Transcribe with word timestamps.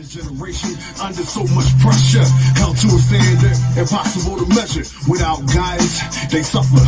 This 0.00 0.14
generation 0.14 0.70
under 1.02 1.22
so 1.24 1.44
much 1.52 1.78
pressure, 1.78 2.24
held 2.56 2.74
to 2.78 2.86
a 2.86 2.98
standard 3.04 3.52
impossible 3.76 4.38
to 4.38 4.46
measure. 4.48 4.88
Without 5.06 5.44
guidance, 5.52 6.00
they 6.32 6.40
suffer. 6.40 6.80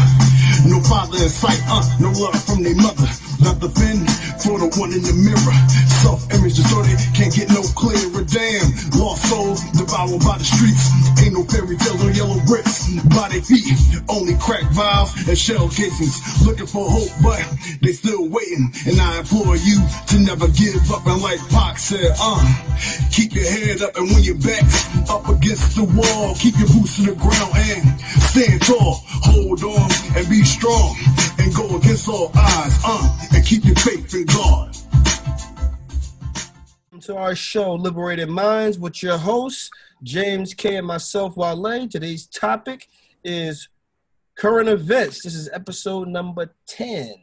No 0.66 0.80
father 0.80 1.18
in 1.18 1.28
sight, 1.28 1.60
uh, 1.68 1.84
no 2.00 2.10
love 2.12 2.42
from 2.42 2.62
their 2.62 2.74
mother. 2.74 3.31
Not 3.42 3.58
the 3.58 3.70
pen 3.74 4.06
for 4.38 4.54
the 4.58 4.70
one 4.78 4.94
in 4.94 5.02
the 5.02 5.14
mirror. 5.18 5.58
Self-image 6.02 6.54
distorted, 6.54 6.98
can't 7.14 7.34
get 7.34 7.50
no 7.50 7.62
clearer. 7.74 8.22
Damn, 8.22 8.66
lost 8.98 9.26
souls 9.26 9.62
devoured 9.74 10.22
by 10.22 10.38
the 10.38 10.46
streets. 10.46 10.90
Ain't 11.18 11.34
no 11.34 11.42
fairy 11.42 11.74
tales 11.74 12.02
on 12.06 12.14
yellow 12.14 12.38
bricks. 12.46 12.86
By 13.10 13.34
their 13.34 13.42
feet, 13.42 13.66
only 14.08 14.38
crack 14.38 14.62
vials 14.70 15.10
and 15.26 15.38
shell 15.38 15.68
casings. 15.68 16.22
Looking 16.46 16.70
for 16.70 16.86
hope, 16.86 17.10
but 17.22 17.42
they 17.82 17.92
still 17.92 18.30
waiting. 18.30 18.70
And 18.86 19.00
I 19.00 19.18
implore 19.18 19.58
you 19.58 19.82
to 19.82 20.16
never 20.22 20.46
give 20.54 20.78
up. 20.94 21.06
And 21.06 21.22
like 21.22 21.42
Pac 21.50 21.78
said, 21.78 22.14
uh, 22.18 22.42
keep 23.10 23.34
your 23.34 23.46
head 23.46 23.82
up. 23.82 23.96
And 23.98 24.06
when 24.10 24.22
your 24.22 24.38
back's 24.38 24.86
up 25.10 25.26
against 25.28 25.74
the 25.74 25.84
wall, 25.84 26.34
keep 26.38 26.54
your 26.58 26.70
boots 26.70 26.96
to 27.02 27.10
the 27.10 27.18
ground 27.18 27.52
and 27.58 27.82
stand 28.30 28.62
tall. 28.62 29.02
Hold 29.26 29.62
on 29.66 29.90
and 30.14 30.28
be 30.30 30.42
strong 30.46 30.94
and 31.38 31.54
go 31.54 31.76
against 31.76 32.08
all 32.08 32.30
odds, 32.34 32.74
uh, 32.84 33.02
and 33.34 33.44
keep 33.44 33.64
your 33.64 33.74
faith 33.76 34.14
in 34.14 34.24
God. 34.26 34.76
Welcome 36.90 37.00
to 37.00 37.16
our 37.16 37.34
show, 37.34 37.74
Liberated 37.74 38.28
Minds, 38.28 38.78
with 38.78 39.02
your 39.02 39.18
hosts, 39.18 39.70
James 40.02 40.54
K. 40.54 40.76
and 40.76 40.86
myself, 40.86 41.36
Wale. 41.36 41.88
Today's 41.88 42.26
topic 42.26 42.88
is 43.24 43.68
current 44.36 44.68
events. 44.68 45.22
This 45.22 45.34
is 45.34 45.48
episode 45.52 46.08
number 46.08 46.54
10. 46.66 47.14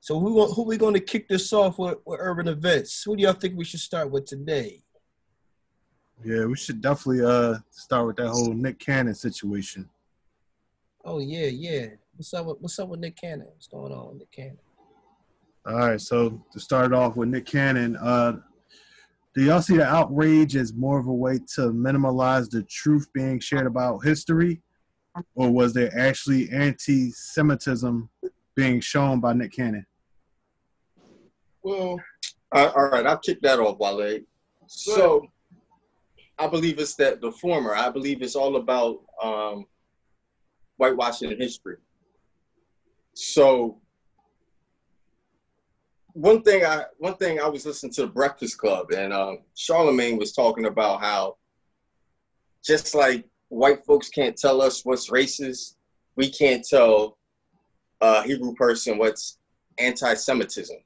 So 0.00 0.20
who, 0.20 0.46
who 0.52 0.62
we 0.62 0.76
going 0.76 0.94
to 0.94 1.00
kick 1.00 1.28
this 1.28 1.52
off 1.52 1.78
with, 1.78 1.98
with 2.04 2.20
urban 2.20 2.48
events? 2.48 3.02
Who 3.04 3.16
do 3.16 3.22
y'all 3.22 3.32
think 3.32 3.56
we 3.56 3.64
should 3.64 3.80
start 3.80 4.10
with 4.10 4.26
today? 4.26 4.82
Yeah, 6.24 6.46
we 6.46 6.56
should 6.56 6.80
definitely 6.80 7.24
uh 7.24 7.58
start 7.70 8.06
with 8.06 8.16
that 8.16 8.28
whole 8.28 8.54
Nick 8.54 8.78
Cannon 8.78 9.14
situation. 9.14 9.88
Oh 11.04 11.18
yeah, 11.18 11.46
yeah. 11.46 11.88
What's 12.16 12.32
up 12.32 12.46
with 12.46 12.56
what's 12.60 12.78
up 12.78 12.88
with 12.88 13.00
Nick 13.00 13.16
Cannon? 13.16 13.46
What's 13.48 13.66
going 13.66 13.92
on 13.92 14.08
with 14.08 14.18
Nick 14.20 14.32
Cannon? 14.32 14.58
All 15.68 15.74
right, 15.74 16.00
so 16.00 16.40
to 16.52 16.60
start 16.60 16.92
off 16.92 17.16
with 17.16 17.28
Nick 17.28 17.44
Cannon, 17.44 17.96
uh, 17.96 18.34
do 19.34 19.42
y'all 19.42 19.60
see 19.60 19.76
the 19.76 19.84
outrage 19.84 20.54
as 20.54 20.72
more 20.72 20.96
of 20.96 21.08
a 21.08 21.12
way 21.12 21.40
to 21.56 21.72
minimize 21.72 22.48
the 22.48 22.62
truth 22.62 23.08
being 23.12 23.40
shared 23.40 23.66
about 23.66 24.04
history, 24.04 24.62
or 25.34 25.50
was 25.50 25.74
there 25.74 25.90
actually 25.98 26.48
anti-Semitism 26.50 28.08
being 28.54 28.80
shown 28.80 29.18
by 29.18 29.32
Nick 29.32 29.54
Cannon? 29.54 29.84
Well, 31.64 32.00
all 32.52 32.68
all 32.68 32.88
right, 32.90 33.04
I'll 33.04 33.18
kick 33.18 33.40
that 33.42 33.58
off, 33.58 33.78
Wale. 33.80 34.20
So, 34.68 35.26
I 36.38 36.46
believe 36.46 36.78
it's 36.78 36.94
that 36.94 37.20
the 37.20 37.32
former. 37.32 37.74
I 37.74 37.90
believe 37.90 38.22
it's 38.22 38.36
all 38.36 38.54
about 38.54 39.00
um, 39.20 39.66
whitewashing 40.76 41.36
history. 41.36 41.78
So, 43.14 43.80
one 46.16 46.40
thing 46.40 46.64
I 46.64 46.84
one 46.96 47.14
thing 47.16 47.38
I 47.40 47.46
was 47.46 47.66
listening 47.66 47.92
to 47.92 48.02
the 48.02 48.08
Breakfast 48.08 48.56
Club, 48.56 48.90
and 48.90 49.12
um, 49.12 49.40
Charlemagne 49.54 50.16
was 50.16 50.32
talking 50.32 50.64
about 50.64 51.00
how 51.00 51.36
just 52.64 52.94
like 52.94 53.26
white 53.48 53.84
folks 53.84 54.08
can't 54.08 54.34
tell 54.36 54.62
us 54.62 54.82
what's 54.82 55.10
racist, 55.10 55.74
we 56.16 56.30
can't 56.30 56.64
tell 56.64 57.18
a 58.00 58.22
Hebrew 58.22 58.54
person 58.54 58.96
what's 58.96 59.38
anti-Semitism. 59.78 60.78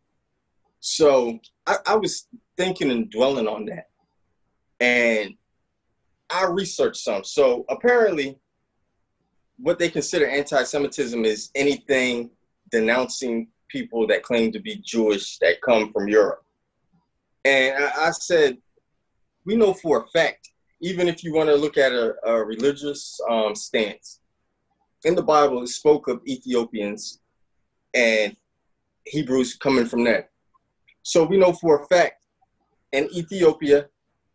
So 0.80 1.38
I, 1.64 1.76
I 1.86 1.94
was 1.94 2.26
thinking 2.56 2.90
and 2.90 3.08
dwelling 3.08 3.46
on 3.46 3.66
that. 3.66 3.88
And 4.80 5.34
I 6.28 6.46
researched 6.46 7.04
some. 7.04 7.22
So 7.22 7.64
apparently, 7.68 8.36
what 9.58 9.78
they 9.78 9.90
consider 9.90 10.26
anti 10.26 10.64
Semitism 10.64 11.24
is 11.24 11.50
anything 11.54 12.30
denouncing 12.72 13.46
people 13.70 14.06
that 14.08 14.22
claim 14.22 14.52
to 14.52 14.60
be 14.60 14.82
Jewish 14.84 15.38
that 15.38 15.62
come 15.62 15.92
from 15.92 16.08
Europe. 16.08 16.42
And 17.44 17.84
I, 17.84 18.08
I 18.08 18.10
said, 18.10 18.58
we 19.46 19.56
know 19.56 19.72
for 19.72 20.02
a 20.02 20.06
fact, 20.08 20.50
even 20.82 21.08
if 21.08 21.22
you 21.24 21.34
want 21.34 21.48
to 21.48 21.56
look 21.56 21.76
at 21.76 21.92
a, 21.92 22.14
a 22.24 22.44
religious 22.44 23.20
um, 23.28 23.54
stance, 23.54 24.20
in 25.04 25.14
the 25.14 25.22
Bible, 25.22 25.62
it 25.62 25.68
spoke 25.68 26.08
of 26.08 26.20
Ethiopians 26.26 27.20
and 27.94 28.36
Hebrews 29.06 29.56
coming 29.56 29.86
from 29.86 30.04
there. 30.04 30.28
So 31.02 31.24
we 31.24 31.38
know 31.38 31.52
for 31.52 31.82
a 31.82 31.86
fact 31.86 32.26
in 32.92 33.08
Ethiopia, 33.14 33.86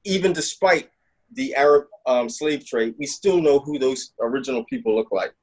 even 0.03 0.34
despite 0.34 0.90
the 1.34 1.53
Arab 1.56 1.85
um, 2.07 2.29
slave 2.29 2.66
trade, 2.66 2.96
we 2.97 3.06
still 3.06 3.40
know 3.41 3.59
who 3.59 3.78
those 3.78 4.13
original 4.19 4.63
people 4.66 4.96
look 4.96 5.12
like. 5.12 5.34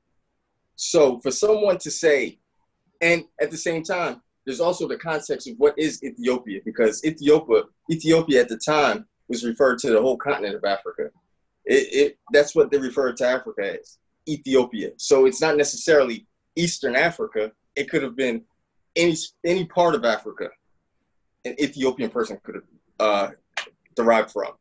So 0.77 1.21
for 1.21 1.31
someone 1.31 1.79
to 1.79 1.91
say, 1.91 2.39
and 3.03 3.25
at 3.41 3.51
the 3.51 3.57
same 3.57 3.83
time, 3.83 4.23
there's 4.47 4.61
also 4.61 4.89
the 4.89 4.97
context 4.97 5.49
of 5.49 5.57
what 5.59 5.79
is 5.79 6.03
Ethiopia, 6.03 6.61
because 6.65 7.05
Ethiopia, 7.05 7.63
Ethiopia 7.91 8.41
at 8.41 8.49
the 8.49 8.57
time 8.57 9.07
was 9.29 9.45
referred 9.45 9.79
to 9.81 9.91
the 9.91 10.01
whole 10.01 10.17
continent 10.17 10.57
of 10.57 10.65
Africa. 10.65 11.11
It, 11.65 11.89
it 11.93 12.19
that's 12.33 12.55
what 12.55 12.71
they 12.71 12.79
referred 12.79 13.17
to 13.19 13.27
Africa 13.27 13.79
as, 13.79 13.99
Ethiopia. 14.29 14.91
So 14.97 15.27
it's 15.27 15.41
not 15.41 15.57
necessarily 15.57 16.27
Eastern 16.57 16.97
Africa. 16.97 17.53
It 17.77 17.91
could 17.91 18.03
have 18.03 18.17
been 18.17 18.43
any 18.97 19.17
any 19.45 19.67
part 19.67 19.95
of 19.95 20.05
Africa 20.05 20.49
an 21.45 21.57
Ethiopian 21.61 22.11
person 22.11 22.39
could 22.43 22.57
have 22.57 22.65
uh, 23.01 23.31
derived 23.97 24.31
from. 24.31 24.53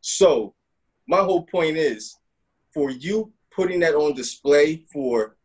So, 0.00 0.54
my 1.06 1.18
whole 1.18 1.44
point 1.44 1.76
is 1.76 2.16
for 2.72 2.90
you 2.90 3.32
putting 3.54 3.80
that 3.80 3.94
on 3.94 4.14
display 4.14 4.84
for 4.92 5.36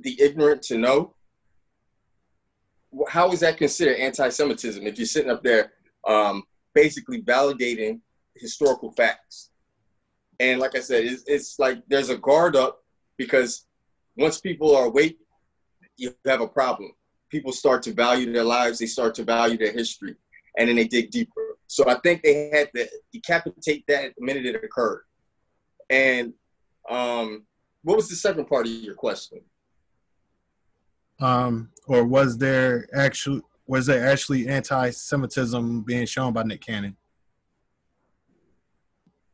the 0.00 0.20
ignorant 0.20 0.62
to 0.62 0.78
know, 0.78 1.14
how 3.08 3.32
is 3.32 3.40
that 3.40 3.56
considered 3.56 3.96
anti 3.96 4.28
Semitism 4.28 4.86
if 4.86 4.98
you're 4.98 5.06
sitting 5.06 5.30
up 5.30 5.42
there 5.42 5.72
um, 6.06 6.42
basically 6.74 7.22
validating 7.22 8.00
historical 8.36 8.90
facts? 8.92 9.50
And 10.40 10.60
like 10.60 10.76
I 10.76 10.80
said, 10.80 11.04
it's, 11.04 11.22
it's 11.26 11.58
like 11.58 11.82
there's 11.88 12.10
a 12.10 12.18
guard 12.18 12.56
up 12.56 12.82
because 13.16 13.66
once 14.16 14.40
people 14.40 14.74
are 14.76 14.86
awake, 14.86 15.18
you 15.96 16.14
have 16.26 16.40
a 16.40 16.48
problem 16.48 16.92
people 17.34 17.50
start 17.50 17.82
to 17.82 17.92
value 17.92 18.32
their 18.32 18.44
lives, 18.44 18.78
they 18.78 18.86
start 18.86 19.12
to 19.12 19.24
value 19.24 19.58
their 19.58 19.72
history, 19.72 20.14
and 20.56 20.68
then 20.68 20.76
they 20.76 20.86
dig 20.86 21.10
deeper. 21.10 21.58
So 21.66 21.88
I 21.88 21.96
think 21.98 22.22
they 22.22 22.48
had 22.50 22.70
to 22.76 22.88
decapitate 23.12 23.84
that 23.88 24.14
the 24.16 24.24
minute 24.24 24.46
it 24.46 24.54
occurred. 24.62 25.02
And 25.90 26.32
um, 26.88 27.44
what 27.82 27.96
was 27.96 28.08
the 28.08 28.14
second 28.14 28.46
part 28.46 28.66
of 28.66 28.72
your 28.72 28.94
question? 28.94 29.40
Um, 31.18 31.70
or 31.86 32.04
was 32.04 32.38
there 32.38 32.88
actually 32.94 33.42
was 33.66 33.86
there 33.86 34.06
actually 34.06 34.46
anti-Semitism 34.46 35.82
being 35.82 36.06
shown 36.06 36.32
by 36.32 36.42
Nick 36.42 36.60
Cannon? 36.60 36.96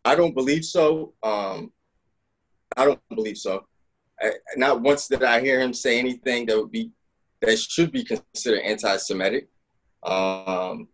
I 0.04 0.14
don't 0.14 0.34
believe 0.34 0.64
so. 0.64 1.14
Um, 1.22 1.72
I 2.76 2.84
don't 2.84 3.00
believe 3.08 3.36
so. 3.36 3.66
I, 4.20 4.32
not 4.56 4.80
once 4.82 5.08
did 5.08 5.24
I 5.24 5.40
hear 5.40 5.60
him 5.60 5.74
say 5.74 5.98
anything 5.98 6.46
that 6.46 6.56
would 6.56 6.70
be 6.70 6.90
that 7.40 7.58
should 7.58 7.90
be 7.90 8.04
considered 8.04 8.60
anti-Semitic. 8.60 9.48
Um, 10.02 10.88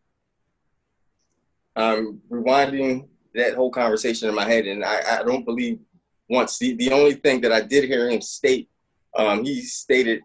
I'm 1.75 2.21
rewinding 2.31 3.09
that 3.35 3.55
whole 3.55 3.71
conversation 3.71 4.29
in 4.29 4.35
my 4.35 4.45
head, 4.45 4.67
and 4.67 4.85
I, 4.85 5.21
I 5.21 5.23
don't 5.25 5.45
believe 5.45 5.79
once. 6.29 6.59
The, 6.59 6.75
the 6.75 6.93
only 6.93 7.15
thing 7.15 7.41
that 7.43 7.53
I 7.53 7.61
did 7.61 7.85
hear 7.85 8.09
him 8.09 8.21
state, 8.21 8.71
um, 9.17 9.45
he 9.45 9.61
stated 9.61 10.23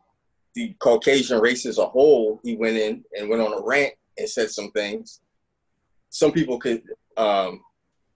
the 0.55 0.75
Caucasian 0.79 1.39
race 1.39 1.65
as 1.65 1.77
a 1.77 1.85
whole. 1.85 2.39
He 2.43 2.55
went 2.55 2.77
in 2.77 3.03
and 3.17 3.29
went 3.29 3.41
on 3.41 3.53
a 3.53 3.63
rant 3.63 3.93
and 4.17 4.29
said 4.29 4.49
some 4.49 4.71
things. 4.71 5.21
Some 6.09 6.31
people 6.31 6.59
could 6.59 6.83
um, 7.17 7.61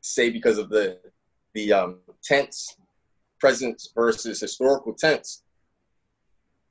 say 0.02 0.30
because 0.30 0.58
of 0.58 0.70
the 0.70 1.00
the 1.54 1.72
um, 1.72 2.00
tense 2.24 2.76
presence 3.40 3.92
versus 3.96 4.42
historical 4.42 4.94
tense 4.94 5.44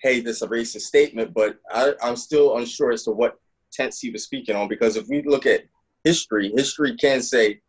hey, 0.04 0.20
this 0.20 0.36
is 0.36 0.42
a 0.42 0.48
racist 0.48 0.82
statement, 0.82 1.32
but 1.32 1.56
I, 1.72 1.94
I'm 2.02 2.14
still 2.14 2.58
unsure 2.58 2.92
as 2.92 3.04
to 3.04 3.10
what 3.10 3.38
tense 3.72 4.00
he 4.00 4.10
was 4.10 4.22
speaking 4.22 4.54
on 4.54 4.68
because 4.68 4.96
if 4.96 5.08
we 5.08 5.22
look 5.22 5.46
at 5.46 5.64
history, 6.04 6.52
history 6.54 6.94
can 6.96 7.22
say 7.22 7.62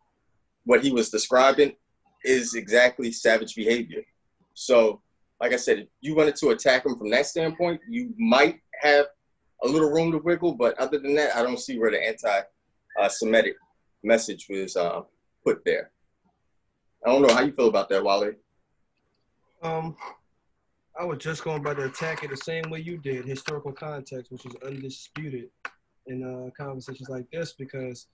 what 0.64 0.84
he 0.84 0.92
was 0.92 1.08
describing 1.08 1.72
is 2.24 2.54
exactly 2.54 3.10
savage 3.10 3.54
behavior. 3.54 4.02
So, 4.52 5.00
like 5.40 5.52
I 5.52 5.56
said, 5.56 5.78
if 5.78 5.88
you 6.00 6.14
wanted 6.14 6.36
to 6.36 6.50
attack 6.50 6.86
him 6.86 6.96
from 6.96 7.10
that 7.10 7.26
standpoint, 7.26 7.80
you 7.88 8.14
might 8.18 8.60
have 8.80 9.06
a 9.62 9.68
little 9.68 9.90
room 9.90 10.12
to 10.12 10.18
wiggle, 10.18 10.54
but 10.54 10.78
other 10.78 10.98
than 10.98 11.14
that, 11.16 11.36
I 11.36 11.42
don't 11.42 11.60
see 11.60 11.78
where 11.78 11.90
the 11.90 12.02
anti-Semitic 12.02 13.54
message 14.02 14.46
was 14.48 14.76
uh, 14.76 15.02
put 15.44 15.62
there. 15.64 15.90
I 17.04 17.10
don't 17.10 17.22
know 17.22 17.34
how 17.34 17.42
you 17.42 17.52
feel 17.52 17.68
about 17.68 17.88
that, 17.90 18.02
Wally. 18.02 18.32
Um, 19.62 19.96
I 20.98 21.04
was 21.04 21.18
just 21.18 21.44
going 21.44 21.62
by 21.62 21.74
the 21.74 21.84
attack 21.84 22.24
it 22.24 22.30
the 22.30 22.36
same 22.36 22.70
way 22.70 22.80
you 22.80 22.98
did, 22.98 23.26
historical 23.26 23.72
context, 23.72 24.32
which 24.32 24.46
is 24.46 24.54
undisputed 24.64 25.50
in 26.06 26.22
uh, 26.22 26.50
conversations 26.56 27.08
like 27.08 27.30
this, 27.30 27.52
because 27.52 28.06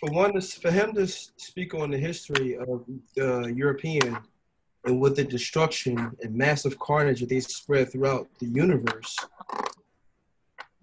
for 0.00 0.10
one, 0.10 0.40
for 0.40 0.70
him 0.70 0.92
to 0.94 1.06
speak 1.06 1.74
on 1.74 1.90
the 1.90 1.98
history 1.98 2.56
of 2.56 2.84
the 3.14 3.52
European 3.54 4.18
and 4.86 5.00
with 5.00 5.16
the 5.16 5.24
destruction 5.24 6.16
and 6.22 6.34
massive 6.34 6.78
carnage 6.78 7.20
that 7.20 7.28
they 7.28 7.40
spread 7.40 7.90
throughout 7.90 8.28
the 8.38 8.46
universe, 8.46 9.16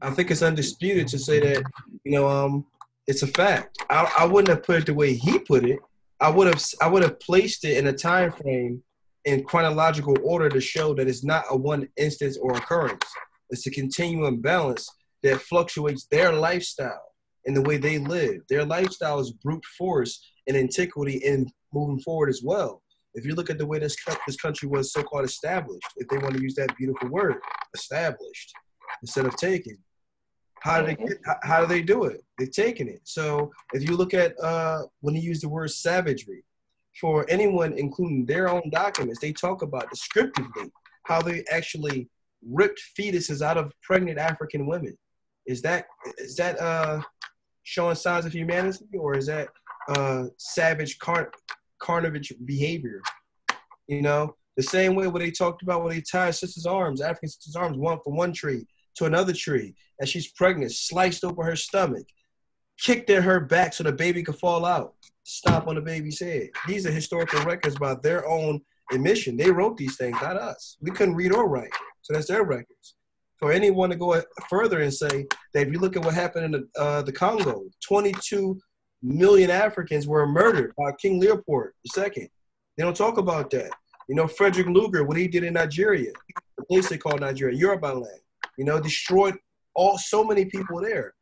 I 0.01 0.11
think 0.11 0.29
it's 0.29 0.41
undisputed 0.41 1.07
to 1.07 1.17
say 1.17 1.39
that 1.39 1.63
you 2.03 2.11
know 2.11 2.27
um, 2.27 2.65
it's 3.07 3.23
a 3.23 3.27
fact. 3.27 3.77
I, 3.89 4.11
I 4.19 4.25
wouldn't 4.25 4.49
have 4.49 4.63
put 4.63 4.77
it 4.77 4.85
the 4.85 4.93
way 4.93 5.13
he 5.13 5.39
put 5.39 5.63
it. 5.63 5.79
I 6.19 6.29
would 6.29 6.47
have 6.47 6.63
I 6.81 6.87
would 6.87 7.03
have 7.03 7.19
placed 7.19 7.65
it 7.65 7.77
in 7.77 7.87
a 7.87 7.93
time 7.93 8.31
frame 8.31 8.83
in 9.25 9.43
chronological 9.43 10.17
order 10.23 10.49
to 10.49 10.59
show 10.59 10.93
that 10.95 11.07
it's 11.07 11.23
not 11.23 11.45
a 11.49 11.55
one 11.55 11.87
instance 11.97 12.37
or 12.37 12.53
occurrence. 12.53 13.05
It's 13.49 13.67
a 13.67 13.71
continuum 13.71 14.41
balance 14.41 14.89
that 15.23 15.41
fluctuates 15.41 16.05
their 16.11 16.33
lifestyle 16.33 17.13
and 17.45 17.55
the 17.55 17.61
way 17.61 17.77
they 17.77 17.97
live. 17.97 18.41
Their 18.49 18.65
lifestyle 18.65 19.19
is 19.19 19.31
brute 19.31 19.65
force 19.77 20.21
and 20.47 20.57
antiquity 20.57 21.25
and 21.25 21.51
moving 21.73 21.99
forward 21.99 22.29
as 22.29 22.41
well. 22.43 22.82
If 23.15 23.25
you 23.25 23.35
look 23.35 23.49
at 23.49 23.57
the 23.57 23.65
way 23.65 23.79
this 23.79 23.95
this 24.27 24.37
country 24.37 24.67
was 24.67 24.91
so-called 24.91 25.25
established, 25.25 25.87
if 25.97 26.07
they 26.07 26.17
want 26.17 26.35
to 26.35 26.41
use 26.41 26.55
that 26.55 26.75
beautiful 26.77 27.09
word, 27.09 27.35
established 27.75 28.53
instead 29.01 29.25
of 29.25 29.35
taken, 29.35 29.77
how 30.61 30.79
do 30.79 30.87
they 30.87 30.95
get, 30.95 31.17
how 31.43 31.61
do 31.61 31.67
they 31.67 31.81
do 31.81 32.05
it? 32.05 32.23
They're 32.37 32.47
taking 32.47 32.87
it. 32.87 33.01
So 33.03 33.51
if 33.73 33.87
you 33.87 33.95
look 33.95 34.13
at 34.13 34.39
uh, 34.41 34.83
when 35.01 35.15
you 35.15 35.21
use 35.21 35.41
the 35.41 35.49
word 35.49 35.71
savagery, 35.71 36.43
for 36.99 37.25
anyone, 37.29 37.73
including 37.73 38.25
their 38.25 38.47
own 38.47 38.69
documents, 38.71 39.19
they 39.19 39.33
talk 39.33 39.61
about 39.61 39.89
descriptively 39.89 40.71
how 41.03 41.21
they 41.21 41.43
actually 41.51 42.09
ripped 42.47 42.81
fetuses 42.97 43.41
out 43.41 43.57
of 43.57 43.73
pregnant 43.81 44.19
African 44.19 44.67
women. 44.67 44.97
Is 45.45 45.61
that 45.63 45.85
is 46.17 46.35
that 46.37 46.59
uh, 46.59 47.01
showing 47.63 47.95
signs 47.95 48.25
of 48.25 48.33
humanity, 48.33 48.85
or 48.97 49.17
is 49.17 49.25
that 49.25 49.49
uh, 49.89 50.25
savage 50.37 50.99
car- 50.99 51.31
carnivore 51.83 52.21
behavior? 52.45 53.01
You 53.87 54.01
know, 54.01 54.35
the 54.55 54.63
same 54.63 54.95
way 54.95 55.07
where 55.07 55.21
they 55.21 55.31
talked 55.31 55.61
about 55.61 55.83
when 55.83 55.93
they 55.93 56.01
tied 56.01 56.35
sisters' 56.35 56.65
arms, 56.65 57.01
African 57.01 57.29
sisters' 57.29 57.55
arms, 57.55 57.77
one 57.77 57.99
from 58.03 58.15
one 58.15 58.33
tree 58.33 58.65
to 58.95 59.05
another 59.05 59.33
tree, 59.33 59.75
and 59.99 60.07
she's 60.07 60.31
pregnant, 60.31 60.71
sliced 60.71 61.23
open 61.23 61.45
her 61.45 61.55
stomach, 61.55 62.07
kicked 62.79 63.09
in 63.09 63.21
her 63.21 63.39
back 63.39 63.73
so 63.73 63.83
the 63.83 63.91
baby 63.91 64.23
could 64.23 64.37
fall 64.37 64.65
out, 64.65 64.93
stop 65.23 65.67
on 65.67 65.75
the 65.75 65.81
baby's 65.81 66.19
head. 66.19 66.49
These 66.67 66.85
are 66.85 66.91
historical 66.91 67.43
records 67.43 67.77
by 67.77 67.95
their 67.95 68.27
own 68.27 68.61
admission. 68.91 69.35
They 69.35 69.51
wrote 69.51 69.77
these 69.77 69.97
things, 69.97 70.17
not 70.21 70.37
us. 70.37 70.77
We 70.81 70.91
couldn't 70.91 71.15
read 71.15 71.33
or 71.33 71.49
write, 71.49 71.73
so 72.01 72.13
that's 72.13 72.27
their 72.27 72.43
records 72.43 72.95
for 73.43 73.51
anyone 73.51 73.89
to 73.89 73.95
go 73.97 74.21
further 74.49 74.83
and 74.83 74.93
say 74.93 75.25
that 75.53 75.67
if 75.67 75.73
you 75.73 75.77
look 75.77 75.97
at 75.97 76.05
what 76.05 76.13
happened 76.13 76.45
in 76.45 76.51
the, 76.51 76.81
uh, 76.81 77.01
the 77.01 77.11
Congo, 77.11 77.63
22 77.85 78.57
million 79.03 79.51
Africans 79.51 80.07
were 80.07 80.25
murdered 80.25 80.73
by 80.77 80.91
King 80.93 81.19
Leopold 81.19 81.67
II. 81.95 82.03
They 82.15 82.83
don't 82.83 82.95
talk 82.95 83.17
about 83.17 83.51
that. 83.51 83.69
You 84.09 84.15
know, 84.15 84.27
Frederick 84.27 84.67
Lugard, 84.67 85.07
what 85.07 85.17
he 85.17 85.27
did 85.27 85.43
in 85.43 85.53
Nigeria, 85.53 86.11
the 86.57 86.63
place 86.65 86.89
they 86.89 86.97
call 86.97 87.17
Nigeria, 87.17 87.55
Yoruba 87.55 87.87
land, 87.87 88.19
you 88.57 88.65
know, 88.65 88.79
destroyed 88.79 89.35
all 89.75 89.97
so 89.97 90.23
many 90.23 90.45
people 90.45 90.81
there. 90.81 91.13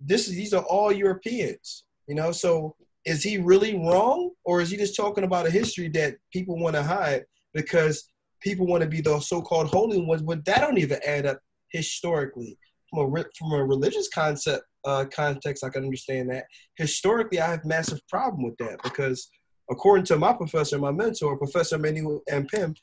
This 0.00 0.28
is 0.28 0.34
these 0.34 0.54
are 0.54 0.64
all 0.64 0.90
Europeans, 0.90 1.84
you 2.06 2.14
know. 2.14 2.32
So 2.32 2.74
is 3.04 3.22
he 3.22 3.38
really 3.38 3.76
wrong, 3.76 4.30
or 4.44 4.60
is 4.60 4.70
he 4.70 4.76
just 4.76 4.96
talking 4.96 5.24
about 5.24 5.46
a 5.46 5.50
history 5.50 5.88
that 5.90 6.16
people 6.32 6.58
want 6.58 6.76
to 6.76 6.82
hide 6.82 7.24
because 7.54 8.10
people 8.42 8.66
want 8.66 8.82
to 8.82 8.88
be 8.88 9.00
the 9.00 9.20
so-called 9.20 9.68
holy 9.68 10.00
ones? 10.00 10.22
But 10.22 10.44
that 10.46 10.60
don't 10.60 10.78
even 10.78 11.00
add 11.06 11.26
up 11.26 11.40
historically 11.68 12.58
from 12.90 13.16
a 13.16 13.24
from 13.38 13.52
a 13.52 13.64
religious 13.64 14.08
concept 14.08 14.64
uh, 14.84 15.04
context. 15.14 15.64
I 15.64 15.68
can 15.68 15.84
understand 15.84 16.30
that. 16.30 16.44
Historically, 16.76 17.40
I 17.40 17.50
have 17.50 17.64
massive 17.64 18.00
problem 18.08 18.42
with 18.42 18.56
that 18.58 18.82
because 18.82 19.30
according 19.70 20.04
to 20.06 20.18
my 20.18 20.32
professor, 20.32 20.78
my 20.78 20.90
mentor, 20.90 21.36
Professor 21.36 21.78
Manu 21.78 22.20
Ampim, 22.30 22.74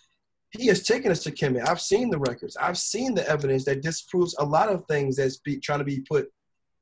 he 0.51 0.67
has 0.67 0.83
taken 0.83 1.11
us 1.11 1.23
to 1.23 1.31
Kemet. 1.31 1.67
I've 1.67 1.81
seen 1.81 2.09
the 2.09 2.19
records. 2.19 2.55
I've 2.55 2.77
seen 2.77 3.13
the 3.13 3.27
evidence 3.29 3.65
that 3.65 3.81
disproves 3.81 4.35
a 4.39 4.45
lot 4.45 4.69
of 4.69 4.85
things 4.85 5.17
that's 5.17 5.37
be, 5.37 5.59
trying 5.59 5.79
to 5.79 5.85
be 5.85 6.01
put 6.01 6.27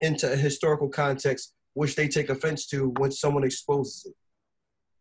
into 0.02 0.32
a 0.32 0.36
historical 0.36 0.88
context, 0.88 1.54
which 1.74 1.96
they 1.96 2.08
take 2.08 2.30
offense 2.30 2.68
to 2.68 2.94
when 2.98 3.12
someone 3.12 3.44
exposes 3.44 4.06
it. 4.06 4.14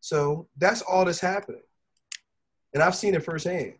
So 0.00 0.48
that's 0.56 0.82
all 0.82 1.04
that's 1.04 1.20
happening. 1.20 1.62
And 2.72 2.82
I've 2.82 2.96
seen 2.96 3.14
it 3.14 3.22
firsthand. 3.22 3.74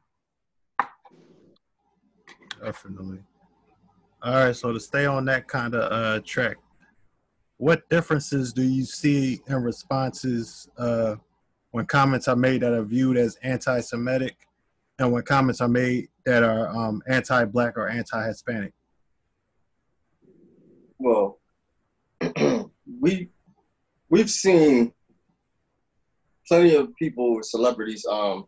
Definitely. 2.63 3.19
All 4.25 4.33
right, 4.33 4.57
so 4.57 4.73
to 4.73 4.81
stay 4.81 5.05
on 5.05 5.27
that 5.27 5.47
kind 5.49 5.75
of 5.75 5.93
uh, 5.93 6.21
track, 6.25 6.57
what 7.59 7.87
differences 7.91 8.55
do 8.55 8.63
you 8.63 8.83
see 8.87 9.43
in 9.47 9.57
responses 9.57 10.67
uh, 10.79 11.17
when 11.73 11.85
comments 11.85 12.27
are 12.27 12.35
made 12.35 12.63
that 12.63 12.73
are 12.73 12.85
viewed 12.85 13.19
as 13.19 13.37
anti-Semitic, 13.43 14.35
and 14.99 15.13
when 15.13 15.23
comments 15.25 15.61
are 15.61 15.69
made 15.69 16.09
that 16.25 16.43
are 16.43 16.69
um, 16.69 17.03
anti-black 17.07 17.77
or 17.77 17.87
anti-Hispanic? 17.87 18.73
Well, 20.99 21.39
we 23.01 23.29
we've 24.09 24.31
seen 24.31 24.91
plenty 26.49 26.77
of 26.77 26.97
people, 26.97 27.41
celebrities, 27.43 28.07
um, 28.11 28.47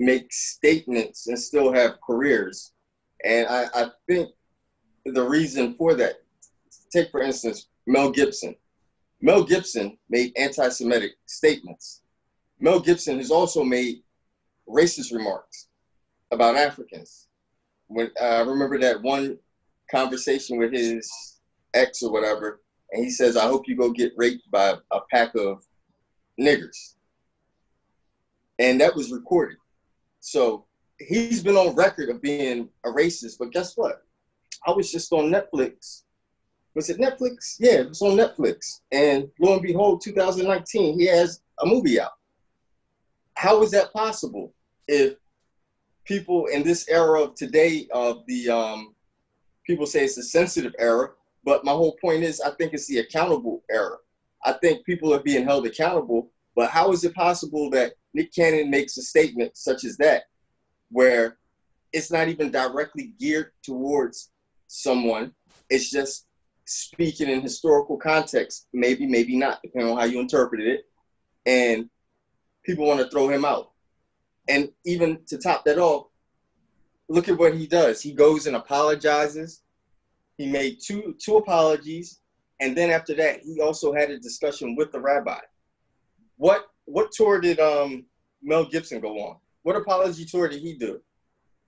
make 0.00 0.32
statements 0.32 1.28
and 1.28 1.38
still 1.38 1.72
have 1.72 2.00
careers 2.04 2.72
and 3.24 3.46
I, 3.46 3.66
I 3.74 3.86
think 4.08 4.30
the 5.04 5.22
reason 5.22 5.74
for 5.74 5.94
that, 5.94 6.22
take 6.92 7.10
for 7.10 7.20
instance, 7.22 7.68
Mel 7.86 8.10
Gibson. 8.10 8.54
Mel 9.20 9.44
Gibson 9.44 9.98
made 10.08 10.32
anti 10.36 10.68
Semitic 10.68 11.12
statements. 11.26 12.02
Mel 12.60 12.80
Gibson 12.80 13.18
has 13.18 13.30
also 13.30 13.62
made 13.64 14.02
racist 14.68 15.12
remarks 15.12 15.68
about 16.30 16.56
Africans. 16.56 17.28
When 17.88 18.10
uh, 18.20 18.24
I 18.24 18.40
remember 18.40 18.78
that 18.78 19.02
one 19.02 19.38
conversation 19.90 20.58
with 20.58 20.72
his 20.72 21.10
ex 21.74 22.02
or 22.02 22.12
whatever, 22.12 22.62
and 22.92 23.04
he 23.04 23.10
says, 23.10 23.36
I 23.36 23.46
hope 23.46 23.68
you 23.68 23.76
go 23.76 23.90
get 23.90 24.12
raped 24.16 24.50
by 24.50 24.74
a 24.90 25.00
pack 25.10 25.34
of 25.34 25.64
niggers. 26.40 26.94
And 28.58 28.80
that 28.80 28.94
was 28.94 29.10
recorded. 29.10 29.56
So 30.20 30.66
he's 30.98 31.42
been 31.42 31.56
on 31.56 31.74
record 31.74 32.10
of 32.10 32.22
being 32.22 32.68
a 32.84 32.88
racist, 32.88 33.38
but 33.38 33.50
guess 33.50 33.76
what? 33.76 34.04
I 34.66 34.72
was 34.72 34.90
just 34.90 35.12
on 35.12 35.30
Netflix. 35.30 36.02
Was 36.74 36.88
it 36.88 36.98
Netflix? 36.98 37.56
Yeah, 37.58 37.80
it 37.80 37.88
was 37.88 38.02
on 38.02 38.16
Netflix. 38.16 38.80
And 38.92 39.28
lo 39.40 39.54
and 39.54 39.62
behold, 39.62 40.00
2019, 40.02 40.98
he 40.98 41.06
has 41.06 41.40
a 41.60 41.66
movie 41.66 42.00
out. 42.00 42.12
How 43.34 43.62
is 43.62 43.70
that 43.72 43.92
possible 43.92 44.54
if 44.88 45.14
people 46.04 46.46
in 46.46 46.62
this 46.62 46.88
era 46.88 47.22
of 47.22 47.34
today 47.34 47.86
of 47.92 48.24
the 48.26 48.48
um, 48.48 48.94
people 49.66 49.86
say 49.86 50.04
it's 50.04 50.18
a 50.18 50.22
sensitive 50.22 50.74
era, 50.78 51.10
but 51.44 51.64
my 51.64 51.72
whole 51.72 51.96
point 52.00 52.22
is 52.22 52.40
I 52.40 52.50
think 52.52 52.72
it's 52.72 52.86
the 52.86 52.98
accountable 52.98 53.62
era. 53.70 53.96
I 54.44 54.52
think 54.54 54.84
people 54.84 55.14
are 55.14 55.22
being 55.22 55.44
held 55.44 55.66
accountable, 55.66 56.30
but 56.56 56.70
how 56.70 56.92
is 56.92 57.04
it 57.04 57.14
possible 57.14 57.70
that 57.70 57.94
Nick 58.14 58.34
Cannon 58.34 58.70
makes 58.70 58.96
a 58.96 59.02
statement 59.02 59.56
such 59.56 59.84
as 59.84 59.96
that 59.98 60.24
where 60.90 61.38
it's 61.92 62.10
not 62.10 62.28
even 62.28 62.50
directly 62.50 63.14
geared 63.18 63.52
towards 63.62 64.31
someone. 64.72 65.32
It's 65.68 65.90
just 65.90 66.26
speaking 66.64 67.28
in 67.28 67.42
historical 67.42 67.98
context, 67.98 68.68
maybe, 68.72 69.06
maybe 69.06 69.36
not, 69.36 69.60
depending 69.62 69.92
on 69.92 69.98
how 69.98 70.04
you 70.04 70.18
interpreted 70.18 70.66
it. 70.66 70.84
And 71.44 71.90
people 72.64 72.86
want 72.86 73.00
to 73.00 73.08
throw 73.08 73.28
him 73.28 73.44
out. 73.44 73.72
And 74.48 74.70
even 74.86 75.18
to 75.26 75.38
top 75.38 75.64
that 75.66 75.78
off, 75.78 76.06
look 77.08 77.28
at 77.28 77.38
what 77.38 77.54
he 77.54 77.66
does. 77.66 78.00
He 78.00 78.12
goes 78.12 78.46
and 78.46 78.56
apologizes. 78.56 79.62
He 80.38 80.46
made 80.50 80.78
two 80.80 81.14
two 81.22 81.36
apologies, 81.36 82.20
and 82.58 82.76
then 82.76 82.90
after 82.90 83.14
that, 83.14 83.40
he 83.42 83.60
also 83.60 83.92
had 83.92 84.10
a 84.10 84.18
discussion 84.18 84.74
with 84.74 84.90
the 84.90 84.98
rabbi. 85.00 85.38
What 86.36 86.66
what 86.86 87.12
tour 87.12 87.40
did 87.40 87.60
um, 87.60 88.06
Mel 88.42 88.64
Gibson 88.64 89.00
go 89.00 89.18
on? 89.20 89.36
What 89.62 89.76
apology 89.76 90.24
tour 90.24 90.48
did 90.48 90.60
he 90.60 90.74
do? 90.74 91.00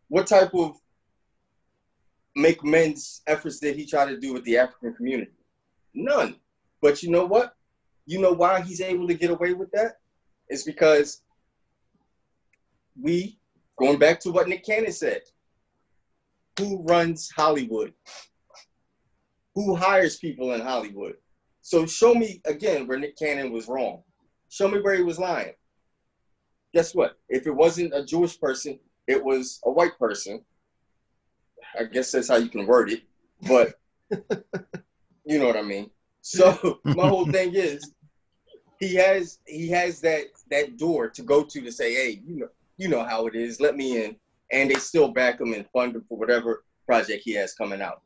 What 0.08 0.26
type 0.26 0.54
of 0.54 0.76
make 2.36 2.64
men's 2.64 3.22
efforts 3.26 3.60
that 3.60 3.76
he 3.76 3.86
tried 3.86 4.06
to 4.06 4.18
do 4.18 4.32
with 4.32 4.44
the 4.44 4.58
African 4.58 4.94
community? 4.94 5.32
None. 5.94 6.36
But 6.82 7.02
you 7.02 7.10
know 7.10 7.24
what? 7.24 7.54
You 8.06 8.20
know 8.20 8.32
why 8.32 8.60
he's 8.60 8.80
able 8.80 9.06
to 9.08 9.14
get 9.14 9.30
away 9.30 9.54
with 9.54 9.70
that? 9.72 9.98
It's 10.48 10.64
because 10.64 11.22
we, 13.00 13.38
going 13.78 13.98
back 13.98 14.20
to 14.20 14.30
what 14.30 14.48
Nick 14.48 14.64
Cannon 14.64 14.92
said, 14.92 15.22
who 16.58 16.82
runs 16.82 17.30
Hollywood? 17.34 17.92
Who 19.54 19.74
hires 19.74 20.16
people 20.16 20.52
in 20.52 20.60
Hollywood? 20.60 21.14
So 21.62 21.86
show 21.86 22.14
me 22.14 22.42
again 22.44 22.86
where 22.86 22.98
Nick 22.98 23.16
Cannon 23.16 23.52
was 23.52 23.68
wrong. 23.68 24.02
Show 24.50 24.68
me 24.68 24.80
where 24.80 24.94
he 24.94 25.02
was 25.02 25.18
lying 25.18 25.54
guess 26.74 26.94
what? 26.94 27.16
If 27.28 27.46
it 27.46 27.54
wasn't 27.54 27.94
a 27.94 28.04
Jewish 28.04 28.38
person, 28.38 28.78
it 29.06 29.24
was 29.24 29.60
a 29.64 29.70
white 29.70 29.96
person. 29.98 30.44
I 31.78 31.84
guess 31.84 32.12
that's 32.12 32.28
how 32.28 32.36
you 32.36 32.48
can 32.48 32.66
word 32.66 32.90
it, 32.90 33.02
but 33.48 33.74
you 35.24 35.38
know 35.38 35.46
what 35.46 35.56
I 35.56 35.62
mean. 35.62 35.90
So 36.20 36.78
my 36.84 37.08
whole 37.08 37.26
thing 37.26 37.54
is 37.54 37.92
he 38.80 38.94
has 38.94 39.38
he 39.46 39.68
has 39.68 40.00
that 40.00 40.24
that 40.50 40.76
door 40.76 41.08
to 41.10 41.22
go 41.22 41.42
to 41.44 41.60
to 41.60 41.72
say, 41.72 41.94
hey, 41.94 42.22
you 42.26 42.36
know, 42.36 42.48
you 42.76 42.88
know 42.88 43.04
how 43.04 43.26
it 43.26 43.34
is. 43.34 43.60
Let 43.60 43.76
me 43.76 44.04
in, 44.04 44.16
and 44.52 44.70
they 44.70 44.74
still 44.74 45.08
back 45.08 45.40
him 45.40 45.52
and 45.54 45.66
fund 45.72 45.94
him 45.94 46.04
for 46.08 46.18
whatever 46.18 46.64
project 46.86 47.22
he 47.24 47.32
has 47.34 47.54
coming 47.54 47.82
out. 47.82 48.02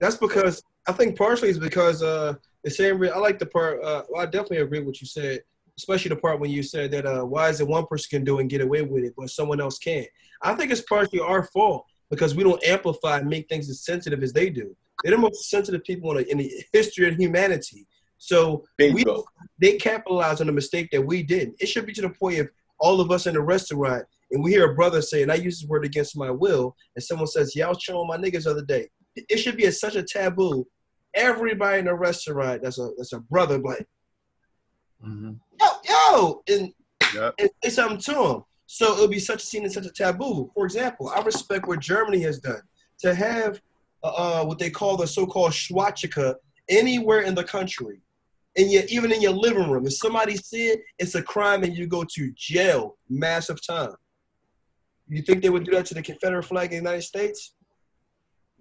That's 0.00 0.16
because 0.16 0.62
I 0.86 0.92
think 0.92 1.16
partially 1.16 1.50
it's 1.50 1.58
because 1.58 2.02
uh 2.02 2.34
the 2.64 2.70
same. 2.70 2.98
Re- 2.98 3.10
I 3.10 3.18
like 3.18 3.38
the 3.38 3.46
part. 3.46 3.82
Uh, 3.82 4.04
well, 4.08 4.22
I 4.22 4.26
definitely 4.26 4.58
agree 4.58 4.80
with 4.80 4.88
what 4.88 5.00
you 5.00 5.06
said, 5.06 5.40
especially 5.76 6.10
the 6.10 6.16
part 6.16 6.40
when 6.40 6.50
you 6.50 6.62
said 6.62 6.90
that 6.92 7.06
uh, 7.06 7.24
why 7.24 7.48
is 7.48 7.60
it 7.60 7.68
one 7.68 7.86
person 7.86 8.08
can 8.10 8.24
do 8.24 8.38
and 8.38 8.50
get 8.50 8.60
away 8.60 8.82
with 8.82 9.04
it, 9.04 9.14
but 9.16 9.30
someone 9.30 9.60
else 9.60 9.78
can't. 9.78 10.06
I 10.42 10.54
think 10.54 10.70
it's 10.70 10.82
partially 10.82 11.20
our 11.20 11.44
fault 11.44 11.86
because 12.10 12.34
we 12.34 12.44
don't 12.44 12.64
amplify 12.66 13.18
and 13.18 13.28
make 13.28 13.48
things 13.48 13.68
as 13.68 13.84
sensitive 13.84 14.22
as 14.22 14.32
they 14.32 14.50
do. 14.50 14.74
They're 15.02 15.12
the 15.12 15.18
most 15.18 15.48
sensitive 15.48 15.84
people 15.84 16.16
in 16.16 16.24
the, 16.24 16.30
in 16.30 16.38
the 16.38 16.64
history 16.72 17.08
of 17.08 17.16
humanity. 17.16 17.86
So 18.18 18.64
we, 18.78 19.04
they 19.60 19.76
capitalize 19.76 20.40
on 20.40 20.48
the 20.48 20.52
mistake 20.52 20.90
that 20.90 21.02
we 21.02 21.22
did. 21.22 21.52
It 21.60 21.66
should 21.66 21.86
be 21.86 21.92
to 21.94 22.02
the 22.02 22.10
point 22.10 22.38
if 22.38 22.48
all 22.80 23.00
of 23.00 23.10
us 23.10 23.26
in 23.26 23.34
the 23.34 23.40
restaurant 23.40 24.04
and 24.30 24.42
we 24.42 24.52
hear 24.52 24.70
a 24.70 24.74
brother 24.74 25.00
say, 25.00 25.22
and 25.22 25.32
I 25.32 25.36
use 25.36 25.60
this 25.60 25.68
word 25.68 25.84
against 25.84 26.16
my 26.16 26.30
will, 26.30 26.76
and 26.94 27.02
someone 27.02 27.26
says, 27.26 27.56
Yeah, 27.56 27.66
I 27.66 27.68
was 27.70 27.80
showing 27.80 28.08
my 28.08 28.16
niggas 28.16 28.44
the 28.44 28.50
other 28.50 28.64
day. 28.64 28.88
It 29.16 29.38
should 29.38 29.56
be 29.56 29.66
a, 29.66 29.72
such 29.72 29.96
a 29.96 30.02
taboo. 30.02 30.66
Everybody 31.14 31.78
in 31.78 31.86
the 31.86 31.94
restaurant 31.94 32.62
that's 32.62 32.78
a 32.78 32.90
that's 32.96 33.12
a 33.14 33.20
brother, 33.20 33.58
like, 33.58 33.86
mm-hmm. 35.04 35.32
yo, 35.58 35.66
yo, 35.88 36.42
and, 36.48 36.72
yep. 37.14 37.34
and 37.38 37.50
say 37.64 37.70
something 37.70 37.98
to 37.98 38.22
him. 38.22 38.42
So 38.70 38.92
it'll 38.92 39.08
be 39.08 39.18
such 39.18 39.42
a 39.42 39.46
scene 39.46 39.64
and 39.64 39.72
such 39.72 39.86
a 39.86 39.90
taboo. 39.90 40.50
For 40.54 40.66
example, 40.66 41.08
I 41.08 41.22
respect 41.22 41.66
what 41.66 41.80
Germany 41.80 42.20
has 42.20 42.38
done 42.38 42.60
to 43.00 43.14
have 43.14 43.60
uh, 44.04 44.42
uh 44.42 44.44
what 44.44 44.58
they 44.58 44.70
call 44.70 44.96
the 44.96 45.06
so-called 45.06 45.54
swastika 45.54 46.36
anywhere 46.68 47.22
in 47.22 47.34
the 47.34 47.42
country 47.42 48.02
and 48.58 48.72
yet 48.72 48.90
even 48.90 49.12
in 49.12 49.22
your 49.22 49.32
living 49.32 49.70
room, 49.70 49.86
if 49.86 49.94
somebody 49.94 50.36
see 50.36 50.66
it, 50.66 50.80
it's 50.98 51.14
a 51.14 51.22
crime 51.22 51.62
and 51.62 51.76
you 51.76 51.86
go 51.86 52.04
to 52.04 52.32
jail, 52.36 52.96
massive 53.08 53.64
time. 53.64 53.94
You 55.08 55.22
think 55.22 55.42
they 55.42 55.48
would 55.48 55.64
do 55.64 55.70
that 55.72 55.86
to 55.86 55.94
the 55.94 56.02
Confederate 56.02 56.42
flag 56.42 56.72
in 56.72 56.82
the 56.82 56.90
United 56.90 57.02
States? 57.02 57.54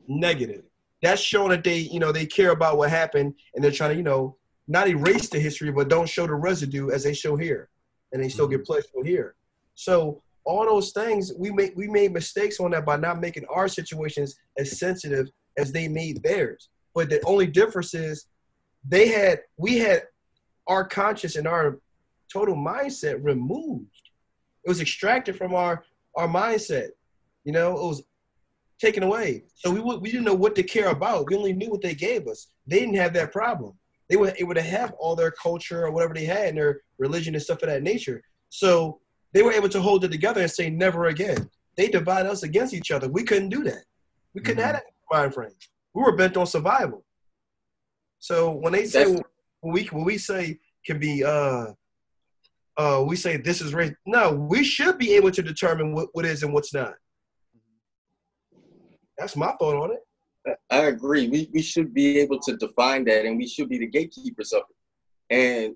Negative. 0.07 0.63
That's 1.01 1.21
showing 1.21 1.49
that 1.49 1.63
they, 1.63 1.79
you 1.79 1.99
know, 1.99 2.11
they 2.11 2.27
care 2.27 2.51
about 2.51 2.77
what 2.77 2.91
happened 2.91 3.33
and 3.55 3.63
they're 3.63 3.71
trying 3.71 3.91
to, 3.91 3.97
you 3.97 4.03
know, 4.03 4.37
not 4.67 4.87
erase 4.87 5.29
the 5.29 5.39
history, 5.39 5.71
but 5.71 5.89
don't 5.89 6.07
show 6.07 6.27
the 6.27 6.35
residue 6.35 6.91
as 6.91 7.03
they 7.03 7.13
show 7.13 7.35
here, 7.35 7.69
and 8.11 8.21
they 8.21 8.29
still 8.29 8.47
get 8.47 8.67
mm-hmm. 8.67 9.05
here. 9.05 9.35
So 9.77 10.24
all 10.43 10.65
those 10.65 10.91
things 10.91 11.31
we 11.38 11.51
make, 11.51 11.74
we 11.75 11.88
made 11.88 12.12
mistakes 12.12 12.60
on 12.60 12.72
that 12.72 12.86
by 12.86 12.98
not 12.98 13.22
making 13.22 13.46
our 13.46 13.67
situations 13.67 14.36
as 14.57 14.79
sensitive 14.79 15.29
as 15.57 15.72
they 15.72 15.88
made 15.88 16.24
theirs. 16.24 16.69
But 16.96 17.10
the 17.10 17.22
only 17.25 17.46
difference 17.46 17.93
is 17.93 18.25
they 18.88 19.07
had 19.07 19.41
we 19.55 19.77
had 19.77 20.03
our 20.65 20.84
conscious 20.84 21.36
and 21.36 21.48
our 21.48 21.79
total 22.34 22.55
mindset 22.55 23.24
removed. 23.24 23.86
It 24.65 24.69
was 24.69 24.81
extracted 24.81 25.38
from 25.38 25.53
our 25.53 25.84
our 26.15 26.27
mindset. 26.27 26.89
You 27.43 27.51
know, 27.51 27.72
it 27.74 27.84
was 27.84 28.03
taken 28.79 29.03
away. 29.03 29.43
So 29.53 29.69
we 29.69 29.79
we 29.79 30.10
didn't 30.10 30.25
know 30.25 30.34
what 30.34 30.55
to 30.55 30.63
care 30.63 30.89
about. 30.89 31.27
We 31.29 31.36
only 31.36 31.53
knew 31.53 31.69
what 31.69 31.84
they 31.84 31.93
gave 31.93 32.27
us. 32.27 32.48
They 32.65 32.79
didn't 32.79 32.96
have 32.96 33.13
that 33.13 33.31
problem. 33.31 33.74
They 34.10 34.15
were 34.15 34.34
able 34.38 34.55
to 34.55 34.62
have 34.62 34.93
all 34.93 35.15
their 35.15 35.31
culture 35.31 35.86
or 35.86 35.91
whatever 35.91 36.15
they 36.15 36.25
had 36.25 36.50
and 36.50 36.57
their 36.57 36.81
religion 36.98 37.36
and 37.36 37.43
stuff 37.43 37.62
of 37.62 37.69
that 37.69 37.84
nature. 37.84 38.24
So 38.50 39.01
they 39.34 39.41
were 39.43 39.51
able 39.51 39.69
to 39.69 39.81
hold 39.81 40.03
it 40.03 40.12
together 40.12 40.41
and 40.41 40.51
say 40.51 40.69
never 40.69 41.07
again. 41.07 41.50
They 41.75 41.88
divide 41.88 42.25
us 42.25 42.43
against 42.43 42.74
each 42.74 42.91
other. 42.91 43.07
We 43.07 43.24
couldn't 43.24 43.50
do 43.50 43.63
that. 43.63 43.84
We 44.34 44.41
couldn't 44.41 44.63
mm-hmm. 44.63 44.74
have 44.74 44.75
that 44.75 44.84
mind 45.12 45.34
frame. 45.34 45.51
We 45.93 46.03
were 46.03 46.15
bent 46.15 46.38
on 46.38 46.48
survival. 46.48 47.03
So 48.19 48.51
when 48.51 48.74
they 48.74 48.86
say 48.86 49.05
when 49.62 49.74
we 49.74 49.86
when 49.86 50.03
we 50.03 50.17
say 50.17 50.60
can 50.86 51.00
be 51.00 51.24
uh 51.24 51.67
uh 52.77 53.03
we 53.07 53.15
say 53.15 53.38
this 53.38 53.62
is 53.62 53.74
race. 53.74 53.93
No, 54.05 54.31
we 54.31 54.63
should 54.63 54.98
be 54.98 55.13
able 55.13 55.31
to 55.31 55.41
determine 55.41 55.93
what, 55.93 56.10
what 56.13 56.25
is 56.25 56.43
and 56.43 56.53
what's 56.53 56.74
not. 56.74 56.93
That's 59.17 59.36
my 59.36 59.53
thought 59.60 59.75
on 59.75 59.91
it. 59.91 60.57
I 60.69 60.86
agree. 60.86 61.27
We 61.27 61.50
we 61.53 61.62
should 61.62 61.93
be 61.93 62.19
able 62.19 62.39
to 62.41 62.57
define 62.57 63.05
that 63.05 63.25
and 63.25 63.38
we 63.38 63.48
should 63.48 63.69
be 63.69 63.77
the 63.77 63.88
gatekeepers 63.88 64.53
of 64.53 64.63
it. 64.69 65.36
And 65.36 65.75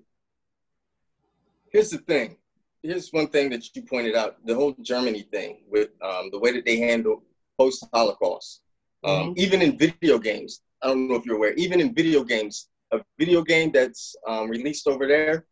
here's 1.72 1.90
the 1.90 1.98
thing. 1.98 2.36
Here's 2.82 3.10
one 3.10 3.28
thing 3.28 3.50
that 3.50 3.64
you 3.76 3.82
pointed 3.82 4.16
out, 4.16 4.44
the 4.44 4.54
whole 4.54 4.74
Germany 4.82 5.22
thing 5.22 5.62
with 5.70 5.90
um, 6.02 6.30
the 6.32 6.38
way 6.38 6.52
that 6.52 6.64
they 6.64 6.78
handle 6.78 7.22
post 7.58 7.86
Holocaust. 7.92 8.62
Um, 9.04 9.10
mm-hmm. 9.10 9.32
Even 9.36 9.62
in 9.62 9.78
video 9.78 10.18
games, 10.18 10.62
I 10.82 10.88
don't 10.88 11.08
know 11.08 11.14
if 11.14 11.24
you're 11.24 11.36
aware, 11.36 11.54
even 11.54 11.80
in 11.80 11.94
video 11.94 12.24
games, 12.24 12.68
a 12.92 13.00
video 13.18 13.42
game 13.42 13.70
that's 13.72 14.16
um, 14.26 14.48
released 14.48 14.88
over 14.88 15.06
there, 15.06 15.46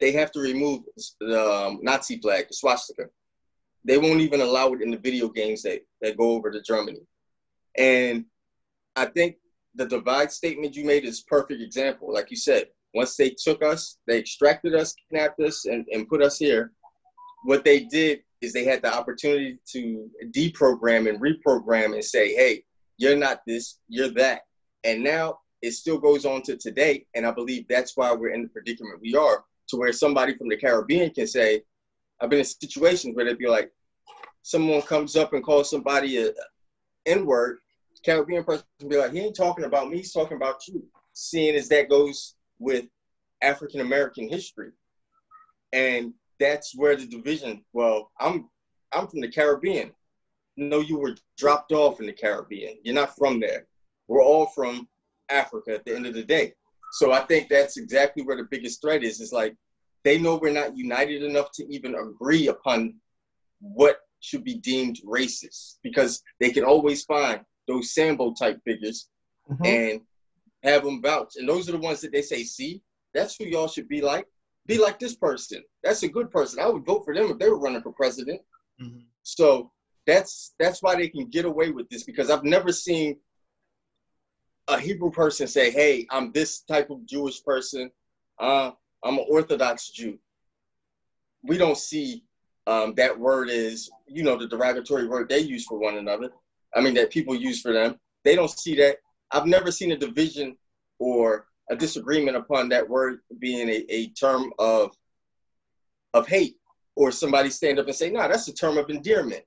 they 0.00 0.12
have 0.12 0.30
to 0.32 0.40
remove 0.40 0.82
the 1.20 1.44
um, 1.44 1.80
Nazi 1.82 2.18
flag, 2.18 2.48
the 2.48 2.54
swastika. 2.54 3.04
They 3.84 3.98
won't 3.98 4.20
even 4.20 4.40
allow 4.40 4.72
it 4.72 4.82
in 4.82 4.90
the 4.90 4.98
video 4.98 5.28
games 5.28 5.62
that, 5.62 5.80
that 6.00 6.16
go 6.16 6.32
over 6.32 6.50
to 6.50 6.62
Germany. 6.62 7.00
And 7.76 8.24
I 8.96 9.06
think 9.06 9.36
the 9.74 9.86
divide 9.86 10.32
statement 10.32 10.76
you 10.76 10.84
made 10.84 11.04
is 11.04 11.20
perfect 11.20 11.62
example. 11.62 12.12
Like 12.12 12.30
you 12.30 12.36
said, 12.36 12.68
once 12.94 13.16
they 13.16 13.30
took 13.30 13.62
us, 13.62 13.98
they 14.06 14.18
extracted 14.18 14.74
us, 14.74 14.94
kidnapped 14.94 15.40
us, 15.40 15.66
and, 15.66 15.86
and 15.92 16.08
put 16.08 16.22
us 16.22 16.38
here. 16.38 16.72
What 17.44 17.64
they 17.64 17.80
did 17.80 18.20
is 18.40 18.52
they 18.52 18.64
had 18.64 18.82
the 18.82 18.92
opportunity 18.92 19.58
to 19.72 20.10
deprogram 20.30 21.08
and 21.08 21.20
reprogram 21.20 21.94
and 21.94 22.04
say, 22.04 22.34
hey, 22.34 22.64
you're 22.96 23.16
not 23.16 23.42
this, 23.46 23.78
you're 23.88 24.10
that. 24.10 24.42
And 24.84 25.02
now 25.02 25.38
it 25.62 25.72
still 25.72 25.98
goes 25.98 26.24
on 26.24 26.42
to 26.42 26.56
today. 26.56 27.06
And 27.14 27.26
I 27.26 27.30
believe 27.30 27.66
that's 27.68 27.96
why 27.96 28.12
we're 28.12 28.32
in 28.32 28.42
the 28.42 28.48
predicament 28.48 29.00
we 29.00 29.14
are, 29.14 29.44
to 29.68 29.76
where 29.76 29.92
somebody 29.92 30.36
from 30.36 30.48
the 30.48 30.56
Caribbean 30.56 31.10
can 31.10 31.26
say, 31.26 31.62
I've 32.20 32.30
been 32.30 32.40
in 32.40 32.44
situations 32.44 33.14
where 33.14 33.24
they'd 33.24 33.38
be 33.38 33.48
like, 33.48 33.70
someone 34.42 34.82
comes 34.82 35.14
up 35.14 35.32
and 35.32 35.44
calls 35.44 35.70
somebody 35.70 36.24
a 36.24 36.30
N 37.06 37.26
word, 37.26 37.58
Caribbean 38.04 38.44
person 38.44 38.64
be 38.88 38.96
like, 38.96 39.12
he 39.12 39.20
ain't 39.20 39.36
talking 39.36 39.64
about 39.64 39.90
me, 39.90 39.98
he's 39.98 40.12
talking 40.12 40.36
about 40.36 40.66
you. 40.66 40.84
Seeing 41.12 41.56
as 41.56 41.68
that 41.68 41.88
goes 41.88 42.34
with 42.58 42.86
African 43.42 43.80
American 43.80 44.28
history. 44.28 44.72
And 45.72 46.14
that's 46.40 46.74
where 46.74 46.96
the 46.96 47.06
division, 47.06 47.64
well, 47.72 48.10
I'm 48.18 48.48
I'm 48.92 49.06
from 49.06 49.20
the 49.20 49.28
Caribbean 49.28 49.92
No, 50.56 50.80
you 50.80 50.98
were 50.98 51.16
dropped 51.36 51.72
off 51.72 52.00
in 52.00 52.06
the 52.06 52.12
Caribbean. 52.12 52.78
You're 52.82 52.94
not 52.94 53.16
from 53.16 53.40
there. 53.40 53.66
We're 54.08 54.22
all 54.22 54.46
from 54.46 54.88
Africa 55.28 55.74
at 55.74 55.84
the 55.84 55.94
end 55.94 56.06
of 56.06 56.14
the 56.14 56.24
day. 56.24 56.54
So 56.92 57.12
I 57.12 57.20
think 57.20 57.48
that's 57.48 57.76
exactly 57.76 58.22
where 58.22 58.36
the 58.36 58.48
biggest 58.50 58.80
threat 58.80 59.04
is. 59.04 59.20
It's 59.20 59.32
like 59.32 59.54
they 60.04 60.18
know 60.18 60.36
we're 60.36 60.52
not 60.52 60.76
united 60.76 61.22
enough 61.22 61.50
to 61.52 61.66
even 61.72 61.94
agree 61.94 62.48
upon 62.48 62.94
what 63.60 64.00
should 64.20 64.42
be 64.42 64.54
deemed 64.54 64.98
racist 65.06 65.76
because 65.82 66.22
they 66.40 66.50
can 66.50 66.64
always 66.64 67.04
find 67.04 67.40
those 67.66 67.92
Sambo 67.94 68.32
type 68.32 68.58
figures 68.64 69.08
mm-hmm. 69.50 69.64
and 69.64 70.00
have 70.62 70.84
them 70.84 71.02
vouch. 71.02 71.34
And 71.36 71.48
those 71.48 71.68
are 71.68 71.72
the 71.72 71.78
ones 71.78 72.00
that 72.00 72.12
they 72.12 72.22
say, 72.22 72.44
see, 72.44 72.82
that's 73.14 73.36
who 73.36 73.44
y'all 73.44 73.68
should 73.68 73.88
be 73.88 74.00
like. 74.00 74.26
Be 74.66 74.78
like 74.78 74.98
this 74.98 75.14
person. 75.14 75.62
That's 75.82 76.02
a 76.02 76.08
good 76.08 76.30
person. 76.30 76.60
I 76.60 76.68
would 76.68 76.84
vote 76.84 77.04
for 77.04 77.14
them 77.14 77.30
if 77.30 77.38
they 77.38 77.48
were 77.48 77.58
running 77.58 77.82
for 77.82 77.92
president. 77.92 78.40
Mm-hmm. 78.80 79.00
So 79.22 79.72
that's 80.06 80.54
that's 80.58 80.82
why 80.82 80.96
they 80.96 81.08
can 81.08 81.26
get 81.28 81.44
away 81.44 81.70
with 81.70 81.88
this 81.88 82.02
because 82.02 82.30
I've 82.30 82.44
never 82.44 82.72
seen 82.72 83.16
a 84.68 84.78
Hebrew 84.78 85.10
person 85.10 85.46
say, 85.46 85.70
"Hey, 85.70 86.06
I'm 86.10 86.32
this 86.32 86.60
type 86.60 86.90
of 86.90 87.06
Jewish 87.06 87.42
person. 87.42 87.90
Uh, 88.38 88.72
I'm 89.02 89.18
an 89.18 89.26
Orthodox 89.28 89.90
Jew." 89.90 90.18
We 91.42 91.56
don't 91.56 91.78
see 91.78 92.24
um, 92.66 92.94
that 92.94 93.18
word 93.18 93.48
is, 93.48 93.90
you 94.06 94.22
know, 94.22 94.36
the 94.36 94.46
derogatory 94.46 95.06
word 95.06 95.28
they 95.28 95.38
use 95.38 95.64
for 95.64 95.78
one 95.78 95.96
another. 95.96 96.30
I 96.74 96.80
mean, 96.82 96.94
that 96.94 97.10
people 97.10 97.34
use 97.34 97.62
for 97.62 97.72
them. 97.72 97.98
They 98.24 98.34
don't 98.34 98.50
see 98.50 98.74
that. 98.76 98.96
I've 99.30 99.46
never 99.46 99.70
seen 99.70 99.92
a 99.92 99.96
division 99.96 100.56
or 100.98 101.46
a 101.70 101.76
disagreement 101.76 102.36
upon 102.36 102.68
that 102.70 102.88
word 102.88 103.20
being 103.38 103.68
a, 103.68 103.84
a 103.88 104.08
term 104.10 104.52
of 104.58 104.96
of 106.14 106.26
hate 106.26 106.56
or 106.96 107.12
somebody 107.12 107.50
stand 107.50 107.78
up 107.78 107.86
and 107.86 107.94
say, 107.94 108.10
"No, 108.10 108.20
nah, 108.20 108.28
that's 108.28 108.48
a 108.48 108.54
term 108.54 108.78
of 108.78 108.90
endearment." 108.90 109.44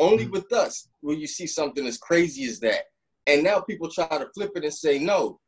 Only 0.00 0.24
mm-hmm. 0.24 0.32
with 0.32 0.52
us 0.52 0.88
will 1.02 1.16
you 1.16 1.26
see 1.26 1.46
something 1.46 1.86
as 1.86 1.98
crazy 1.98 2.44
as 2.44 2.58
that. 2.60 2.84
And 3.26 3.44
now 3.44 3.60
people 3.60 3.90
try 3.90 4.08
to 4.08 4.30
flip 4.34 4.52
it 4.56 4.64
and 4.64 4.72
say, 4.72 4.98
no, 4.98 5.38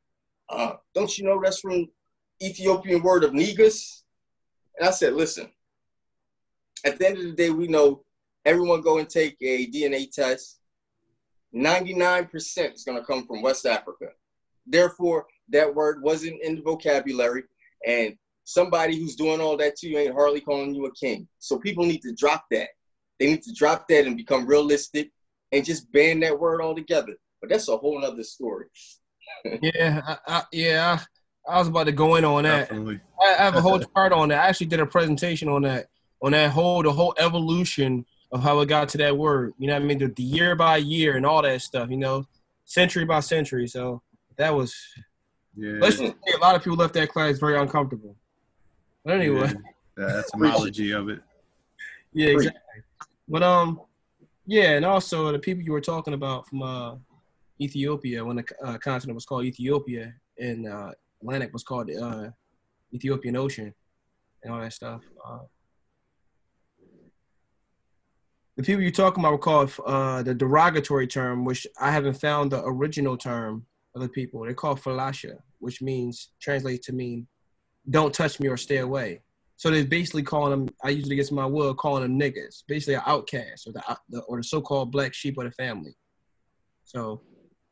uh, 0.50 0.75
don't 0.95 1.16
you 1.16 1.25
know 1.25 1.40
that's 1.42 1.61
from 1.61 1.88
Ethiopian 2.42 3.02
word 3.02 3.25
of 3.25 3.33
negus? 3.33 4.04
And 4.78 4.87
I 4.87 4.92
said, 4.92 5.14
listen, 5.14 5.50
at 6.85 6.99
the 6.99 7.09
end 7.09 7.16
of 7.16 7.25
the 7.25 7.33
day, 7.33 7.49
we 7.49 7.66
know 7.66 8.04
everyone 8.45 8.83
go 8.83 8.99
and 8.99 9.09
take 9.09 9.37
a 9.40 9.66
DNA 9.69 10.11
test. 10.11 10.59
99% 11.54 12.75
is 12.75 12.85
going 12.85 12.99
to 12.99 13.04
come 13.04 13.26
from 13.26 13.42
West 13.42 13.66
Africa. 13.66 14.06
Therefore, 14.66 15.26
that 15.50 15.75
word 15.75 16.02
wasn't 16.02 16.40
in 16.42 16.56
the 16.56 16.62
vocabulary. 16.62 17.44
And 17.87 18.16
somebody 18.44 18.99
who's 18.99 19.16
doing 19.16 19.40
all 19.40 19.56
that 19.59 19.76
to 19.76 19.88
you 19.88 19.99
ain't 19.99 20.14
hardly 20.14 20.40
calling 20.40 20.75
you 20.75 20.87
a 20.87 20.94
king. 20.94 21.28
So 21.38 21.59
people 21.59 21.85
need 21.85 22.02
to 22.02 22.14
drop 22.14 22.44
that. 22.50 22.68
They 23.18 23.26
need 23.26 23.42
to 23.42 23.52
drop 23.52 23.87
that 23.88 24.06
and 24.06 24.16
become 24.16 24.47
realistic 24.47 25.11
and 25.52 25.64
just 25.64 25.90
ban 25.92 26.21
that 26.21 26.38
word 26.38 26.61
altogether. 26.61 27.14
But 27.40 27.50
that's 27.50 27.68
a 27.68 27.76
whole 27.76 28.00
nother 28.00 28.25
story. 28.25 28.66
Yeah, 29.61 30.02
I, 30.06 30.18
I, 30.28 30.42
yeah. 30.52 30.99
I, 31.49 31.52
I 31.52 31.59
was 31.59 31.68
about 31.68 31.85
to 31.85 31.92
go 31.92 32.16
in 32.16 32.25
on 32.25 32.44
that. 32.44 32.68
Definitely. 32.68 33.00
I, 33.21 33.35
I 33.35 33.42
have 33.42 33.56
a 33.56 33.61
whole 33.61 33.80
chart 33.80 34.12
on 34.12 34.28
that. 34.28 34.44
I 34.44 34.49
actually 34.49 34.66
did 34.66 34.78
a 34.78 34.87
presentation 34.87 35.49
on 35.49 35.62
that, 35.62 35.88
on 36.23 36.32
that 36.32 36.50
whole 36.50 36.82
the 36.82 36.92
whole 36.92 37.14
evolution 37.18 38.04
of 38.32 38.42
how 38.42 38.60
it 38.60 38.66
got 38.66 38.88
to 38.90 38.98
that 38.98 39.16
word. 39.16 39.52
You 39.58 39.68
know 39.68 39.74
what 39.74 39.82
I 39.82 39.86
mean? 39.86 39.98
The, 39.98 40.08
the 40.08 40.22
year 40.22 40.56
by 40.56 40.78
year 40.78 41.16
and 41.16 41.26
all 41.26 41.42
that 41.42 41.62
stuff. 41.62 41.90
You 41.90 41.98
know, 41.98 42.26
century 42.64 43.04
by 43.04 43.20
century. 43.20 43.66
So 43.66 44.02
that 44.36 44.54
was. 44.54 44.74
Yeah. 45.54 45.74
Let's 45.80 45.98
just 45.98 46.14
say 46.26 46.34
a 46.34 46.40
lot 46.40 46.54
of 46.54 46.62
people 46.62 46.78
left 46.78 46.94
that 46.94 47.10
class 47.10 47.38
very 47.38 47.58
uncomfortable. 47.58 48.16
But 49.04 49.16
anyway, 49.16 49.48
yeah. 49.48 49.52
The 49.96 50.24
etymology 50.34 50.92
of 50.92 51.10
it. 51.10 51.20
yeah, 52.14 52.28
exactly. 52.28 52.60
But 53.28 53.42
um, 53.42 53.80
yeah, 54.46 54.70
and 54.70 54.84
also 54.84 55.30
the 55.30 55.38
people 55.38 55.62
you 55.62 55.72
were 55.72 55.80
talking 55.80 56.14
about 56.14 56.48
from 56.48 56.62
uh 56.62 56.94
Ethiopia 57.60 58.24
when 58.24 58.36
the 58.36 58.44
uh, 58.64 58.78
continent 58.78 59.14
was 59.14 59.24
called 59.24 59.44
Ethiopia 59.44 60.12
and 60.38 60.66
uh, 60.66 60.92
Atlantic 61.20 61.52
was 61.52 61.62
called 61.62 61.90
uh, 61.90 62.28
Ethiopian 62.92 63.36
Ocean 63.36 63.72
and 64.42 64.52
all 64.52 64.60
that 64.60 64.72
stuff. 64.72 65.02
Uh, 65.24 65.38
the 68.56 68.62
people 68.62 68.82
you're 68.82 68.90
talking 68.90 69.23
about 69.23 69.32
were 69.32 69.38
called 69.38 69.73
uh, 69.87 70.23
the 70.23 70.35
derogatory 70.35 71.06
term, 71.06 71.44
which 71.44 71.66
I 71.80 71.90
haven't 71.90 72.14
found 72.14 72.52
the 72.52 72.62
original 72.64 73.16
term 73.16 73.66
of 73.94 74.02
the 74.02 74.09
people. 74.09 74.42
They're 74.42 74.54
called 74.54 74.80
falasha, 74.80 75.38
which 75.59 75.80
means 75.80 76.30
translates 76.40 76.87
to 76.87 76.92
mean 76.92 77.26
"don't 77.88 78.12
touch 78.12 78.40
me" 78.40 78.49
or 78.49 78.56
"stay 78.56 78.78
away." 78.78 79.23
So 79.56 79.71
they're 79.71 79.85
basically 79.85 80.23
calling 80.23 80.50
them. 80.50 80.75
I 80.82 80.90
usually 80.90 81.16
get 81.16 81.30
my 81.32 81.47
word 81.47 81.76
calling 81.76 82.02
them 82.02 82.18
niggas, 82.18 82.64
basically 82.66 82.94
an 82.94 83.02
outcast 83.06 83.66
or 83.66 83.73
the, 83.73 83.99
the 84.11 84.21
or 84.23 84.38
the 84.38 84.44
so-called 84.44 84.92
black 84.92 85.14
sheep 85.14 85.38
of 85.38 85.44
the 85.44 85.50
family. 85.52 85.94
So 86.85 87.23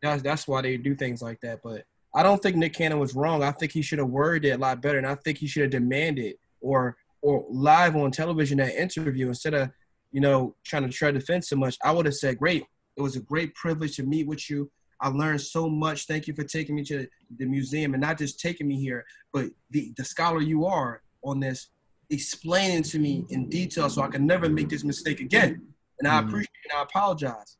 that's 0.01 0.23
that's 0.23 0.49
why 0.49 0.63
they 0.63 0.77
do 0.77 0.95
things 0.95 1.21
like 1.21 1.41
that. 1.43 1.61
But 1.63 1.85
I 2.15 2.23
don't 2.23 2.43
think 2.43 2.57
Nick 2.57 2.73
Cannon 2.73 2.99
was 2.99 3.15
wrong. 3.15 3.43
I 3.43 3.53
think 3.53 3.73
he 3.73 3.83
should 3.83 3.99
have 3.99 4.09
worded 4.09 4.51
it 4.51 4.55
a 4.55 4.59
lot 4.59 4.81
better, 4.81 4.99
and 4.99 5.07
I 5.07 5.15
think 5.17 5.39
he 5.39 5.47
should 5.47 5.63
have 5.63 5.71
demanded 5.71 6.37
or 6.61 6.97
or 7.23 7.45
live 7.51 7.97
on 7.97 8.11
television 8.11 8.59
that 8.59 8.81
interview 8.81 9.29
instead 9.29 9.53
of 9.53 9.71
you 10.13 10.21
know 10.21 10.55
trying 10.65 10.83
to 10.83 10.89
tread 10.91 11.15
the 11.15 11.21
fence 11.21 11.49
so 11.49 11.57
much. 11.57 11.77
I 11.85 11.93
would 11.93 12.07
have 12.07 12.15
said, 12.15 12.39
"Great, 12.39 12.65
it 12.97 13.03
was 13.03 13.17
a 13.17 13.21
great 13.21 13.55
privilege 13.55 13.97
to 13.97 14.03
meet 14.03 14.27
with 14.27 14.49
you. 14.51 14.71
I 15.01 15.09
learned 15.09 15.41
so 15.41 15.69
much. 15.69 16.07
Thank 16.07 16.27
you 16.27 16.35
for 16.35 16.45
taking 16.45 16.75
me 16.75 16.85
to 16.85 17.07
the 17.39 17.47
museum 17.47 17.95
and 17.95 18.01
not 18.03 18.19
just 18.19 18.39
taking 18.41 18.69
me 18.69 18.79
here, 18.81 19.05
but 19.33 19.47
the 19.71 19.93
the 19.97 20.05
scholar 20.05 20.41
you 20.43 20.67
are 20.67 21.03
on 21.23 21.41
this, 21.41 21.69
explaining 22.11 22.83
to 22.83 22.99
me 22.99 23.25
in 23.31 23.49
detail 23.49 23.89
so 23.89 24.03
I 24.03 24.09
can 24.09 24.27
never 24.27 24.49
make 24.49 24.69
this 24.69 24.85
mistake 24.85 25.21
again. 25.21 25.63
And 25.99 26.09
I 26.09 26.21
Mhm. 26.21 26.29
appreciate 26.29 26.51
and 26.71 26.79
I 26.79 26.83
apologize. 26.83 27.57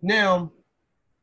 Now, 0.00 0.52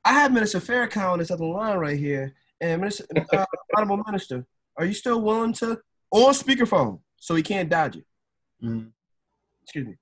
I 0.05 0.13
have 0.13 0.33
Minister 0.33 0.59
Farrakhan 0.59 1.09
on 1.13 1.19
this 1.19 1.31
other 1.31 1.45
line 1.45 1.77
right 1.77 1.97
here. 1.97 2.35
And 2.59 2.81
Minister, 2.81 3.05
uh, 3.33 3.45
Honorable 3.75 4.03
Minister, 4.05 4.45
are 4.77 4.85
you 4.85 4.93
still 4.93 5.21
willing 5.21 5.53
to, 5.53 5.79
on 6.11 6.33
speakerphone, 6.33 6.99
so 7.17 7.33
he 7.35 7.43
can't 7.43 7.69
dodge 7.69 7.97
it? 7.97 8.05
Mhm. 8.61 8.91
Excuse 9.63 9.87
me. 9.87 9.95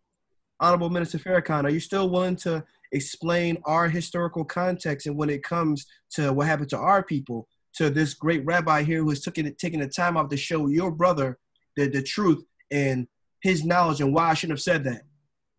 Honorable 0.62 0.92
Minister 0.92 1.18
Farrakhan, 1.18 1.66
are 1.66 1.70
you 1.72 1.80
still 1.80 2.10
willing 2.10 2.36
to 2.38 2.64
explain 2.92 3.58
our 3.66 3.90
historical 3.90 4.46
context 4.46 5.08
and 5.08 5.18
when 5.18 5.30
it 5.30 5.44
comes 5.44 5.88
to 6.12 6.32
what 6.32 6.46
happened 6.46 6.70
to 6.70 6.78
our 6.78 7.02
people, 7.04 7.48
to 7.74 7.90
this 7.90 8.14
great 8.14 8.46
rabbi 8.46 8.84
here 8.84 9.00
who 9.02 9.10
has 9.10 9.22
taken, 9.22 9.54
taking 9.56 9.80
the 9.80 9.88
time 9.88 10.18
off 10.18 10.30
to 10.30 10.38
show 10.38 10.68
your 10.68 10.92
brother 10.92 11.40
the, 11.76 11.88
the 11.88 12.04
truth 12.04 12.44
and 12.70 13.08
his 13.42 13.66
knowledge 13.66 14.02
and 14.02 14.14
why 14.14 14.30
I 14.30 14.34
shouldn't 14.36 14.60
have 14.60 14.62
said 14.64 14.84
that? 14.84 15.02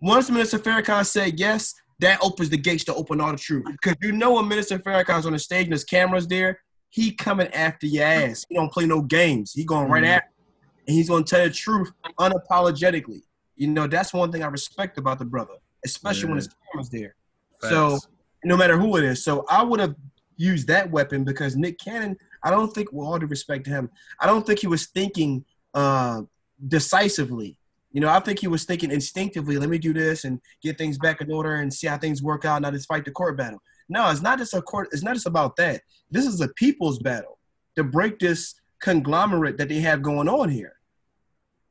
Once 0.00 0.30
Minister 0.30 0.58
Farrakhan 0.58 1.04
said 1.04 1.40
yes, 1.40 1.74
that 1.98 2.18
opens 2.22 2.50
the 2.50 2.56
gates 2.56 2.84
to 2.84 2.94
open 2.94 3.20
all 3.20 3.32
the 3.32 3.38
truth. 3.38 3.64
Because 3.66 3.96
you 4.02 4.12
know 4.12 4.32
when 4.34 4.46
Minister 4.46 4.78
Farrakhan's 4.78 5.26
on 5.26 5.32
the 5.32 5.38
stage 5.38 5.64
and 5.64 5.72
there's 5.72 5.84
cameras 5.84 6.26
there, 6.28 6.60
he 6.90 7.12
coming 7.12 7.48
after 7.48 7.86
your 7.86 8.04
ass. 8.04 8.44
He 8.48 8.54
don't 8.54 8.70
play 8.72 8.86
no 8.86 9.00
games. 9.02 9.52
He 9.52 9.64
going 9.64 9.88
right 9.88 10.04
Mhm. 10.04 10.08
after 10.16 10.28
you. 10.28 10.44
and 10.88 10.96
he's 10.96 11.08
gonna 11.08 11.24
tell 11.24 11.44
the 11.44 11.50
truth 11.50 11.92
unapologetically. 12.18 13.22
You 13.56 13.68
know, 13.68 13.86
that's 13.86 14.12
one 14.12 14.32
thing 14.32 14.42
I 14.42 14.46
respect 14.48 14.98
about 14.98 15.18
the 15.18 15.24
brother, 15.24 15.54
especially 15.84 16.28
when 16.28 16.38
Yeah. 16.38 16.44
his 16.44 16.48
camera's 16.72 16.90
there. 16.90 17.14
So 17.60 17.98
no 18.44 18.56
matter 18.56 18.76
who 18.76 18.96
it 18.96 19.04
is. 19.04 19.22
So 19.22 19.44
I 19.48 19.62
would 19.62 19.78
have 19.78 19.94
used 20.36 20.66
that 20.68 20.90
weapon 20.90 21.22
because 21.22 21.54
Nick 21.56 21.78
Cannon, 21.78 22.16
I 22.42 22.50
don't 22.50 22.74
think, 22.74 22.90
with 22.92 23.06
all 23.06 23.18
due 23.18 23.26
respect 23.26 23.64
to 23.64 23.70
him, 23.70 23.90
I 24.20 24.26
don't 24.26 24.44
think 24.44 24.58
he 24.58 24.66
was 24.66 24.86
thinking 24.86 25.44
uh, 25.74 26.22
decisively. 26.66 27.56
You 27.92 28.00
know, 28.00 28.08
I 28.08 28.20
think 28.20 28.38
he 28.38 28.48
was 28.48 28.64
thinking 28.64 28.90
instinctively, 28.90 29.58
let 29.58 29.68
me 29.68 29.78
do 29.78 29.92
this 29.92 30.24
and 30.24 30.40
get 30.62 30.78
things 30.78 30.98
back 30.98 31.20
in 31.20 31.30
order 31.30 31.56
and 31.56 31.72
see 31.72 31.86
how 31.86 31.98
things 31.98 32.22
work 32.22 32.44
out, 32.44 32.62
not 32.62 32.72
just 32.72 32.88
fight 32.88 33.04
the 33.04 33.10
court 33.10 33.36
battle. 33.36 33.62
No, 33.88 34.10
it's 34.10 34.22
not 34.22 34.38
just 34.38 34.54
a 34.54 34.62
court, 34.62 34.88
it's 34.92 35.02
not 35.02 35.14
just 35.14 35.26
about 35.26 35.56
that. 35.56 35.82
This 36.10 36.26
is 36.26 36.40
a 36.40 36.48
people's 36.48 36.98
battle 36.98 37.38
to 37.76 37.84
break 37.84 38.18
this 38.18 38.54
conglomerate 38.80 39.58
that 39.58 39.68
they 39.68 39.80
have 39.80 40.00
going 40.02 40.28
on 40.28 40.48
here. 40.48 40.76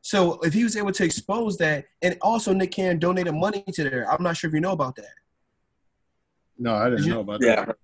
So 0.01 0.39
if 0.41 0.53
he 0.53 0.63
was 0.63 0.75
able 0.75 0.91
to 0.93 1.03
expose 1.03 1.57
that, 1.57 1.85
and 2.01 2.17
also 2.21 2.53
Nick 2.53 2.71
Cannon 2.71 2.97
donated 2.99 3.33
money 3.35 3.63
to 3.73 3.83
there, 3.83 4.11
I'm 4.11 4.23
not 4.23 4.35
sure 4.35 4.47
if 4.47 4.53
you 4.53 4.59
know 4.59 4.71
about 4.71 4.95
that. 4.95 5.13
No, 6.57 6.75
I 6.75 6.89
didn't 6.89 7.05
you- 7.05 7.13
know 7.13 7.19
about 7.21 7.41
Yeah. 7.41 7.65
that. 7.65 7.77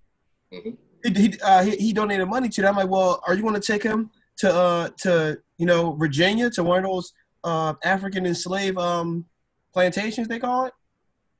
he 0.50 0.76
he, 1.04 1.40
uh, 1.42 1.62
he 1.62 1.76
he 1.76 1.92
donated 1.92 2.28
money 2.28 2.48
to 2.48 2.62
that. 2.62 2.68
I'm 2.68 2.76
like, 2.76 2.88
well, 2.88 3.22
are 3.26 3.34
you 3.34 3.42
going 3.42 3.54
to 3.54 3.60
take 3.60 3.82
him 3.82 4.10
to 4.38 4.52
uh 4.52 4.88
to 5.02 5.38
you 5.58 5.66
know 5.66 5.92
Virginia 5.92 6.50
to 6.50 6.62
one 6.64 6.78
of 6.78 6.90
those 6.90 7.12
uh 7.44 7.74
African 7.84 8.26
enslaved 8.26 8.78
um 8.78 9.24
plantations 9.72 10.26
they 10.28 10.38
call 10.40 10.66
it? 10.66 10.72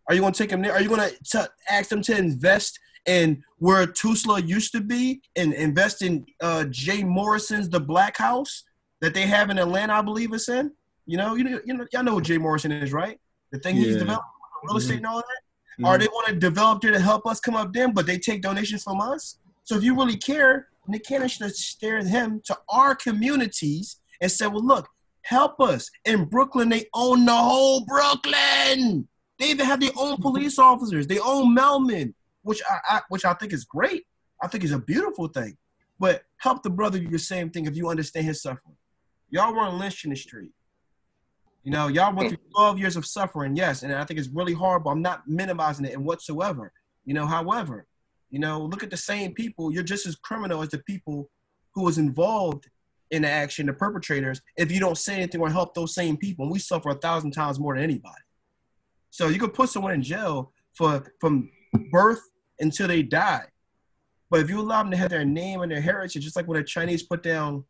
Are 0.09 0.15
you 0.15 0.21
going 0.21 0.33
to 0.33 0.39
take 0.39 0.51
him 0.51 0.63
there? 0.63 0.73
Are 0.73 0.81
you 0.81 0.89
going 0.89 1.11
to 1.33 1.51
ask 1.69 1.91
them 1.91 2.03
to 2.03 2.17
invest 2.17 2.79
in 3.07 3.43
where 3.59 3.87
Tulsa 3.87 4.41
used 4.43 4.73
to 4.73 4.81
be 4.81 5.23
and 5.37 5.53
invest 5.55 6.03
in 6.03 6.25
uh 6.41 6.65
Jay 6.71 7.03
Morrison's 7.03 7.69
The 7.69 7.81
Black 7.81 8.17
House 8.17 8.63
that 9.01 9.15
they 9.15 9.27
have 9.27 9.51
in 9.51 9.59
Atlanta, 9.59 9.95
I 9.95 10.03
believe 10.03 10.33
it's 10.33 10.49
in. 10.49 10.73
You 11.07 11.17
know, 11.17 11.35
you 11.35 11.45
know, 11.45 11.61
you 11.65 11.75
know, 11.75 11.87
y'all 11.93 12.03
know 12.03 12.15
what 12.15 12.25
Jay 12.25 12.39
Morrison 12.39 12.73
is, 12.73 12.93
right? 12.93 13.19
The 13.51 13.59
thing 13.59 13.77
he's 13.77 13.95
Yeah. 13.95 14.01
developed, 14.01 14.27
real 14.65 14.77
estate 14.77 14.99
and 14.99 15.07
all 15.07 15.19
that. 15.19 15.83
Mhm. 15.83 15.87
Or 15.89 15.99
they 15.99 16.07
want 16.09 16.29
to 16.29 16.35
develop 16.35 16.83
there 16.83 16.91
to 16.93 17.01
help 17.01 17.27
us 17.27 17.41
come 17.41 17.55
up 17.57 17.73
them, 17.73 17.93
but 17.93 18.07
they 18.07 18.19
take 18.19 18.43
donations 18.43 18.83
from 18.83 19.01
us. 19.01 19.39
So 19.65 19.77
if 19.77 19.83
you 19.85 19.95
really 19.95 20.17
care, 20.17 20.69
Nick 20.87 21.05
Cannon 21.07 21.29
should 21.29 21.43
have 21.43 21.55
steered 21.55 22.07
him 22.07 22.41
to 22.47 22.59
our 22.69 22.95
communities 22.95 24.01
and 24.21 24.31
said, 24.31 24.49
"Well, 24.49 24.65
look, 24.65 24.89
help 25.23 25.61
us." 25.61 25.91
In 26.05 26.25
Brooklyn, 26.25 26.69
they 26.69 26.87
own 26.95 27.25
the 27.25 27.37
whole 27.37 27.85
Brooklyn. 27.85 29.07
They 29.39 29.51
even 29.51 29.67
have 29.67 29.81
their 29.81 29.93
own 29.97 30.17
police 30.21 30.59
officers. 30.59 31.07
They 31.07 31.21
own 31.21 31.55
Melman, 31.57 32.15
which 32.43 32.61
I, 32.69 32.97
I 32.97 33.01
which 33.09 33.25
I 33.25 33.35
think 33.35 33.53
is 33.53 33.65
great. 33.65 34.07
I 34.43 34.49
think 34.49 34.65
is 34.65 34.73
a 34.73 34.79
beautiful 34.79 35.29
thing. 35.29 35.57
But 35.99 36.25
help 36.39 36.63
the 36.63 36.71
brother 36.71 36.99
do 36.99 37.09
the 37.09 37.19
same 37.19 37.51
thing 37.51 37.67
if 37.67 37.77
you 37.77 37.89
understand 37.89 38.27
his 38.27 38.43
suffering. 38.43 38.77
Y'all 39.31 39.55
weren't 39.55 39.79
lynched 39.79 40.05
in 40.05 40.11
the 40.11 40.17
street. 40.17 40.53
You 41.65 41.73
know, 41.73 41.89
y'all 41.89 42.15
went 42.15 42.31
through 42.31 42.39
12 42.55 42.79
years 42.79 42.97
of 42.97 43.05
suffering, 43.05 43.55
yes, 43.55 43.83
and 43.83 43.93
I 43.93 44.05
think 44.05 44.19
it's 44.19 44.29
really 44.29 44.55
horrible. 44.55 44.91
I'm 44.91 45.03
not 45.03 45.29
minimizing 45.29 45.85
it 45.85 45.93
in 45.93 46.05
whatsoever. 46.05 46.73
You 47.05 47.15
know, 47.15 47.27
however, 47.27 47.87
you 48.31 48.39
know, 48.39 48.61
look 48.63 48.83
at 48.83 48.91
the 48.91 48.97
same 48.97 49.35
people. 49.35 49.73
You're 49.73 49.83
just 49.83 50.07
as 50.07 50.17
criminal 50.17 50.63
as 50.63 50.71
the 50.71 50.79
people 50.79 51.31
who 51.75 51.83
was 51.85 51.99
involved 51.99 52.69
in 53.11 53.23
the 53.23 53.29
action, 53.29 53.67
the 53.67 53.73
perpetrators, 53.73 54.41
if 54.57 54.71
you 54.71 54.81
don't 54.81 54.99
say 54.99 55.17
anything 55.17 55.41
or 55.41 55.51
help 55.51 55.75
those 55.75 55.95
same 55.95 56.17
people. 56.17 56.45
And 56.45 56.53
we 56.53 56.59
suffer 56.59 56.91
a 56.91 56.95
thousand 56.95 57.33
times 57.33 57.59
more 57.59 57.75
than 57.75 57.85
anybody. 57.85 58.15
So 59.11 59.29
you 59.29 59.39
could 59.39 59.55
put 59.55 59.71
someone 59.71 59.93
in 59.93 60.03
jail 60.03 60.53
for 60.75 61.05
from 61.21 61.51
birth 61.91 62.21
until 62.61 62.89
they 62.89 63.03
die. 63.03 63.47
But 64.31 64.41
if 64.41 64.51
you 64.51 64.61
allow 64.61 64.83
them 64.83 64.91
to 64.91 64.97
have 64.97 65.11
their 65.11 65.25
name 65.25 65.63
and 65.63 65.73
their 65.73 65.81
heritage, 65.81 66.23
just 66.23 66.37
like 66.37 66.47
when 66.47 66.59
the 66.59 66.65
Chinese 66.65 67.03
put 67.03 67.23
down 67.23 67.65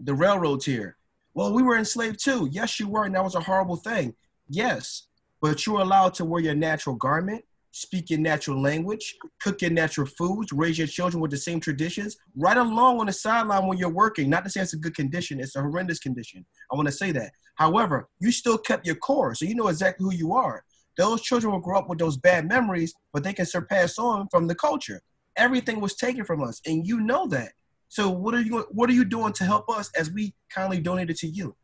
the 0.00 0.14
railroads 0.14 0.64
here. 0.64 0.96
Well, 1.34 1.52
we 1.52 1.62
were 1.62 1.76
enslaved 1.76 2.22
too. 2.22 2.48
Yes, 2.50 2.80
you 2.80 2.88
were, 2.88 3.04
and 3.04 3.14
that 3.14 3.24
was 3.24 3.34
a 3.34 3.40
horrible 3.40 3.76
thing. 3.76 4.14
Yes, 4.48 5.08
but 5.40 5.66
you 5.66 5.74
were 5.74 5.80
allowed 5.80 6.14
to 6.14 6.24
wear 6.24 6.40
your 6.40 6.54
natural 6.54 6.96
garment, 6.96 7.44
speak 7.72 8.08
your 8.08 8.18
natural 8.18 8.60
language, 8.60 9.16
cook 9.42 9.60
your 9.60 9.70
natural 9.70 10.06
foods, 10.06 10.52
raise 10.52 10.78
your 10.78 10.86
children 10.86 11.20
with 11.20 11.30
the 11.30 11.36
same 11.36 11.60
traditions, 11.60 12.16
right 12.34 12.56
along 12.56 13.00
on 13.00 13.06
the 13.06 13.12
sideline 13.12 13.66
when 13.66 13.76
you're 13.76 13.90
working. 13.90 14.30
Not 14.30 14.44
to 14.44 14.50
say 14.50 14.62
it's 14.62 14.72
a 14.72 14.78
good 14.78 14.94
condition, 14.94 15.40
it's 15.40 15.56
a 15.56 15.60
horrendous 15.60 15.98
condition. 15.98 16.46
I 16.72 16.76
want 16.76 16.88
to 16.88 16.92
say 16.92 17.12
that. 17.12 17.32
However, 17.56 18.08
you 18.18 18.32
still 18.32 18.56
kept 18.56 18.86
your 18.86 18.96
core, 18.96 19.34
so 19.34 19.44
you 19.44 19.54
know 19.54 19.68
exactly 19.68 20.04
who 20.04 20.14
you 20.14 20.32
are. 20.32 20.64
Those 20.96 21.20
children 21.20 21.52
will 21.52 21.60
grow 21.60 21.78
up 21.78 21.88
with 21.90 21.98
those 21.98 22.16
bad 22.16 22.48
memories, 22.48 22.94
but 23.12 23.22
they 23.22 23.34
can 23.34 23.44
surpass 23.44 23.98
on 23.98 24.28
from 24.30 24.46
the 24.46 24.54
culture. 24.54 25.02
Everything 25.36 25.80
was 25.80 25.96
taken 25.96 26.24
from 26.24 26.42
us, 26.42 26.62
and 26.66 26.86
you 26.86 27.00
know 27.00 27.26
that. 27.28 27.52
So 27.88 28.10
what 28.10 28.34
are 28.34 28.40
you 28.40 28.66
what 28.70 28.90
are 28.90 28.92
you 28.92 29.04
doing 29.04 29.32
to 29.34 29.44
help 29.44 29.68
us 29.70 29.90
as 29.96 30.10
we 30.10 30.34
kindly 30.50 30.80
donated 30.80 31.16
to 31.18 31.26
you? 31.26 31.56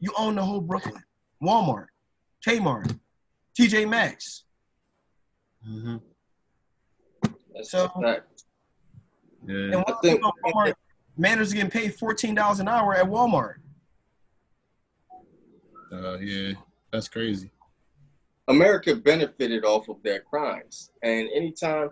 You 0.00 0.12
own 0.18 0.34
the 0.34 0.42
whole 0.44 0.60
Brooklyn, 0.60 1.02
Walmart, 1.42 1.86
Kmart, 2.46 2.98
TJ 3.58 3.88
Maxx. 3.88 4.44
Mhm. 5.66 6.00
That's 7.54 7.70
So- 7.70 7.90
Yeah. 9.46 9.54
And 9.54 9.74
what 9.76 9.90
I 9.96 10.00
think- 10.02 10.18
about 10.20 10.34
Walmart? 10.44 10.74
Managers 11.16 11.52
getting 11.52 11.70
paid 11.70 11.94
fourteen 11.94 12.34
dollars 12.34 12.58
an 12.60 12.68
hour 12.68 12.94
at 12.94 13.06
Walmart. 13.06 13.56
Uh, 15.92 16.18
yeah. 16.18 16.52
That's 16.90 17.08
crazy. 17.08 17.50
America 18.48 18.94
benefited 18.94 19.64
off 19.64 19.88
of 19.88 20.02
their 20.02 20.20
crimes. 20.20 20.90
And 21.02 21.28
anytime 21.30 21.90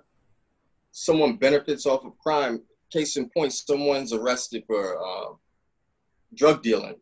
someone 0.90 1.36
benefits 1.36 1.86
off 1.86 2.04
of 2.04 2.18
crime, 2.18 2.62
case 2.92 3.16
in 3.16 3.28
point, 3.30 3.52
someone's 3.52 4.12
arrested 4.12 4.64
for 4.66 4.98
uh, 4.98 5.34
drug 6.34 6.62
dealing. 6.62 6.96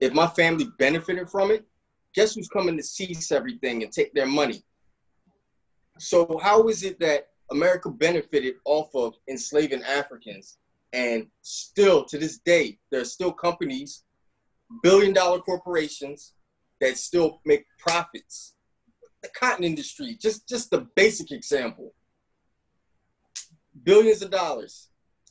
If 0.00 0.12
my 0.12 0.26
family 0.26 0.66
benefited 0.78 1.28
from 1.30 1.50
it, 1.50 1.64
guess 2.14 2.34
who's 2.34 2.48
coming 2.48 2.76
to 2.76 2.82
seize 2.82 3.32
everything 3.32 3.82
and 3.82 3.92
take 3.92 4.14
their 4.14 4.26
money? 4.26 4.64
So 5.98 6.38
how 6.42 6.68
is 6.68 6.82
it 6.82 6.98
that 7.00 7.30
America 7.50 7.90
benefited 7.90 8.54
off 8.64 8.94
of 8.94 9.14
enslaving 9.28 9.82
Africans, 9.82 10.58
and 10.92 11.26
still 11.42 12.04
to 12.04 12.18
this 12.18 12.38
day, 12.38 12.78
there 12.90 13.00
are 13.00 13.06
still 13.06 13.32
companies, 13.32 14.04
billion 14.82 15.12
dollar 15.12 15.40
corporations 15.40 16.34
that 16.80 16.96
still 16.96 17.40
make 17.44 17.64
profits. 17.78 18.54
The 19.22 19.28
cotton 19.38 19.64
industry, 19.64 20.16
just 20.18 20.48
just 20.48 20.70
the 20.70 20.86
basic 20.94 21.30
example, 21.32 21.92
billions 23.82 24.22
of 24.22 24.30
dollars, 24.30 24.88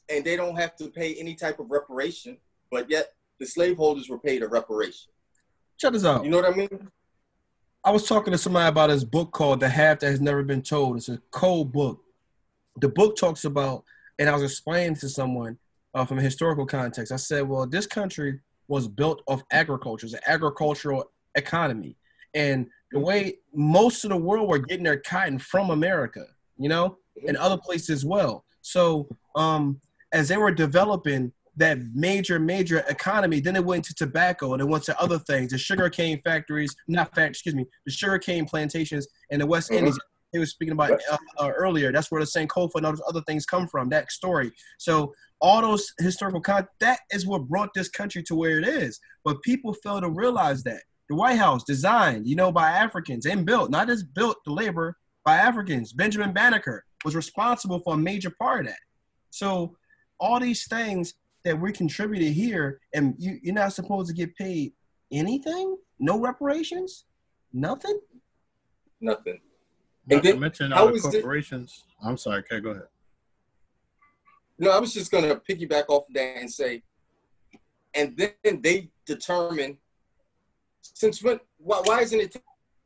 and 0.10 0.24
they 0.24 0.36
don't 0.36 0.56
have 0.56 0.76
to 0.78 0.88
pay 0.89 1.15
any 1.15 1.36
type 1.36 1.60
of 1.60 1.69
reparation, 1.72 2.38
but 2.72 2.89
yet 2.89 3.13
the 3.39 3.45
slaveholders 3.45 4.10
were 4.10 4.19
paid 4.19 4.43
a 4.43 4.48
reparation. 4.48 5.12
Check 5.78 5.93
this 5.93 6.06
out. 6.06 6.24
You 6.24 6.30
know 6.30 6.38
what 6.38 6.54
I 6.54 6.56
mean? 6.56 6.89
I 7.84 7.91
was 7.91 8.08
talking 8.08 8.32
to 8.32 8.38
somebody 8.38 8.67
about 8.67 8.89
this 8.89 9.06
book 9.06 9.32
called 9.32 9.62
The 9.62 9.69
Half 9.69 10.00
That 10.00 10.12
Has 10.12 10.19
Never 10.19 10.43
Been 10.43 10.62
Told. 10.62 10.98
It's 10.98 11.08
a 11.08 11.22
cold 11.32 11.72
book. 11.72 12.02
The 12.82 12.89
book 12.89 13.15
talks 13.15 13.45
about, 13.45 13.86
and 14.17 14.28
I 14.28 14.34
was 14.34 14.43
explaining 14.43 14.95
to 14.98 15.08
someone 15.08 15.58
uh, 15.93 16.06
from 16.06 16.19
a 16.19 16.22
historical 16.22 16.65
context. 16.65 17.13
I 17.13 17.15
said, 17.15 17.48
well, 17.48 17.65
this 17.65 17.88
country 17.88 18.39
was 18.67 18.88
built 18.88 19.24
of 19.28 19.43
agriculture. 19.52 20.06
It's 20.06 20.15
an 20.15 20.22
agricultural 20.28 21.12
economy. 21.36 21.95
And 22.34 22.67
the 22.91 23.00
way 23.00 23.38
most 23.54 24.04
of 24.04 24.10
the 24.10 24.17
world 24.17 24.50
were 24.50 24.60
getting 24.60 24.84
their 24.84 25.00
cotton 25.00 25.39
from 25.39 25.69
America, 25.69 26.26
you 26.58 26.69
know, 26.69 26.98
and 27.28 27.38
other 27.38 27.58
places 27.58 27.89
as 27.89 28.06
well. 28.06 28.43
So 28.62 29.08
um, 29.36 29.80
as 30.13 30.28
they 30.28 30.38
were 30.38 30.52
developing 30.52 31.32
that 31.58 31.78
major, 31.93 32.39
major 32.39 32.80
economy. 32.89 33.39
Then 33.39 33.56
it 33.56 33.65
went 33.65 33.84
to 33.86 33.93
tobacco 33.93 34.54
and 34.54 34.62
it 34.62 34.67
went 34.67 34.84
to 34.86 35.00
other 35.00 35.19
things. 35.19 35.52
The 35.52 35.58
sugar 35.58 35.89
cane 35.89 36.22
factories, 36.24 36.76
not 36.88 37.13
fact, 37.13 37.32
excuse 37.32 37.54
me, 37.56 37.65
the 37.86 37.91
sugar 37.91 38.17
cane 38.17 38.45
plantations 38.45 39.08
in 39.30 39.39
the 39.39 39.45
West 39.45 39.69
mm-hmm. 39.69 39.80
Indies. 39.80 40.00
He 40.32 40.39
was 40.39 40.52
speaking 40.52 40.74
about 40.74 40.91
uh, 41.12 41.17
uh, 41.39 41.50
earlier. 41.50 41.91
That's 41.91 42.12
where 42.12 42.22
the 42.22 42.28
Sankofa 42.28 42.76
and 42.76 42.86
all 42.86 42.91
those 42.91 43.02
other 43.08 43.22
things 43.22 43.45
come 43.45 43.67
from. 43.67 43.89
That 43.89 44.12
story. 44.12 44.52
So 44.78 45.13
all 45.41 45.62
those 45.62 45.91
historical 46.00 46.39
con 46.39 46.67
that 46.80 47.00
is 47.12 47.26
what 47.26 47.48
brought 47.48 47.74
this 47.74 47.89
country 47.89 48.22
to 48.24 48.36
where 48.36 48.60
it 48.60 48.67
is. 48.67 49.00
But 49.26 49.41
people 49.41 49.74
fail 49.74 50.00
to 50.02 50.10
realize 50.10 50.63
that 50.63 50.84
the 51.10 51.15
White 51.15 51.39
House 51.39 51.63
designed, 51.63 52.28
you 52.28 52.36
know, 52.36 52.52
by 52.52 52.69
Africans 52.69 53.26
and 53.26 53.45
built, 53.45 53.72
not 53.72 53.88
just 53.88 54.13
built 54.13 54.38
the 54.45 54.54
labor 54.54 54.95
by 55.26 55.38
Africans. 55.38 55.93
Benjamin 55.93 56.32
Banneker 56.32 56.86
was 57.04 57.15
responsible 57.15 57.80
for 57.80 57.95
a 57.95 57.98
major 57.98 58.32
part 58.39 58.62
of 58.62 58.67
that. 58.67 58.80
So 59.32 59.76
all 60.19 60.39
these 60.39 60.67
things 60.67 61.15
that 61.45 61.60
we 61.60 61.71
contributed 61.71 62.34
here, 62.34 62.82
and 62.93 63.15
you, 63.17 63.39
you're 63.41 63.53
not 63.53 63.73
supposed 63.73 64.10
to 64.10 64.13
get 64.13 64.36
paid 64.36 64.73
anything? 65.12 65.77
No 65.99 66.19
reparations? 66.19 67.05
Nothing? 67.53 67.99
Nothing. 69.01 69.39
Not 70.08 70.23
to 70.23 70.36
mention 70.38 70.73
our 70.73 70.91
corporations. 70.91 71.84
It? 71.88 72.08
I'm 72.08 72.17
sorry, 72.17 72.39
okay, 72.39 72.60
go 72.60 72.71
ahead. 72.71 72.84
No, 74.58 74.71
I 74.71 74.79
was 74.79 74.93
just 74.93 75.12
gonna 75.12 75.38
piggyback 75.38 75.86
off 75.88 76.08
of 76.10 76.13
that 76.15 76.38
and 76.38 76.51
say, 76.51 76.84
and 77.93 78.17
then 78.17 78.62
they 78.62 78.89
determine 79.05 79.77
since 80.82 81.23
when 81.23 81.39
why, 81.58 81.82
why 81.86 82.01
isn't 82.01 82.19
it 82.19 82.36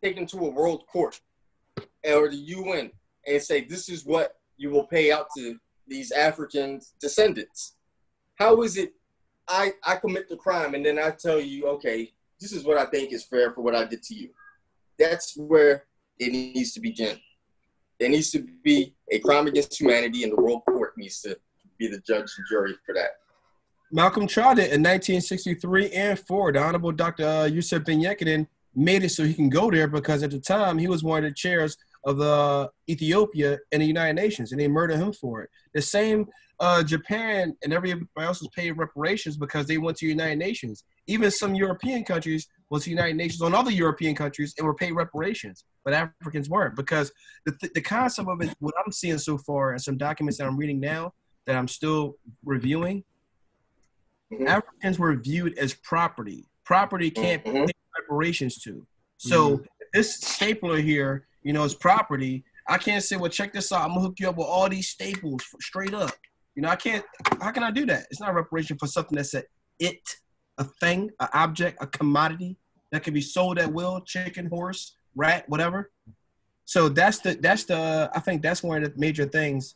taken 0.04 0.26
to 0.28 0.38
a 0.38 0.50
world 0.50 0.86
court 0.88 1.20
or 1.78 2.30
the 2.30 2.36
UN 2.36 2.92
and 3.26 3.42
say 3.42 3.64
this 3.64 3.90
is 3.90 4.06
what 4.06 4.36
you 4.58 4.70
will 4.70 4.86
pay 4.86 5.12
out 5.12 5.28
to 5.38 5.58
these 5.88 6.12
African 6.12 6.82
descendants? 7.00 7.76
how 8.36 8.62
is 8.62 8.78
it 8.78 8.94
I, 9.48 9.74
I 9.86 9.98
commit 9.98 10.30
the 10.30 10.38
crime 10.38 10.74
and 10.74 10.86
then 10.86 10.98
I 10.98 11.12
tell 11.12 11.40
you, 11.40 11.68
okay, 11.68 12.14
this 12.40 12.54
is 12.54 12.64
what 12.64 12.78
I 12.78 12.86
think 12.86 13.12
is 13.12 13.26
fair 13.26 13.52
for 13.52 13.62
what 13.62 13.76
I 13.76 13.84
did 13.84 14.02
to 14.04 14.16
you. 14.16 14.30
That's 14.98 15.36
where 15.36 15.84
it 16.18 16.32
needs 16.32 16.74
to 16.74 16.80
begin. 16.80 17.18
There 18.00 18.10
needs 18.10 18.32
to 18.32 18.46
be 18.64 18.96
a 19.12 19.20
crime 19.20 19.48
against 19.48 19.80
humanity, 19.80 20.24
and 20.24 20.32
the 20.32 20.42
world 20.42 20.62
court 20.66 20.94
needs 20.98 21.22
to 21.22 21.38
be 21.78 21.88
the 21.88 22.00
judge 22.00 22.32
and 22.38 22.48
jury 22.50 22.74
for 22.86 22.94
that. 22.96 23.12
Malcolm 23.92 24.28
tried 24.28 24.60
it 24.60 24.72
in 24.72 24.82
1963 24.82 25.92
and 25.92 26.18
4. 26.18 26.54
The 26.54 26.60
Honorable 26.60 26.92
Dr. 26.94 27.28
Uh, 27.28 27.46
Yosef 27.46 27.84
Ben-Jochannan 27.84 28.48
made 28.76 29.04
it 29.04 29.10
so 29.10 29.26
he 29.26 29.34
can 29.34 29.50
go 29.50 29.70
there 29.70 29.88
because 29.88 30.24
at 30.24 30.32
the 30.32 30.40
time 30.40 30.78
he 30.78 30.88
was 30.88 31.04
one 31.04 31.24
of 31.24 31.30
the 31.30 31.36
chairs 31.36 31.78
of 32.06 32.18
the 32.18 32.70
Ethiopia 32.90 33.58
in 33.72 33.80
the 33.82 33.88
United 33.88 34.14
Nations, 34.14 34.52
and 34.52 34.60
they 34.60 34.68
murdered 34.68 34.98
him 34.98 35.14
for 35.14 35.42
it. 35.42 35.50
The 35.74 35.82
same 35.82 36.28
uh, 36.60 36.84
Japan 36.84 37.56
and 37.64 37.74
everybody 37.74 38.06
else 38.18 38.42
was 38.42 38.50
paid 38.56 38.72
reparations 38.72 39.38
because 39.38 39.66
they 39.68 39.78
went 39.78 39.98
to 39.98 40.06
the 40.06 40.12
United 40.12 40.38
Nations. 40.38 40.84
Even 41.08 41.32
some 41.32 41.56
European 41.56 42.04
countries 42.04 42.48
went 42.70 42.84
to 42.84 42.90
United 42.90 43.16
Nations 43.16 43.42
on 43.42 43.54
other 43.54 43.72
European 43.72 44.16
countries 44.16 44.54
and 44.58 44.66
were 44.66 44.74
paid 44.74 44.94
reparations, 44.94 45.66
but 45.84 45.94
Africans 45.94 46.50
weren't 46.50 46.76
because 46.76 47.12
the, 47.46 47.70
the 47.74 47.82
concept 47.82 48.30
of 48.30 48.42
it, 48.42 48.56
what 48.60 48.74
I'm 48.86 48.92
seeing 48.92 49.18
so 49.18 49.38
far 49.38 49.72
and 49.72 49.82
some 49.82 49.98
documents 49.98 50.38
that 50.38 50.48
I'm 50.48 50.58
reading 50.58 50.80
now 50.80 51.14
that 51.46 51.56
I'm 51.56 51.68
still 51.68 52.16
reviewing, 52.46 53.04
mm-hmm. 54.32 54.48
Africans 54.48 54.98
were 55.00 55.16
viewed 55.16 55.58
as 55.58 55.74
property. 55.74 56.46
Property 56.64 57.12
can't 57.12 57.44
mm-hmm. 57.44 57.66
pay 57.66 57.74
reparations 58.00 58.62
to. 58.64 58.86
So 59.18 59.58
mm-hmm. 59.58 59.64
this 59.94 60.16
stapler 60.22 60.78
here 60.78 61.28
you 61.44 61.54
know, 61.54 61.64
it's 61.64 61.74
property. 61.74 62.44
I 62.68 62.78
can't 62.78 63.04
say, 63.04 63.18
well, 63.18 63.30
check 63.30 63.54
this 63.54 63.72
out. 63.72 63.82
I'm 63.82 63.90
gonna 63.90 64.02
hook 64.02 64.16
you 64.20 64.30
up 64.30 64.38
with 64.38 64.48
all 64.48 64.70
these 64.70 64.90
staples 64.90 65.44
straight 65.60 65.94
up. 65.94 66.12
You 66.56 66.62
know, 66.62 66.70
I 66.70 66.76
can't. 66.76 67.04
How 67.42 67.52
can 67.52 67.64
I 67.64 67.72
do 67.72 67.86
that? 67.88 68.06
It's 68.10 68.20
not 68.20 68.34
reparation 68.34 68.78
for 68.78 68.88
something 68.88 69.16
that's 69.16 69.34
a 69.34 69.44
it, 69.80 70.00
a 70.58 70.64
thing, 70.64 71.10
an 71.20 71.28
object, 71.34 71.80
a 71.82 71.88
commodity 71.88 72.58
that 72.92 73.04
can 73.04 73.14
be 73.14 73.22
sold 73.22 73.60
at 73.60 73.72
will. 73.72 74.02
Chicken, 74.02 74.48
horse, 74.48 74.96
rat, 75.16 75.48
whatever. 75.50 75.92
So 76.66 76.90
that's 76.90 77.20
the 77.20 77.36
that's 77.36 77.66
the. 77.66 78.10
I 78.14 78.20
think 78.20 78.42
that's 78.42 78.64
one 78.64 78.84
of 78.84 78.94
the 78.94 79.00
major 79.00 79.26
things 79.26 79.76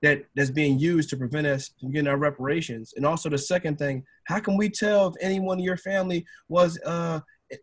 that 0.00 0.24
that's 0.34 0.50
being 0.50 0.78
used 0.78 1.10
to 1.10 1.16
prevent 1.16 1.46
us 1.46 1.70
from 1.80 1.92
getting 1.92 2.08
our 2.08 2.16
reparations. 2.16 2.94
And 2.96 3.04
also 3.04 3.28
the 3.28 3.38
second 3.38 3.78
thing, 3.78 4.04
how 4.24 4.40
can 4.40 4.56
we 4.56 4.68
tell 4.68 5.08
if 5.08 5.14
anyone 5.20 5.58
in 5.58 5.64
your 5.64 5.76
family 5.76 6.24
was 6.48 6.78
uh 6.84 7.20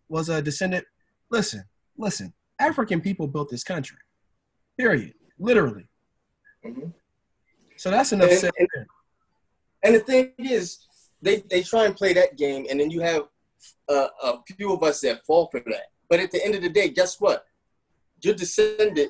was 0.09 0.29
a 0.29 0.41
descendant? 0.41 0.85
Listen, 1.31 1.63
listen. 1.97 2.33
African 2.59 3.01
people 3.01 3.27
built 3.27 3.49
this 3.49 3.63
country. 3.63 3.97
Period. 4.77 5.13
Literally. 5.37 5.87
Mm-hmm. 6.65 6.89
So 7.77 7.89
that's 7.89 8.11
enough 8.11 8.29
and, 8.29 8.51
and, 8.57 8.85
and, 9.83 9.95
the 9.95 9.99
thing 9.99 10.33
is, 10.37 10.85
they, 11.21 11.37
they 11.49 11.63
try 11.63 11.85
and 11.85 11.95
play 11.95 12.11
that 12.11 12.37
game, 12.37 12.65
and 12.69 12.79
then 12.79 12.91
you 12.91 12.99
have 12.99 13.23
uh, 13.87 14.07
a 14.21 14.33
few 14.57 14.73
of 14.73 14.83
us 14.83 14.99
that 15.01 15.25
fall 15.25 15.47
for 15.49 15.61
that. 15.61 15.85
But 16.09 16.19
at 16.19 16.31
the 16.31 16.43
end 16.43 16.55
of 16.55 16.61
the 16.61 16.69
day, 16.69 16.89
guess 16.89 17.21
what? 17.21 17.45
Your 18.21 18.33
descendant, 18.33 19.09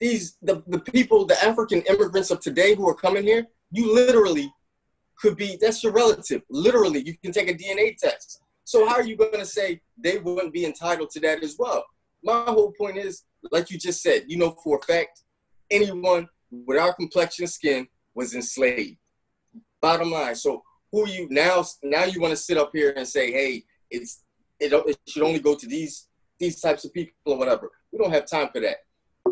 these 0.00 0.38
the, 0.40 0.62
the 0.66 0.78
people, 0.78 1.26
the 1.26 1.42
African 1.44 1.82
immigrants 1.82 2.30
of 2.30 2.40
today 2.40 2.74
who 2.74 2.88
are 2.88 2.94
coming 2.94 3.24
here, 3.24 3.46
you 3.70 3.94
literally 3.94 4.50
could 5.18 5.36
be 5.36 5.58
that's 5.60 5.82
your 5.82 5.92
relative. 5.92 6.42
Literally, 6.48 7.02
you 7.04 7.16
can 7.18 7.32
take 7.32 7.50
a 7.50 7.54
DNA 7.54 7.96
test. 7.96 8.40
So 8.64 8.86
how 8.88 8.94
are 8.94 9.04
you 9.04 9.16
going 9.16 9.38
to 9.38 9.46
say 9.46 9.80
they 9.98 10.18
wouldn't 10.18 10.52
be 10.52 10.64
entitled 10.64 11.10
to 11.10 11.20
that 11.20 11.42
as 11.42 11.56
well? 11.58 11.84
My 12.24 12.44
whole 12.46 12.72
point 12.72 12.96
is, 12.96 13.24
like 13.52 13.70
you 13.70 13.78
just 13.78 14.02
said, 14.02 14.24
you 14.26 14.38
know 14.38 14.56
for 14.64 14.78
a 14.78 14.82
fact, 14.82 15.22
anyone 15.70 16.26
with 16.50 16.78
our 16.78 16.94
complexion 16.94 17.46
skin 17.46 17.86
was 18.14 18.34
enslaved. 18.34 18.96
Bottom 19.80 20.10
line. 20.10 20.34
So 20.34 20.62
who 20.90 21.08
you 21.08 21.28
now 21.30 21.64
now 21.82 22.04
you 22.04 22.20
want 22.20 22.30
to 22.30 22.36
sit 22.36 22.56
up 22.56 22.70
here 22.72 22.94
and 22.96 23.06
say, 23.06 23.30
hey, 23.30 23.64
it's 23.90 24.22
it, 24.58 24.72
it 24.72 24.98
should 25.08 25.22
only 25.22 25.40
go 25.40 25.54
to 25.54 25.66
these 25.66 26.08
these 26.38 26.60
types 26.60 26.84
of 26.84 26.92
people 26.92 27.12
or 27.26 27.36
whatever. 27.36 27.70
We 27.92 27.98
don't 27.98 28.12
have 28.12 28.26
time 28.26 28.48
for 28.52 28.60
that. 28.60 28.76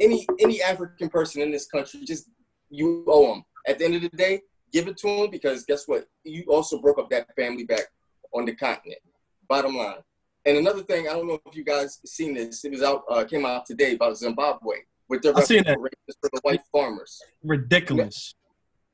Any 0.00 0.26
any 0.40 0.62
African 0.62 1.08
person 1.08 1.42
in 1.42 1.50
this 1.50 1.66
country, 1.66 2.00
just 2.04 2.28
you 2.68 3.04
owe 3.08 3.28
them. 3.28 3.44
At 3.66 3.78
the 3.78 3.84
end 3.84 3.94
of 3.94 4.02
the 4.02 4.08
day, 4.08 4.40
give 4.72 4.88
it 4.88 4.96
to 4.98 5.06
them 5.06 5.30
because 5.30 5.64
guess 5.64 5.86
what? 5.86 6.06
You 6.24 6.44
also 6.48 6.80
broke 6.80 6.98
up 6.98 7.10
that 7.10 7.34
family 7.36 7.64
back 7.64 7.86
on 8.34 8.44
the 8.44 8.54
continent. 8.54 9.00
Bottom 9.48 9.76
line. 9.76 9.96
And 10.44 10.58
another 10.58 10.82
thing, 10.82 11.08
I 11.08 11.12
don't 11.12 11.28
know 11.28 11.40
if 11.46 11.56
you 11.56 11.64
guys 11.64 12.00
seen 12.04 12.34
this. 12.34 12.64
It 12.64 12.72
was 12.72 12.82
out, 12.82 13.04
uh, 13.08 13.24
came 13.24 13.46
out 13.46 13.64
today 13.64 13.94
about 13.94 14.18
Zimbabwe 14.18 14.76
with 15.08 15.22
their 15.22 15.34
seen 15.42 15.62
that. 15.64 15.78
for 15.78 16.30
the 16.32 16.40
white 16.42 16.62
farmers. 16.72 17.20
Ridiculous. 17.44 18.34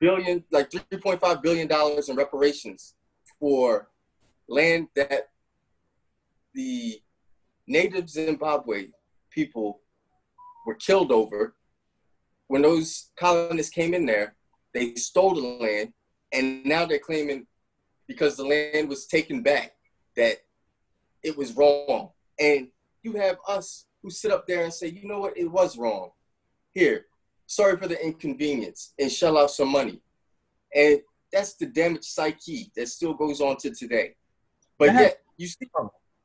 Billion, 0.01 0.45
like 0.53 0.71
three 0.71 0.99
point 0.99 1.21
five 1.21 1.43
billion 1.43 1.67
dollars 1.67 2.09
in 2.09 2.17
reparations 2.17 2.95
for 3.41 3.89
land 4.49 4.89
that 4.95 5.29
the 6.55 7.01
native 7.67 8.09
Zimbabwe 8.09 8.89
people 9.31 9.81
were 10.67 10.75
killed 10.75 11.11
over. 11.11 11.55
When 12.47 12.63
those 12.63 13.11
colonists 13.19 13.73
came 13.73 13.93
in 13.93 14.07
there, 14.07 14.35
they 14.73 14.95
stole 14.95 15.35
the 15.35 15.41
land, 15.41 15.93
and 16.33 16.65
now 16.65 16.87
they're 16.87 16.99
claiming 16.99 17.47
because 18.07 18.37
the 18.37 18.45
land 18.45 18.89
was 18.89 19.07
taken 19.07 19.43
back 19.43 19.73
that 20.17 20.39
it 21.23 21.37
was 21.37 21.57
wrong. 21.57 22.11
And 22.39 22.69
you 23.03 23.13
have 23.15 23.37
us 23.49 23.87
who 24.03 24.11
sit 24.11 24.31
up 24.31 24.47
there 24.47 24.65
and 24.65 24.73
say, 24.73 24.89
you 24.89 25.07
know 25.09 25.21
what, 25.21 25.37
it 25.37 25.51
was 25.51 25.77
wrong. 25.77 26.11
Here, 26.73 27.07
sorry 27.47 27.77
for 27.77 27.89
the 27.89 28.03
inconvenience 28.05 28.95
and 28.99 29.11
shell 29.11 29.39
out 29.39 29.51
some 29.51 29.69
money. 29.69 30.01
And 30.75 31.01
that's 31.33 31.55
the 31.55 31.67
damaged 31.67 32.05
psyche 32.05 32.71
that 32.77 32.89
still 32.89 33.15
goes 33.15 33.41
on 33.41 33.57
to 33.59 33.71
today. 33.71 34.15
But 34.79 34.95
yet 34.95 35.19
you 35.37 35.47
see 35.47 35.67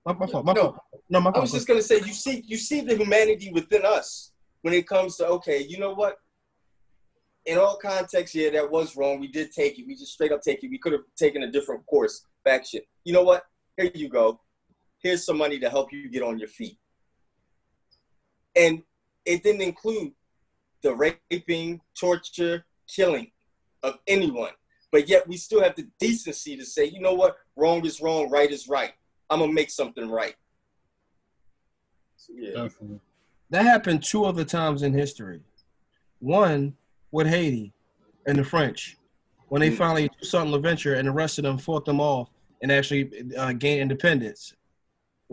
My, 0.05 0.13
my 0.13 0.27
fault. 0.27 0.45
My 0.45 0.53
No. 0.53 0.61
fault. 0.61 0.77
No, 1.09 1.21
my 1.21 1.31
I 1.31 1.39
was 1.39 1.51
just 1.51 1.67
gonna 1.67 1.81
say 1.81 1.97
you 1.97 2.13
see 2.13 2.43
you 2.45 2.57
see 2.57 2.81
the 2.81 2.95
humanity 2.95 3.51
within 3.51 3.85
us 3.85 4.31
when 4.61 4.73
it 4.73 4.87
comes 4.87 5.17
to 5.17 5.27
okay, 5.27 5.63
you 5.63 5.79
know 5.79 5.93
what? 5.93 6.17
In 7.45 7.57
all 7.57 7.77
contexts, 7.77 8.35
yeah, 8.35 8.49
that 8.51 8.69
was 8.69 8.95
wrong. 8.95 9.19
We 9.19 9.27
did 9.27 9.51
take 9.51 9.77
it. 9.77 9.85
We 9.85 9.95
just 9.95 10.13
straight 10.13 10.31
up 10.31 10.41
take 10.41 10.63
it. 10.63 10.69
We 10.69 10.77
could 10.77 10.93
have 10.93 11.01
taken 11.17 11.43
a 11.43 11.51
different 11.51 11.85
course. 11.85 12.25
Back 12.45 12.65
shit. 12.65 12.87
You 13.03 13.13
know 13.13 13.23
what? 13.23 13.43
Here 13.77 13.91
you 13.93 14.07
go. 14.07 14.39
Here's 15.03 15.25
some 15.25 15.37
money 15.37 15.59
to 15.59 15.69
help 15.69 15.91
you 15.91 16.09
get 16.09 16.23
on 16.23 16.39
your 16.39 16.47
feet. 16.47 16.77
And 18.55 18.81
it 19.25 19.43
didn't 19.43 19.61
include 19.61 20.13
the 20.81 20.95
raping, 20.95 21.81
torture, 21.99 22.65
killing 22.87 23.31
of 23.83 23.99
anyone. 24.07 24.51
But 24.91 25.09
yet 25.09 25.27
we 25.27 25.35
still 25.35 25.61
have 25.61 25.75
the 25.75 25.87
decency 25.99 26.55
to 26.55 26.65
say, 26.65 26.85
you 26.85 27.01
know 27.01 27.13
what? 27.13 27.35
Wrong 27.57 27.85
is 27.85 27.99
wrong, 28.01 28.29
right 28.29 28.49
is 28.49 28.67
right. 28.69 28.93
I'm 29.29 29.39
gonna 29.39 29.51
make 29.51 29.69
something 29.69 30.09
right. 30.09 30.35
So, 32.15 32.33
yeah. 32.35 32.63
Definitely. 32.63 32.99
That 33.49 33.65
happened 33.65 34.03
two 34.03 34.23
other 34.23 34.45
times 34.45 34.83
in 34.83 34.93
history. 34.93 35.41
One 36.19 36.75
with 37.11 37.27
Haiti 37.27 37.73
and 38.25 38.37
the 38.37 38.43
French, 38.43 38.97
when 39.49 39.61
they 39.61 39.71
Mm. 39.71 39.77
finally 39.77 40.09
took 40.09 40.19
Toussaint 40.19 40.49
Louverture 40.49 40.95
and 40.95 41.07
the 41.07 41.11
rest 41.11 41.37
of 41.39 41.43
them 41.43 41.57
fought 41.57 41.85
them 41.85 41.99
off 41.99 42.29
and 42.61 42.71
actually 42.71 43.11
uh, 43.35 43.51
gained 43.53 43.81
independence. 43.81 44.53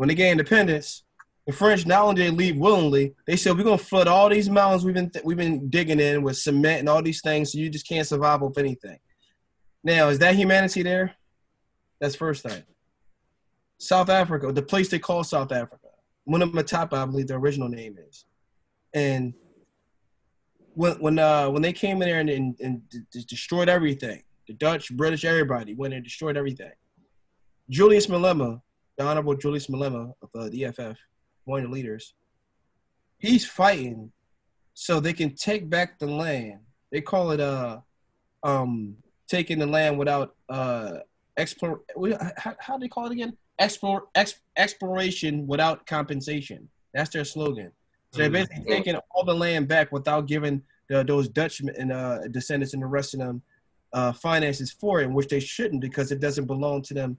When 0.01 0.09
they 0.09 0.15
gained 0.15 0.41
independence, 0.41 1.03
the 1.47 1.53
French 1.53 1.85
not 1.85 2.03
only 2.03 2.15
did 2.15 2.33
they 2.33 2.35
leave 2.35 2.57
willingly, 2.57 3.15
they 3.27 3.37
said 3.37 3.55
we're 3.55 3.65
gonna 3.65 3.77
flood 3.77 4.09
all 4.09 4.31
these 4.31 4.49
mountains 4.49 4.83
we've 4.83 4.95
been 4.95 5.13
we've 5.25 5.37
been 5.37 5.69
digging 5.69 6.01
in 6.01 6.23
with 6.23 6.39
cement 6.39 6.81
and 6.81 6.89
all 6.89 7.03
these 7.03 7.21
things, 7.21 7.53
so 7.53 7.59
you 7.59 7.69
just 7.69 7.87
can't 7.87 8.07
survive 8.07 8.43
off 8.43 8.57
anything. 8.57 8.99
Now, 9.85 10.09
is 10.09 10.19
that 10.21 10.37
humanity 10.37 10.83
there? 10.83 11.17
That's 12.01 12.15
first 12.15 12.43
thing. 12.43 12.63
South 13.77 14.09
Africa, 14.09 14.51
the 14.53 14.63
place 14.63 14.89
they 14.89 14.99
call 14.99 15.23
South 15.23 15.53
Africa. 15.53 15.89
one 16.25 16.41
of 16.41 16.49
Matapa, 16.49 16.95
I 16.95 17.05
believe 17.05 17.27
the 17.27 17.35
original 17.35 17.69
name 17.69 17.99
is. 18.09 18.25
And 18.95 19.35
when 20.73 20.93
when 20.93 21.19
uh 21.19 21.51
when 21.51 21.61
they 21.61 21.75
came 21.75 22.01
in 22.01 22.09
there 22.09 22.21
and, 22.21 22.31
and, 22.31 22.59
and 22.61 22.89
d- 22.89 23.25
destroyed 23.29 23.69
everything, 23.69 24.23
the 24.49 24.55
Dutch, 24.55 24.97
British, 24.97 25.27
everybody 25.27 25.75
went 25.75 25.93
and 25.93 26.03
destroyed 26.03 26.39
everything. 26.39 26.73
Julius 27.69 28.07
Malema, 28.07 28.63
the 29.01 29.07
Honorable 29.07 29.35
Julius 29.35 29.67
Malema 29.69 30.13
of 30.21 30.29
uh, 30.39 30.51
the 30.51 30.67
EFF, 30.67 30.99
one 31.45 31.65
of 31.65 31.71
the 31.71 31.75
leaders, 31.75 32.13
he's 33.19 33.47
fighting 33.47 34.13
so 34.75 35.01
they 35.01 35.15
can 35.15 35.35
take 35.35 35.71
back 35.71 35.99
the 35.99 36.07
land. 36.07 36.61
They 36.93 37.01
call 37.01 37.31
it 37.31 37.41
uh 37.41 37.79
um 38.43 38.97
taking 39.27 39.59
the 39.59 39.67
land 39.67 39.99
without 39.99 40.35
uh 40.51 40.99
explore. 41.39 41.81
How, 42.37 42.55
how 42.59 42.77
do 42.77 42.81
they 42.81 42.89
call 42.89 43.07
it 43.07 43.13
again? 43.13 43.39
Explore 43.59 44.09
ex, 44.15 44.35
exploration 44.59 45.47
without 45.47 45.87
compensation. 45.87 46.69
That's 46.93 47.09
their 47.09 47.25
slogan. 47.25 47.73
So 48.13 48.19
they're 48.19 48.31
basically 48.31 48.65
taking 48.67 48.97
all 49.13 49.25
the 49.25 49.35
land 49.35 49.67
back 49.67 49.93
without 49.93 50.27
giving 50.27 50.63
the, 50.91 51.05
those 51.05 51.29
Dutch 51.29 51.61
and 51.61 51.91
uh, 51.91 52.29
descendants 52.29 52.75
and 52.75 52.83
the 52.83 52.87
rest 52.87 53.15
of 53.15 53.21
them 53.21 53.41
uh, 53.95 54.13
finances 54.13 54.71
for 54.71 55.01
it, 55.01 55.11
which 55.11 55.29
they 55.29 55.41
shouldn't 55.41 55.81
because 55.81 56.13
it 56.13 56.21
doesn't 56.21 56.47
belong 56.47 56.83
to 56.83 56.93
them 56.95 57.17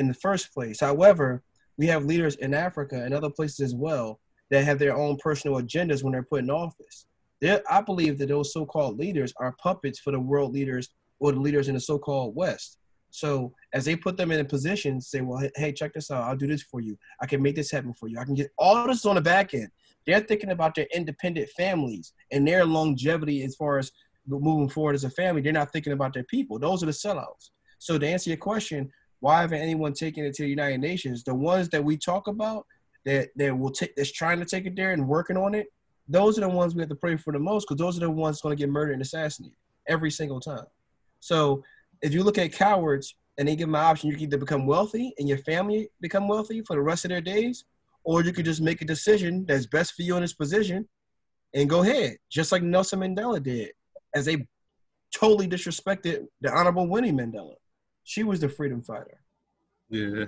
in 0.00 0.08
the 0.08 0.14
first 0.14 0.52
place. 0.52 0.80
However, 0.80 1.44
we 1.78 1.86
have 1.86 2.04
leaders 2.04 2.34
in 2.36 2.52
Africa 2.52 3.00
and 3.04 3.14
other 3.14 3.30
places 3.30 3.60
as 3.60 3.74
well 3.74 4.18
that 4.50 4.64
have 4.64 4.80
their 4.80 4.96
own 4.96 5.16
personal 5.22 5.60
agendas 5.60 6.02
when 6.02 6.12
they're 6.12 6.24
put 6.24 6.42
in 6.42 6.50
office. 6.50 7.06
They're, 7.40 7.62
I 7.70 7.80
believe 7.80 8.18
that 8.18 8.28
those 8.28 8.52
so-called 8.52 8.98
leaders 8.98 9.32
are 9.38 9.54
puppets 9.62 10.00
for 10.00 10.10
the 10.10 10.18
world 10.18 10.52
leaders 10.52 10.88
or 11.20 11.32
the 11.32 11.40
leaders 11.40 11.68
in 11.68 11.74
the 11.74 11.80
so-called 11.80 12.34
West. 12.34 12.78
So 13.10 13.52
as 13.72 13.84
they 13.84 13.96
put 13.96 14.16
them 14.16 14.30
in 14.32 14.40
a 14.40 14.44
position, 14.44 15.00
say, 15.00 15.20
well, 15.20 15.38
hey- 15.38 15.52
hey, 15.56 15.72
check 15.72 15.92
this 15.94 16.10
out. 16.10 16.24
I'll 16.24 16.36
do 16.36 16.46
this 16.46 16.62
for 16.62 16.80
you. 16.80 16.96
I 17.20 17.26
can 17.26 17.42
make 17.42 17.56
this 17.56 17.70
happen 17.70 17.94
for 17.94 18.08
you. 18.08 18.18
I 18.18 18.24
can 18.24 18.34
get 18.34 18.50
all 18.58 18.86
this 18.86 19.06
on 19.06 19.16
the 19.16 19.20
back 19.20 19.54
end. 19.54 19.68
They're 20.06 20.20
thinking 20.20 20.50
about 20.50 20.74
their 20.74 20.88
independent 20.94 21.48
families 21.50 22.12
and 22.32 22.46
their 22.46 22.64
longevity 22.64 23.42
as 23.42 23.54
far 23.56 23.78
as 23.78 23.92
moving 24.26 24.68
forward 24.68 24.94
as 24.94 25.04
a 25.04 25.10
family. 25.10 25.42
They're 25.42 25.52
not 25.52 25.72
thinking 25.72 25.92
about 25.92 26.14
their 26.14 26.24
people. 26.24 26.58
Those 26.58 26.82
are 26.82 26.86
the 26.86 26.92
sellouts. 26.92 27.50
So 27.78 27.98
to 27.98 28.06
answer 28.06 28.30
your 28.30 28.36
question, 28.36 28.90
why 29.20 29.40
haven't 29.40 29.60
anyone 29.60 29.92
taken 29.92 30.24
it 30.24 30.34
to 30.34 30.42
the 30.42 30.48
United 30.48 30.80
Nations? 30.80 31.22
The 31.22 31.34
ones 31.34 31.68
that 31.70 31.84
we 31.84 31.96
talk 31.96 32.26
about 32.26 32.66
that 33.04 33.28
that 33.36 33.56
will 33.56 33.70
take 33.70 33.94
that's 33.96 34.12
trying 34.12 34.40
to 34.40 34.44
take 34.44 34.66
it 34.66 34.76
there 34.76 34.92
and 34.92 35.06
working 35.06 35.36
on 35.36 35.54
it, 35.54 35.68
those 36.08 36.36
are 36.38 36.42
the 36.42 36.48
ones 36.48 36.74
we 36.74 36.82
have 36.82 36.88
to 36.88 36.94
pray 36.94 37.16
for 37.16 37.32
the 37.32 37.38
most 37.38 37.66
because 37.68 37.78
those 37.78 37.96
are 37.96 38.00
the 38.00 38.10
ones 38.10 38.40
going 38.40 38.56
to 38.56 38.60
get 38.60 38.70
murdered 38.70 38.94
and 38.94 39.02
assassinated 39.02 39.56
every 39.88 40.10
single 40.10 40.40
time. 40.40 40.66
So 41.20 41.62
if 42.02 42.12
you 42.12 42.22
look 42.22 42.38
at 42.38 42.52
cowards 42.52 43.14
and 43.38 43.46
they 43.46 43.56
give 43.56 43.68
them 43.68 43.74
an 43.74 43.82
option, 43.82 44.10
you 44.10 44.16
can 44.16 44.24
either 44.24 44.38
become 44.38 44.66
wealthy 44.66 45.14
and 45.18 45.28
your 45.28 45.38
family 45.38 45.88
become 46.00 46.28
wealthy 46.28 46.62
for 46.62 46.76
the 46.76 46.82
rest 46.82 47.04
of 47.04 47.10
their 47.10 47.20
days, 47.20 47.64
or 48.04 48.22
you 48.22 48.32
could 48.32 48.44
just 48.44 48.60
make 48.60 48.82
a 48.82 48.86
decision 48.86 49.44
that's 49.46 49.66
best 49.66 49.94
for 49.94 50.02
you 50.02 50.16
in 50.16 50.22
this 50.22 50.32
position 50.32 50.88
and 51.54 51.68
go 51.68 51.82
ahead, 51.82 52.16
just 52.30 52.52
like 52.52 52.62
Nelson 52.62 53.00
Mandela 53.00 53.42
did, 53.42 53.70
as 54.14 54.24
they 54.24 54.46
totally 55.14 55.48
disrespected 55.48 56.26
the 56.40 56.50
Honorable 56.50 56.88
Winnie 56.88 57.12
Mandela. 57.12 57.54
She 58.04 58.22
was 58.22 58.40
the 58.40 58.48
freedom 58.48 58.82
fighter. 58.82 59.20
Yeah, 59.88 60.26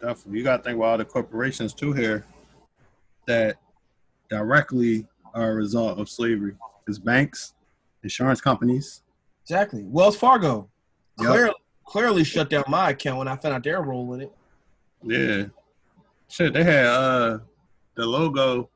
definitely. 0.00 0.38
You 0.38 0.44
got 0.44 0.58
to 0.58 0.62
think 0.62 0.76
about 0.76 0.84
all 0.86 0.98
the 0.98 1.04
corporations 1.04 1.74
too 1.74 1.92
here 1.92 2.24
that 3.26 3.56
directly 4.30 5.06
are 5.34 5.52
a 5.52 5.54
result 5.54 5.98
of 5.98 6.08
slavery. 6.08 6.54
It's 6.86 6.98
banks, 6.98 7.54
insurance 8.02 8.40
companies. 8.40 9.02
Exactly. 9.42 9.84
Wells 9.84 10.16
Fargo 10.16 10.68
Yep. 11.20 11.28
clearly, 11.28 11.54
clearly 11.84 12.24
shut 12.24 12.50
down 12.50 12.64
my 12.68 12.90
account 12.90 13.18
when 13.18 13.28
I 13.28 13.36
found 13.36 13.54
out 13.54 13.62
their 13.62 13.82
role 13.82 14.12
in 14.14 14.22
it. 14.22 14.32
Yeah, 15.02 15.44
shit. 16.28 16.52
They 16.54 16.64
had 16.64 16.86
uh 16.86 17.38
the 17.94 18.04
logo 18.06 18.68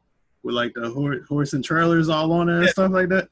with 0.42 0.54
like 0.54 0.72
the 0.74 0.88
hor- 0.90 1.22
horse 1.28 1.52
and 1.54 1.64
trailers 1.64 2.08
all 2.08 2.30
on 2.32 2.48
it 2.48 2.54
and 2.54 2.64
Yeah. 2.64 2.70
stuff 2.70 2.92
like 2.92 3.08
that. 3.08 3.28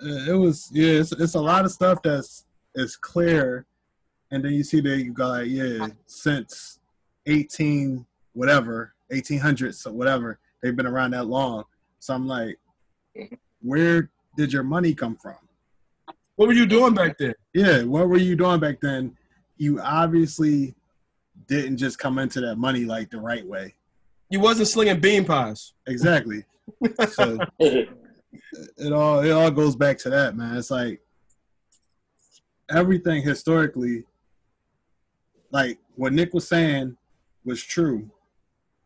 It 0.00 0.32
was 0.38 0.70
yeah. 0.72 1.00
It's, 1.00 1.12
it's 1.12 1.34
a 1.34 1.40
lot 1.40 1.64
of 1.64 1.72
stuff 1.72 2.00
that's 2.02 2.44
is 2.74 2.96
clear, 2.96 3.66
and 4.30 4.44
then 4.44 4.52
you 4.52 4.62
see 4.62 4.80
that 4.80 4.98
you 4.98 5.12
got 5.12 5.28
like, 5.28 5.48
yeah 5.48 5.88
since 6.06 6.78
eighteen 7.26 8.06
whatever 8.32 8.94
eighteen 9.10 9.38
hundreds 9.38 9.84
or 9.86 9.92
whatever 9.92 10.38
they've 10.62 10.76
been 10.76 10.86
around 10.86 11.12
that 11.12 11.26
long. 11.26 11.64
So 11.98 12.14
I'm 12.14 12.26
like, 12.26 12.58
where 13.60 14.10
did 14.36 14.52
your 14.52 14.62
money 14.62 14.94
come 14.94 15.16
from? 15.16 15.36
What 16.36 16.46
were 16.46 16.54
you 16.54 16.66
doing 16.66 16.94
back 16.94 17.18
then? 17.18 17.34
Yeah, 17.52 17.82
what 17.82 18.08
were 18.08 18.18
you 18.18 18.36
doing 18.36 18.60
back 18.60 18.80
then? 18.80 19.16
You 19.56 19.80
obviously 19.80 20.74
didn't 21.48 21.78
just 21.78 21.98
come 21.98 22.18
into 22.18 22.40
that 22.42 22.56
money 22.56 22.84
like 22.84 23.10
the 23.10 23.20
right 23.20 23.44
way. 23.44 23.74
You 24.30 24.40
wasn't 24.40 24.68
slinging 24.68 25.00
bean 25.00 25.24
pies. 25.24 25.72
Exactly. 25.86 26.44
So 27.10 27.38
it 27.58 28.92
all 28.92 29.20
it 29.20 29.30
all 29.32 29.50
goes 29.50 29.74
back 29.74 29.98
to 29.98 30.10
that, 30.10 30.36
man. 30.36 30.56
It's 30.56 30.70
like 30.70 31.00
everything 32.70 33.22
historically, 33.22 34.04
like 35.50 35.78
what 35.96 36.12
Nick 36.12 36.34
was 36.34 36.46
saying 36.46 36.96
was 37.44 37.62
true, 37.62 38.10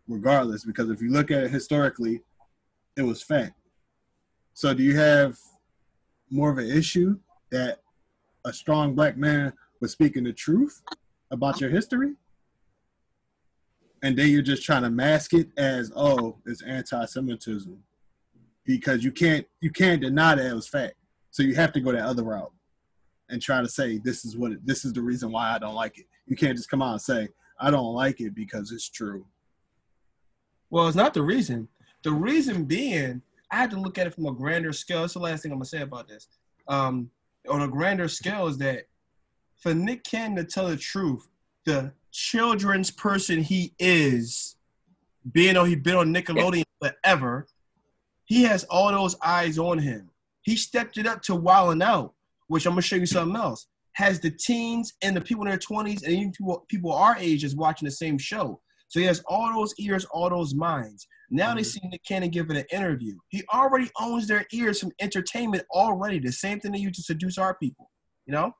regardless, 0.08 0.64
because 0.64 0.90
if 0.90 1.00
you 1.02 1.10
look 1.10 1.30
at 1.30 1.44
it 1.44 1.50
historically, 1.50 2.20
it 2.96 3.02
was 3.02 3.22
fact. 3.22 3.54
So 4.54 4.74
do 4.74 4.82
you 4.82 4.96
have 4.96 5.38
more 6.30 6.50
of 6.50 6.58
an 6.58 6.70
issue 6.70 7.18
that 7.50 7.80
a 8.44 8.52
strong 8.52 8.94
black 8.94 9.16
man 9.16 9.52
was 9.80 9.92
speaking 9.92 10.24
the 10.24 10.32
truth 10.32 10.82
about 11.30 11.60
your 11.60 11.70
history? 11.70 12.14
And 14.04 14.16
then 14.16 14.28
you're 14.28 14.42
just 14.42 14.64
trying 14.64 14.82
to 14.82 14.90
mask 14.90 15.32
it 15.32 15.48
as, 15.56 15.92
oh, 15.94 16.38
it's 16.44 16.62
anti-Semitism 16.62 17.82
because 18.64 19.02
you 19.02 19.12
can't 19.12 19.46
you 19.60 19.70
can't 19.70 20.00
deny 20.00 20.34
that 20.34 20.46
it 20.46 20.54
was 20.54 20.68
fact. 20.68 20.94
So 21.30 21.42
you 21.42 21.54
have 21.54 21.72
to 21.72 21.80
go 21.80 21.92
that 21.92 22.02
other 22.02 22.22
route 22.22 22.52
and 23.32 23.42
try 23.42 23.60
to 23.60 23.68
say 23.68 23.98
this 23.98 24.24
is 24.24 24.36
what 24.36 24.52
it, 24.52 24.64
this 24.64 24.84
is 24.84 24.92
the 24.92 25.02
reason 25.02 25.32
why 25.32 25.54
I 25.54 25.58
don't 25.58 25.74
like 25.74 25.98
it. 25.98 26.06
You 26.26 26.36
can't 26.36 26.56
just 26.56 26.70
come 26.70 26.82
out 26.82 26.92
and 26.92 27.00
say 27.00 27.28
I 27.58 27.70
don't 27.70 27.94
like 27.94 28.20
it 28.20 28.34
because 28.34 28.70
it's 28.70 28.88
true. 28.88 29.26
Well, 30.70 30.86
it's 30.86 30.96
not 30.96 31.14
the 31.14 31.22
reason. 31.22 31.68
The 32.02 32.12
reason 32.12 32.64
being, 32.64 33.22
I 33.50 33.56
had 33.56 33.70
to 33.70 33.80
look 33.80 33.98
at 33.98 34.06
it 34.06 34.14
from 34.14 34.26
a 34.26 34.32
grander 34.32 34.72
scale. 34.72 35.00
That's 35.00 35.14
the 35.14 35.20
last 35.20 35.42
thing 35.42 35.50
I'm 35.50 35.58
gonna 35.58 35.64
say 35.64 35.80
about 35.80 36.08
this. 36.08 36.28
Um, 36.68 37.10
on 37.48 37.62
a 37.62 37.68
grander 37.68 38.08
scale, 38.08 38.46
is 38.46 38.58
that 38.58 38.86
for 39.58 39.74
Nick 39.74 40.04
Cannon 40.04 40.36
to 40.36 40.44
tell 40.44 40.68
the 40.68 40.76
truth, 40.76 41.28
the 41.64 41.92
children's 42.10 42.90
person 42.90 43.42
he 43.42 43.74
is, 43.78 44.56
being 45.32 45.54
though 45.54 45.64
he's 45.64 45.78
been 45.78 45.96
on 45.96 46.14
Nickelodeon 46.14 46.64
forever, 46.80 47.46
he 48.24 48.42
has 48.44 48.64
all 48.64 48.90
those 48.90 49.16
eyes 49.24 49.58
on 49.58 49.78
him. 49.78 50.10
He 50.42 50.56
stepped 50.56 50.98
it 50.98 51.06
up 51.06 51.22
to 51.22 51.32
Wildin' 51.32 51.82
Out, 51.82 52.14
which 52.52 52.66
I'm 52.66 52.72
gonna 52.72 52.82
show 52.82 52.96
you 52.96 53.06
something 53.06 53.34
else. 53.34 53.66
Has 53.94 54.20
the 54.20 54.30
teens 54.30 54.92
and 55.02 55.16
the 55.16 55.20
people 55.22 55.44
in 55.44 55.48
their 55.48 55.58
20s 55.58 56.02
and 56.02 56.12
even 56.12 56.32
people, 56.32 56.64
people 56.68 56.92
our 56.92 57.16
age 57.16 57.44
is 57.44 57.56
watching 57.56 57.86
the 57.86 57.92
same 57.92 58.18
show. 58.18 58.60
So 58.88 59.00
he 59.00 59.06
has 59.06 59.22
all 59.26 59.54
those 59.54 59.74
ears, 59.78 60.04
all 60.04 60.28
those 60.28 60.54
minds. 60.54 61.06
Now 61.30 61.54
they 61.54 61.62
Mhm. 61.62 61.66
see 61.66 61.80
Nick 61.84 62.04
Cannon 62.04 62.28
giving 62.28 62.58
an 62.58 62.66
interview. 62.70 63.16
He 63.30 63.42
already 63.54 63.90
owns 63.98 64.26
their 64.28 64.44
ears 64.52 64.80
from 64.80 64.92
entertainment 65.00 65.64
already. 65.70 66.18
The 66.18 66.30
same 66.30 66.60
thing 66.60 66.72
they 66.72 66.78
use 66.78 66.96
to 66.96 67.02
seduce 67.02 67.38
our 67.38 67.54
people. 67.54 67.90
You 68.26 68.32
know? 68.34 68.52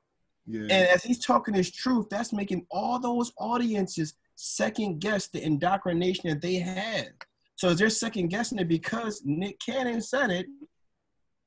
Yeah. 0.47 0.61
And 0.61 0.71
as 0.71 1.03
he's 1.03 1.23
talking 1.23 1.53
his 1.53 1.71
truth, 1.71 2.07
that's 2.09 2.33
making 2.33 2.65
all 2.71 2.99
those 2.99 3.31
audiences 3.37 4.15
second 4.35 4.99
guess 5.01 5.27
the 5.27 5.41
indoctrination 5.43 6.29
that 6.31 6.41
they 6.41 6.55
had. 6.55 7.13
So 7.57 7.75
they're 7.75 7.91
second 7.91 8.29
guessing 8.29 8.57
it 8.57 8.67
because 8.67 9.21
Nick 9.23 9.59
Cannon 9.59 10.01
said 10.01 10.31
it, 10.31 10.47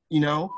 you 0.09 0.21
know, 0.21 0.49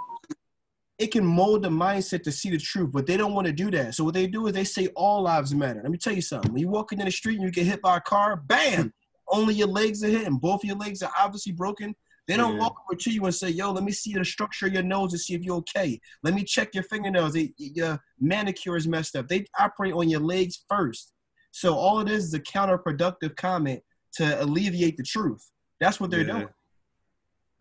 it 0.99 1.12
can 1.12 1.25
mold 1.25 1.63
the 1.63 1.69
mindset 1.69 2.23
to 2.23 2.31
see 2.31 2.49
the 2.49 2.57
truth, 2.57 2.91
but 2.91 3.07
they 3.07 3.15
don't 3.15 3.33
want 3.33 3.47
to 3.47 3.53
do 3.53 3.71
that. 3.71 3.95
So 3.95 4.03
what 4.03 4.13
they 4.13 4.27
do 4.27 4.47
is 4.47 4.53
they 4.53 4.65
say 4.65 4.88
all 4.97 5.21
lives 5.23 5.55
matter. 5.55 5.79
Let 5.81 5.91
me 5.91 5.97
tell 5.97 6.13
you 6.13 6.21
something. 6.21 6.51
When 6.51 6.62
you 6.62 6.67
walk 6.67 6.91
in 6.91 6.99
the 6.99 7.09
street 7.09 7.35
and 7.35 7.43
you 7.43 7.51
get 7.51 7.65
hit 7.65 7.81
by 7.81 7.97
a 7.97 8.01
car, 8.01 8.35
bam, 8.35 8.93
only 9.29 9.53
your 9.55 9.69
legs 9.69 10.03
are 10.03 10.09
hit 10.09 10.27
and 10.27 10.41
both 10.41 10.63
your 10.63 10.75
legs 10.75 11.01
are 11.01 11.12
obviously 11.17 11.53
broken. 11.53 11.95
They 12.27 12.35
don't 12.35 12.55
Yeah. 12.55 12.59
walk 12.59 12.75
over 12.85 12.97
to 12.99 13.12
you 13.12 13.23
and 13.25 13.33
say, 13.33 13.49
"Yo, 13.49 13.71
let 13.71 13.83
me 13.83 13.91
see 13.93 14.13
the 14.13 14.25
structure 14.25 14.67
of 14.67 14.73
your 14.73 14.83
nose 14.83 15.12
to 15.13 15.17
see 15.17 15.33
if 15.35 15.41
you're 15.41 15.55
okay. 15.57 15.99
Let 16.21 16.33
me 16.33 16.43
check 16.43 16.75
your 16.75 16.83
fingernails. 16.83 17.33
They, 17.33 17.53
your 17.57 18.03
manicure 18.19 18.75
is 18.75 18.88
messed 18.88 19.15
up." 19.15 19.29
They 19.29 19.45
operate 19.57 19.93
on 19.93 20.09
your 20.09 20.19
legs 20.19 20.63
first. 20.69 21.13
So 21.51 21.75
all 21.75 22.01
it 22.01 22.09
is 22.09 22.25
is 22.25 22.33
a 22.33 22.39
counterproductive 22.39 23.35
comment 23.38 23.81
to 24.13 24.43
alleviate 24.43 24.97
the 24.97 25.03
truth. 25.03 25.49
That's 25.79 25.99
what 25.99 26.12
they're 26.12 26.21
Yeah. 26.27 26.33
doing. 26.33 26.49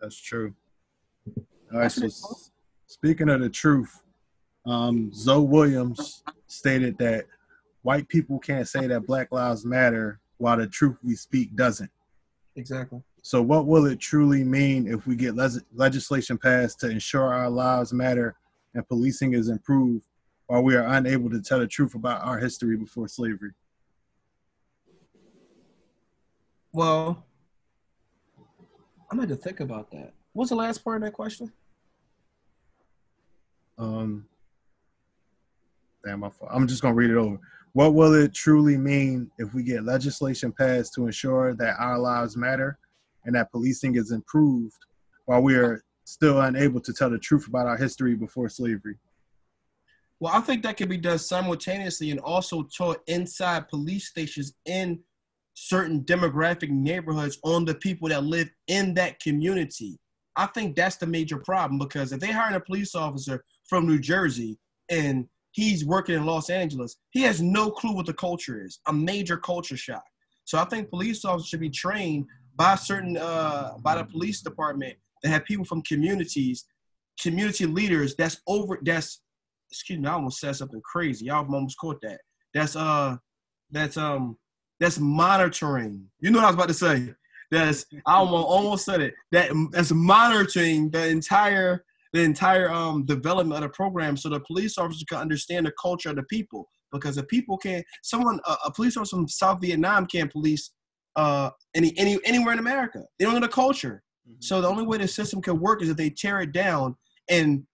That's 0.01 0.17
true. 0.21 0.55
All 1.73 1.79
right. 1.79 1.83
That's 1.83 1.95
So 1.95 2.03
it. 2.05 2.07
s- 2.09 2.51
speaking 2.99 3.29
of 3.29 3.41
the 3.41 3.49
truth, 3.49 4.03
um, 4.67 5.13
Zoe 5.15 5.47
Williams 5.47 6.23
stated 6.47 6.99
that 6.99 7.27
white 7.83 8.09
people 8.09 8.39
can't 8.39 8.67
say 8.67 8.87
that 8.87 9.07
Black 9.07 9.31
Lives 9.31 9.65
Matter 9.65 10.21
while 10.39 10.57
the 10.57 10.67
truth 10.67 10.97
we 11.03 11.15
speak 11.15 11.55
doesn't. 11.55 11.91
Exactly. 12.57 13.01
So, 13.23 13.41
what 13.41 13.67
will 13.67 13.87
it 13.87 14.01
truly 14.01 14.43
mean 14.43 14.89
if 14.89 15.07
we 15.07 15.15
get 15.15 15.37
legislation 15.75 16.39
passed 16.39 16.81
to 16.81 16.91
ensure 16.91 17.33
our 17.33 17.51
lives 17.51 17.93
matter 17.93 18.37
and 18.75 18.87
policing 18.89 19.35
is 19.35 19.49
improved 19.49 20.07
while 20.47 20.63
we 20.63 20.75
are 20.75 20.87
unable 20.87 21.31
to 21.31 21.41
tell 21.41 21.59
the 21.61 21.67
truth 21.67 21.95
about 21.95 22.23
our 22.23 22.39
history 22.39 22.77
before 22.77 23.07
slavery? 23.07 23.53
Well, 26.73 27.25
I'm 29.11 29.17
going 29.17 29.29
to 29.29 29.37
think 29.37 29.61
about 29.61 29.91
that. 29.93 30.15
What's 30.33 30.51
the 30.51 30.57
last 30.57 30.85
part 30.85 30.97
of 30.97 31.03
that 31.03 31.13
question? 31.13 31.53
Um, 33.79 34.27
damn, 36.05 36.21
my. 36.21 36.31
I'm 36.51 36.67
just 36.67 36.83
gonna 36.83 36.95
read 36.95 37.11
it 37.11 37.17
over. 37.17 37.39
What 37.73 37.95
will 37.95 38.15
it 38.15 38.35
truly 38.35 38.77
mean 38.77 39.31
if 39.39 39.55
we 39.55 39.63
get 39.63 39.85
legislation 39.85 40.53
passed 40.53 40.95
to 40.95 41.07
ensure 41.07 41.55
that 41.55 41.77
our 41.79 41.99
lives 41.99 42.37
matter 42.37 42.79
and 43.25 43.35
that 43.35 43.53
policing 43.53 43.97
is 43.97 44.11
improved 44.11 44.79
while 45.27 45.43
we 45.43 45.55
are 45.55 45.85
still 46.05 46.41
unable 46.41 46.81
to 46.81 46.93
tell 46.93 47.11
the 47.11 47.19
truth 47.19 47.47
about 47.47 47.67
our 47.67 47.77
history 47.77 48.15
before 48.15 48.49
slavery? 48.49 48.97
Well, 50.21 50.33
I 50.35 50.41
think 50.41 50.63
that 50.63 50.77
can 50.77 50.89
be 50.89 50.97
done 50.97 51.19
simultaneously 51.19 52.11
and 52.11 52.19
also 52.21 52.63
taught 52.63 53.03
inside 53.07 53.69
police 53.69 54.09
stations 54.09 54.55
in 54.65 54.99
certain 55.55 56.03
demographic 56.03 56.71
neighborhoods 56.71 57.39
on 57.45 57.65
the 57.65 57.75
people 57.75 58.09
that 58.09 58.25
live 58.25 58.51
in 58.67 58.95
that 58.95 59.21
community. 59.21 59.99
I 60.35 60.47
think 60.47 60.75
that's 60.75 60.97
the 60.97 61.07
major 61.07 61.39
problem 61.39 61.79
because 61.79 62.13
if 62.13 62.21
they 62.21 62.33
hire 62.33 62.57
a 62.57 62.61
police 62.61 62.95
officer 62.95 63.45
from 63.69 63.87
New 63.87 63.99
Jersey 63.99 64.59
and 64.91 65.27
he's 65.53 65.85
working 65.85 66.15
in 66.15 66.27
Los 66.27 66.51
Angeles, 66.51 66.97
he 67.11 67.23
has 67.23 67.41
no 67.41 67.71
clue 67.71 67.95
what 67.95 68.07
the 68.07 68.15
culture 68.15 68.65
is. 68.65 68.81
A 68.87 68.93
major 68.93 69.37
culture 69.37 69.77
shock. 69.77 70.05
So 70.45 70.59
I 70.59 70.65
think 70.65 70.91
police 70.91 71.25
officers 71.25 71.49
should 71.49 71.61
be 71.61 71.71
trained 71.71 72.27
by 72.57 72.75
certain 72.75 73.17
uh, 73.17 73.75
by 73.81 73.97
the 73.97 74.05
police 74.05 74.41
department 74.41 74.97
that 75.23 75.29
have 75.29 75.45
people 75.45 75.65
from 75.65 75.83
communities, 75.83 76.65
community 77.21 77.67
leaders 77.67 78.15
that's 78.17 78.41
over 78.47 78.79
that's 78.83 79.21
excuse 79.71 79.99
me, 79.99 80.09
I 80.09 80.13
almost 80.13 80.41
said 80.41 80.57
something 80.57 80.81
crazy. 80.83 81.27
Y'all 81.27 81.45
almost 81.45 81.79
caught 81.79 82.01
that. 82.03 82.21
That's 82.55 82.77
uh 82.77 83.17
that's 83.71 83.97
um 83.97 84.39
that's 84.81 84.99
monitoring. 84.99 86.07
You 86.21 86.31
know 86.31 86.39
what 86.39 86.45
I 86.45 86.49
was 86.49 86.55
about 86.55 86.69
to 86.69 86.75
say. 86.75 87.15
That's 87.51 87.87
I 88.07 88.15
almost 88.15 88.47
almost 88.47 88.85
said 88.85 89.01
it. 89.01 89.15
That 89.33 89.51
that's 89.73 89.93
monitoring 89.93 90.91
the 90.91 91.09
entire 91.09 91.85
the 92.13 92.23
entire 92.23 92.71
um 92.71 93.05
development 93.05 93.65
of 93.65 93.71
the 93.71 93.75
program 93.75 94.17
so 94.17 94.29
the 94.29 94.41
police 94.41 94.79
officers 94.79 95.05
can 95.09 95.19
understand 95.19 95.67
the 95.67 95.73
culture 95.81 96.11
of 96.11 96.17
the 96.17 96.23
people. 96.25 96.69
Because 96.93 97.19
if 97.19 97.29
people 97.29 97.59
can't 97.59 97.85
someone 98.03 98.41
a, 98.47 98.57
a 98.67 98.73
police 98.73 98.97
officer 98.97 99.17
from 99.17 99.29
South 99.29 99.61
Vietnam 99.61 100.07
can't 100.07 100.33
police 100.33 100.73
uh 101.17 101.51
any 101.75 101.97
any 101.99 102.19
anywhere 102.25 102.53
in 102.53 102.59
America. 102.59 103.03
They 103.19 103.25
don't 103.25 103.35
know 103.35 103.41
the 103.41 103.49
culture. 103.49 104.03
So 104.41 104.61
the 104.61 104.69
only 104.69 104.85
way 104.85 104.99
the 104.99 105.09
system 105.09 105.41
can 105.41 105.59
work 105.59 105.83
is 105.83 105.89
if 105.89 105.97
they 105.97 106.11
tear 106.11 106.43
it 106.43 106.53
down 106.53 106.97
and 107.31 107.65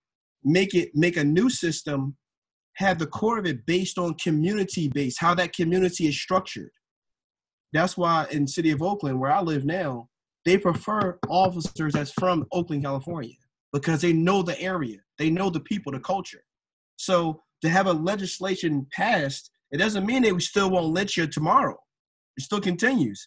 make 0.44 0.74
it 0.74 0.90
make 0.94 1.16
a 1.16 1.24
new 1.24 1.48
system 1.48 2.16
have 2.74 2.98
the 2.98 3.06
core 3.06 3.38
of 3.38 3.46
it 3.46 3.64
based 3.66 3.98
on 3.98 4.14
community 4.14 4.88
based 4.88 5.18
how 5.20 5.34
that 5.34 5.54
community 5.54 6.06
is 6.06 6.20
structured 6.20 6.70
that's 7.72 7.96
why 7.96 8.26
in 8.30 8.46
city 8.46 8.70
of 8.70 8.82
oakland 8.82 9.18
where 9.18 9.32
i 9.32 9.40
live 9.40 9.64
now 9.64 10.08
they 10.44 10.58
prefer 10.58 11.18
officers 11.28 11.94
that's 11.94 12.12
from 12.12 12.44
oakland 12.52 12.82
california 12.82 13.32
because 13.74 14.00
they 14.00 14.14
know 14.14 14.40
the 14.40 14.58
area. 14.58 14.98
They 15.18 15.28
know 15.28 15.50
the 15.50 15.60
people 15.60 15.92
the 15.92 16.00
culture. 16.00 16.42
So 16.96 17.42
to 17.60 17.68
have 17.68 17.86
a 17.86 17.92
legislation 17.92 18.86
passed 18.92 19.50
it 19.74 19.78
doesn't 19.78 20.06
mean 20.06 20.22
they 20.22 20.38
still 20.38 20.70
won't 20.70 20.94
let 20.94 21.16
you 21.16 21.26
tomorrow. 21.26 21.76
It 22.36 22.44
still 22.44 22.60
continues. 22.60 23.26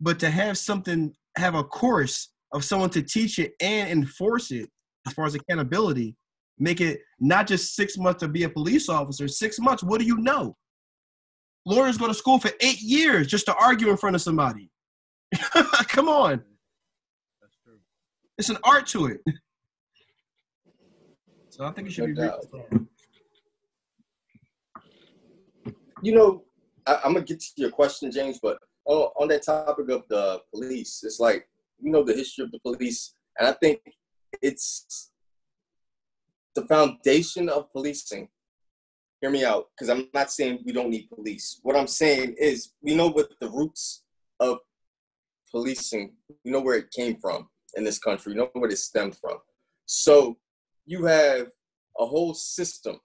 But 0.00 0.18
to 0.18 0.28
have 0.28 0.58
something 0.58 1.14
have 1.36 1.54
a 1.54 1.62
course 1.62 2.32
of 2.52 2.64
someone 2.64 2.90
to 2.90 3.02
teach 3.02 3.38
it 3.38 3.52
and 3.60 3.88
enforce 3.88 4.50
it 4.50 4.68
as 5.06 5.12
far 5.12 5.26
as 5.26 5.36
accountability 5.36 6.16
make 6.58 6.80
it 6.80 7.00
not 7.20 7.46
just 7.46 7.76
six 7.76 7.96
months 7.96 8.20
to 8.20 8.28
be 8.28 8.42
a 8.42 8.48
police 8.48 8.88
officer 8.88 9.28
six 9.28 9.60
months 9.60 9.84
what 9.84 10.00
do 10.00 10.06
you 10.06 10.16
know? 10.16 10.56
Lawyers 11.64 11.96
go 11.96 12.08
to 12.08 12.14
school 12.14 12.40
for 12.40 12.50
eight 12.60 12.80
years 12.80 13.28
just 13.28 13.46
to 13.46 13.54
argue 13.54 13.90
in 13.90 13.96
front 13.96 14.16
of 14.16 14.22
somebody. 14.22 14.68
Come 15.88 16.08
on. 16.08 16.42
That's 17.40 17.56
true. 17.62 17.78
it's 18.36 18.48
an 18.48 18.58
art 18.64 18.88
to 18.88 19.06
it 19.06 19.20
so 21.60 21.66
i 21.66 21.72
think 21.72 21.88
it 21.88 21.92
should 21.92 22.16
No 22.16 22.40
be. 22.72 22.86
You 26.02 26.14
know, 26.14 26.44
I, 26.86 27.00
I'm 27.04 27.12
gonna 27.12 27.26
get 27.26 27.40
to 27.40 27.50
your 27.56 27.70
question, 27.70 28.10
James, 28.10 28.38
but 28.42 28.56
on, 28.86 29.10
on 29.20 29.28
that 29.28 29.42
topic 29.42 29.90
of 29.90 30.04
the 30.08 30.40
police, 30.50 31.02
it's 31.04 31.20
like 31.20 31.46
you 31.78 31.90
know 31.92 32.02
the 32.02 32.14
history 32.14 32.44
of 32.44 32.50
the 32.50 32.60
police, 32.60 33.14
and 33.38 33.46
I 33.46 33.52
think 33.52 33.80
it's 34.40 35.10
the 36.54 36.64
foundation 36.66 37.50
of 37.50 37.70
policing. 37.74 38.28
Hear 39.20 39.30
me 39.30 39.44
out, 39.44 39.66
because 39.68 39.90
I'm 39.90 40.08
not 40.14 40.32
saying 40.32 40.60
we 40.64 40.72
don't 40.72 40.88
need 40.88 41.10
police. 41.14 41.60
What 41.62 41.76
I'm 41.76 41.86
saying 41.86 42.36
is 42.38 42.72
we 42.80 42.94
know 42.94 43.10
what 43.10 43.28
the 43.38 43.50
roots 43.50 44.04
of 44.40 44.60
policing, 45.50 46.14
we 46.42 46.52
know 46.52 46.62
where 46.62 46.78
it 46.78 46.90
came 46.90 47.16
from 47.20 47.50
in 47.76 47.84
this 47.84 47.98
country, 47.98 48.32
we 48.32 48.38
know 48.38 48.48
where 48.54 48.70
it 48.70 48.78
stemmed 48.78 49.18
from. 49.18 49.36
So 49.84 50.38
you 50.90 51.04
have 51.04 51.46
a 52.00 52.04
whole 52.04 52.34
system 52.34 52.98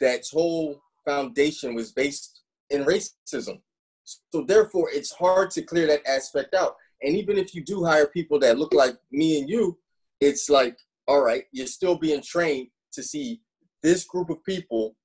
that's 0.00 0.30
whole 0.30 0.82
foundation 1.06 1.74
was 1.74 1.92
based 1.92 2.42
in 2.68 2.84
racism. 2.84 3.58
So 4.04 4.44
therefore, 4.46 4.90
it's 4.92 5.12
hard 5.12 5.50
to 5.52 5.62
clear 5.62 5.86
that 5.86 6.06
aspect 6.06 6.52
out. 6.54 6.74
And 7.02 7.16
even 7.16 7.38
if 7.38 7.54
you 7.54 7.64
do 7.64 7.84
hire 7.86 8.06
people 8.06 8.38
that 8.40 8.58
look 8.58 8.74
like 8.74 8.96
me 9.10 9.40
and 9.40 9.48
you, 9.48 9.78
it's 10.20 10.50
like, 10.50 10.76
all 11.08 11.22
right, 11.22 11.44
you're 11.52 11.66
still 11.66 11.96
being 11.96 12.22
trained 12.22 12.68
to 12.92 13.02
see 13.02 13.40
this 13.82 14.04
group 14.04 14.28
of 14.28 14.44
people 14.44 14.96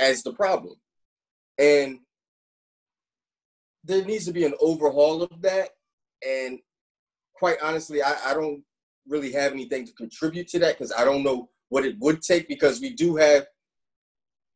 as 0.00 0.24
the 0.24 0.32
problem. 0.32 0.74
And 1.56 2.00
there 3.84 4.04
needs 4.04 4.24
to 4.26 4.32
be 4.32 4.44
an 4.44 4.54
overhaul 4.60 5.22
of 5.22 5.40
that. 5.42 5.68
And 6.26 6.58
quite 7.36 7.58
honestly, 7.62 8.02
I, 8.02 8.16
I 8.26 8.34
don't 8.34 8.64
really 9.08 9.32
have 9.32 9.52
anything 9.52 9.86
to 9.86 9.92
contribute 9.92 10.48
to 10.48 10.58
that 10.60 10.76
because 10.76 10.92
I 10.92 11.04
don't 11.04 11.22
know 11.22 11.48
what 11.68 11.84
it 11.84 11.96
would 11.98 12.22
take 12.22 12.48
because 12.48 12.80
we 12.80 12.90
do 12.90 13.16
have 13.16 13.46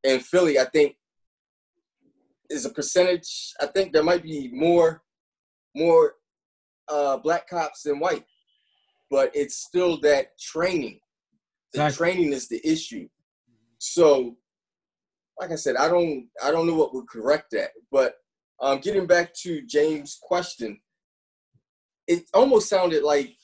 in 0.05 0.21
Philly, 0.21 0.59
I 0.59 0.65
think 0.65 0.97
is 2.49 2.65
a 2.65 2.71
percentage. 2.71 3.53
I 3.61 3.67
think 3.67 3.93
there 3.93 4.03
might 4.03 4.23
be 4.23 4.51
more 4.53 5.03
more 5.75 6.15
uh, 6.89 7.17
black 7.19 7.49
cops 7.49 7.83
than 7.83 8.01
white, 8.01 8.25
but 9.11 9.31
it's 9.35 9.57
still 9.57 10.01
that 10.01 10.39
training. 10.39 10.99
The 11.73 11.85
Exactly. 11.87 12.13
training 12.13 12.33
is 12.33 12.49
the 12.49 12.61
issue. 12.69 13.09
So, 13.79 14.37
like 15.39 15.53
I 15.53 15.55
said, 15.55 15.77
I 15.77 15.89
don't 15.89 16.29
I 16.43 16.51
don't 16.51 16.67
know 16.67 16.75
what 16.75 16.93
would 16.95 17.09
correct 17.09 17.53
that. 17.53 17.71
But 17.93 18.15
um, 18.61 18.81
getting 18.81 19.07
back 19.07 19.33
to 19.43 19.63
James' 19.63 20.19
question, 20.21 20.81
it 22.07 22.25
almost 22.35 22.69
sounded 22.69 23.05
like, 23.05 23.37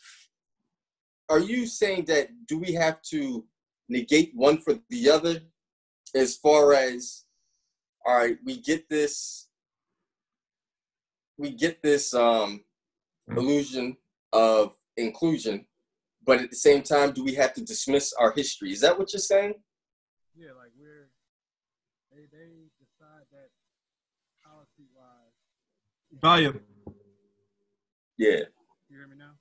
are 1.28 1.40
you 1.40 1.66
saying 1.66 2.04
that 2.06 2.28
do 2.46 2.58
we 2.58 2.72
have 2.72 3.02
to 3.02 3.44
negate 3.88 4.32
one 4.34 4.58
for 4.58 4.78
the 4.90 5.10
other? 5.10 5.40
as 6.14 6.36
far 6.36 6.72
as 6.72 7.24
all 8.06 8.16
right 8.16 8.38
we 8.44 8.56
get 8.56 8.88
this 8.88 9.48
we 11.38 11.50
get 11.50 11.82
this 11.82 12.14
um, 12.14 12.64
illusion 13.36 13.94
of 14.32 14.74
inclusion, 14.96 15.66
but 16.24 16.40
at 16.40 16.48
the 16.48 16.56
same 16.56 16.82
time, 16.82 17.12
do 17.12 17.22
we 17.22 17.34
have 17.34 17.52
to 17.52 17.60
dismiss 17.62 18.14
our 18.14 18.32
history? 18.32 18.72
Is 18.72 18.80
that 18.80 18.98
what 18.98 19.12
you're 19.12 19.20
saying? 19.20 19.52
Yeah, 20.34 20.52
like 20.58 20.70
we're 20.78 21.10
they 22.10 22.22
they 22.32 22.70
decide 22.80 23.26
that 23.32 23.50
policy 24.44 24.88
wise. 24.94 26.20
Volume. 26.22 26.60
Yeah. 28.16 28.44
You 28.88 28.96
hear 28.96 29.06
me 29.08 29.16
now? 29.18 29.32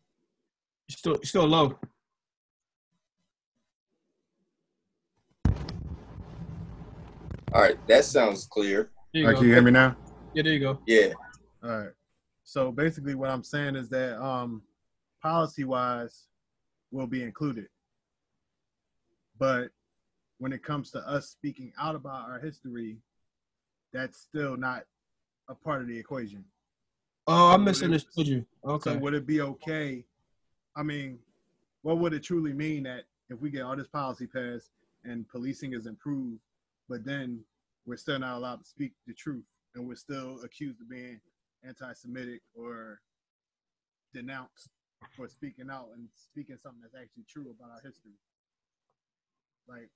You're 0.89 0.94
still, 1.05 1.19
still 1.23 1.45
low. 1.45 1.77
All 7.53 7.61
right, 7.61 7.77
that 7.87 8.05
sounds 8.05 8.47
clear. 8.47 8.89
There 9.13 9.21
you 9.21 9.27
Like 9.27 9.35
go. 9.37 9.43
you 9.43 9.49
hear 9.49 9.61
me 9.61 9.71
now? 9.71 9.95
Yeah, 10.33 10.43
there 10.43 10.53
you 10.53 10.59
go. 10.59 10.79
Yeah. 10.87 11.13
All 11.63 11.69
right. 11.69 11.91
So 12.43 12.71
basically, 12.71 13.13
what 13.13 13.29
I'm 13.29 13.43
saying 13.43 13.75
is 13.75 13.87
that 13.89 14.19
um, 14.19 14.63
policy 15.21 15.63
wise, 15.63 16.23
will 16.91 17.07
be 17.07 17.23
included, 17.23 17.67
but 19.37 19.69
when 20.37 20.53
it 20.53 20.63
comes 20.63 20.91
to 20.91 20.99
us 20.99 21.29
speaking 21.29 21.73
out 21.79 21.95
about 21.95 22.29
our 22.29 22.39
history, 22.39 22.97
that's 23.91 24.17
still 24.19 24.55
not 24.55 24.83
a 25.49 25.55
part 25.55 25.81
of 25.81 25.87
the 25.87 25.97
equation. 25.97 26.45
Oh, 27.27 27.51
I 27.51 27.57
misunderstood 27.57 28.27
you. 28.27 28.45
Okay. 28.65 28.91
So 28.91 28.97
would 28.97 29.13
it 29.13 29.25
be 29.25 29.41
okay? 29.41 30.05
I 30.75 30.83
mean, 30.83 31.19
what 31.83 31.97
would 31.99 32.13
it 32.13 32.23
truly 32.23 32.53
mean 32.53 32.83
that 32.83 33.03
if 33.29 33.39
we 33.39 33.49
get 33.49 33.63
all 33.63 33.75
this 33.75 33.87
policy 33.87 34.27
passed 34.27 34.69
and 35.03 35.27
policing 35.29 35.73
is 35.73 35.85
improved, 35.85 36.39
but 36.89 37.05
then 37.05 37.43
we're 37.85 37.97
still 37.97 38.19
not 38.19 38.37
allowed 38.37 38.59
to 38.61 38.65
speak 38.65 38.93
the 39.07 39.13
truth 39.13 39.45
and 39.75 39.87
we're 39.87 39.95
still 39.95 40.39
accused 40.43 40.81
of 40.81 40.89
being 40.89 41.19
anti-Semitic 41.67 42.41
or 42.55 42.99
denounced 44.13 44.69
for 45.15 45.27
speaking 45.27 45.69
out 45.69 45.89
and 45.95 46.07
speaking 46.15 46.57
something 46.61 46.81
that's 46.81 46.95
actually 46.95 47.23
true 47.29 47.53
about 47.57 47.71
our 47.71 47.81
history? 47.83 48.13
Like, 49.67 49.89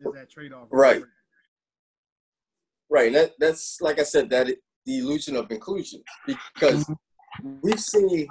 is 0.00 0.12
that 0.14 0.30
trade-off? 0.30 0.68
Right. 0.70 1.02
Right. 2.90 3.12
That, 3.12 3.32
that's 3.38 3.80
like 3.80 3.98
I 3.98 4.02
said, 4.02 4.28
that 4.30 4.48
the 4.84 4.98
illusion 4.98 5.36
of 5.36 5.50
inclusion 5.50 6.02
because 6.26 6.84
mm-hmm. 6.84 7.54
we've 7.62 7.80
seen 7.80 8.26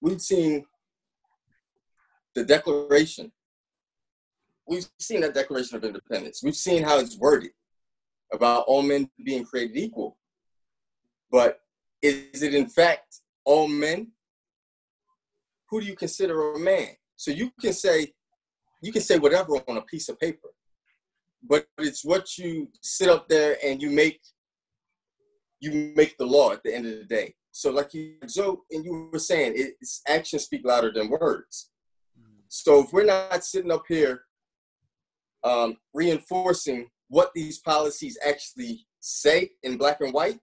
we've 0.00 0.20
seen 0.20 0.64
the 2.34 2.44
Declaration. 2.44 3.32
We've 4.66 4.86
seen 4.98 5.20
that 5.22 5.34
Declaration 5.34 5.76
of 5.76 5.84
Independence. 5.84 6.40
We've 6.42 6.56
seen 6.56 6.82
how 6.82 6.98
it's 6.98 7.18
worded 7.18 7.50
about 8.32 8.64
all 8.66 8.82
men 8.82 9.10
being 9.24 9.44
created 9.44 9.76
equal. 9.76 10.16
But 11.30 11.60
is 12.00 12.42
it 12.42 12.54
in 12.54 12.68
fact 12.68 13.20
all 13.44 13.68
men? 13.68 14.12
Who 15.70 15.80
do 15.80 15.86
you 15.86 15.96
consider 15.96 16.52
a 16.52 16.58
man? 16.58 16.88
So 17.16 17.30
you 17.30 17.50
can 17.60 17.72
say 17.72 18.12
you 18.82 18.92
can 18.92 19.02
say 19.02 19.18
whatever 19.18 19.52
on 19.68 19.76
a 19.76 19.82
piece 19.82 20.08
of 20.08 20.18
paper, 20.18 20.48
but 21.48 21.66
it's 21.78 22.04
what 22.04 22.36
you 22.36 22.68
sit 22.80 23.08
up 23.08 23.28
there 23.28 23.56
and 23.64 23.80
you 23.80 23.90
make 23.90 24.20
you 25.60 25.92
make 25.94 26.18
the 26.18 26.26
law 26.26 26.52
at 26.52 26.62
the 26.64 26.74
end 26.74 26.86
of 26.86 26.98
the 26.98 27.04
day. 27.04 27.34
So 27.52 27.70
like 27.70 27.94
you 27.94 28.16
so 28.26 28.64
and 28.70 28.84
you 28.84 29.08
were 29.12 29.18
saying, 29.18 29.54
it's 29.56 30.02
actions 30.08 30.44
speak 30.44 30.62
louder 30.64 30.92
than 30.92 31.08
words. 31.08 31.70
So 32.54 32.84
if 32.84 32.92
we're 32.92 33.06
not 33.06 33.42
sitting 33.46 33.70
up 33.70 33.84
here 33.88 34.24
um, 35.42 35.78
reinforcing 35.94 36.86
what 37.08 37.32
these 37.34 37.60
policies 37.60 38.18
actually 38.22 38.86
say 39.00 39.52
in 39.62 39.78
black 39.78 40.02
and 40.02 40.12
white, 40.12 40.38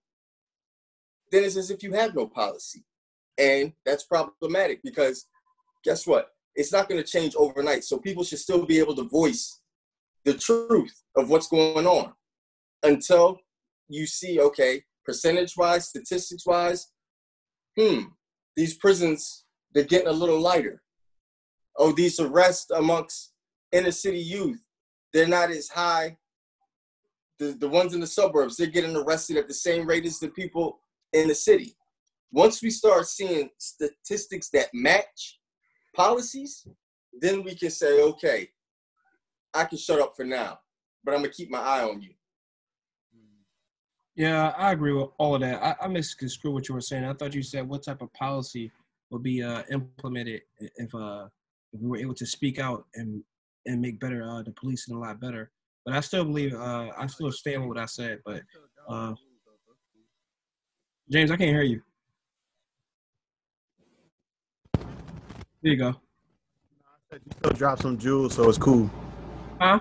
then 1.31 1.43
it's 1.43 1.55
as 1.55 1.69
if 1.69 1.83
you 1.83 1.93
have 1.93 2.15
no 2.15 2.25
policy. 2.25 2.83
And 3.37 3.73
that's 3.85 4.05
problematic 4.05 4.81
because 4.83 5.27
guess 5.83 6.07
what? 6.07 6.29
It's 6.55 6.73
not 6.73 6.89
going 6.89 6.99
to 6.99 7.07
change 7.07 7.35
overnight. 7.35 7.83
So 7.83 7.99
people 7.99 8.23
should 8.23 8.39
still 8.39 8.65
be 8.65 8.79
able 8.79 8.95
to 8.95 9.03
voice 9.03 9.61
the 10.25 10.33
truth 10.33 11.03
of 11.15 11.29
what's 11.29 11.47
going 11.47 11.85
on 11.85 12.13
until 12.81 13.37
you 13.87 14.07
see, 14.07 14.39
okay, 14.39 14.83
percentage 15.05 15.55
wise, 15.55 15.89
statistics 15.89 16.47
wise, 16.47 16.87
hmm, 17.79 18.05
these 18.55 18.73
prisons, 18.77 19.45
they're 19.75 19.83
getting 19.83 20.07
a 20.07 20.11
little 20.11 20.39
lighter. 20.39 20.81
Oh, 21.79 21.93
these 21.93 22.19
arrests 22.19 22.69
amongst 22.71 23.31
inner 23.71 23.91
city 23.91 24.19
youth, 24.19 24.61
they're 25.13 25.27
not 25.27 25.49
as 25.49 25.69
high. 25.69 26.17
The, 27.39 27.55
the 27.57 27.69
ones 27.69 27.93
in 27.93 28.01
the 28.01 28.07
suburbs, 28.07 28.57
they're 28.57 28.67
getting 28.67 28.97
arrested 28.97 29.37
at 29.37 29.47
the 29.47 29.53
same 29.53 29.87
rate 29.87 30.05
as 30.05 30.19
the 30.19 30.27
people 30.27 30.81
in 31.13 31.29
the 31.29 31.35
city. 31.35 31.73
Once 32.31 32.61
we 32.61 32.69
start 32.69 33.07
seeing 33.07 33.49
statistics 33.57 34.49
that 34.49 34.67
match 34.73 35.39
policies, 35.95 36.67
then 37.13 37.43
we 37.43 37.55
can 37.55 37.71
say, 37.71 38.01
okay, 38.03 38.49
I 39.53 39.63
can 39.63 39.77
shut 39.77 40.01
up 40.01 40.13
for 40.17 40.25
now, 40.25 40.59
but 41.03 41.13
I'm 41.13 41.21
gonna 41.21 41.33
keep 41.33 41.49
my 41.49 41.59
eye 41.59 41.83
on 41.83 42.01
you. 42.01 42.11
Yeah, 44.15 44.53
I 44.57 44.73
agree 44.73 44.91
with 44.91 45.09
all 45.17 45.35
of 45.35 45.41
that. 45.41 45.63
I, 45.63 45.85
I 45.85 45.87
misconstrued 45.87 46.53
what 46.53 46.67
you 46.67 46.75
were 46.75 46.81
saying. 46.81 47.05
I 47.05 47.13
thought 47.13 47.33
you 47.33 47.41
said 47.41 47.67
what 47.67 47.83
type 47.83 48.01
of 48.01 48.11
policy 48.13 48.69
would 49.11 49.23
be 49.23 49.41
uh, 49.41 49.63
implemented 49.71 50.41
if 50.59 50.93
uh, 50.93 51.27
if 51.73 51.81
we 51.81 51.89
were 51.89 51.97
able 51.97 52.15
to 52.15 52.25
speak 52.25 52.59
out 52.59 52.85
and 52.95 53.23
and 53.65 53.81
make 53.81 53.99
better 53.99 54.23
uh, 54.23 54.41
the 54.41 54.51
policing 54.51 54.95
a 54.95 54.99
lot 54.99 55.19
better. 55.19 55.51
But 55.85 55.95
I 55.95 55.99
still 56.01 56.25
believe 56.25 56.53
uh, 56.53 56.89
I 56.97 57.07
still 57.07 57.31
stand 57.31 57.61
with 57.61 57.69
what 57.69 57.77
I 57.77 57.85
said. 57.85 58.19
But 58.25 58.41
uh, 58.87 59.13
James, 61.11 61.31
I 61.31 61.37
can't 61.37 61.49
hear 61.49 61.63
you. 61.63 61.81
There 65.61 65.73
you 65.73 65.77
go. 65.77 65.95
You 67.11 67.19
still 67.37 67.51
drop 67.51 67.81
some 67.81 67.97
jewels, 67.97 68.35
so 68.35 68.47
it's 68.47 68.57
cool. 68.57 68.89
Huh? 69.59 69.79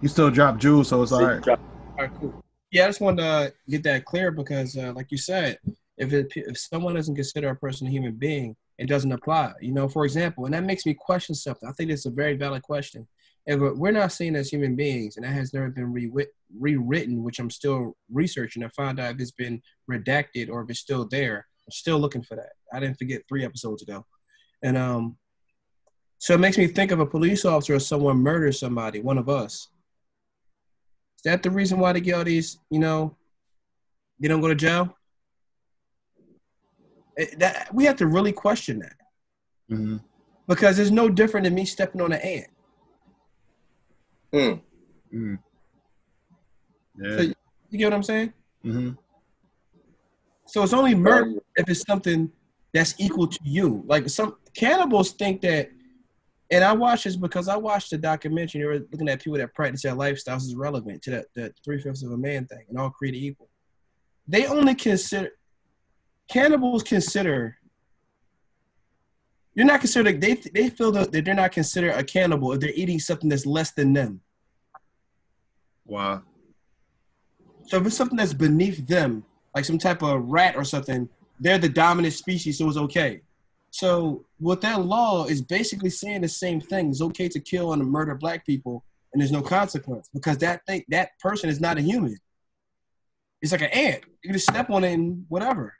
You 0.00 0.08
still 0.08 0.30
drop 0.30 0.58
jewels, 0.58 0.88
so 0.88 1.02
it's 1.02 1.12
all 1.12 1.24
right. 1.24 1.48
All 1.48 1.56
right, 1.98 2.10
cool. 2.20 2.44
Yeah, 2.70 2.84
I 2.84 2.88
just 2.88 3.00
wanted 3.00 3.22
to 3.22 3.52
get 3.68 3.82
that 3.84 4.04
clear 4.04 4.30
because, 4.30 4.76
uh, 4.76 4.92
like 4.94 5.10
you 5.10 5.18
said, 5.18 5.58
if 5.96 6.12
it, 6.12 6.32
if 6.34 6.58
someone 6.58 6.94
doesn't 6.94 7.14
consider 7.14 7.48
a 7.48 7.56
person 7.56 7.86
a 7.86 7.90
human 7.90 8.14
being, 8.14 8.56
it 8.78 8.88
doesn't 8.88 9.12
apply. 9.12 9.52
You 9.60 9.72
know, 9.72 9.88
for 9.88 10.04
example, 10.04 10.44
and 10.44 10.54
that 10.54 10.64
makes 10.64 10.86
me 10.86 10.94
question 10.94 11.34
something. 11.34 11.68
I 11.68 11.72
think 11.72 11.90
it's 11.90 12.06
a 12.06 12.10
very 12.10 12.36
valid 12.36 12.62
question. 12.62 13.06
If 13.46 13.60
we're 13.60 13.92
not 13.92 14.12
seen 14.12 14.36
as 14.36 14.50
human 14.50 14.76
beings, 14.76 15.16
and 15.16 15.24
that 15.24 15.32
has 15.32 15.54
never 15.54 15.70
been 15.70 15.92
rewrit- 15.92 16.26
rewritten, 16.58 17.22
which 17.22 17.38
I'm 17.38 17.50
still 17.50 17.96
researching 18.12 18.62
to 18.62 18.70
find 18.70 19.00
out 19.00 19.14
if 19.14 19.20
it's 19.20 19.30
been 19.30 19.62
redacted 19.90 20.50
or 20.50 20.62
if 20.62 20.70
it's 20.70 20.80
still 20.80 21.06
there. 21.08 21.46
I'm 21.66 21.72
still 21.72 21.98
looking 21.98 22.22
for 22.22 22.36
that. 22.36 22.50
I 22.72 22.80
didn't 22.80 22.98
forget 22.98 23.22
three 23.28 23.44
episodes 23.44 23.82
ago, 23.82 24.04
and 24.62 24.76
um, 24.76 25.16
so 26.18 26.34
it 26.34 26.40
makes 26.40 26.58
me 26.58 26.66
think 26.66 26.90
of 26.90 27.00
a 27.00 27.06
police 27.06 27.44
officer 27.44 27.74
or 27.74 27.80
someone 27.80 28.18
murders 28.18 28.58
somebody, 28.58 29.00
one 29.00 29.18
of 29.18 29.28
us. 29.28 29.68
Is 31.16 31.22
that 31.24 31.42
the 31.42 31.50
reason 31.50 31.78
why 31.78 31.92
they 31.92 32.00
get 32.00 32.14
all 32.14 32.24
these, 32.24 32.58
you 32.70 32.78
know, 32.78 33.16
they 34.20 34.28
don't 34.28 34.40
go 34.40 34.48
to 34.48 34.54
jail? 34.54 34.96
It- 37.18 37.38
that, 37.40 37.74
we 37.74 37.84
have 37.84 37.96
to 37.96 38.06
really 38.06 38.32
question 38.32 38.78
that 38.78 38.96
hmm 39.68 39.96
because 40.46 40.78
it's 40.78 40.90
no 40.90 41.10
different 41.10 41.44
than 41.44 41.54
me 41.54 41.66
stepping 41.66 42.00
on 42.00 42.10
an 42.12 42.20
ant. 42.22 42.46
Hmm. 44.32 44.52
hmm 45.10 45.34
Yeah. 46.98 47.16
So- 47.16 47.34
You 47.70 47.78
get 47.78 47.84
what 47.86 47.92
I'm 47.94 48.02
saying? 48.02 48.32
hmm 48.62 48.90
So 50.46 50.62
it's 50.62 50.72
only 50.72 50.94
murder 50.94 51.34
if 51.56 51.68
it's 51.68 51.82
something 51.86 52.30
that's 52.72 52.94
equal 52.98 53.26
to 53.26 53.38
you. 53.44 53.82
Like 53.86 54.08
some 54.08 54.36
cannibals 54.54 55.12
think 55.12 55.42
that, 55.42 55.68
and 56.50 56.64
I 56.64 56.72
watched 56.72 57.04
this 57.04 57.16
because 57.16 57.46
I 57.48 57.56
watched 57.56 57.90
the 57.90 57.98
documentary. 57.98 58.60
They 58.62 58.66
were 58.66 58.86
looking 58.90 59.08
at 59.10 59.22
people 59.22 59.36
that 59.38 59.52
practice 59.54 59.82
their 59.82 59.94
lifestyles 59.94 60.42
is 60.48 60.54
relevant 60.54 61.02
to 61.02 61.10
that, 61.10 61.26
that 61.36 61.52
three 61.62 61.78
fifths 61.80 62.02
of 62.02 62.12
a 62.12 62.16
man 62.16 62.46
thing 62.46 62.64
and 62.70 62.78
all 62.78 62.88
created 62.90 63.18
equal. 63.18 63.50
They 64.26 64.46
only 64.46 64.74
consider 64.74 65.30
cannibals 66.30 66.82
consider. 66.82 67.56
You're 69.54 69.66
not 69.66 69.80
considered. 69.80 70.20
They 70.20 70.34
they 70.34 70.70
feel 70.70 70.92
that 70.92 71.10
they're 71.10 71.34
not 71.34 71.52
considered 71.52 71.90
a 71.92 72.04
cannibal 72.04 72.52
if 72.52 72.60
they're 72.60 72.72
eating 72.74 73.00
something 73.00 73.28
that's 73.28 73.46
less 73.46 73.72
than 73.72 73.92
them. 73.92 74.20
Wow. 75.84 76.22
So 77.66 77.78
if 77.78 77.86
it's 77.86 77.96
something 77.96 78.16
that's 78.16 78.34
beneath 78.34 78.86
them, 78.86 79.24
like 79.54 79.64
some 79.64 79.78
type 79.78 80.02
of 80.02 80.28
rat 80.28 80.56
or 80.56 80.64
something, 80.64 81.08
they're 81.40 81.58
the 81.58 81.68
dominant 81.68 82.14
species, 82.14 82.58
so 82.58 82.68
it's 82.68 82.76
okay. 82.76 83.22
So 83.70 84.24
what 84.38 84.60
that 84.62 84.84
law 84.84 85.26
is 85.26 85.42
basically 85.42 85.90
saying 85.90 86.22
the 86.22 86.28
same 86.28 86.60
thing. 86.60 86.90
It's 86.90 87.02
okay 87.02 87.28
to 87.28 87.40
kill 87.40 87.72
and 87.72 87.80
to 87.80 87.86
murder 87.86 88.14
black 88.14 88.46
people, 88.46 88.84
and 89.12 89.20
there's 89.20 89.32
no 89.32 89.42
consequence 89.42 90.08
because 90.12 90.38
that 90.38 90.64
thing, 90.66 90.84
that 90.88 91.18
person 91.18 91.50
is 91.50 91.60
not 91.60 91.78
a 91.78 91.82
human. 91.82 92.16
It's 93.42 93.52
like 93.52 93.62
an 93.62 93.68
ant. 93.68 94.04
You 94.22 94.28
can 94.28 94.32
just 94.32 94.48
step 94.48 94.70
on 94.70 94.84
it 94.84 94.92
and 94.92 95.24
whatever. 95.28 95.76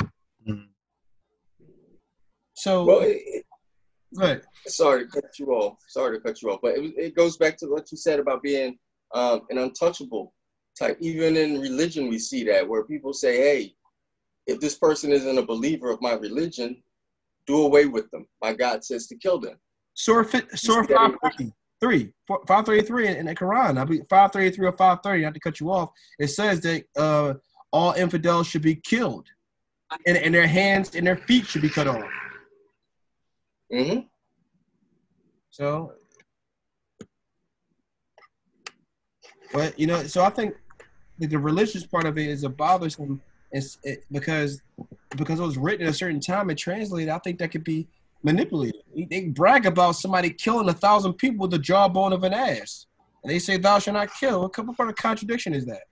So 2.59 2.85
Well, 2.85 3.01
it, 3.01 3.23
it- 3.25 4.43
sorry 4.67 5.05
to 5.05 5.11
cut 5.11 5.39
you 5.39 5.47
off. 5.53 5.79
Sorry 5.89 6.17
to 6.17 6.23
cut 6.23 6.43
you 6.43 6.51
off, 6.51 6.61
but 6.63 6.77
it, 6.77 6.93
it 6.97 7.17
goes 7.17 7.37
back 7.37 7.57
to 7.59 7.67
what 7.67 7.91
you 7.93 7.97
said 7.97 8.19
about 8.19 8.43
being 8.43 8.79
um, 9.15 9.43
an 9.51 9.59
untouchable 9.59 10.35
type. 10.79 10.97
Even 11.01 11.37
in 11.37 11.61
religion, 11.61 12.09
we 12.09 12.19
see 12.19 12.45
that 12.45 12.69
where 12.69 12.85
people 12.85 13.13
say, 13.13 13.37
"Hey, 13.37 13.75
if 14.47 14.59
this 14.61 14.77
person 14.77 15.13
isn't 15.13 15.39
a 15.39 15.43
believer 15.47 15.91
of 15.91 16.01
my 16.03 16.15
religion, 16.15 16.83
do 17.47 17.65
away 17.65 17.87
with 17.87 18.11
them. 18.11 18.27
My 18.43 18.53
God 18.53 18.85
says 18.85 19.07
to 19.09 19.17
kill 19.17 19.39
them. 19.39 19.57
Surah, 19.95 20.25
Surah 20.55 20.87
533, 20.87 22.13
533 22.27 23.09
in 23.09 23.27
the 23.27 23.35
Quran, 23.35 23.79
I 23.79 23.85
believe 23.85 24.03
533 24.09 24.67
or 24.67 24.73
530, 24.73 25.23
not 25.23 25.35
to 25.35 25.41
cut 25.41 25.61
you 25.61 25.71
off, 25.71 25.91
it 26.19 26.29
says 26.29 26.61
that 26.61 26.85
uh, 26.97 27.35
all 27.73 27.93
infidels 27.93 28.47
should 28.47 28.63
be 28.63 28.77
killed 28.77 29.27
and, 30.07 30.17
and 30.17 30.35
their 30.35 30.47
hands 30.47 30.95
and 30.95 31.07
their 31.07 31.17
feet 31.17 31.47
should 31.47 31.63
be 31.63 31.69
cut 31.69 31.87
off. 31.87 32.05
Mm-hmm. 33.73 34.01
So, 35.51 35.93
but 39.53 39.79
you 39.79 39.87
know, 39.87 40.03
so 40.05 40.23
I 40.23 40.31
think 40.31 40.55
the 41.19 41.37
religious 41.37 41.85
part 41.85 42.07
of 42.07 42.17
it 42.17 42.29
is 42.29 42.45
a 42.45 42.49
bothersome, 42.49 43.21
it's 43.51 43.79
it, 43.83 44.05
because 44.11 44.63
because 45.17 45.41
it 45.41 45.43
was 45.43 45.59
written 45.59 45.87
at 45.87 45.91
a 45.91 45.95
certain 45.95 46.21
time 46.21 46.51
and 46.51 46.59
translated. 46.59 47.09
I 47.09 47.19
think 47.19 47.39
that 47.39 47.51
could 47.51 47.65
be 47.65 47.89
manipulated. 48.23 48.83
They 49.11 49.27
brag 49.27 49.67
about 49.67 49.93
somebody 49.93 50.31
killing 50.31 50.69
a 50.69 50.75
thousand 50.75 51.15
people 51.15 51.43
with 51.45 51.51
the 51.51 51.59
jawbone 51.59 52.13
of 52.13 52.25
an 52.25 52.35
ass, 52.35 52.87
and 53.23 53.33
they 53.33 53.39
say 53.39 53.57
thou 53.57 53.79
shalt 53.79 53.95
not 53.95 54.11
kill. 54.19 54.43
What 54.43 54.53
kind 54.53 54.91
of 54.91 54.97
contradiction 54.97 55.55
is 55.55 55.67
that? 55.67 55.83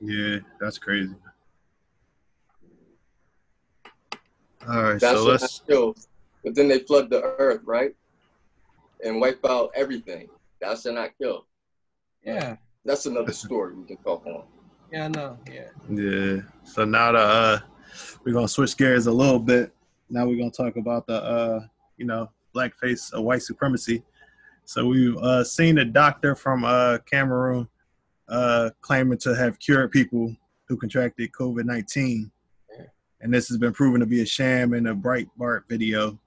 Yeah, 0.00 0.38
that's 0.60 0.78
crazy. 0.78 1.14
All 4.68 4.82
right, 4.82 5.00
That's 5.00 5.18
so 5.18 5.24
let's. 5.24 5.62
I 6.40 6.42
feel. 6.42 6.52
But 6.52 6.54
then 6.54 6.68
they 6.68 6.80
flood 6.80 7.10
the 7.10 7.22
earth, 7.38 7.62
right? 7.64 7.94
And 9.04 9.20
wipe 9.20 9.44
out 9.44 9.70
everything. 9.74 10.28
Thou 10.60 10.74
shalt 10.74 10.94
not 10.96 11.10
kill. 11.20 11.46
Yeah, 12.24 12.56
That's 12.84 13.06
another 13.06 13.32
story 13.32 13.74
we 13.74 13.84
can 13.84 13.96
talk 13.98 14.26
on. 14.26 14.42
yeah, 14.92 15.04
I 15.04 15.08
know. 15.08 15.38
Yeah, 15.50 15.68
Yeah. 15.88 16.42
So 16.64 16.84
now 16.84 17.12
the 17.12 17.18
uh, 17.18 17.58
we're 18.24 18.32
gonna 18.32 18.48
switch 18.48 18.76
gears 18.76 19.06
a 19.06 19.12
little 19.12 19.38
bit. 19.38 19.72
Now 20.10 20.26
we're 20.26 20.36
gonna 20.38 20.50
talk 20.50 20.76
about 20.76 21.06
the 21.06 21.22
uh, 21.22 21.60
you 21.96 22.06
know, 22.06 22.30
blackface 22.54 23.16
uh, 23.16 23.22
white 23.22 23.42
supremacy. 23.42 24.02
So 24.64 24.86
we've 24.86 25.16
uh, 25.18 25.44
seen 25.44 25.78
a 25.78 25.84
doctor 25.84 26.34
from 26.34 26.64
uh, 26.64 26.98
Cameroon 27.10 27.68
uh, 28.28 28.70
claiming 28.80 29.18
to 29.18 29.34
have 29.34 29.58
cured 29.58 29.90
people 29.92 30.34
who 30.66 30.76
contracted 30.76 31.30
COVID 31.32 31.64
nineteen, 31.64 32.30
and 33.20 33.32
this 33.32 33.48
has 33.48 33.58
been 33.58 33.72
proven 33.72 34.00
to 34.00 34.06
be 34.06 34.22
a 34.22 34.26
sham 34.26 34.74
in 34.74 34.88
a 34.88 34.94
Breitbart 34.94 35.62
video. 35.68 36.18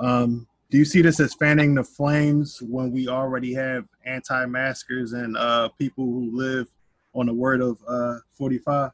Um, 0.00 0.46
do 0.70 0.78
you 0.78 0.84
see 0.84 1.02
this 1.02 1.20
as 1.20 1.34
fanning 1.34 1.74
the 1.74 1.84
flames 1.84 2.62
when 2.62 2.92
we 2.92 3.08
already 3.08 3.52
have 3.54 3.86
anti-maskers 4.06 5.12
and 5.12 5.36
uh, 5.36 5.68
people 5.78 6.04
who 6.04 6.30
live 6.32 6.68
on 7.12 7.26
the 7.26 7.34
word 7.34 7.60
of 7.60 7.78
uh, 7.88 8.18
45? 8.38 8.92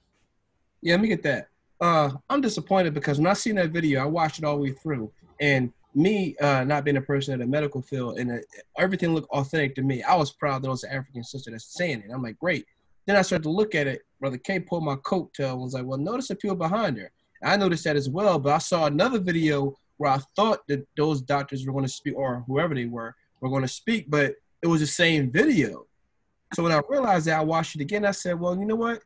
yeah. 0.82 0.94
Let 0.94 1.00
me 1.00 1.09
get 1.09 1.22
that. 1.24 1.48
Uh, 1.80 2.12
I'm 2.30 2.40
disappointed 2.40 2.94
because 2.94 3.18
when 3.18 3.26
I 3.26 3.34
seen 3.34 3.57
that 3.57 3.70
video, 3.70 4.02
I 4.02 4.07
watched 4.07 4.38
it 4.38 4.44
all 4.44 4.57
the 4.57 4.62
way 4.62 4.72
through, 4.72 5.12
and 5.40 5.72
me 5.96 6.36
uh, 6.40 6.62
not 6.62 6.84
being 6.84 6.98
a 6.98 7.02
person 7.02 7.34
in 7.34 7.40
the 7.40 7.46
medical 7.46 7.80
field 7.80 8.18
and 8.18 8.30
uh, 8.30 8.36
everything 8.78 9.14
looked 9.14 9.30
authentic 9.30 9.74
to 9.74 9.82
me. 9.82 10.02
I 10.02 10.14
was 10.14 10.30
proud 10.30 10.62
that 10.62 10.68
it 10.68 10.70
was 10.70 10.84
an 10.84 10.92
African 10.92 11.24
sister 11.24 11.50
that's 11.50 11.74
saying 11.74 12.04
it. 12.07 12.12
I'm 12.12 12.22
like, 12.22 12.38
great. 12.38 12.66
Then 13.07 13.16
I 13.16 13.22
started 13.22 13.44
to 13.44 13.50
look 13.50 13.74
at 13.74 13.86
it. 13.86 14.02
Brother 14.20 14.36
K 14.36 14.61
pulled 14.61 14.84
my 14.84 14.96
coat 14.96 15.32
tail 15.32 15.52
and 15.52 15.62
was 15.62 15.72
like, 15.72 15.86
well, 15.86 15.98
notice 15.98 16.28
the 16.28 16.36
people 16.36 16.57
behind 16.57 16.98
her. 16.98 17.11
I 17.42 17.57
noticed 17.57 17.84
that 17.84 17.96
as 17.96 18.11
well, 18.11 18.38
but 18.38 18.52
I 18.52 18.59
saw 18.59 18.86
another 18.86 19.18
video 19.18 19.74
where 19.97 20.12
I 20.12 20.18
thought 20.34 20.66
that 20.68 20.86
those 20.97 21.20
doctors 21.20 21.66
were 21.66 21.72
going 21.72 21.84
to 21.84 21.90
speak, 21.90 22.14
or 22.16 22.44
whoever 22.47 22.74
they 22.74 22.86
were, 22.86 23.14
were 23.40 23.49
going 23.49 23.62
to 23.62 23.68
speak, 23.68 24.11
but 24.11 24.34
it 24.62 24.66
was 24.66 24.80
the 24.80 24.86
same 24.86 25.30
video. 25.30 25.86
So 26.55 26.62
when 26.62 26.72
I 26.72 26.80
realized 26.88 27.26
that, 27.26 27.38
I 27.38 27.44
watched 27.44 27.74
it 27.74 27.80
again. 27.80 28.05
I 28.05 28.12
said, 28.12 28.38
well, 28.38 28.57
you 28.57 28.64
know 28.64 28.76
what? 28.76 29.03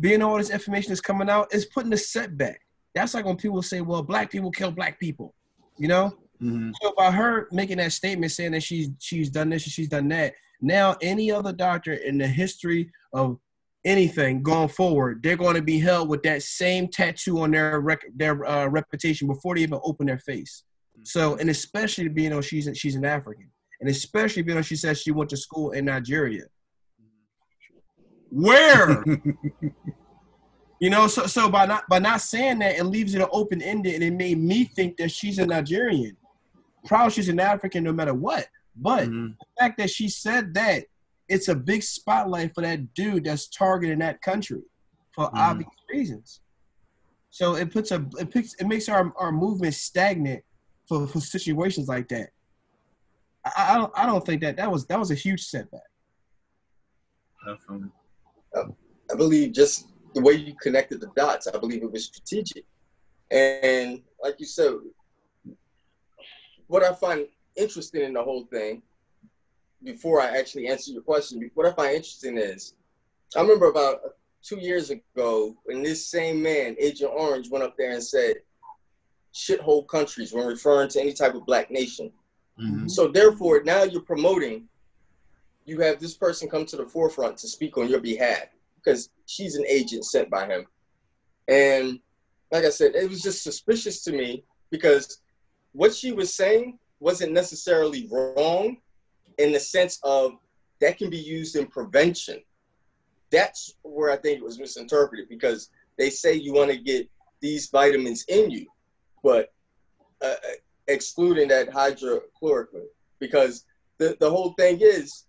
Being 0.00 0.22
all 0.22 0.38
this 0.38 0.50
information 0.50 0.92
is 0.92 1.00
coming 1.00 1.28
out, 1.28 1.48
it's 1.50 1.64
putting 1.64 1.92
a 1.92 1.96
setback. 1.96 2.60
That's 2.94 3.14
like 3.14 3.24
when 3.24 3.36
people 3.36 3.62
say, 3.62 3.80
well, 3.80 4.02
black 4.02 4.30
people 4.30 4.50
kill 4.50 4.70
black 4.70 4.98
people, 4.98 5.34
you 5.76 5.88
know? 5.88 6.16
Mm-hmm. 6.40 6.70
So 6.80 6.94
by 6.96 7.10
her 7.10 7.48
making 7.50 7.78
that 7.78 7.92
statement 7.92 8.32
saying 8.32 8.52
that 8.52 8.62
she's 8.62 8.90
she's 9.00 9.28
done 9.28 9.50
this 9.50 9.64
and 9.64 9.72
she's 9.72 9.88
done 9.88 10.08
that, 10.08 10.34
now 10.60 10.96
any 11.02 11.32
other 11.32 11.52
doctor 11.52 11.94
in 11.94 12.16
the 12.16 12.26
history 12.28 12.90
of 13.12 13.38
anything 13.84 14.42
going 14.42 14.68
forward, 14.68 15.22
they're 15.22 15.36
going 15.36 15.54
to 15.54 15.62
be 15.62 15.78
held 15.78 16.08
with 16.08 16.22
that 16.22 16.42
same 16.42 16.88
tattoo 16.88 17.40
on 17.40 17.50
their 17.52 17.80
rec- 17.80 18.04
their 18.14 18.44
uh, 18.44 18.66
reputation 18.66 19.26
before 19.28 19.54
they 19.54 19.62
even 19.62 19.80
open 19.84 20.06
their 20.06 20.18
face. 20.18 20.64
So, 21.04 21.36
and 21.36 21.48
especially 21.48 22.08
being 22.08 22.32
on 22.32 22.42
she's 22.42 22.68
she's 22.76 22.96
an 22.96 23.04
African, 23.04 23.50
and 23.80 23.88
especially 23.88 24.42
being 24.42 24.58
on 24.58 24.64
she 24.64 24.76
says 24.76 25.00
she 25.00 25.10
went 25.12 25.30
to 25.30 25.36
school 25.36 25.70
in 25.70 25.84
Nigeria. 25.84 26.44
Where 28.30 29.04
you 30.80 30.90
know, 30.90 31.06
so 31.06 31.26
so 31.26 31.48
by 31.48 31.66
not 31.66 31.84
by 31.88 31.98
not 31.98 32.20
saying 32.20 32.58
that, 32.60 32.76
it 32.76 32.84
leaves 32.84 33.14
it 33.14 33.26
open 33.32 33.62
ended, 33.62 33.94
and 33.94 34.04
it 34.04 34.12
made 34.12 34.38
me 34.38 34.64
think 34.64 34.96
that 34.98 35.10
she's 35.10 35.38
a 35.38 35.46
Nigerian. 35.46 36.16
Probably 36.84 37.10
she's 37.12 37.28
an 37.28 37.40
African, 37.40 37.84
no 37.84 37.92
matter 37.92 38.14
what. 38.14 38.46
But 38.76 39.08
Mhm. 39.08 39.36
the 39.38 39.46
fact 39.58 39.78
that 39.78 39.90
she 39.90 40.08
said 40.08 40.54
that, 40.54 40.84
it's 41.28 41.48
a 41.48 41.54
big 41.54 41.82
spotlight 41.82 42.54
for 42.54 42.62
that 42.62 42.94
dude 42.94 43.24
that's 43.24 43.48
targeting 43.48 43.98
that 43.98 44.20
country 44.22 44.62
for 45.14 45.26
Mhm. 45.26 45.38
obvious 45.38 45.70
reasons. 45.90 46.40
So 47.30 47.54
it 47.56 47.70
puts 47.72 47.90
a 47.90 48.06
it 48.18 48.30
picks 48.30 48.54
it 48.54 48.66
makes 48.66 48.88
our, 48.88 49.12
our 49.16 49.30
movement 49.32 49.74
stagnant 49.74 50.42
for, 50.88 51.06
for 51.06 51.20
situations 51.20 51.86
like 51.88 52.08
that. 52.08 52.30
I, 53.44 53.74
I 53.74 53.78
don't 53.78 53.92
I 53.96 54.06
don't 54.06 54.24
think 54.24 54.40
that 54.42 54.56
that 54.56 54.70
was 54.70 54.86
that 54.86 54.98
was 54.98 55.10
a 55.10 55.14
huge 55.14 55.42
setback. 55.44 55.82
Definitely. 57.46 57.90
I 58.54 59.14
believe 59.16 59.52
just 59.52 59.88
the 60.14 60.22
way 60.22 60.32
you 60.32 60.54
connected 60.60 61.00
the 61.00 61.10
dots, 61.16 61.46
I 61.46 61.58
believe 61.58 61.82
it 61.82 61.92
was 61.92 62.06
strategic. 62.06 62.64
And 63.30 64.02
like 64.22 64.36
you 64.38 64.46
said, 64.46 64.72
what 66.66 66.82
I 66.82 66.92
find 66.94 67.26
interesting 67.56 68.02
in 68.02 68.14
the 68.14 68.22
whole 68.22 68.44
thing, 68.46 68.82
before 69.82 70.20
I 70.20 70.36
actually 70.38 70.68
answer 70.68 70.92
your 70.92 71.02
question, 71.02 71.50
what 71.54 71.66
I 71.66 71.72
find 71.72 71.96
interesting 71.96 72.36
is, 72.36 72.74
I 73.36 73.40
remember 73.40 73.66
about 73.66 74.00
two 74.42 74.58
years 74.58 74.90
ago 74.90 75.56
when 75.64 75.82
this 75.82 76.06
same 76.06 76.42
man, 76.42 76.76
Agent 76.78 77.12
Orange, 77.14 77.50
went 77.50 77.64
up 77.64 77.76
there 77.76 77.92
and 77.92 78.02
said, 78.02 78.36
shithole 79.34 79.86
countries 79.86 80.32
when 80.32 80.46
referring 80.46 80.88
to 80.88 81.00
any 81.00 81.12
type 81.12 81.34
of 81.34 81.46
black 81.46 81.70
nation. 81.70 82.12
Mhm. 82.58 82.90
So 82.90 83.08
therefore, 83.08 83.62
now 83.62 83.84
you're 83.84 84.02
promoting. 84.02 84.68
You 85.64 85.80
have 85.80 86.00
this 86.00 86.14
person 86.14 86.48
come 86.48 86.64
to 86.66 86.76
the 86.76 86.86
forefront 86.86 87.36
to 87.38 87.48
speak 87.48 87.76
on 87.76 87.88
your 87.88 88.00
behalf 88.00 88.48
because 88.76 89.10
she's 89.26 89.54
an 89.54 89.66
agent 89.66 90.04
sent 90.04 90.30
by 90.30 90.46
him. 90.46 90.66
And 91.46 92.00
like 92.50 92.64
I 92.64 92.70
said, 92.70 92.94
it 92.94 93.08
was 93.08 93.20
just 93.20 93.42
suspicious 93.42 94.02
to 94.04 94.12
me 94.12 94.44
because 94.70 95.20
what 95.72 95.94
she 95.94 96.12
was 96.12 96.34
saying 96.34 96.78
wasn't 97.00 97.32
necessarily 97.32 98.08
wrong 98.10 98.78
in 99.38 99.52
the 99.52 99.60
sense 99.60 99.98
of 100.02 100.32
that 100.80 100.98
can 100.98 101.10
be 101.10 101.18
used 101.18 101.56
in 101.56 101.66
prevention. 101.66 102.40
That's 103.30 103.74
where 103.82 104.10
I 104.10 104.16
think 104.16 104.38
it 104.38 104.44
was 104.44 104.58
misinterpreted 104.58 105.28
because 105.28 105.70
they 105.96 106.10
say 106.10 106.34
you 106.34 106.52
want 106.52 106.70
to 106.70 106.78
get 106.78 107.08
these 107.40 107.68
vitamins 107.68 108.24
in 108.28 108.50
you, 108.50 108.66
but 109.22 109.52
uh, 110.22 110.34
excluding 110.88 111.48
that 111.48 111.70
hydrochloroquine 111.70 112.86
because 113.20 113.64
the, 113.98 114.16
the 114.20 114.30
whole 114.30 114.52
thing 114.54 114.78
is 114.80 115.24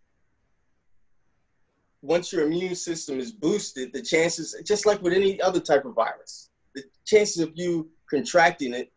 once 2.01 2.31
your 2.31 2.45
immune 2.45 2.75
system 2.75 3.19
is 3.19 3.31
boosted, 3.31 3.91
the 3.93 4.01
chances, 4.01 4.55
just 4.65 4.85
like 4.85 5.01
with 5.01 5.13
any 5.13 5.41
other 5.41 5.59
type 5.59 5.85
of 5.85 5.95
virus, 5.95 6.49
the 6.75 6.83
chances 7.05 7.41
of 7.41 7.51
you 7.55 7.89
contracting 8.09 8.73
it 8.73 8.91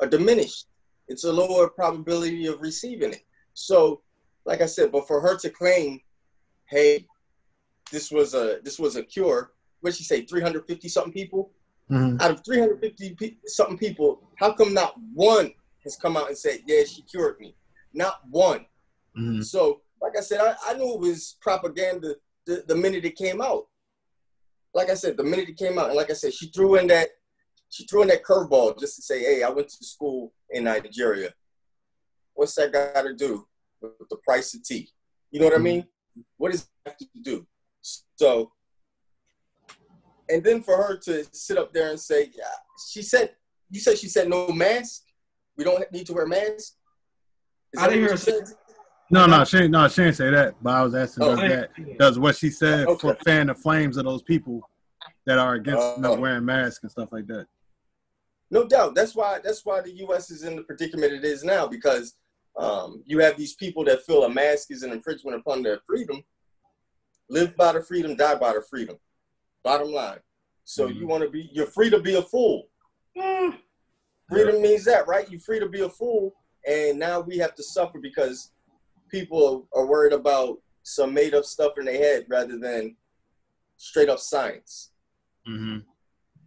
are 0.00 0.06
diminished. 0.06 0.66
It's 1.08 1.24
a 1.24 1.32
lower 1.32 1.68
probability 1.68 2.46
of 2.46 2.60
receiving 2.60 3.12
it. 3.12 3.24
So, 3.52 4.00
like 4.44 4.60
I 4.60 4.66
said, 4.66 4.92
but 4.92 5.06
for 5.06 5.20
her 5.20 5.36
to 5.38 5.50
claim, 5.50 6.00
hey, 6.66 7.06
this 7.90 8.10
was 8.10 8.34
a 8.34 8.58
this 8.62 8.78
was 8.78 8.96
a 8.96 9.02
cure, 9.02 9.52
what'd 9.80 9.96
she 9.96 10.04
say, 10.04 10.22
350 10.22 10.88
something 10.88 11.12
people? 11.12 11.50
Mhm. 11.90 12.20
Out 12.20 12.30
of 12.30 12.44
350 12.44 13.14
pe- 13.14 13.36
something 13.46 13.76
people, 13.78 14.22
how 14.36 14.52
come 14.52 14.72
not 14.72 14.94
one 15.12 15.52
has 15.82 15.96
come 15.96 16.16
out 16.16 16.28
and 16.28 16.38
said, 16.38 16.60
yeah, 16.66 16.82
she 16.84 17.02
cured 17.02 17.38
me? 17.40 17.54
Not 17.92 18.20
one. 18.30 18.66
Mhm. 19.16 19.44
So, 19.44 19.82
like 20.00 20.16
I 20.16 20.20
said, 20.20 20.40
I, 20.40 20.56
I 20.66 20.74
knew 20.74 20.94
it 20.94 21.00
was 21.00 21.36
propaganda 21.40 22.16
the, 22.46 22.64
the 22.66 22.74
minute 22.74 23.04
it 23.04 23.16
came 23.16 23.40
out. 23.40 23.66
Like 24.74 24.90
I 24.90 24.94
said, 24.94 25.16
the 25.16 25.24
minute 25.24 25.48
it 25.48 25.56
came 25.56 25.78
out, 25.78 25.88
and 25.88 25.96
like 25.96 26.10
I 26.10 26.14
said, 26.14 26.34
she 26.34 26.48
threw 26.48 26.76
in 26.76 26.86
that 26.88 27.08
she 27.70 27.86
threw 27.86 28.02
in 28.02 28.08
that 28.08 28.22
curveball 28.24 28.78
just 28.78 28.96
to 28.96 29.02
say, 29.02 29.20
"Hey, 29.20 29.42
I 29.42 29.48
went 29.48 29.68
to 29.68 29.84
school 29.84 30.32
in 30.50 30.64
Nigeria. 30.64 31.34
What's 32.34 32.54
that 32.56 32.72
got 32.72 33.02
to 33.02 33.14
do 33.14 33.46
with 33.98 34.08
the 34.08 34.16
price 34.26 34.54
of 34.54 34.62
tea? 34.64 34.88
You 35.30 35.40
know 35.40 35.46
what 35.46 35.54
I 35.54 35.58
mean? 35.58 35.86
What 36.36 36.52
does 36.52 36.68
that 36.84 36.96
have 36.98 36.98
to 36.98 37.20
do?" 37.22 37.46
So, 38.16 38.52
and 40.28 40.42
then 40.42 40.62
for 40.62 40.76
her 40.76 40.96
to 40.98 41.24
sit 41.32 41.58
up 41.58 41.72
there 41.72 41.90
and 41.90 42.00
say, 42.00 42.30
"Yeah," 42.34 42.44
she 42.90 43.02
said, 43.02 43.36
"You 43.70 43.80
said 43.80 43.98
she 43.98 44.08
said 44.08 44.28
no 44.28 44.48
mask. 44.48 45.02
We 45.56 45.64
don't 45.64 45.90
need 45.92 46.06
to 46.06 46.14
wear 46.14 46.26
masks." 46.26 46.76
Is 47.72 47.80
I 47.80 47.88
that 47.88 47.94
didn't 47.94 48.00
hear 48.00 48.02
you 48.04 48.10
her 48.10 48.16
said? 48.16 48.44
No, 49.10 49.26
no, 49.26 49.44
she 49.44 49.68
no, 49.68 49.86
she 49.88 50.02
didn't 50.02 50.16
say 50.16 50.30
that. 50.30 50.54
But 50.62 50.70
I 50.74 50.82
was 50.82 50.94
asking, 50.94 51.24
Oh, 51.24 51.36
that 51.36 51.70
does 51.98 52.18
what 52.18 52.36
she 52.36 52.50
said 52.50 52.86
Okay. 52.88 52.98
for 53.00 53.14
fan 53.16 53.48
the 53.48 53.54
flames 53.54 53.96
of 53.96 54.04
those 54.04 54.22
people 54.22 54.68
that 55.26 55.38
are 55.38 55.54
against 55.54 55.82
Uh, 55.82 56.00
not 56.00 56.20
wearing 56.20 56.44
masks 56.44 56.82
and 56.82 56.90
stuff 56.90 57.10
like 57.12 57.26
that. 57.26 57.46
No 58.50 58.66
doubt. 58.66 58.94
That's 58.94 59.14
why 59.14 59.40
that's 59.42 59.64
why 59.64 59.80
the 59.80 59.92
US 60.06 60.30
is 60.30 60.42
in 60.42 60.56
the 60.56 60.62
predicament 60.62 61.12
it 61.12 61.24
is 61.24 61.44
now 61.44 61.66
because 61.66 62.14
um, 62.56 63.02
you 63.06 63.18
have 63.18 63.36
these 63.36 63.54
people 63.54 63.84
that 63.84 64.04
feel 64.04 64.24
a 64.24 64.28
mask 64.28 64.70
is 64.70 64.82
an 64.82 64.92
infringement 64.92 65.36
upon 65.36 65.62
their 65.62 65.80
freedom. 65.86 66.22
Live 67.28 67.56
by 67.56 67.72
the 67.72 67.82
freedom, 67.82 68.14
die 68.16 68.34
by 68.36 68.52
the 68.52 68.62
freedom. 68.68 68.96
Bottom 69.62 69.90
line. 69.92 70.20
So 70.64 70.88
Mhm. 70.88 70.96
you 70.96 71.06
want 71.06 71.24
to 71.24 71.30
be 71.30 71.50
you're 71.52 71.66
free 71.66 71.90
to 71.90 71.98
be 72.00 72.14
a 72.16 72.22
fool. 72.22 72.70
Mm. 73.16 73.60
Freedom 74.28 74.60
means 74.62 74.84
that, 74.84 75.06
right? 75.06 75.30
You're 75.30 75.40
free 75.40 75.58
to 75.60 75.68
be 75.68 75.80
a 75.80 75.88
fool, 75.88 76.34
and 76.66 76.98
now 76.98 77.20
we 77.20 77.38
have 77.38 77.54
to 77.56 77.62
suffer 77.62 77.98
because 77.98 78.52
people 79.08 79.68
are 79.74 79.86
worried 79.86 80.12
about 80.12 80.62
some 80.82 81.12
made 81.14 81.34
up 81.34 81.44
stuff 81.44 81.78
in 81.78 81.86
their 81.86 81.96
head 81.96 82.26
rather 82.28 82.58
than 82.58 82.96
straight 83.76 84.08
up 84.08 84.18
science. 84.18 84.92
Mm-hmm. 85.48 85.78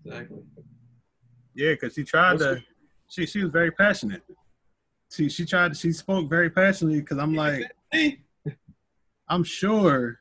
Exactly. 0.06 0.44
Yeah, 1.54 1.72
because 1.74 1.94
she 1.94 2.04
tried 2.04 2.34
What's 2.34 2.44
to. 2.44 2.64
She 3.10 3.26
she 3.26 3.44
was 3.44 3.52
very 3.52 3.72
passionate. 3.72 4.24
She 5.18 5.30
she 5.30 5.46
tried. 5.46 5.76
She 5.76 5.92
spoke 5.92 6.30
very 6.30 6.52
passionately 6.52 7.00
because 7.00 7.18
I'm 7.18 7.34
like 7.34 7.72
I'm 9.28 9.44
sure 9.44 10.20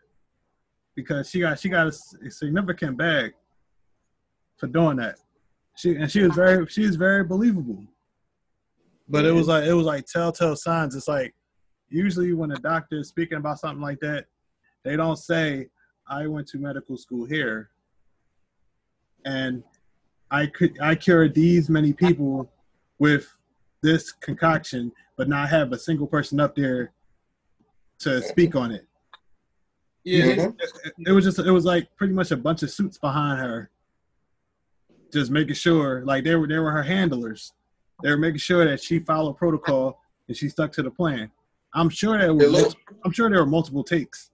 because 0.95 1.29
she 1.29 1.41
got 1.41 1.59
she 1.59 1.69
got 1.69 1.87
a 1.89 2.31
significant 2.31 2.97
bag 2.97 3.35
for 4.57 4.69
doing 4.69 4.97
that. 4.97 5.19
She 5.77 5.97
and 5.97 6.11
she 6.11 6.23
was 6.23 6.35
very 6.35 6.67
she 6.69 6.87
was 6.87 6.97
very 6.97 7.25
believable. 7.25 7.85
But 9.07 9.27
it 9.27 9.33
was 9.33 9.49
like 9.49 9.65
it 9.65 9.75
was 9.75 9.85
like 9.85 10.07
telltale 10.07 10.57
signs. 10.57 10.97
It's 10.97 11.09
like 11.09 11.35
usually 11.91 12.33
when 12.33 12.53
a 12.53 12.57
doctor 12.57 13.01
is 13.01 13.09
speaking 13.09 13.37
about 13.37 13.59
something 13.59 13.83
like 13.83 14.01
that, 14.01 14.25
they 14.83 14.97
don't 14.97 15.19
say, 15.19 15.69
I 16.09 16.27
went 16.27 16.49
to 16.49 16.59
medical 16.59 16.97
school 16.97 17.27
here 17.27 17.69
and 19.27 19.63
I 20.31 20.47
could 20.47 20.79
I 20.81 20.95
cured 20.95 21.35
these 21.35 21.69
many 21.69 21.93
people 21.93 22.51
with 22.99 23.36
this 23.83 24.13
concoction, 24.13 24.93
but 25.17 25.29
not 25.29 25.49
have 25.49 25.73
a 25.73 25.79
single 25.79 26.07
person 26.07 26.41
up 26.41 26.55
there 26.57 26.93
to 27.99 28.21
speak 28.23 28.55
on 28.55 28.71
it 28.73 28.87
yeah, 30.05 30.37
Mhm. 30.37 30.57
it 31.07 31.11
was 31.13 31.25
just 31.25 31.39
it 31.41 31.51
was 31.51 31.65
like 31.65 31.89
pretty 31.97 32.13
much 32.13 32.31
a 32.31 32.37
bunch 32.37 32.63
of 32.63 32.71
suits 32.71 32.97
behind 32.99 33.41
her 33.41 33.71
just 35.13 35.31
making 35.33 35.55
sure 35.55 36.05
like 36.05 36.23
they 36.23 36.37
were 36.37 36.47
they 36.47 36.59
were 36.59 36.71
her 36.71 36.83
handlers 36.83 37.55
they 38.03 38.11
were 38.11 38.17
making 38.19 38.39
sure 38.39 38.65
that 38.67 38.81
she 38.83 38.99
followed 39.01 39.35
protocol 39.39 39.99
and 40.29 40.37
she 40.37 40.49
stuck 40.49 40.71
to 40.73 40.83
the 40.83 40.91
plan 40.91 41.31
i'm 41.75 41.89
sure 41.89 42.19
there 42.19 42.29
It 42.29 42.35
were 42.35 42.47
looked 42.47 42.77
i'm 43.05 43.13
sure 43.13 43.29
there 43.31 43.41
were 43.41 43.47
multiple 43.47 43.83
takes 43.83 44.31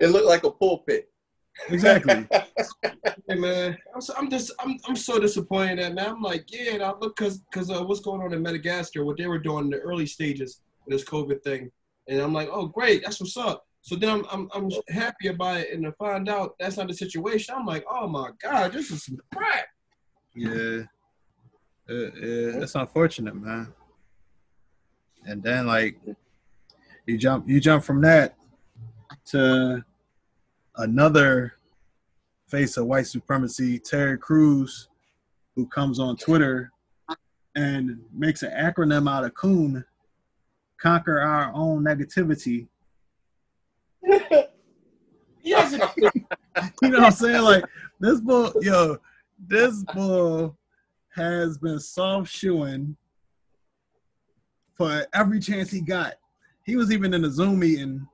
it 0.00 0.08
looked 0.08 0.26
like 0.26 0.44
a 0.44 0.50
pulpit. 0.50 1.10
Exactly 1.68 2.26
Hey 3.26 3.36
man, 3.36 3.78
I'm 3.94 4.02
so, 4.02 4.12
I'm 4.18 4.28
just 4.28 4.52
I'm 4.58 4.78
I'm 4.86 4.96
so 4.96 5.18
disappointed 5.18 5.78
that 5.78 5.94
man. 5.94 6.10
I'm 6.10 6.22
like, 6.22 6.44
yeah, 6.52 6.74
and 6.74 6.82
I 6.82 6.90
look 6.90 7.16
because 7.16 7.38
because 7.38 7.70
uh, 7.70 7.82
what's 7.82 8.00
going 8.00 8.20
on 8.20 8.34
in 8.34 8.42
Madagascar, 8.42 9.02
what 9.02 9.16
they 9.16 9.26
were 9.26 9.38
doing 9.38 9.64
in 9.64 9.70
the 9.70 9.78
early 9.78 10.04
stages 10.04 10.60
of 10.86 10.92
this 10.92 11.04
COVID 11.04 11.42
thing, 11.42 11.70
and 12.06 12.20
I'm 12.20 12.34
like, 12.34 12.50
oh 12.52 12.66
great, 12.66 13.02
that's 13.02 13.20
what's 13.20 13.38
up. 13.38 13.66
So 13.80 13.96
then 13.96 14.10
I'm 14.10 14.26
I'm, 14.30 14.48
I'm 14.54 14.70
happy 14.90 15.28
about 15.28 15.60
it, 15.60 15.72
and 15.72 15.84
to 15.84 15.92
find 15.92 16.28
out 16.28 16.54
that's 16.60 16.76
not 16.76 16.88
the 16.88 16.94
situation, 16.94 17.54
I'm 17.56 17.64
like, 17.64 17.84
oh 17.90 18.06
my 18.08 18.30
god, 18.42 18.72
this 18.72 18.90
is 18.90 19.06
some 19.06 19.18
crap. 19.34 19.64
yeah 20.34 20.82
uh, 21.88 21.94
yeah 21.94 22.62
it's 22.62 22.74
unfortunate 22.74 23.34
man 23.34 23.72
and 25.26 25.42
then 25.42 25.66
like 25.66 25.98
you 27.06 27.18
jump 27.18 27.48
you 27.48 27.60
jump 27.60 27.84
from 27.84 28.00
that 28.00 28.36
to 29.24 29.84
another 30.76 31.54
face 32.48 32.76
of 32.76 32.86
white 32.86 33.06
supremacy, 33.06 33.78
Terry 33.78 34.18
Crews, 34.18 34.88
who 35.54 35.66
comes 35.66 35.98
on 35.98 36.16
Twitter 36.16 36.72
and 37.54 38.00
makes 38.12 38.42
an 38.42 38.50
acronym 38.50 39.10
out 39.10 39.24
of 39.24 39.34
Coon, 39.34 39.84
conquer 40.80 41.20
our 41.20 41.52
own 41.54 41.84
negativity. 41.84 42.68
Yes, 45.44 45.72
You 46.82 46.88
know 46.88 47.00
what 47.00 47.04
I'm 47.04 47.12
saying? 47.12 47.42
Like 47.42 47.64
this 48.00 48.18
bull, 48.18 48.50
yo, 48.62 48.96
this 49.38 49.84
bull 49.94 50.56
has 51.14 51.58
been 51.58 51.78
soft 51.78 52.32
shoeing 52.32 52.96
for 54.72 55.06
every 55.12 55.40
chance 55.40 55.70
he 55.70 55.82
got. 55.82 56.14
He 56.64 56.76
was 56.76 56.90
even 56.90 57.12
in 57.12 57.26
a 57.26 57.30
Zoom 57.30 57.58
meeting 57.58 58.08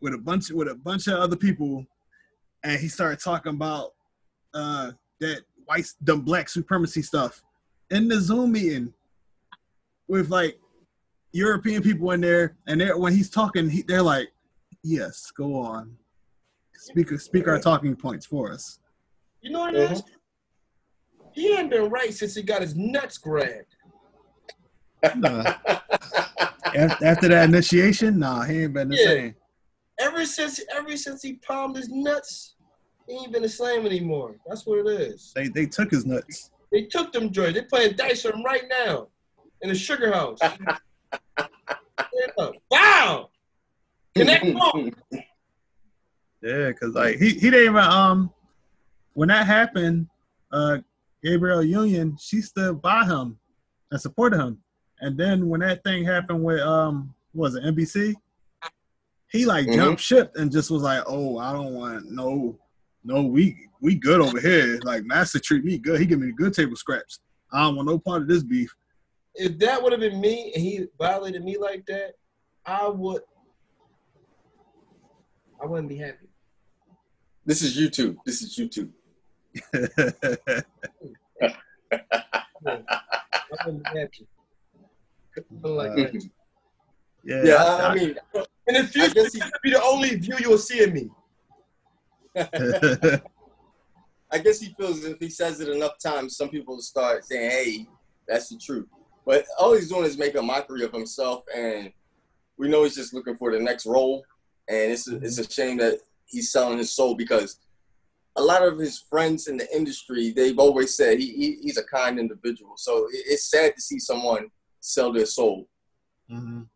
with 0.00 0.14
a 0.14 0.18
bunch 0.18 0.50
with 0.50 0.68
a 0.68 0.74
bunch 0.74 1.06
of 1.06 1.14
other 1.14 1.36
people, 1.36 1.84
and 2.64 2.80
he 2.80 2.88
started 2.88 3.20
talking 3.20 3.54
about 3.54 3.92
uh, 4.54 4.92
that 5.20 5.42
white, 5.66 5.86
the 6.00 6.16
black 6.16 6.48
supremacy 6.48 7.02
stuff 7.02 7.42
in 7.90 8.08
the 8.08 8.20
Zoom 8.20 8.52
meeting 8.52 8.92
with 10.08 10.30
like 10.30 10.58
European 11.32 11.82
people 11.82 12.10
in 12.12 12.20
there, 12.20 12.56
and 12.66 12.80
they're, 12.80 12.96
when 12.98 13.12
he's 13.12 13.30
talking, 13.30 13.68
he, 13.70 13.82
they're 13.82 14.02
like, 14.02 14.28
"Yes, 14.82 15.30
go 15.30 15.54
on, 15.60 15.96
speak 16.76 17.10
speak 17.20 17.46
our 17.48 17.60
talking 17.60 17.94
points 17.96 18.26
for 18.26 18.52
us." 18.52 18.78
you 19.42 19.50
know 19.50 19.60
what 19.60 19.74
it 19.74 19.92
is? 19.92 20.02
He 21.32 21.52
ain't 21.54 21.70
been 21.70 21.88
right 21.88 22.12
since 22.12 22.34
he 22.34 22.42
got 22.42 22.60
his 22.62 22.74
nuts 22.76 23.16
grabbed. 23.18 23.64
Nah. 25.16 25.54
Af- 26.74 27.02
After 27.02 27.28
that 27.28 27.48
initiation, 27.48 28.18
nah, 28.18 28.42
he 28.42 28.64
ain't 28.64 28.74
been 28.74 28.88
the 28.90 28.96
Yeah. 28.96 29.04
same. 29.04 29.34
Ever 30.00 30.24
since 30.24 30.60
ever 30.74 30.96
since 30.96 31.22
he 31.22 31.34
palmed 31.34 31.76
his 31.76 31.88
nuts, 31.90 32.54
he 33.06 33.14
ain't 33.16 33.32
been 33.32 33.42
the 33.42 33.48
same 33.48 33.84
anymore. 33.86 34.36
That's 34.48 34.66
what 34.66 34.78
it 34.78 34.86
is. 35.00 35.32
They 35.34 35.48
they 35.48 35.66
took 35.66 35.90
his 35.90 36.06
nuts. 36.06 36.50
They 36.72 36.84
took 36.84 37.12
them 37.12 37.30
joints. 37.30 37.54
They 37.54 37.62
playing 37.62 37.96
dice 37.96 38.24
on 38.24 38.32
'em 38.32 38.44
right 38.44 38.64
now 38.68 39.08
in 39.62 39.68
the 39.68 39.74
sugar 39.74 40.12
house. 40.12 40.38
Yeah. 42.38 42.50
Wow! 42.70 43.28
Connect. 44.16 44.44
Yeah, 46.42 46.72
cause 46.72 46.94
like 46.94 47.18
he 47.18 47.30
he 47.30 47.50
didn't 47.50 47.64
even 47.72 47.76
um 47.76 48.30
when 49.12 49.28
that 49.28 49.46
happened, 49.46 50.08
uh 50.50 50.78
Gabrielle 51.22 51.62
Union 51.62 52.16
she 52.18 52.40
stood 52.40 52.80
by 52.80 53.04
him 53.04 53.38
and 53.90 54.00
supported 54.00 54.38
him, 54.38 54.58
and 55.00 55.16
then 55.18 55.48
when 55.48 55.60
that 55.60 55.84
thing 55.84 56.04
happened 56.04 56.42
with 56.42 56.60
um 56.60 57.14
what 57.32 57.52
was 57.52 57.54
it 57.56 57.64
NBC, 57.64 58.14
he 59.30 59.46
like 59.46 59.66
Mhm. 59.66 59.74
jumped 59.74 60.00
ship 60.02 60.32
and 60.36 60.50
just 60.52 60.70
was 60.70 60.82
like, 60.82 61.02
oh 61.06 61.38
I 61.38 61.52
don't 61.52 61.72
want 61.74 62.10
no 62.10 62.58
no 63.04 63.22
we 63.24 63.56
we 63.80 63.94
good 63.94 64.20
over 64.20 64.38
here 64.40 64.78
like 64.84 65.04
Master 65.04 65.38
treat 65.40 65.64
me 65.64 65.78
good 65.78 65.98
he 66.00 66.06
give 66.06 66.20
me 66.20 66.32
good 66.32 66.52
table 66.52 66.76
scraps 66.76 67.20
I 67.52 67.62
don't 67.62 67.76
want 67.76 67.88
no 67.88 67.98
part 67.98 68.22
of 68.22 68.28
this 68.28 68.42
beef. 68.44 68.72
If 69.34 69.58
that 69.58 69.82
would 69.82 69.90
have 69.92 70.00
been 70.00 70.20
me 70.20 70.52
and 70.54 70.62
he 70.62 70.86
violated 70.98 71.42
me 71.44 71.56
like 71.58 71.84
that, 71.86 72.12
I 72.64 72.86
would. 72.88 73.22
I 75.60 75.66
wouldn't 75.66 75.88
be 75.88 75.96
happy. 75.96 76.28
This 77.44 77.62
is 77.62 77.76
YouTube. 77.76 78.16
This 78.24 78.42
is 78.42 78.56
YouTube. 78.56 78.90
I 82.66 82.84
wouldn't 83.66 83.84
be 83.92 83.98
happy. 83.98 84.26
Something 85.34 85.74
like 85.76 85.90
Uh, 85.92 85.96
that. 85.96 86.30
Yeah, 87.24 87.42
Yeah, 87.44 87.54
I- 87.56 87.64
I, 87.64 87.88
I 87.88 87.94
mean, 87.94 88.16
In 88.66 88.74
the 88.74 88.84
future, 88.84 89.14
guess 89.14 89.32
this 89.32 89.34
he- 89.34 89.40
will 89.40 89.50
be 89.62 89.70
the 89.70 89.82
only 89.82 90.16
view 90.16 90.36
you'll 90.40 90.58
see 90.58 90.82
of 90.84 90.92
me. 90.92 91.10
I 94.32 94.38
guess 94.38 94.60
he 94.60 94.72
feels 94.74 95.04
if 95.04 95.18
he 95.18 95.28
says 95.28 95.60
it 95.60 95.68
enough 95.68 95.98
times, 95.98 96.36
some 96.36 96.48
people 96.50 96.74
will 96.76 96.82
start 96.82 97.24
saying, 97.24 97.50
"Hey, 97.50 97.86
that's 98.28 98.48
the 98.48 98.56
truth." 98.58 98.86
But 99.26 99.44
all 99.58 99.74
he's 99.74 99.88
doing 99.88 100.04
is 100.04 100.16
make 100.16 100.36
a 100.36 100.42
mockery 100.42 100.84
of 100.84 100.92
himself, 100.92 101.42
and 101.54 101.92
we 102.56 102.68
know 102.68 102.84
he's 102.84 102.94
just 102.94 103.12
looking 103.12 103.36
for 103.36 103.50
the 103.52 103.58
next 103.58 103.86
role. 103.86 104.24
And 104.68 104.92
it's 104.92 105.08
a, 105.08 105.16
it's 105.16 105.38
a 105.38 105.50
shame 105.50 105.78
that 105.78 105.98
he's 106.26 106.52
selling 106.52 106.78
his 106.78 106.92
soul 106.94 107.16
because 107.16 107.58
a 108.36 108.42
lot 108.42 108.62
of 108.62 108.78
his 108.78 109.00
friends 109.10 109.48
in 109.48 109.56
the 109.56 109.66
industry 109.76 110.30
they've 110.30 110.58
always 110.60 110.94
said 110.96 111.18
he, 111.18 111.32
he 111.32 111.58
he's 111.62 111.76
a 111.78 111.82
kind 111.84 112.18
individual. 112.20 112.74
So 112.76 113.06
it, 113.06 113.24
it's 113.26 113.50
sad 113.50 113.74
to 113.74 113.80
see 113.82 113.98
someone 113.98 114.46
sell 114.78 115.12
their 115.12 115.26
soul. 115.26 115.68
Mhm. 116.30 116.68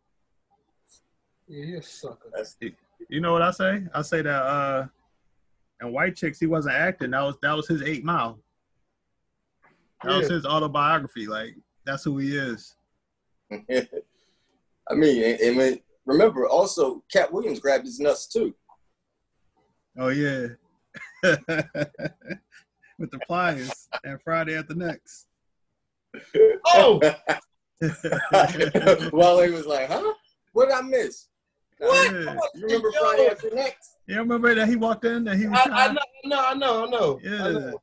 Yeah, 1.47 1.65
you're 1.65 1.79
a 1.79 1.83
sucker. 1.83 2.29
That's 2.33 2.57
You 3.09 3.21
know 3.21 3.33
what 3.33 3.41
I 3.41 3.51
say? 3.51 3.83
I 3.93 4.01
say 4.01 4.21
that 4.21 4.43
uh 4.43 4.87
and 5.81 5.93
White 5.93 6.15
Chicks 6.15 6.39
he 6.39 6.47
wasn't 6.47 6.75
acting. 6.75 7.11
That 7.11 7.21
was 7.21 7.35
that 7.41 7.53
was 7.53 7.67
his 7.67 7.81
eight 7.83 8.03
mile. 8.03 8.39
That 10.03 10.17
was 10.17 10.29
his 10.29 10.45
autobiography. 10.45 11.27
Like 11.27 11.55
that's 11.85 12.03
who 12.03 12.17
he 12.17 12.35
is. 12.35 12.75
I 13.51 14.93
mean, 14.93 15.23
and, 15.23 15.59
and 15.59 15.79
remember 16.05 16.47
also, 16.47 17.03
Katt 17.11 17.31
Williams 17.31 17.59
grabbed 17.59 17.85
his 17.85 17.99
nuts 17.99 18.27
too. 18.27 18.53
Oh 19.97 20.09
yeah. 20.09 20.47
With 22.97 23.11
the 23.11 23.19
pliers 23.27 23.89
and 24.03 24.21
Friday 24.21 24.57
After 24.57 24.75
Next. 24.75 25.27
Oh, 26.67 26.99
Wale 29.11 29.51
was 29.51 29.65
like, 29.65 29.89
huh? 29.89 30.13
What 30.53 30.69
did 30.69 30.75
I 30.75 30.81
miss? 30.81 31.27
What? 31.79 32.11
Yeah. 32.11 32.37
You 32.55 32.65
remember 32.65 32.89
Yo. 32.93 32.99
Friday 32.99 33.27
After 33.27 33.49
Next? 33.53 33.97
You 34.07 34.17
remember 34.19 34.53
that 34.55 34.67
he 34.67 34.75
walked 34.75 35.05
in 35.05 35.27
and 35.27 35.39
he 35.39 35.47
was 35.47 35.59
I, 35.65 35.87
I 35.87 35.91
know, 35.91 36.01
I 36.01 36.27
know, 36.27 36.45
I 36.47 36.53
know, 36.53 36.85
I 36.85 36.89
know. 36.89 37.19
I 37.23 37.27
Yeah. 37.27 37.51
know. 37.51 37.81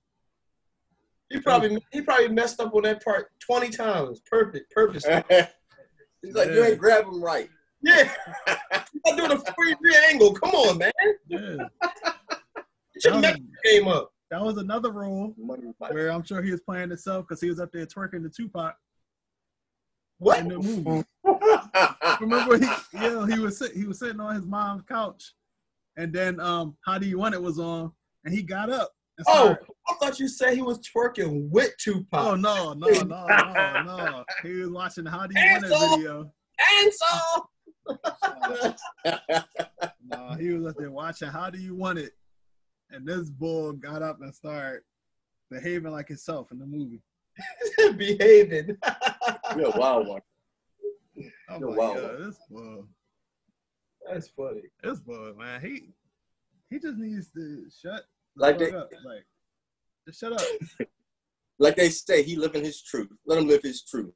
He 1.30 1.40
probably 1.40 1.78
he 1.92 2.02
probably 2.02 2.28
messed 2.28 2.60
up 2.60 2.74
on 2.74 2.82
that 2.82 3.02
part 3.02 3.30
twenty 3.40 3.70
times. 3.70 4.20
Perfect, 4.30 4.70
purpose. 4.70 5.04
He's 6.22 6.34
like, 6.34 6.50
you 6.50 6.62
ain't 6.62 6.78
grab 6.78 7.06
him 7.06 7.22
right. 7.22 7.48
Yeah, 7.82 8.12
I'm 9.06 9.16
doing 9.16 9.32
a 9.32 9.38
forty 9.38 9.70
degree 9.72 9.96
angle. 10.10 10.34
Come 10.34 10.50
on, 10.50 10.78
man. 10.78 10.92
Yeah. 11.26 11.56
Get 11.82 13.04
your 13.04 13.12
That 13.14 13.20
neck 13.22 13.34
was, 13.36 13.42
game 13.64 13.88
up. 13.88 14.12
that 14.30 14.42
was 14.42 14.58
another 14.58 14.92
role 14.92 15.34
where 15.36 16.10
I'm 16.12 16.22
sure 16.22 16.42
he 16.42 16.50
was 16.50 16.60
playing 16.60 16.90
himself 16.90 17.26
because 17.26 17.40
he 17.40 17.48
was 17.48 17.58
up 17.58 17.72
there 17.72 17.86
twerking 17.86 18.22
the 18.22 18.28
Tupac 18.28 18.76
What? 20.22 20.38
in 20.38 20.48
the 20.48 20.58
movie. 20.58 21.04
Remember 22.20 22.56
he 22.56 22.66
yeah, 22.94 23.26
he 23.26 23.40
was 23.40 23.58
sit, 23.58 23.72
he 23.72 23.86
was 23.86 23.98
sitting 23.98 24.20
on 24.20 24.36
his 24.36 24.46
mom's 24.46 24.82
couch 24.82 25.34
and 25.96 26.12
then 26.12 26.38
um 26.38 26.76
How 26.86 26.98
Do 26.98 27.08
You 27.08 27.18
Want 27.18 27.34
It 27.34 27.42
was 27.42 27.58
on 27.58 27.90
and 28.24 28.32
he 28.32 28.42
got 28.42 28.70
up 28.70 28.92
and 29.18 29.26
Oh, 29.28 29.56
I 29.88 29.94
thought 29.94 30.20
you 30.20 30.28
said 30.28 30.54
he 30.54 30.62
was 30.62 30.78
twerking 30.78 31.50
with 31.50 31.76
Tupac. 31.78 32.24
oh 32.24 32.36
no, 32.36 32.72
no, 32.72 32.86
no, 32.86 33.26
no, 33.26 33.82
no. 33.82 34.24
He 34.44 34.52
was 34.60 34.70
watching 34.70 35.06
How 35.06 35.26
Do 35.26 35.38
You 35.38 35.52
Want 35.52 35.64
It 35.64 35.90
video. 35.90 36.32
And 36.80 36.92
so 36.94 38.76
No, 40.06 40.36
he 40.38 40.52
was 40.52 40.66
up 40.66 40.76
there 40.78 40.92
watching 40.92 41.28
How 41.28 41.50
Do 41.50 41.58
You 41.58 41.74
Want 41.74 41.98
It? 41.98 42.12
And 42.90 43.04
this 43.04 43.28
bull 43.28 43.72
got 43.72 44.02
up 44.02 44.20
and 44.20 44.32
started 44.32 44.82
behaving 45.50 45.90
like 45.90 46.06
himself 46.08 46.52
in 46.52 46.60
the 46.60 46.66
movie. 46.66 47.02
behaving. 47.96 48.76
You're 49.56 49.74
a 49.74 49.78
wild 49.78 50.08
one. 50.08 50.20
I'm 51.48 51.60
You're 51.60 51.70
like, 51.70 51.78
wild. 51.78 51.96
yo, 51.96 52.24
this 52.26 52.38
bull, 52.50 52.88
That's 54.10 54.28
funny. 54.28 54.62
this 54.82 55.00
bull, 55.00 55.34
man, 55.38 55.60
he 55.60 55.90
he 56.70 56.78
just 56.78 56.96
needs 56.98 57.30
to 57.32 57.66
shut 57.82 58.02
the 58.36 58.42
Like 58.42 58.58
fuck 58.58 58.70
they- 58.70 58.76
up. 58.76 58.90
Like, 59.04 59.26
just 60.06 60.20
shut 60.20 60.32
up. 60.32 60.40
Like 61.58 61.76
they 61.76 61.90
say, 61.90 62.24
he 62.24 62.34
living 62.34 62.64
his 62.64 62.82
truth. 62.82 63.08
Let 63.24 63.38
him 63.38 63.46
live 63.46 63.62
his 63.62 63.82
truth. 63.84 64.12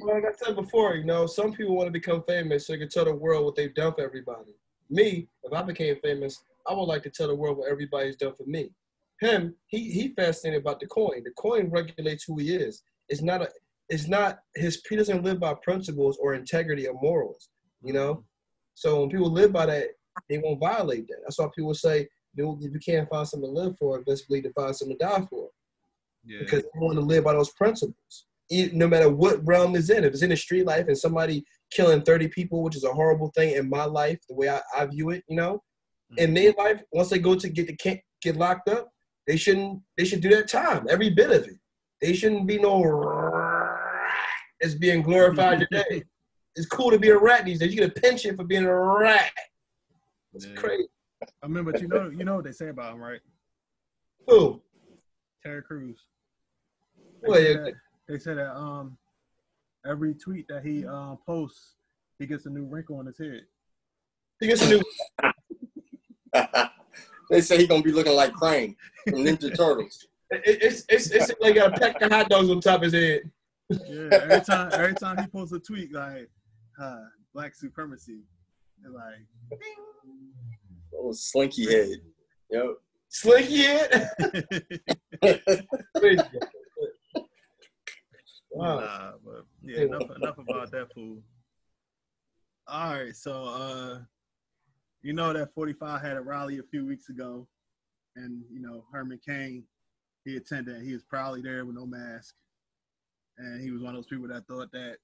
Well, 0.00 0.14
like 0.14 0.24
I 0.26 0.32
said 0.46 0.54
before, 0.54 0.94
you 0.94 1.02
know, 1.04 1.26
some 1.26 1.52
people 1.52 1.74
want 1.74 1.88
to 1.88 1.90
become 1.92 2.22
famous 2.28 2.66
so 2.66 2.72
they 2.72 2.78
can 2.78 2.88
tell 2.88 3.04
the 3.06 3.14
world 3.14 3.44
what 3.44 3.56
they've 3.56 3.74
done 3.74 3.94
for 3.94 4.02
everybody. 4.02 4.52
Me, 4.88 5.26
if 5.42 5.52
I 5.52 5.62
became 5.62 5.96
famous, 6.02 6.44
I 6.68 6.72
would 6.74 6.84
like 6.84 7.02
to 7.02 7.10
tell 7.10 7.26
the 7.26 7.34
world 7.34 7.58
what 7.58 7.68
everybody's 7.70 8.14
done 8.14 8.34
for 8.36 8.44
me. 8.46 8.70
Him, 9.20 9.56
he 9.66 9.90
he 9.90 10.08
fascinated 10.14 10.60
about 10.60 10.78
the 10.78 10.86
coin. 10.86 11.24
The 11.24 11.32
coin 11.32 11.68
regulates 11.68 12.24
who 12.24 12.36
he 12.38 12.54
is. 12.54 12.84
It's 13.08 13.22
not 13.22 13.42
a 13.42 13.48
it's 13.92 14.08
not 14.08 14.38
his 14.54 14.82
he 14.88 14.96
doesn't 14.96 15.22
live 15.22 15.38
by 15.38 15.54
principles 15.62 16.18
or 16.20 16.34
integrity 16.34 16.88
or 16.88 16.94
morals, 16.94 17.50
you 17.82 17.92
know? 17.92 18.24
So 18.74 19.00
when 19.00 19.10
people 19.10 19.30
live 19.30 19.52
by 19.52 19.66
that, 19.66 19.88
they 20.30 20.38
won't 20.38 20.60
violate 20.60 21.06
that. 21.08 21.18
That's 21.22 21.38
why 21.38 21.48
people 21.54 21.74
say, 21.74 22.08
you 22.34 22.58
if 22.62 22.72
you 22.72 22.80
can't 22.80 23.08
find 23.10 23.28
something 23.28 23.54
to 23.54 23.60
live 23.60 23.76
for, 23.78 24.02
best 24.02 24.26
believe 24.26 24.44
to 24.44 24.52
find 24.54 24.74
something 24.74 24.96
to 24.98 25.04
die 25.04 25.26
for 25.28 25.50
Yeah. 26.24 26.38
because 26.40 26.62
they 26.62 26.80
want 26.80 26.94
to 26.94 27.04
live 27.04 27.24
by 27.24 27.34
those 27.34 27.52
principles. 27.52 28.26
No 28.50 28.88
matter 28.88 29.10
what 29.10 29.46
realm 29.46 29.76
it's 29.76 29.90
in, 29.90 30.04
if 30.04 30.14
it's 30.14 30.22
in 30.22 30.30
the 30.30 30.36
street 30.36 30.66
life 30.66 30.86
and 30.88 30.96
somebody 30.96 31.44
killing 31.70 32.02
30 32.02 32.28
people, 32.28 32.62
which 32.62 32.76
is 32.76 32.84
a 32.84 32.92
horrible 32.92 33.30
thing 33.34 33.54
in 33.54 33.68
my 33.68 33.84
life, 33.84 34.18
the 34.28 34.34
way 34.34 34.48
I, 34.48 34.60
I 34.76 34.86
view 34.86 35.10
it, 35.10 35.22
you 35.28 35.36
know, 35.36 35.62
in 36.16 36.28
mm-hmm. 36.28 36.34
their 36.34 36.52
life, 36.52 36.82
once 36.92 37.10
they 37.10 37.18
go 37.18 37.34
to 37.34 37.48
get 37.48 37.66
the 37.66 38.00
get 38.22 38.36
locked 38.36 38.68
up, 38.70 38.90
they 39.26 39.36
shouldn't 39.36 39.82
they 39.98 40.04
should 40.06 40.22
do 40.22 40.30
that 40.30 40.48
time, 40.48 40.86
every 40.88 41.10
bit 41.10 41.30
of 41.30 41.44
it. 41.44 41.58
They 42.00 42.14
shouldn't 42.14 42.48
be 42.48 42.58
no 42.58 42.82
as 44.62 44.74
being 44.74 45.02
glorified 45.02 45.60
today. 45.60 46.04
It's 46.54 46.66
cool 46.66 46.90
to 46.90 46.98
be 46.98 47.08
a 47.08 47.16
rat 47.16 47.46
these 47.46 47.60
days. 47.60 47.72
You 47.74 47.80
get 47.80 47.96
a 47.96 48.00
pension 48.02 48.36
for 48.36 48.44
being 48.44 48.64
a 48.64 48.74
rat. 48.78 49.32
It's 50.34 50.44
Yeah. 50.44 50.54
crazy. 50.54 50.86
I 51.42 51.46
mean, 51.46 51.64
but 51.64 51.80
you 51.80 51.88
know, 51.88 52.10
you 52.10 52.26
know 52.26 52.34
what 52.36 52.44
they 52.44 52.52
say 52.52 52.68
about 52.68 52.92
him, 52.92 53.00
right? 53.00 53.20
Who? 54.26 54.60
Terry 55.42 55.62
Crews. 55.62 55.98
They 57.22 57.28
Well, 57.30 57.40
yeah. 57.40 57.52
that, 57.54 57.72
they 58.06 58.18
say 58.18 58.34
that 58.34 58.54
um 58.54 58.98
every 59.86 60.12
tweet 60.14 60.46
that 60.48 60.62
he 60.62 60.84
um 60.86 61.20
posts, 61.24 61.76
he 62.18 62.26
gets 62.26 62.44
a 62.44 62.50
new 62.50 62.66
wrinkle 62.66 62.96
on 62.98 63.06
his 63.06 63.16
head. 63.16 63.46
He 64.38 64.46
gets 64.48 64.60
a 64.60 64.68
new 64.68 64.82
they 67.30 67.40
say 67.40 67.56
he 67.56 67.66
gonna 67.66 67.82
be 67.82 67.92
looking 67.92 68.12
like 68.14 68.34
Krang 68.34 68.76
from 69.08 69.20
Ninja 69.20 69.54
Turtles. 69.56 70.06
it- 70.30 70.62
it's 70.62 70.84
it's 70.90 71.10
it's 71.10 71.32
like 71.40 71.54
got 71.54 71.74
a 71.74 71.80
pack 71.80 72.02
of 72.02 72.12
hot 72.12 72.28
dogs 72.28 72.50
on 72.50 72.60
top 72.60 72.82
of 72.82 72.82
his 72.82 72.92
head. 72.92 73.30
Yeah, 73.88 74.08
every 74.22 74.40
time 74.44 74.70
every 74.72 74.94
time 74.94 75.18
he 75.18 75.26
posts 75.26 75.52
a 75.54 75.58
tweet 75.60 75.92
like 75.92 76.30
uh, 76.80 77.04
black 77.34 77.54
supremacy, 77.54 78.20
they're 78.80 78.92
like, 78.92 79.26
Oh, 80.94 81.12
slinky 81.12 81.70
head. 81.70 81.98
Yep. 82.50 82.66
Slinky 83.08 83.62
head. 83.62 84.10
Wow. 88.54 88.80
Nah, 88.80 89.12
but 89.24 89.46
yeah, 89.62 89.82
enough 89.82 90.10
enough 90.14 90.36
about 90.38 90.70
that 90.72 90.92
fool. 90.92 91.22
All 92.68 92.94
right, 92.94 93.16
so 93.16 93.44
uh 93.44 93.98
you 95.00 95.12
know 95.14 95.32
that 95.32 95.54
45 95.54 96.00
had 96.02 96.16
a 96.16 96.20
rally 96.20 96.58
a 96.58 96.62
few 96.62 96.86
weeks 96.86 97.08
ago, 97.08 97.48
and 98.14 98.42
you 98.52 98.60
know 98.60 98.84
Herman 98.92 99.20
Cain, 99.26 99.64
he 100.24 100.36
attended. 100.36 100.82
He 100.82 100.92
was 100.92 101.02
proudly 101.02 101.40
there 101.40 101.64
with 101.64 101.76
no 101.76 101.86
mask, 101.86 102.34
and 103.38 103.62
he 103.62 103.70
was 103.70 103.82
one 103.82 103.94
of 103.94 103.96
those 103.96 104.06
people 104.06 104.28
that 104.28 104.46
thought 104.46 104.70
that 104.72 104.96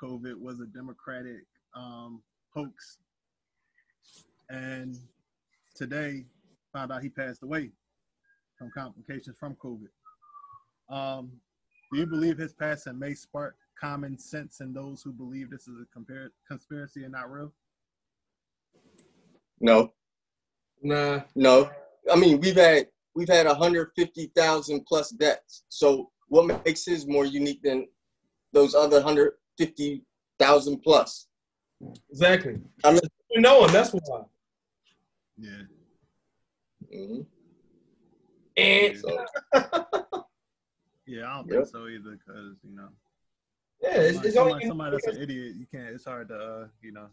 COVID 0.00 0.34
was 0.36 0.60
a 0.60 0.66
Democratic 0.66 1.44
um, 1.74 2.22
hoax. 2.54 2.98
And 4.48 4.96
today, 5.74 6.24
found 6.72 6.92
out 6.92 7.02
he 7.02 7.08
passed 7.08 7.42
away 7.42 7.70
from 8.58 8.70
complications 8.76 9.36
from 9.38 9.56
COVID. 9.56 9.88
Um, 10.90 11.30
do 11.92 11.98
you 11.98 12.06
believe 12.06 12.38
his 12.38 12.52
passing 12.52 12.98
may 12.98 13.14
spark 13.14 13.56
common 13.80 14.18
sense 14.18 14.60
in 14.60 14.72
those 14.72 15.02
who 15.02 15.12
believe 15.12 15.50
this 15.50 15.68
is 15.68 15.76
a 15.80 15.98
compar- 15.98 16.30
conspiracy 16.48 17.04
and 17.04 17.12
not 17.12 17.30
real? 17.30 17.52
No, 19.60 19.92
Nah. 20.82 21.20
no. 21.34 21.70
I 22.10 22.16
mean, 22.16 22.40
we've 22.40 22.56
had 22.56 22.88
we've 23.14 23.28
had 23.28 23.46
150,000 23.46 24.84
plus 24.86 25.10
deaths. 25.10 25.64
So 25.68 26.10
what 26.30 26.64
makes 26.64 26.84
his 26.86 27.06
more 27.06 27.26
unique 27.26 27.60
than 27.62 27.86
those 28.52 28.74
other 28.74 28.96
150,000 28.96 30.78
plus? 30.80 31.26
Exactly. 32.10 32.58
I 32.84 32.92
mean- 32.92 33.00
you 33.30 33.40
know 33.40 33.64
him. 33.64 33.72
That's 33.72 33.90
why. 33.92 34.22
Yeah. 35.38 35.62
hmm 36.92 37.20
And 38.56 38.98
So 38.98 39.24
Yeah, 41.06 41.26
I 41.26 41.36
don't 41.36 41.46
Yep. 41.48 41.58
think 41.58 41.66
so 41.68 41.86
either, 41.88 42.16
because 42.16 42.56
you 42.64 42.74
know, 42.76 42.88
yeah, 43.80 43.94
it's, 44.00 44.14
somebody, 44.14 44.28
it's 44.28 44.36
somebody, 44.36 44.52
only 44.54 44.66
somebody 44.66 44.90
that's 44.96 45.06
an 45.06 45.22
idiot, 45.22 45.54
you 45.56 45.66
can't. 45.72 45.88
It's 45.94 46.04
hard 46.04 46.28
to, 46.28 46.34
uh, 46.36 46.68
you 46.82 46.92
know. 46.92 47.08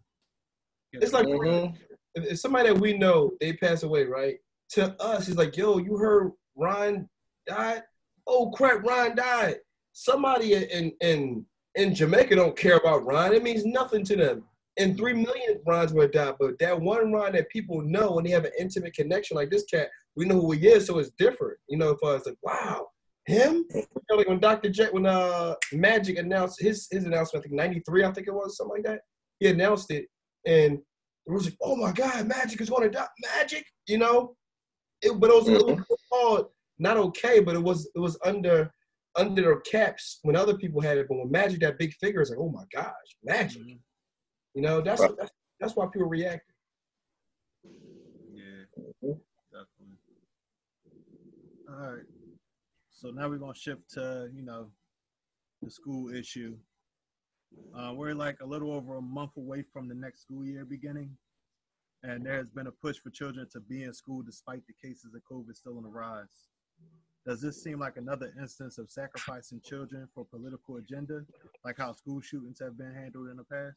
It's 0.94 1.14
like- 1.14 1.28
mhm. 1.28 1.76
if, 2.16 2.26
if 2.32 2.40
somebody 2.40 2.70
that 2.70 2.80
we 2.80 2.98
know 2.98 3.32
they 3.40 3.54
pass 3.54 3.84
away, 3.84 4.06
right? 4.06 4.38
To 4.72 5.02
us, 5.02 5.28
he's 5.28 5.38
like, 5.38 5.56
"Yo, 5.56 5.78
you 5.78 5.98
heard 5.98 6.32
Ryan 6.56 7.08
died? 7.46 7.84
Oh 8.28 8.52
crap, 8.52 8.84
Ryan 8.84 9.16
died." 9.16 9.56
Somebody 9.94 10.54
in 10.54 10.92
in 11.02 11.46
in 11.76 11.94
Jamaica 11.94 12.36
don't 12.36 12.58
care 12.58 12.78
about 12.78 13.06
Ryan. 13.06 13.34
It 13.34 13.44
means 13.44 13.66
nothing 13.66 14.04
to 14.06 14.16
them. 14.16 14.44
And 14.80 14.96
three 14.96 15.14
million 15.14 15.60
Ryans 15.66 15.94
would 15.94 16.12
die, 16.12 16.34
but 16.40 16.60
that 16.60 16.80
one 16.80 17.12
Ryan 17.12 17.34
that 17.34 17.50
people 17.50 17.82
know 17.82 18.18
and 18.18 18.28
they 18.28 18.32
have 18.32 18.46
an 18.46 18.52
intimate 18.60 18.94
connection 18.94 19.36
like 19.36 19.50
this 19.50 19.64
cat, 19.64 19.90
we 20.16 20.26
know 20.26 20.40
who 20.40 20.52
he 20.52 20.68
is, 20.68 20.86
so 20.86 21.00
it's 21.00 21.12
different. 21.18 21.58
You 21.68 21.78
know, 21.78 21.96
for 22.00 22.16
us, 22.16 22.26
like, 22.26 22.36
wow, 22.44 22.88
him? 23.26 23.66
You 23.74 23.84
know, 24.10 24.16
like 24.18 24.28
when 24.28 24.40
Dr. 24.40 24.70
Jet, 24.70 24.94
when 24.94 25.06
uh 25.06 25.56
Magic 25.74 26.18
announced 26.18 26.62
his 26.62 26.88
his 26.92 27.06
announcement, 27.06 27.44
I 27.44 27.48
think 27.48 27.56
'93, 27.56 28.04
I 28.04 28.12
think 28.12 28.28
it 28.28 28.34
was 28.34 28.58
something 28.58 28.78
like 28.78 28.86
that. 28.86 29.02
He 29.40 29.48
announced 29.48 29.92
it, 29.92 30.06
and 30.46 30.80
it 31.28 31.32
was 31.32 31.46
like, 31.46 31.58
oh 31.62 31.76
my 31.76 31.92
God, 31.92 32.28
Magic 32.28 32.62
is 32.62 32.70
going 32.70 32.84
to 32.84 32.90
die. 32.90 33.08
Magic, 33.36 33.66
you 33.88 33.98
know. 33.98 34.36
It, 35.04 35.20
but 35.20 35.30
it 35.30 35.36
was, 35.36 35.48
it 35.48 35.64
was 35.64 36.00
called 36.12 36.48
not 36.80 36.98
okay, 36.98 37.40
but 37.40 37.56
it 37.56 37.62
was 37.64 37.90
it 37.96 38.00
was 38.00 38.18
under 38.24 38.72
under 39.16 39.42
their 39.42 39.60
caps 39.62 40.20
when 40.22 40.36
other 40.36 40.56
people 40.58 40.80
had 40.82 40.98
it. 40.98 41.08
But 41.10 41.18
when 41.18 41.32
Magic, 41.32 41.60
that 41.62 41.80
big 41.80 41.94
figure, 41.96 42.22
is 42.22 42.30
like, 42.30 42.40
oh 42.40 42.50
my 42.50 42.66
gosh, 42.74 42.94
Magic. 43.24 43.62
Mhm. 43.64 43.80
You 44.54 44.62
know, 44.62 44.82
that's 44.82 45.02
Right. 45.02 45.12
that's, 45.18 45.32
that's 45.60 45.76
why 45.76 45.88
people 45.88 46.08
react. 46.08 46.52
Yeah, 47.64 48.66
Mhm. 49.04 49.22
definitely. 49.52 49.98
All 51.70 51.76
right. 51.96 52.06
So 52.92 53.10
now 53.12 53.28
we're 53.30 53.38
gonna 53.38 53.56
shift 53.56 53.90
to 53.92 54.30
you 54.34 54.44
know 54.44 54.72
the 55.62 55.70
school 55.72 56.10
issue. 56.14 56.58
Uh, 57.74 57.94
we're 57.96 58.14
like 58.14 58.40
a 58.42 58.46
little 58.46 58.72
over 58.72 58.98
a 58.98 59.02
month 59.02 59.36
away 59.38 59.64
from 59.64 59.88
the 59.88 59.96
next 59.96 60.22
school 60.22 60.46
year 60.46 60.66
beginning, 60.66 61.18
and 62.04 62.26
there 62.26 62.36
has 62.36 62.50
been 62.50 62.68
a 62.68 62.72
push 62.72 62.98
for 63.00 63.10
children 63.10 63.48
to 63.50 63.60
be 63.62 63.84
in 63.84 63.94
school 63.94 64.22
despite 64.22 64.66
the 64.68 64.74
cases 64.74 65.14
of 65.16 65.22
COVID 65.24 65.56
still 65.56 65.78
on 65.78 65.84
the 65.84 65.90
rise. 65.90 66.50
Does 67.28 67.42
this 67.42 67.62
seem 67.62 67.80
like 67.80 67.98
another 67.98 68.34
instance 68.40 68.78
of 68.78 68.90
sacrificing 68.90 69.60
children 69.62 70.08
for 70.16 70.26
political 70.26 70.78
agenda, 70.78 71.26
like 71.66 71.78
how 71.78 71.92
school 71.92 72.22
shootings 72.22 72.60
have 72.60 72.78
been 72.78 72.94
handled 72.94 73.28
in 73.30 73.36
the 73.36 73.44
past? 73.44 73.76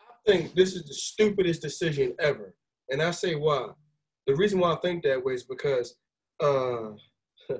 I 0.00 0.30
think 0.30 0.54
this 0.54 0.74
is 0.74 0.84
the 0.84 0.92
stupidest 0.92 1.62
decision 1.62 2.14
ever, 2.18 2.54
and 2.90 3.00
I 3.00 3.10
say 3.12 3.36
why. 3.36 3.68
The 4.26 4.36
reason 4.36 4.58
why 4.58 4.74
I 4.74 4.76
think 4.76 5.02
that 5.04 5.24
way 5.24 5.32
is 5.32 5.44
because 5.44 5.94
uh, 6.40 6.90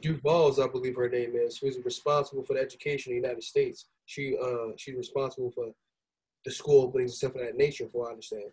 Duval's, 0.00 0.60
I 0.60 0.68
believe 0.68 0.94
her 0.94 1.08
name 1.08 1.34
is, 1.34 1.58
who's 1.58 1.78
responsible 1.84 2.44
for 2.44 2.54
the 2.54 2.60
education 2.60 3.12
in 3.12 3.20
the 3.20 3.28
United 3.28 3.42
States. 3.42 3.86
She 4.04 4.36
uh, 4.40 4.76
she's 4.76 4.94
responsible 4.94 5.50
for 5.50 5.72
the 6.44 6.52
school 6.52 6.82
openings 6.82 7.10
and 7.10 7.16
stuff 7.16 7.34
of 7.34 7.40
that 7.40 7.56
nature, 7.56 7.88
for 7.90 8.06
I 8.06 8.10
understand. 8.10 8.52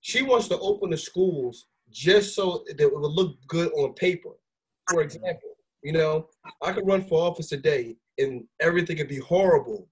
She 0.00 0.22
wants 0.22 0.48
to 0.48 0.58
open 0.58 0.88
the 0.88 0.96
schools 0.96 1.66
just 1.90 2.34
so 2.34 2.64
that 2.66 2.80
it 2.80 2.92
would 2.92 3.00
look 3.00 3.36
good 3.46 3.72
on 3.72 3.94
paper. 3.94 4.30
For 4.90 5.02
example, 5.02 5.56
you 5.82 5.92
know, 5.92 6.28
I 6.62 6.72
could 6.72 6.86
run 6.86 7.04
for 7.04 7.20
office 7.20 7.48
today 7.48 7.96
and 8.18 8.44
everything 8.60 8.96
could 8.96 9.08
be 9.08 9.18
horrible. 9.18 9.88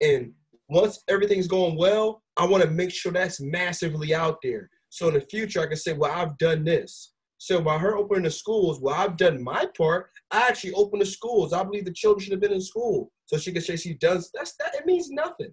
And 0.00 0.32
once 0.68 1.02
everything's 1.08 1.48
going 1.48 1.76
well, 1.76 2.22
I 2.36 2.46
want 2.46 2.62
to 2.62 2.70
make 2.70 2.90
sure 2.90 3.12
that's 3.12 3.40
massively 3.40 4.14
out 4.14 4.38
there. 4.42 4.70
So 4.90 5.08
in 5.08 5.14
the 5.14 5.20
future, 5.20 5.60
I 5.60 5.66
can 5.66 5.76
say, 5.76 5.92
well, 5.92 6.12
I've 6.12 6.38
done 6.38 6.64
this. 6.64 7.12
So 7.38 7.60
by 7.60 7.78
her 7.78 7.96
opening 7.96 8.24
the 8.24 8.30
schools, 8.30 8.80
well, 8.80 8.94
I've 8.94 9.16
done 9.16 9.42
my 9.42 9.66
part. 9.76 10.10
I 10.30 10.48
actually 10.48 10.72
opened 10.72 11.02
the 11.02 11.06
schools. 11.06 11.52
I 11.52 11.62
believe 11.62 11.84
the 11.84 11.92
children 11.92 12.24
should 12.24 12.32
have 12.32 12.40
been 12.40 12.52
in 12.52 12.60
school. 12.60 13.12
So 13.26 13.38
she 13.38 13.52
can 13.52 13.62
say 13.62 13.76
she 13.76 13.94
does. 13.94 14.30
That's 14.34 14.54
that. 14.56 14.74
It 14.74 14.86
means 14.86 15.08
nothing. 15.10 15.52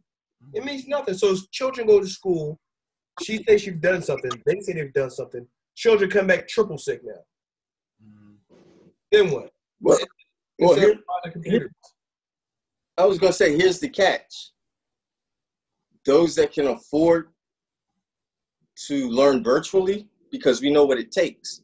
It 0.53 0.63
means 0.63 0.87
nothing. 0.87 1.13
So 1.15 1.35
children 1.51 1.87
go 1.87 1.99
to 1.99 2.07
school. 2.07 2.59
She 3.23 3.37
thinks 3.37 3.63
she's 3.63 3.75
done 3.75 4.01
something. 4.01 4.31
They 4.45 4.59
say 4.61 4.73
they've 4.73 4.93
done 4.93 5.11
something. 5.11 5.47
Children 5.76 6.09
come 6.09 6.28
back 6.28 6.47
triple 6.47 6.78
sick 6.78 7.01
now. 7.03 7.13
Mm-hmm. 8.03 8.55
Then 9.11 9.32
what? 9.32 9.51
Well, 9.82 9.99
well 10.59 10.71
Instead 10.71 10.84
here, 10.84 10.91
of 10.91 10.97
buying 11.07 11.21
the 11.23 11.32
computers. 11.32 11.71
I 12.97 13.05
was 13.05 13.19
gonna 13.19 13.34
say, 13.34 13.57
here's 13.57 13.80
the 13.80 13.89
catch. 13.89 14.51
Those 16.05 16.36
that 16.36 16.53
can 16.53 16.67
afford 16.67 17.30
to 18.88 19.09
learn 19.09 19.43
virtually, 19.43 20.07
because 20.32 20.61
we 20.61 20.71
know 20.71 20.86
what 20.86 20.99
it 20.99 21.11
takes. 21.11 21.61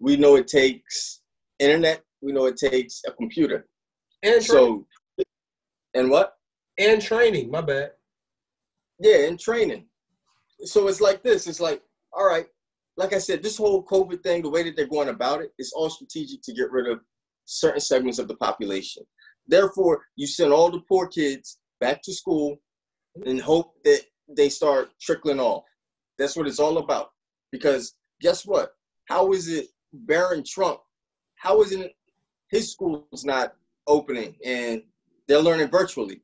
We 0.00 0.16
know 0.16 0.36
it 0.36 0.48
takes 0.48 1.20
internet. 1.58 2.02
We 2.22 2.32
know 2.32 2.46
it 2.46 2.56
takes 2.56 3.02
a 3.06 3.12
computer. 3.12 3.66
and 4.22 4.44
training. 4.44 4.84
So, 5.18 5.26
and 5.94 6.10
what? 6.10 6.38
and 6.78 7.02
training. 7.02 7.50
My 7.50 7.60
bad. 7.60 7.90
Yeah, 9.00 9.26
and 9.26 9.38
training. 9.38 9.86
So 10.64 10.88
it's 10.88 11.00
like 11.00 11.22
this. 11.22 11.46
It's 11.46 11.60
like, 11.60 11.82
all 12.12 12.26
right, 12.26 12.46
like 12.98 13.12
I 13.12 13.18
said, 13.18 13.42
this 13.42 13.56
whole 13.56 13.84
COVID 13.84 14.24
thing, 14.24 14.42
the 14.42 14.50
way 14.50 14.64
that 14.64 14.74
they're 14.76 14.86
going 14.88 15.08
about 15.08 15.40
it, 15.40 15.52
is 15.56 15.72
all 15.72 15.88
strategic 15.88 16.42
to 16.42 16.52
get 16.52 16.72
rid 16.72 16.88
of 16.88 17.00
certain 17.44 17.80
segments 17.80 18.18
of 18.18 18.26
the 18.26 18.34
population. 18.34 19.04
Therefore, 19.46 20.02
you 20.16 20.26
send 20.26 20.52
all 20.52 20.68
the 20.68 20.82
poor 20.88 21.06
kids 21.06 21.58
back 21.80 22.02
to 22.02 22.12
school 22.12 22.56
and 23.24 23.40
hope 23.40 23.72
that 23.84 24.02
they 24.36 24.48
start 24.48 24.90
trickling 25.00 25.38
off. 25.38 25.62
That's 26.18 26.36
what 26.36 26.48
it's 26.48 26.58
all 26.58 26.78
about. 26.78 27.10
Because 27.52 27.94
guess 28.20 28.44
what? 28.44 28.72
How 29.08 29.32
is 29.32 29.48
it 29.48 29.68
Barron 29.92 30.42
Trump? 30.44 30.80
How 31.36 31.62
is 31.62 31.70
it 31.70 31.92
his 32.50 32.72
school's 32.72 33.24
not 33.24 33.54
opening 33.86 34.34
and 34.44 34.82
they're 35.28 35.38
learning 35.38 35.68
virtually? 35.68 36.20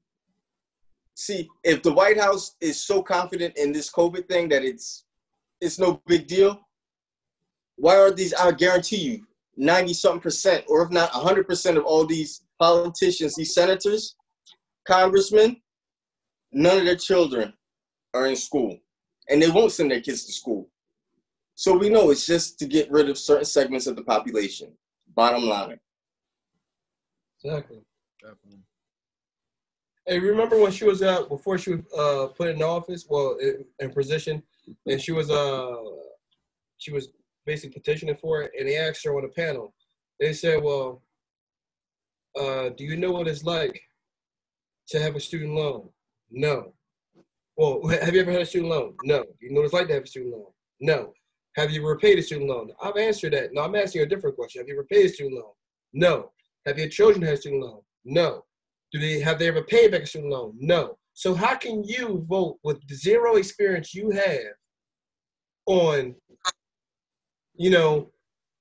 See, 1.14 1.49
if 1.62 1.85
the 1.85 1.93
White 1.93 2.18
House 2.18 2.57
is 2.61 2.85
so 2.85 3.01
confident 3.01 3.57
in 3.57 3.72
this 3.72 3.93
COVID 3.93 4.29
thing 4.29 4.49
that 4.49 4.64
it's 4.64 5.05
it's 5.61 5.79
no 5.79 6.03
big 6.07 6.27
deal, 6.27 6.64
why 7.77 7.97
are 7.97 8.11
these? 8.11 8.35
I 8.35 8.53
guarantee 8.53 8.97
you, 8.97 9.27
ninety 9.57 9.95
something 9.95 10.20
percent, 10.20 10.64
or 10.68 10.83
if 10.83 10.91
not 10.91 11.11
hundred 11.11 11.47
percent, 11.47 11.77
of 11.79 11.85
all 11.85 12.07
these 12.07 12.43
politicians, 12.59 13.35
these 13.35 13.55
senators, 13.55 14.16
congressmen, 14.87 15.61
none 16.53 16.79
of 16.79 16.85
their 16.85 16.97
children 16.97 17.53
are 18.14 18.27
in 18.27 18.37
school, 18.37 18.79
and 19.29 19.43
they 19.43 19.51
won't 19.51 19.72
send 19.72 19.91
their 19.91 20.01
kids 20.01 20.25
to 20.27 20.33
school. 20.33 20.68
So 21.57 21.77
we 21.77 21.89
know 21.89 22.11
it's 22.11 22.27
just 22.27 22.59
to 22.59 22.66
get 22.66 22.91
rid 22.91 23.09
of 23.09 23.18
certain 23.18 23.45
segments 23.45 23.87
of 23.87 23.97
the 23.97 24.03
population. 24.03 24.72
Bottom 25.14 25.45
line. 25.45 25.79
Exactly. 27.43 27.79
Definitely. 28.20 28.61
Hey, 30.07 30.18
remember 30.18 30.59
when 30.61 30.72
she 30.72 30.85
was 30.85 31.03
out 31.03 31.29
before 31.29 31.57
she 31.57 31.75
was 31.75 31.81
uh, 31.97 32.27
put 32.35 32.49
in 32.49 32.62
office, 32.62 33.07
well, 33.09 33.37
in, 33.41 33.64
in 33.79 33.91
position, 33.91 34.43
and 34.87 35.01
she 35.01 35.12
was 35.12 35.31
uh 35.31 35.77
she 36.79 36.93
was 36.93 37.09
basically 37.47 37.74
petitioning 37.80 38.16
for 38.16 38.42
it, 38.42 38.53
and 38.59 38.68
they 38.68 38.76
asked 38.76 39.05
her 39.05 39.16
on 39.16 39.22
the 39.22 39.28
panel. 39.28 39.74
They 40.20 40.32
said, 40.32 40.62
"Well, 40.62 41.03
uh, 42.38 42.70
do 42.70 42.84
you 42.84 42.97
know 42.97 43.12
what 43.12 43.28
it's 43.28 43.45
like 43.45 43.80
to 44.88 45.01
have 45.01 45.16
a 45.16 45.20
student 45.20 45.55
loan?" 45.55 45.88
No. 46.30 46.74
Well, 47.57 47.86
have 48.03 48.14
you 48.14 48.20
ever 48.20 48.32
had 48.32 48.42
a 48.42 48.47
student 48.47 48.70
loan? 48.70 48.95
No. 49.05 49.22
Do 49.22 49.47
you 49.47 49.53
know 49.53 49.61
what 49.61 49.66
it's 49.66 49.74
like 49.74 49.88
to 49.88 49.95
have 49.95 50.05
a 50.05 50.07
student 50.07 50.32
loan? 50.32 50.47
No. 50.80 51.12
Have 51.57 51.70
you 51.70 51.86
repaid 51.86 52.18
a 52.18 52.22
student 52.22 52.51
loan? 52.51 52.72
I've 52.82 52.97
answered 52.97 53.32
that. 53.34 53.53
No, 53.53 53.62
I'm 53.62 53.76
asking 53.76 54.01
you 54.01 54.07
a 54.07 54.09
different 54.09 54.36
question. 54.36 54.61
Have 54.61 54.68
you 54.68 54.76
repaid 54.76 55.07
a 55.07 55.09
student 55.09 55.36
loan? 55.36 55.53
No. 55.92 56.32
Have 56.66 56.78
your 56.78 56.88
children 56.88 57.22
had 57.22 57.34
a 57.34 57.36
student 57.36 57.62
loan? 57.62 57.80
No. 58.05 58.45
Do 58.92 58.99
they 58.99 59.20
have 59.20 59.38
they 59.38 59.49
ever 59.49 59.62
paid 59.62 59.92
back 59.92 60.03
a 60.03 60.07
student 60.07 60.32
loan? 60.32 60.57
No. 60.59 60.99
So 61.14 61.32
how 61.32 61.55
can 61.55 61.84
you 61.84 62.24
vote 62.28 62.59
with 62.64 62.80
zero 62.92 63.36
experience 63.36 63.95
you 63.95 64.11
have 64.11 64.55
on, 65.66 66.14
you 67.57 67.71
know, 67.71 68.11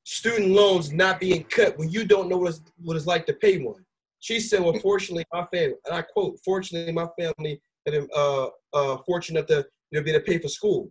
student 0.03 0.51
loans 0.51 0.91
not 0.91 1.19
being 1.19 1.43
cut 1.45 1.77
when 1.77 1.89
you 1.89 2.05
don't 2.05 2.29
know 2.29 2.37
what 2.37 2.49
it's, 2.49 2.61
what 2.77 2.97
it's 2.97 3.07
like 3.07 3.25
to 3.25 3.33
pay 3.33 3.59
one? 3.59 3.83
She 4.19 4.39
said, 4.39 4.61
"Well, 4.61 4.73
fortunately, 4.79 5.25
my 5.33 5.45
family," 5.51 5.75
and 5.85 5.95
I 5.95 6.01
quote, 6.01 6.39
"Fortunately, 6.45 6.93
my 6.93 7.07
family 7.19 7.61
had 7.85 7.93
been 7.93 8.07
uh, 8.15 8.47
uh, 8.73 8.97
fortunate 9.05 9.47
to 9.49 9.65
you 9.91 9.99
know, 9.99 10.03
be 10.03 10.11
able 10.11 10.21
to 10.21 10.25
pay 10.25 10.39
for 10.39 10.47
school." 10.47 10.87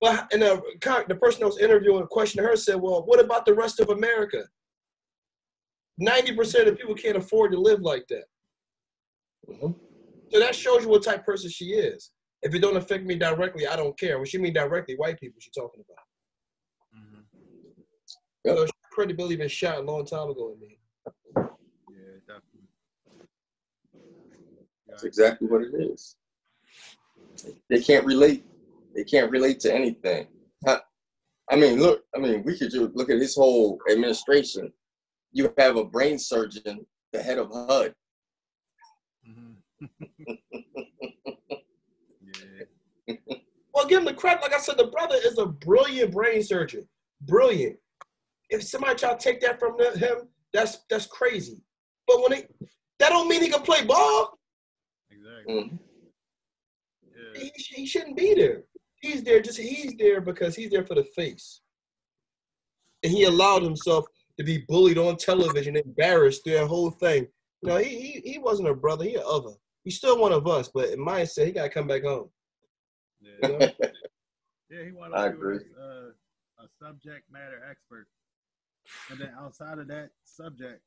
But 0.00 0.32
and 0.32 0.42
the, 0.42 0.62
the 1.08 1.16
person 1.16 1.40
that 1.40 1.46
was 1.46 1.58
interviewing 1.58 2.06
questioning 2.06 2.46
her 2.46 2.56
said, 2.56 2.76
"Well, 2.80 3.04
what 3.04 3.18
about 3.18 3.44
the 3.44 3.54
rest 3.54 3.80
of 3.80 3.88
America? 3.88 4.44
Ninety 5.98 6.34
percent 6.34 6.68
of 6.68 6.78
people 6.78 6.94
can't 6.94 7.16
afford 7.16 7.52
to 7.52 7.58
live 7.58 7.80
like 7.80 8.06
that." 8.08 8.24
Mhm. 9.48 9.74
So 10.30 10.38
that 10.38 10.54
shows 10.54 10.84
you 10.84 10.90
what 10.90 11.02
type 11.02 11.20
of 11.20 11.26
person 11.26 11.50
she 11.50 11.66
is. 11.66 12.12
If 12.42 12.54
it 12.54 12.60
don't 12.60 12.76
affect 12.76 13.04
me 13.04 13.16
directly, 13.16 13.66
I 13.66 13.76
don't 13.76 13.98
care. 13.98 14.18
When 14.18 14.26
she 14.26 14.38
mean 14.38 14.52
directly, 14.52 14.94
white 14.96 15.18
people 15.18 15.40
she 15.40 15.50
talking 15.50 15.82
about. 15.88 16.05
So 18.46 18.66
credibility 18.90 19.36
been 19.36 19.48
shot 19.48 19.78
a 19.78 19.82
long 19.82 20.06
time 20.06 20.30
ago 20.30 20.54
in 20.54 20.60
me. 20.60 20.78
Yeah, 21.36 22.18
definitely. 22.26 22.68
That's 24.88 25.04
exactly 25.04 25.48
what 25.48 25.62
it 25.62 25.74
is. 25.74 26.16
They 27.68 27.80
can't 27.82 28.04
relate. 28.06 28.44
They 28.94 29.04
can't 29.04 29.30
relate 29.30 29.60
to 29.60 29.74
anything. 29.74 30.28
I 31.48 31.54
mean, 31.54 31.80
look. 31.80 32.04
I 32.14 32.18
mean, 32.18 32.42
we 32.42 32.58
could 32.58 32.70
just 32.70 32.94
look 32.94 33.08
at 33.10 33.18
his 33.18 33.34
whole 33.36 33.78
administration. 33.90 34.72
You 35.32 35.52
have 35.58 35.76
a 35.76 35.84
brain 35.84 36.18
surgeon, 36.18 36.84
the 37.12 37.22
head 37.22 37.38
of 37.38 37.50
HUD. 37.52 37.94
Mhm. 39.28 39.56
yeah. 43.08 43.16
Well, 43.72 43.86
give 43.86 43.98
him 43.98 44.06
the 44.06 44.14
credit. 44.14 44.42
Like 44.42 44.54
I 44.54 44.58
said, 44.58 44.76
the 44.78 44.86
brother 44.86 45.16
is 45.24 45.38
a 45.38 45.46
brilliant 45.46 46.12
brain 46.12 46.42
surgeon. 46.42 46.88
Brilliant. 47.20 47.78
If 48.50 48.62
somebody 48.62 48.94
try 48.96 49.12
to 49.12 49.18
take 49.18 49.40
that 49.40 49.58
from 49.58 49.76
the- 49.76 49.98
him, 49.98 50.28
that's 50.52 50.78
that's 50.88 51.06
crazy. 51.06 51.60
But 52.06 52.22
when 52.22 52.32
it 52.38 52.54
that 52.98 53.10
don't 53.10 53.28
mean 53.28 53.42
he 53.42 53.50
can 53.50 53.62
play 53.62 53.84
ball. 53.84 54.38
Exactly. 55.10 55.54
Mhm. 55.54 55.78
Yeah. 57.04 57.40
He, 57.42 57.50
he 57.56 57.86
shouldn't 57.86 58.16
be 58.16 58.34
there. 58.34 58.64
He's 59.00 59.22
there 59.22 59.40
just 59.40 59.58
he's 59.58 59.94
there 59.98 60.20
because 60.20 60.54
he's 60.54 60.70
there 60.70 60.84
for 60.86 60.94
the 60.94 61.04
face. 61.04 61.60
And 63.02 63.12
he 63.12 63.24
allowed 63.24 63.62
himself 63.62 64.06
to 64.38 64.44
be 64.44 64.64
bullied 64.68 64.98
on 64.98 65.16
television, 65.16 65.76
embarrassed 65.76 66.44
through 66.44 66.54
that 66.54 66.66
whole 66.66 66.90
thing. 66.90 67.26
You 67.62 67.68
know, 67.70 67.76
he 67.78 68.00
he, 68.22 68.32
he 68.32 68.38
wasn't 68.38 68.68
a 68.68 68.74
brother, 68.74 69.04
he 69.04 69.14
an 69.16 69.22
other. 69.26 69.52
He's 69.84 69.96
still 69.96 70.18
one 70.18 70.32
of 70.32 70.46
us, 70.46 70.68
but 70.72 70.90
in 70.90 70.98
mindset, 70.98 71.46
he 71.46 71.52
gotta 71.52 71.68
come 71.68 71.86
back 71.86 72.02
home. 72.04 72.30
Yeah. 73.20 73.48
You 73.48 73.58
know? 73.58 73.68
Yeah, 74.68 74.82
he 74.84 74.90
wanted 74.90 75.14
I 75.14 75.26
to 75.26 75.30
be 75.30 75.36
agree. 75.36 75.58
uh, 75.80 76.08
a 76.58 76.66
subject 76.82 77.30
matter 77.30 77.62
expert, 77.70 78.08
and 79.10 79.20
then 79.20 79.32
outside 79.38 79.78
of 79.78 79.88
that 79.88 80.10
subject, 80.24 80.80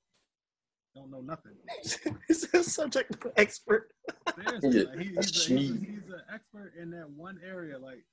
don't 0.96 1.12
know 1.12 1.22
nothing. 1.22 1.54
he's 2.28 2.54
a 2.54 2.64
subject 2.64 3.16
expert. 3.38 3.92
Seriously, 4.36 4.70
Yeah, 4.72 4.84
like, 4.90 5.00
he, 5.00 5.16
he's, 5.16 5.18
a, 5.18 5.58
he's, 5.58 5.72
a, 5.72 5.74
he's 5.74 6.10
an 6.10 6.22
expert 6.34 6.74
in 6.80 6.90
that 6.92 7.10
one 7.10 7.40
area. 7.46 7.78
Like 7.78 8.04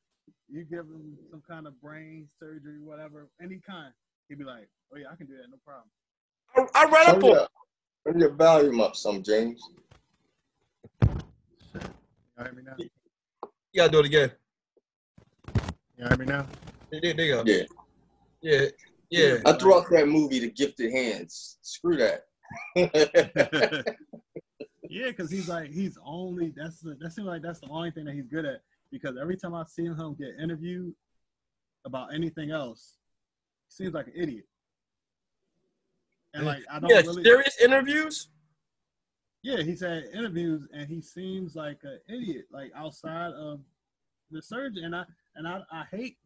you 0.49 0.64
give 0.64 0.87
him 0.87 1.16
some 1.30 1.43
kind 1.49 1.66
of 1.66 1.80
brain 1.80 2.28
surgery, 2.39 2.80
whatever, 2.82 3.28
any 3.43 3.61
kind, 3.66 3.93
he'd 4.28 4.39
be 4.39 4.45
like, 4.45 4.68
"Oh 4.93 4.99
yeah, 4.99 5.07
I 5.12 5.16
can 5.16 5.26
do 5.26 5.34
that, 5.34 5.49
no 5.51 5.57
problem." 5.64 5.89
I, 6.74 6.82
I 6.82 6.91
read 6.91 7.07
up 7.07 7.14
Turn 7.14 7.24
on 7.24 7.30
your, 7.30 7.49
turn 8.07 8.20
your 8.20 8.30
volume 8.30 8.80
up 8.80 8.97
some, 8.97 9.22
James. 9.22 9.62
You 11.03 11.11
hear 12.39 12.53
me 12.53 12.62
now? 12.62 12.74
You 12.78 12.89
gotta 13.74 13.93
do 13.93 14.01
it 14.01 14.07
again. 14.07 14.32
You 15.97 16.07
hear 16.07 16.16
me 16.16 16.26
now? 16.26 16.47
There, 16.91 17.01
there 17.01 17.24
you 17.24 17.34
go. 17.34 17.43
Yeah. 17.47 17.62
Yeah. 18.43 18.66
Yeah. 19.11 19.39
I 19.45 19.53
threw 19.53 19.77
out 19.77 19.89
that 19.91 20.09
movie, 20.09 20.41
The 20.41 20.51
Gifted 20.51 20.93
Hands. 20.93 21.59
Screw 21.63 21.97
that. 21.97 22.25
yeah, 22.77 23.83
Yeah, 24.89 25.07
because 25.09 25.31
he's 25.31 25.49
like 25.49 25.71
he's 25.71 25.99
only 26.05 26.53
that's 26.57 26.81
the, 26.81 26.97
that 27.01 27.13
seems 27.13 27.27
like 27.27 27.43
that's 27.43 27.61
the 27.61 27.69
only 27.69 27.91
thing 27.91 28.05
that 28.05 28.15
he's 28.15 28.27
good 28.29 28.45
at. 28.45 28.61
Because 28.93 29.17
every 29.21 29.37
time 29.37 29.55
I've 29.55 29.69
seen 29.69 29.95
him 29.95 30.15
get 30.15 30.35
interviewed 30.41 30.95
about 31.85 32.15
anything 32.15 32.51
else, 32.53 32.95
he 33.69 33.85
seems 33.85 33.95
like 33.95 34.07
an 34.07 34.13
idiot. 34.17 34.45
And 36.35 36.47
like 36.47 36.63
I 36.71 36.79
don't 36.79 36.91
Yeah, 36.91 37.01
really 37.03 37.23
serious 37.25 37.57
interviews. 37.61 38.29
Yeah, 39.43 39.63
he's 39.63 39.81
had 39.81 40.05
interviews 40.13 40.67
and 40.73 40.89
he 40.89 41.01
seems 41.01 41.55
like 41.57 41.79
an 41.83 42.01
idiot, 42.09 42.47
like 42.51 42.71
outside 42.77 43.33
of 43.33 43.61
the 44.31 44.41
surgeon. 44.43 44.85
And 44.85 44.95
I 44.97 45.05
and 45.35 45.49
I, 45.49 45.63
I 45.71 45.85
hate 45.91 46.17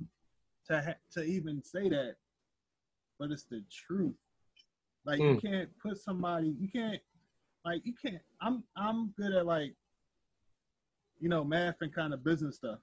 to 0.66 0.82
ha- 0.82 0.94
to 1.12 1.22
even 1.24 1.62
say 1.62 1.88
that, 1.88 2.16
but 3.20 3.30
it's 3.30 3.44
the 3.44 3.62
truth. 3.70 4.16
Like 5.04 5.20
you 5.20 5.36
Mm. 5.36 5.42
can't 5.42 5.78
put 5.78 5.98
somebody, 5.98 6.56
you 6.58 6.68
can't, 6.68 7.00
like 7.64 7.84
you 7.84 7.92
can't. 7.92 8.22
I'm 8.40 8.64
I'm 8.74 9.10
good 9.10 9.32
at 9.32 9.46
like, 9.46 9.76
you 11.20 11.28
know, 11.28 11.44
math 11.44 11.82
and 11.82 11.94
kind 11.94 12.14
of 12.14 12.24
business 12.24 12.56
stuff. 12.56 12.80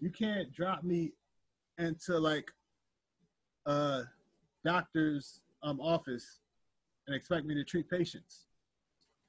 You 0.00 0.10
can't 0.10 0.52
drop 0.52 0.82
me 0.82 1.12
into 1.78 2.18
like 2.18 2.50
a 3.66 4.02
doctor's 4.64 5.40
um 5.62 5.80
office 5.80 6.40
and 7.06 7.14
expect 7.14 7.46
me 7.46 7.54
to 7.54 7.64
treat 7.64 7.88
patients 7.88 8.46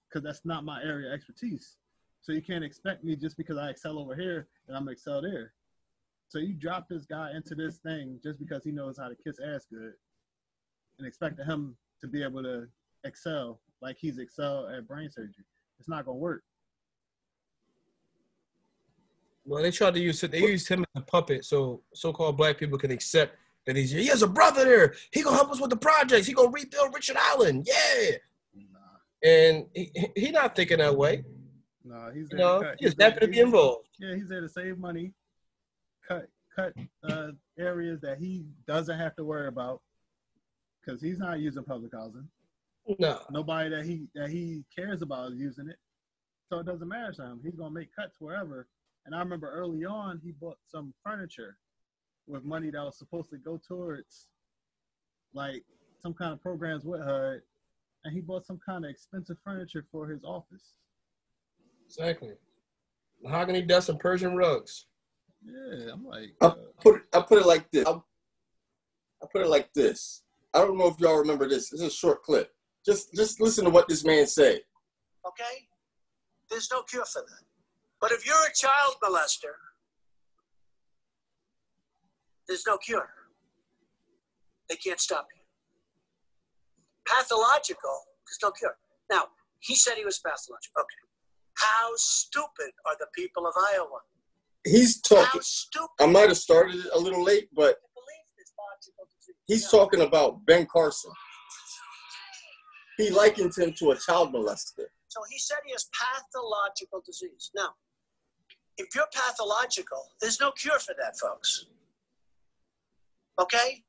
because 0.10 0.24
that's 0.24 0.46
not 0.46 0.66
my 0.66 0.82
area 0.84 1.10
of 1.10 1.14
expertise. 1.14 1.78
So 2.22 2.32
you 2.32 2.42
can't 2.42 2.64
expect 2.64 3.04
me 3.04 3.16
just 3.16 3.38
because 3.38 3.58
I 3.58 3.70
excel 3.70 4.00
over 4.00 4.16
here 4.16 4.48
and 4.68 4.76
I'm 4.76 4.90
excel 4.90 5.22
there. 5.22 5.54
So 6.28 6.40
you 6.40 6.54
drop 6.54 6.88
this 6.90 7.06
guy 7.06 7.32
into 7.36 7.56
this 7.56 7.78
thing 7.78 8.20
just 8.24 8.40
because 8.40 8.64
he 8.64 8.72
knows 8.72 8.98
how 8.98 9.08
to 9.08 9.16
kiss 9.16 9.38
ass 9.40 9.66
good, 9.70 9.94
and 10.98 11.08
expect 11.08 11.40
him 11.40 11.76
to 12.02 12.08
be 12.08 12.24
able 12.24 12.44
to 12.44 12.68
excel 13.04 13.60
like 13.82 13.98
he's 14.00 14.18
excel 14.18 14.68
at 14.68 14.88
brain 14.88 15.10
surgery. 15.12 15.46
It's 15.80 15.88
not 15.90 16.06
gonna 16.06 16.18
work. 16.18 16.44
Well, 19.46 19.62
they 19.62 19.72
tried 19.72 19.94
to 19.94 20.00
use 20.00 20.24
it. 20.24 20.32
They 20.32 20.40
used 20.40 20.68
him 20.68 20.82
as 20.96 21.02
a 21.02 21.06
puppet, 21.06 21.46
so 21.46 21.82
so-called 21.94 22.36
black 22.38 22.58
people 22.58 22.78
can 22.80 22.90
accept 22.92 23.38
that 23.66 23.76
he's 23.76 23.92
he 23.92 24.08
has 24.08 24.24
a 24.24 24.28
brother 24.28 24.64
there. 24.66 24.96
He 25.12 25.22
gonna 25.22 25.36
help 25.36 25.52
us 25.52 25.62
with 25.62 25.70
the 25.70 25.78
projects. 25.78 26.26
He 26.26 26.34
gonna 26.34 26.50
rebuild 26.50 26.94
Richard 26.94 27.18
Island. 27.20 27.68
Yeah, 27.68 28.18
Nah, 28.56 28.80
and 29.24 29.66
he 29.76 29.92
he 30.16 30.32
not 30.32 30.56
thinking 30.56 30.80
that 30.80 30.96
way. 30.96 31.24
nah, 31.84 32.10
he's 32.12 32.28
You 32.32 32.38
know, 32.38 32.62
cut. 32.62 32.76
he's 32.80 32.96
there- 32.96 33.12
happy 33.12 33.26
to 33.26 33.32
be 33.32 33.40
involved. 33.40 33.88
Yeah, 34.00 34.16
he's 34.16 34.30
there 34.30 34.42
to 34.42 34.50
save 34.50 34.80
money, 34.80 35.14
cut 36.08 36.28
cut 36.56 36.74
uh, 37.10 37.30
areas 37.60 38.00
that 38.02 38.18
he 38.18 38.46
doesn't 38.68 38.98
have 38.98 39.16
to 39.16 39.24
worry 39.24 39.48
about 39.48 39.82
because 40.84 41.02
he's 41.02 41.20
not 41.20 41.40
using 41.40 41.64
public 41.64 41.92
housing. 41.94 42.28
No, 43.00 43.20
Nobody 43.32 43.70
that 43.70 43.86
he 43.86 44.08
that 44.14 44.30
he 44.30 44.64
cares 44.76 45.02
about 45.02 45.32
is 45.32 45.40
using 45.40 45.70
it, 45.70 45.78
so 46.50 46.60
it 46.60 46.66
doesn't 46.66 46.88
matter 46.88 47.12
to 47.14 47.22
him. 47.24 47.42
He's 47.44 47.56
gonna 47.56 47.72
make 47.72 47.96
cuts 47.96 48.18
wherever. 48.20 48.68
And 49.06 49.16
I 49.16 49.20
remember 49.20 49.52
early 49.52 49.86
on, 49.86 50.20
he 50.24 50.32
bought 50.32 50.58
some 50.66 50.94
furniture 51.04 51.58
with 52.28 52.44
money 52.44 52.72
that 52.72 52.84
was 52.84 52.98
supposed 52.98 53.30
to 53.32 53.38
go 53.38 53.60
towards 53.68 54.28
like 55.34 55.64
some 56.02 56.14
kind 56.14 56.34
of 56.34 56.42
programs 56.42 56.86
with 56.86 57.02
HUD, 57.02 57.42
and 58.04 58.14
he 58.14 58.22
bought 58.22 58.46
some 58.46 58.60
kind 58.66 58.86
of 58.86 58.92
expensive 58.92 59.38
furniture 59.44 59.86
for 59.92 60.08
his 60.08 60.24
office. 60.24 60.74
exactly. 61.86 62.34
Mahogany 63.24 63.62
dust 63.62 63.90
and 63.90 64.00
Persian 64.00 64.36
rugs. 64.36 64.86
Yeah, 65.46 65.94
I'm 65.94 66.06
like, 66.06 66.34
I 66.42 66.46
uh, 66.48 66.56
put 66.82 66.96
it, 66.96 67.02
I 67.14 67.22
put 67.22 67.40
it 67.40 67.46
like 67.46 67.70
this. 67.72 67.86
I, 67.86 67.92
I 67.92 69.26
put 69.32 69.42
it 69.42 69.48
like 69.48 69.72
this. 69.74 70.24
I 70.54 70.60
don't 70.60 70.78
know 70.78 70.88
if 70.88 71.00
y'all 71.00 71.18
remember 71.18 71.48
this. 71.48 71.70
This 71.70 71.82
is 71.82 71.88
a 71.88 71.92
short 71.92 72.24
clip. 72.24 72.52
Just 72.86 73.14
just 73.14 73.40
listen 73.42 73.66
to 73.66 73.70
what 73.70 73.88
this 73.88 74.04
man 74.04 74.26
said. 74.28 74.62
okay? 75.28 75.68
There's 76.50 76.70
no 76.72 76.84
cure 76.84 77.06
for 77.06 77.22
that. 77.22 77.44
But 78.00 78.12
if 78.12 78.26
you're 78.26 78.36
a 78.36 78.54
child 78.54 78.96
molester, 79.04 79.56
there's 82.48 82.66
no 82.68 82.78
cure. 82.78 83.10
They 84.70 84.76
can't 84.76 85.00
stop 85.00 85.28
you. 85.36 85.42
Pathological, 87.08 88.02
there's 88.26 88.40
no 88.42 88.52
cure. 88.52 88.78
Now, 89.12 89.26
he 89.60 89.76
said 89.76 89.96
he 89.96 90.06
was 90.06 90.20
pathological. 90.20 90.82
Okay. 90.82 91.06
How 91.56 91.92
stupid 91.96 92.72
are 92.86 92.96
the 93.00 93.08
people 93.16 93.48
of 93.48 93.54
Iowa? 93.74 94.00
He's 94.66 95.00
talking. 95.02 95.42
I 96.00 96.08
might 96.08 96.28
have 96.30 96.38
started 96.38 96.76
it 96.76 96.92
a 96.94 97.00
little 97.00 97.24
late, 97.24 97.50
but 97.54 97.76
to 97.76 97.88
believe 97.94 98.26
this 98.38 98.52
logical 98.58 99.08
disease. 99.20 99.36
he's 99.46 99.70
talking 99.70 100.02
about 100.02 100.44
Ben 100.46 100.66
Carson. 100.66 101.12
He 102.98 103.10
likened 103.12 103.56
him 103.56 103.74
to 103.74 103.92
a 103.92 103.98
child 103.98 104.34
molester. 104.34 104.86
So 105.08 105.22
he 105.30 105.38
said 105.38 105.58
he 105.66 105.72
has 105.74 105.88
pathological 105.94 107.04
disease. 107.06 107.52
Now, 107.56 107.70
if 108.78 108.88
you're 108.96 109.08
pathological, 109.14 110.04
there's 110.20 110.40
no 110.40 110.52
cure 110.52 110.80
for 110.80 110.96
that, 111.00 111.18
folks. 111.20 111.68
Okay? 113.40 113.84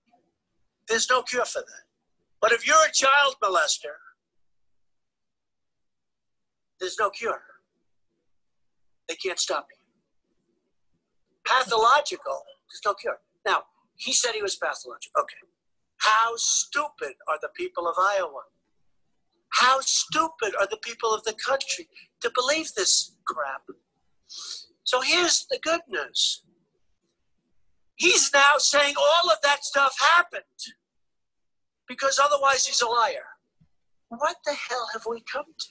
There's 0.88 1.08
no 1.08 1.22
cure 1.22 1.44
for 1.44 1.60
that. 1.60 1.82
But 2.40 2.52
if 2.52 2.66
you're 2.66 2.76
a 2.86 2.92
child 2.92 3.36
molester, 3.42 3.96
there's 6.80 6.96
no 6.98 7.10
cure. 7.10 7.42
They 9.08 9.14
can't 9.14 9.38
stop 9.38 9.66
you. 9.70 9.75
Pathological, 11.46 12.42
there's 12.68 12.82
no 12.84 12.94
cure. 12.94 13.18
Now, 13.46 13.62
he 13.96 14.12
said 14.12 14.32
he 14.32 14.42
was 14.42 14.56
pathological. 14.56 15.20
Okay. 15.20 15.36
How 15.98 16.32
stupid 16.36 17.14
are 17.28 17.38
the 17.40 17.48
people 17.56 17.88
of 17.88 17.94
Iowa? 17.98 18.42
How 19.50 19.78
stupid 19.80 20.54
are 20.60 20.66
the 20.66 20.78
people 20.82 21.14
of 21.14 21.22
the 21.24 21.34
country 21.34 21.88
to 22.20 22.30
believe 22.34 22.72
this 22.74 23.16
crap? 23.26 23.62
So 24.84 25.00
here's 25.00 25.46
the 25.50 25.58
good 25.62 25.80
news. 25.88 26.42
He's 27.96 28.30
now 28.34 28.58
saying 28.58 28.94
all 28.98 29.30
of 29.30 29.38
that 29.42 29.64
stuff 29.64 29.96
happened 30.14 30.42
because 31.88 32.20
otherwise 32.22 32.66
he's 32.66 32.82
a 32.82 32.86
liar. 32.86 33.26
What 34.08 34.36
the 34.44 34.54
hell 34.54 34.88
have 34.92 35.04
we 35.08 35.22
come 35.32 35.46
to? 35.46 35.68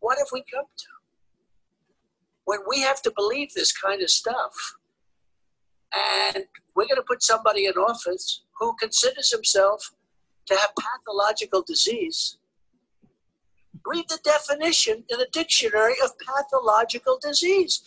What 0.00 0.18
have 0.18 0.28
we 0.32 0.44
come 0.52 0.66
to? 0.66 0.86
When 2.44 2.60
we 2.68 2.80
have 2.80 3.00
to 3.02 3.12
believe 3.14 3.52
this 3.52 3.72
kind 3.72 4.02
of 4.02 4.10
stuff, 4.10 4.52
and 6.32 6.44
we're 6.74 6.86
going 6.86 6.96
to 6.96 7.02
put 7.06 7.22
somebody 7.22 7.66
in 7.66 7.74
office 7.74 8.42
who 8.58 8.74
considers 8.76 9.30
himself 9.30 9.92
to 10.46 10.56
have 10.56 10.70
pathological 10.78 11.62
disease. 11.62 12.38
Read 13.86 14.04
the 14.08 14.18
definition 14.24 15.04
in 15.08 15.18
the 15.18 15.28
dictionary 15.32 15.94
of 16.02 16.12
pathological 16.18 17.18
disease. 17.22 17.82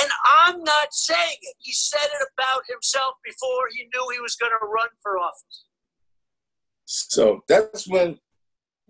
And 0.00 0.10
I'm 0.38 0.62
not 0.62 0.92
saying 0.92 1.36
it. 1.42 1.54
He 1.58 1.72
said 1.72 1.98
it 2.04 2.28
about 2.36 2.62
himself 2.68 3.14
before 3.24 3.68
he 3.74 3.84
knew 3.84 4.14
he 4.14 4.20
was 4.20 4.36
going 4.36 4.52
to 4.52 4.66
run 4.66 4.88
for 5.02 5.18
office. 5.18 5.64
So 6.84 7.42
that's 7.48 7.88
when 7.88 8.18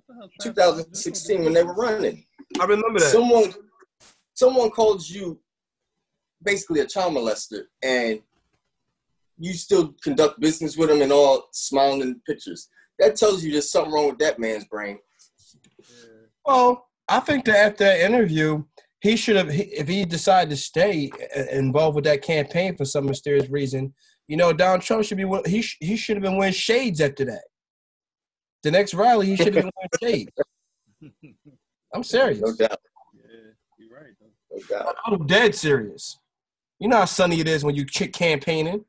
what 0.07 0.17
the 0.55 0.63
hell's 0.63 0.79
happening? 0.79 0.93
2016 0.93 1.45
when 1.45 1.53
they 1.53 1.65
were 1.65 1.75
running. 1.75 2.25
I 2.61 2.65
remember 2.65 3.01
that. 3.01 3.11
Someone 3.11 3.53
someone 4.43 4.71
calls 4.71 5.09
you 5.09 5.39
basically 6.43 6.81
a 6.81 6.87
child 6.87 7.15
molester 7.15 7.63
and 7.85 8.21
you 9.39 9.53
still 9.55 9.95
conduct 10.03 10.41
business 10.41 10.77
with 10.77 10.91
him 10.91 11.01
and 11.01 11.13
all 11.13 11.45
smiling 11.53 12.01
in 12.01 12.21
pictures. 12.27 12.69
That 12.99 13.15
tells 13.15 13.45
you 13.45 13.53
there's 13.53 13.71
something 13.71 13.93
wrong 13.93 14.09
with 14.09 14.19
that 14.19 14.41
man's 14.41 14.65
brain. 14.65 14.99
Well, 16.45 16.89
I 17.09 17.21
think 17.21 17.45
that 17.45 17.57
after 17.57 17.85
that 17.85 18.01
interview, 18.01 18.65
he 19.01 19.15
should 19.15 19.37
have, 19.37 19.49
if 19.49 19.87
he 19.87 20.05
decided 20.05 20.51
to 20.51 20.57
stay 20.57 21.13
uh, 21.37 21.43
involved 21.53 21.95
with 21.95 22.05
that 22.05 22.23
campaign 22.23 22.77
for 22.77 22.85
some 22.85 23.07
mysterious 23.07 23.49
reason, 23.49 23.95
you 24.27 24.37
know, 24.37 24.53
Donald 24.53 24.83
Trump 24.83 25.05
should 25.05 25.19
be, 25.19 25.27
he, 25.47 25.63
sh- 25.63 25.79
he 25.81 25.95
should 25.97 26.17
have 26.17 26.23
been 26.25 26.37
wearing 26.37 26.53
shades 26.53 27.01
after 27.01 27.25
that. 27.27 27.45
The 28.65 28.73
next 28.73 28.93
rally, 28.95 29.27
he 29.27 29.37
should 29.37 29.55
have 29.55 29.65
been 29.65 29.71
wearing 29.77 30.27
shades. 31.01 31.35
I'm 31.95 32.03
serious. 32.03 32.41
No 32.41 32.55
doubt. 32.55 32.79
Yeah, 34.53 34.59
you're 34.69 34.79
right. 34.79 34.85
Though. 34.85 34.85
No 34.85 34.85
doubt. 34.85 34.97
I'm 35.07 35.27
dead 35.27 35.55
serious. 35.55 36.19
You 36.79 36.89
know 36.89 36.99
how 36.99 37.05
sunny 37.05 37.41
it 37.41 37.49
is 37.49 37.65
when 37.65 37.75
you 37.75 37.85
chick 37.85 38.13
campaigning. 38.13 38.85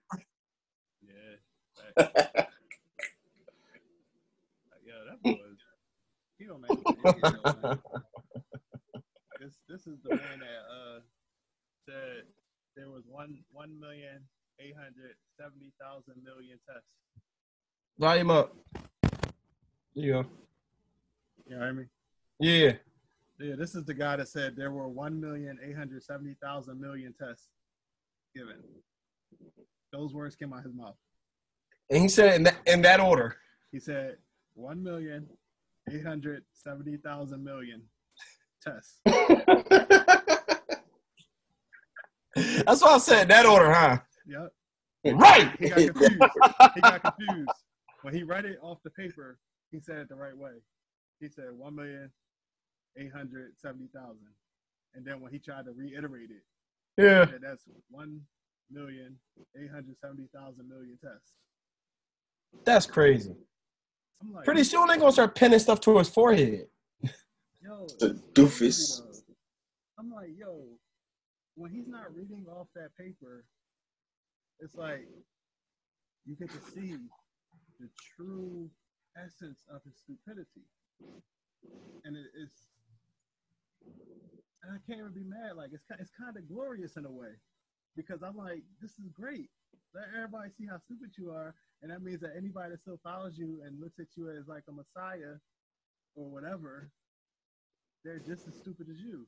Yeah. 1.02 2.08
That, 2.36 2.50
yeah, 4.86 4.94
that 5.08 5.18
was. 5.24 5.58
He 6.40 6.46
don't 6.46 6.62
make 6.62 6.72
me 6.72 6.86
an 6.88 6.98
idiot, 7.00 7.36
though, 7.44 7.54
man. 7.62 7.80
This 9.40 9.54
this 9.68 9.88
is 9.88 10.00
the 10.04 10.12
man 10.16 10.40
that 10.40 10.64
uh 10.72 11.00
said 11.86 12.24
there 12.78 12.90
was 12.90 13.04
one 13.10 13.40
one 13.52 13.78
million 13.78 14.22
eight 14.60 14.74
hundred 14.76 15.16
seventy 15.38 15.74
thousand 15.82 16.24
million 16.24 16.58
tests. 16.66 16.88
Volume 18.00 18.32
up. 18.32 18.56
There 18.74 18.82
you 19.96 20.14
go. 20.14 20.26
You 21.46 21.56
know 21.56 21.60
what 21.60 21.68
I 21.68 21.72
mean? 21.74 21.90
Yeah. 22.40 22.72
Yeah, 23.40 23.56
this 23.58 23.76
is 23.76 23.84
the 23.86 23.94
guy 23.94 24.16
that 24.18 24.28
said 24.28 24.56
there 24.56 24.72
were 24.72 24.88
one 24.88 25.20
million 25.20 25.58
eight 25.64 25.76
hundred 25.76 26.04
seventy 26.04 26.36
thousand 26.42 26.80
million 26.80 27.14
tests 27.20 27.50
given. 28.36 28.58
Those 29.92 30.14
words 30.14 30.36
came 30.36 30.54
out 30.54 30.60
of 30.60 30.66
his 30.66 30.74
mouth. 30.76 30.96
And 31.90 32.02
he 32.02 32.08
said 32.08 32.36
in 32.36 32.44
that, 32.44 32.56
in 32.66 32.82
that 32.84 33.00
order. 33.00 33.36
He 33.72 33.80
said 33.80 34.18
one 34.54 34.84
million 34.84 35.28
eight 35.92 36.06
hundred 36.06 36.44
seventy 36.54 36.98
thousand 36.98 37.44
million 37.44 37.82
tests. 38.62 39.00
That's 42.66 42.82
what 42.82 42.94
I 42.94 42.98
said 42.98 43.28
that 43.28 43.46
order, 43.46 43.72
huh? 43.72 44.00
Yep. 44.26 44.54
Right. 45.16 45.52
He 45.60 45.70
got 45.70 45.78
confused. 45.78 46.24
he 46.76 46.82
got 46.82 47.04
confused. 47.04 47.50
When 48.04 48.14
he 48.14 48.24
read 48.24 48.46
it 48.46 48.58
off 48.62 48.80
the 48.84 48.90
paper, 48.90 49.38
he 49.72 49.80
said 49.80 49.98
it 49.98 50.10
the 50.10 50.16
right 50.16 50.38
way. 50.38 50.52
He 51.20 51.30
said 51.30 51.46
one 51.56 51.76
million 51.76 52.12
eight 52.98 53.12
hundred 53.12 53.52
seventy 53.58 53.88
thousand. 53.94 54.28
And 54.96 55.06
then 55.06 55.22
when 55.22 55.32
he 55.32 55.40
tried 55.40 55.66
to 55.66 55.72
reiterate 55.72 56.30
it, 56.30 56.44
Yeah. 57.02 57.26
he 57.26 57.32
said 57.32 57.42
that's 57.42 57.64
one 57.90 58.22
million 58.72 59.16
eight 59.60 59.70
hundred 59.72 59.96
seventy 60.00 60.28
thousand 60.34 60.68
million 60.70 60.98
tests. 61.04 61.34
That's 62.66 62.86
crazy. 62.86 63.36
I'm 64.22 64.32
like, 64.34 64.46
Pretty 64.46 64.64
soon 64.64 64.88
they're 64.88 64.98
gonna 64.98 65.12
start 65.12 65.36
pinning 65.36 65.60
stuff 65.60 65.82
to 65.82 65.98
his 65.98 66.10
forehead. 66.10 66.68
yo, 67.62 67.88
The 68.00 68.20
doofus. 68.34 69.02
I'm 70.00 70.12
like, 70.12 70.30
yo, 70.38 70.64
when 71.56 71.72
he's 71.72 71.88
not 71.88 72.14
reading 72.16 72.46
off 72.52 72.68
that 72.76 72.96
paper, 72.98 73.46
it's 74.60 74.76
like 74.76 75.08
you 76.26 76.36
get 76.36 76.50
to 76.52 76.72
see 76.72 76.96
the 77.80 77.90
true 78.16 78.70
essence 79.18 79.64
of 79.74 79.82
his 79.84 79.96
stupidity. 79.98 80.66
And 82.06 82.16
it 82.16 82.26
is, 82.42 82.50
and 84.64 84.72
I 84.72 84.80
can't 84.88 85.00
even 85.00 85.14
be 85.14 85.24
mad. 85.24 85.56
Like, 85.56 85.72
it's, 85.74 85.84
it's 86.00 86.12
kind 86.18 86.36
of 86.38 86.48
glorious 86.48 86.98
in 86.98 87.06
a 87.06 87.12
way 87.12 87.36
because 87.96 88.24
I'm 88.24 88.38
like, 88.38 88.64
this 88.82 88.92
is 88.92 89.10
great. 89.14 89.50
Let 89.94 90.06
everybody 90.16 90.50
see 90.58 90.66
how 90.66 90.78
stupid 90.80 91.12
you 91.18 91.32
are. 91.32 91.54
And 91.82 91.92
that 91.92 92.02
means 92.02 92.22
that 92.22 92.32
anybody 92.38 92.72
that 92.72 92.80
still 92.80 93.00
follows 93.04 93.38
you 93.38 93.62
and 93.66 93.80
looks 93.80 94.00
at 94.00 94.08
you 94.16 94.30
as 94.30 94.48
like 94.48 94.64
a 94.70 94.72
messiah 94.72 95.36
or 96.16 96.30
whatever, 96.30 96.90
they're 98.04 98.20
just 98.20 98.48
as 98.48 98.56
stupid 98.56 98.88
as 98.90 99.00
you. 99.00 99.28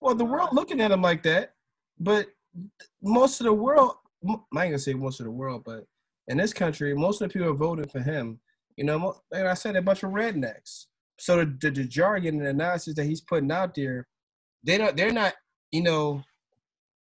Well, 0.00 0.14
the 0.14 0.24
world 0.24 0.50
looking 0.52 0.80
at 0.80 0.90
him 0.90 1.02
like 1.02 1.22
that, 1.24 1.54
but 1.98 2.26
most 3.02 3.40
of 3.40 3.44
the 3.44 3.52
world, 3.52 3.96
I 4.24 4.34
ain't 4.34 4.50
gonna 4.52 4.78
say 4.78 4.94
most 4.94 5.20
of 5.20 5.24
the 5.24 5.30
world, 5.30 5.62
but 5.64 5.84
in 6.28 6.36
this 6.36 6.52
country, 6.52 6.94
most 6.94 7.20
of 7.20 7.28
the 7.28 7.32
people 7.32 7.54
voting 7.54 7.88
for 7.88 8.00
him. 8.00 8.38
You 8.76 8.84
know, 8.84 9.16
like 9.32 9.44
I 9.44 9.54
said, 9.54 9.74
a 9.74 9.82
bunch 9.82 10.02
of 10.02 10.10
rednecks. 10.10 10.86
So 11.18 11.38
the, 11.38 11.56
the, 11.60 11.70
the 11.70 11.84
jargon 11.84 12.36
and 12.36 12.46
the 12.46 12.52
nonsense 12.52 12.96
that 12.96 13.04
he's 13.04 13.20
putting 13.20 13.50
out 13.50 13.74
there, 13.74 14.06
they 14.64 14.78
don't, 14.78 14.96
they're 14.96 15.12
not, 15.12 15.34
you 15.72 15.82
know, 15.82 16.22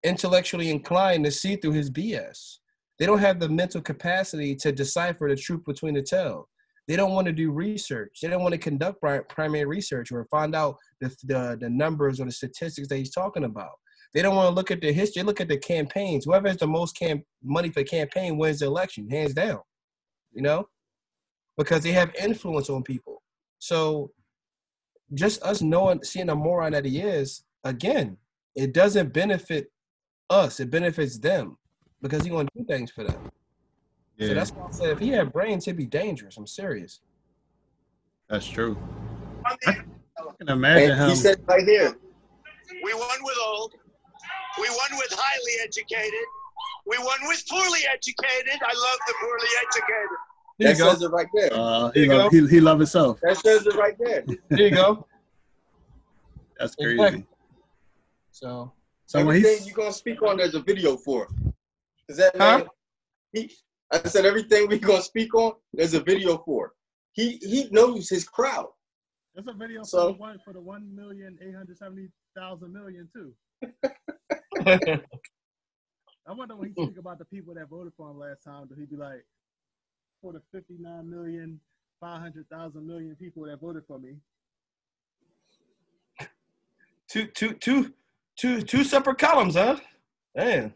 intellectually 0.04 0.70
inclined 0.70 1.26
to 1.26 1.32
see 1.32 1.56
through 1.56 1.72
his 1.72 1.90
BS. 1.90 2.58
They 3.00 3.06
don't 3.06 3.20
have 3.20 3.40
the 3.40 3.50
mental 3.50 3.82
capacity 3.82 4.56
to 4.58 4.72
decipher 4.72 5.28
the 5.30 5.36
truth 5.36 5.66
between 5.66 5.96
the 5.96 6.02
tell. 6.02 6.48
They 6.88 6.96
don't 6.96 7.14
want 7.14 7.28
to 7.28 7.34
do 7.34 7.52
research. 7.52 8.20
They 8.22 8.28
don't 8.28 8.42
want 8.42 8.54
to 8.54 8.58
conduct 8.58 9.02
primary 9.30 9.66
research 9.66 10.12
or 10.12 10.26
find 10.26 10.54
out 10.54 10.76
the, 11.00 11.16
the 11.24 11.58
the 11.60 11.70
numbers 11.70 12.20
or 12.20 12.26
the 12.26 12.32
statistics 12.32 12.90
that 12.90 12.98
he's 12.98 13.12
talking 13.12 13.46
about. 13.46 13.72
They 14.14 14.22
don't 14.22 14.36
want 14.36 14.50
to 14.50 14.54
look 14.56 14.70
at 14.70 14.82
the 14.82 14.92
history. 14.92 15.24
Look 15.24 15.42
at 15.42 15.48
the 15.48 15.58
campaigns. 15.58 16.26
Whoever 16.26 16.50
has 16.50 16.58
the 16.58 16.68
most 16.68 16.98
camp 16.98 17.24
money 17.42 17.70
for 17.70 17.84
campaign 17.84 18.38
wins 18.38 18.60
the 18.60 18.66
election, 18.66 19.10
hands 19.10 19.34
down. 19.34 19.60
You 20.34 20.42
know, 20.42 20.68
because 21.58 21.84
they 21.84 21.94
have 21.94 22.14
influence 22.16 22.70
on 22.70 22.84
people. 22.84 23.23
So, 23.64 24.12
just 25.14 25.42
us 25.42 25.62
knowing, 25.62 26.04
seeing 26.04 26.26
the 26.28 26.36
moron 26.36 26.74
that 26.74 26.84
he 26.84 27.00
is, 27.00 27.46
again, 27.64 28.18
it 28.58 28.74
doesn't 28.74 29.14
benefit 29.14 29.72
us. 30.30 30.60
It 30.60 30.70
benefits 30.70 31.18
them 31.18 31.58
because 32.02 32.24
he's 32.24 32.34
gonna 32.34 32.50
do 32.58 32.66
things 32.66 32.92
for 32.92 33.06
them. 33.06 33.32
So 34.20 34.28
Yeah, 34.28 34.34
that's 34.34 34.52
why 34.52 34.66
I 34.68 34.72
said 34.72 34.90
if 34.90 35.00
he 35.00 35.08
had 35.12 35.32
brains, 35.32 35.64
he'd 35.64 35.78
be 35.78 35.86
dangerous. 35.86 36.36
I'm 36.36 36.46
serious. 36.46 37.00
that's 38.28 38.46
true. 38.46 38.76
I 39.46 39.56
can 39.56 40.50
imagine 40.50 40.92
And 40.92 41.00
him. 41.00 41.10
he 41.12 41.16
said 41.16 41.38
right 41.48 41.64
here, 41.64 41.96
We 42.84 42.94
won 42.94 43.18
with 43.22 43.38
old. 43.46 43.76
We 44.60 44.68
won 44.68 45.00
with 45.00 45.14
highly 45.18 45.54
educated. 45.64 46.26
We 46.86 46.98
won 46.98 47.20
with 47.30 47.42
poorly 47.50 47.80
educated. 47.90 48.60
I 48.62 48.74
love 48.74 49.00
the 49.08 49.14
poorly 49.22 49.48
educated. 49.62 50.18
There 50.64 50.74
that 50.74 50.78
you 50.80 50.84
go. 50.86 50.90
says 50.92 51.02
it 51.02 51.12
right 51.12 51.28
there. 51.34 51.50
uh, 51.54 51.92
There 51.94 52.04
he, 52.04 52.10
love, 52.10 52.32
he, 52.32 52.48
he 52.48 52.62
love 52.62 52.80
himself. 52.80 53.20
That 53.22 53.38
says 53.38 53.66
it 53.68 53.76
right 53.76 53.96
there. 54.00 54.24
There 54.50 54.60
you 54.68 54.72
go. 54.72 55.06
That's 56.60 56.76
crazy. 56.76 56.94
Exactly. 57.02 57.26
So 58.32 58.74
So 59.06 59.20
when 59.20 59.28
everything 59.38 59.58
he's 59.58 59.68
you're 59.68 59.76
gonna 59.76 59.92
speak 59.94 60.22
on, 60.22 60.38
there's 60.38 60.56
a 60.56 60.62
video 60.62 60.96
for. 60.98 61.28
Is 62.10 62.18
that 62.18 62.36
Huh? 62.38 62.58
man? 62.60 62.68
He, 63.32 63.52
I 63.92 63.98
said 64.08 64.26
everything 64.26 64.68
we're 64.68 64.80
gonna 64.80 65.02
speak 65.02 65.34
on, 65.36 65.54
there's 65.74 65.94
a 65.94 66.00
video 66.02 66.38
for. 66.46 66.74
He 67.14 67.38
he 67.42 67.68
knows 67.72 68.10
his 68.10 68.24
crowd. 68.28 68.70
there's 69.36 69.48
a 69.48 69.54
video 69.54 69.84
So- 69.84 70.08
for 70.08 70.14
the 70.14 70.20
one 70.20 70.40
for 70.46 70.54
the 70.54 70.62
one 70.62 70.96
million 70.96 71.38
eight 71.42 71.56
hundred 71.56 71.78
seventy 71.78 72.08
thousand 72.36 72.72
million 72.74 73.10
too. 73.14 73.34
I 76.26 76.32
wonder 76.32 76.56
when 76.56 76.70
he 76.74 76.84
speak 76.84 76.98
about 76.98 77.20
the 77.20 77.26
people 77.26 77.54
that 77.56 77.68
voted 77.70 77.94
for 77.98 78.10
him 78.10 78.18
last 78.20 78.44
time, 78.44 78.68
do 78.68 78.76
he 78.80 78.86
be 78.86 78.96
like, 78.96 79.26
for 80.24 80.32
the 80.32 80.42
fifty 80.52 80.78
nine 80.80 81.08
million 81.08 81.60
five 82.00 82.22
hundred 82.22 82.50
thousand 82.50 82.88
million 82.88 83.16
people 83.16 83.44
that 83.46 83.60
voted 83.60 83.84
for 83.86 84.00
me? 84.00 84.16
two, 87.10 87.28
two, 87.28 87.54
two, 87.54 87.94
two, 88.38 88.62
two 88.62 88.84
separate 88.84 89.20
columns, 89.20 89.56
huh? 89.56 89.78
Man. 90.36 90.74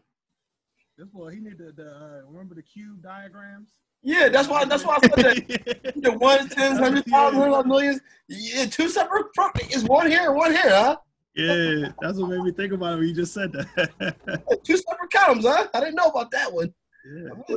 This 0.96 1.08
boy, 1.08 1.30
he 1.30 1.40
need 1.40 1.58
the, 1.58 1.72
the 1.72 1.90
uh, 1.90 2.20
remember 2.28 2.54
the 2.54 2.62
cube 2.62 3.02
diagrams. 3.02 3.70
Yeah, 4.02 4.28
that's 4.28 4.48
why. 4.48 4.64
That's 4.64 4.84
why 4.84 4.98
I 5.02 5.06
said 5.08 5.12
that. 5.16 5.92
The 6.02 6.12
ones, 6.12 6.54
tens, 6.54 6.78
hundreds, 6.78 7.10
thousands, 7.10 7.66
millions. 7.66 8.00
Yeah, 8.28 8.66
two 8.66 8.88
separate. 8.88 9.26
Is 9.70 9.84
one 9.84 10.08
here, 10.08 10.32
one 10.32 10.52
here, 10.52 10.70
huh? 10.70 10.96
yeah, 11.34 11.88
that's 12.00 12.18
what 12.18 12.30
made 12.30 12.42
me 12.42 12.52
think 12.52 12.72
about 12.72 12.94
it 12.94 12.98
when 12.98 13.08
you 13.08 13.14
just 13.14 13.32
said 13.32 13.52
that. 13.52 14.60
Two 14.64 14.76
separate 14.76 15.12
columns, 15.12 15.44
huh? 15.46 15.66
I 15.74 15.80
didn't 15.80 15.96
know 15.96 16.06
about 16.06 16.30
that 16.32 16.52
one. 16.52 16.72
Yeah. 17.16 17.56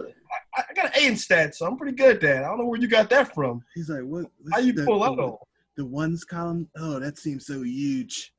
I, 0.55 0.63
I 0.69 0.73
got 0.73 0.85
an 0.85 0.91
A 1.03 1.07
in 1.07 1.13
stats, 1.13 1.55
so 1.55 1.65
I'm 1.65 1.77
pretty 1.77 1.95
good 1.95 2.15
at 2.15 2.21
that. 2.21 2.43
I 2.43 2.47
don't 2.47 2.59
know 2.59 2.65
where 2.65 2.79
you 2.79 2.87
got 2.87 3.09
that 3.09 3.33
from. 3.33 3.63
He's 3.75 3.89
like, 3.89 4.03
what? 4.03 4.25
How 4.51 4.59
you 4.59 4.73
the, 4.73 4.85
pull 4.85 4.99
the, 4.99 5.09
that 5.09 5.21
off? 5.21 5.39
The 5.77 5.85
ones 5.85 6.23
column. 6.23 6.67
Oh, 6.77 6.99
that 6.99 7.17
seems 7.17 7.45
so 7.45 7.63
huge. 7.63 8.33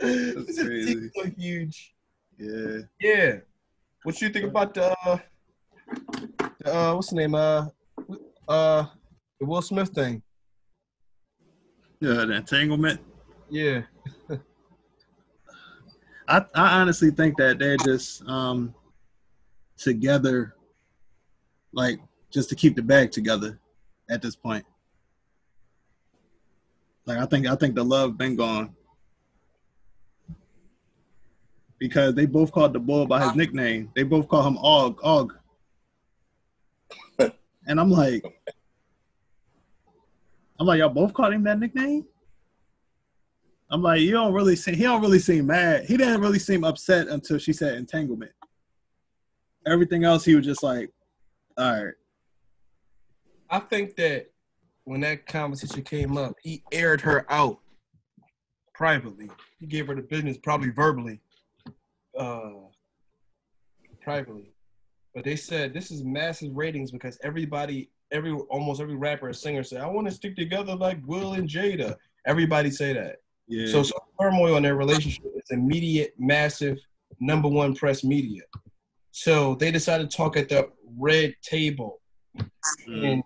This 0.00 0.46
is 0.46 0.58
crazy. 0.60 1.10
so 1.14 1.24
huge. 1.38 1.94
Yeah. 2.38 2.78
Yeah. 3.00 3.36
What 4.02 4.20
you 4.20 4.28
think 4.28 4.46
about 4.46 4.74
the, 4.74 4.96
uh, 5.04 5.18
the 6.60 6.74
uh, 6.74 6.94
what's 6.94 7.10
the 7.10 7.16
name? 7.16 7.34
Uh, 7.34 7.68
uh, 8.46 8.84
the 9.40 9.46
Will 9.46 9.62
Smith 9.62 9.90
thing. 9.90 10.22
Yeah, 12.00 12.24
the 12.26 12.34
entanglement. 12.36 13.00
Yeah. 13.48 13.82
I, 16.28 16.44
I 16.54 16.80
honestly 16.80 17.10
think 17.10 17.36
that 17.38 17.58
they're 17.58 17.76
just 17.76 18.26
um 18.26 18.74
together 19.76 20.54
like 21.72 22.00
just 22.30 22.48
to 22.48 22.56
keep 22.56 22.74
the 22.74 22.82
bag 22.82 23.12
together 23.12 23.58
at 24.10 24.22
this 24.22 24.34
point. 24.34 24.64
Like 27.04 27.18
I 27.18 27.26
think 27.26 27.46
I 27.46 27.54
think 27.54 27.74
the 27.74 27.84
love 27.84 28.18
been 28.18 28.36
gone. 28.36 28.74
Because 31.78 32.14
they 32.14 32.24
both 32.24 32.50
called 32.52 32.72
the 32.72 32.80
bull 32.80 33.06
by 33.06 33.22
his 33.22 33.34
nickname. 33.34 33.90
They 33.94 34.02
both 34.02 34.28
call 34.28 34.42
him 34.46 34.56
Og 34.58 34.98
Og. 35.04 35.34
and 37.66 37.78
I'm 37.78 37.90
like 37.90 38.24
I'm 40.58 40.66
like, 40.66 40.78
y'all 40.78 40.88
both 40.88 41.12
called 41.12 41.34
him 41.34 41.44
that 41.44 41.58
nickname? 41.58 42.06
I'm 43.70 43.82
like, 43.82 44.00
you 44.00 44.12
don't 44.12 44.32
really 44.32 44.56
seem 44.56 44.74
he 44.74 44.84
don't 44.84 45.02
really 45.02 45.18
seem 45.18 45.46
mad. 45.46 45.86
He 45.86 45.96
didn't 45.96 46.20
really 46.20 46.38
seem 46.38 46.64
upset 46.64 47.08
until 47.08 47.38
she 47.38 47.52
said 47.52 47.74
entanglement. 47.74 48.32
Everything 49.66 50.04
else 50.04 50.24
he 50.24 50.36
was 50.36 50.44
just 50.44 50.62
like, 50.62 50.90
all 51.58 51.84
right. 51.84 51.94
I 53.50 53.58
think 53.58 53.96
that 53.96 54.30
when 54.84 55.00
that 55.00 55.26
conversation 55.26 55.82
came 55.82 56.16
up, 56.16 56.34
he 56.42 56.62
aired 56.72 57.00
her 57.00 57.26
out 57.30 57.58
privately. 58.72 59.28
He 59.58 59.66
gave 59.66 59.88
her 59.88 59.94
the 59.94 60.02
business, 60.02 60.36
probably 60.38 60.70
verbally, 60.70 61.20
uh, 62.16 62.50
privately. 64.00 64.52
But 65.14 65.24
they 65.24 65.34
said 65.34 65.74
this 65.74 65.90
is 65.90 66.04
massive 66.04 66.54
ratings 66.54 66.92
because 66.92 67.18
everybody, 67.24 67.90
every 68.12 68.32
almost 68.32 68.80
every 68.80 68.94
rapper 68.94 69.26
and 69.26 69.36
singer 69.36 69.64
said, 69.64 69.80
"I 69.80 69.86
want 69.86 70.06
to 70.06 70.12
stick 70.12 70.36
together 70.36 70.76
like 70.76 70.98
Will 71.06 71.32
and 71.32 71.48
Jada." 71.48 71.96
Everybody 72.26 72.70
say 72.70 72.92
that. 72.92 73.16
Yeah. 73.48 73.66
So, 73.70 73.82
so 73.82 73.94
turmoil 74.20 74.56
in 74.56 74.62
their 74.62 74.76
relationship 74.76 75.24
is 75.34 75.50
immediate, 75.50 76.14
massive, 76.18 76.78
number 77.20 77.48
one 77.48 77.74
press 77.74 78.02
media. 78.04 78.42
So 79.12 79.54
they 79.54 79.70
decided 79.70 80.10
to 80.10 80.16
talk 80.16 80.36
at 80.36 80.48
the 80.48 80.68
red 80.98 81.34
table. 81.42 82.00
Mm. 82.88 83.12
And 83.12 83.22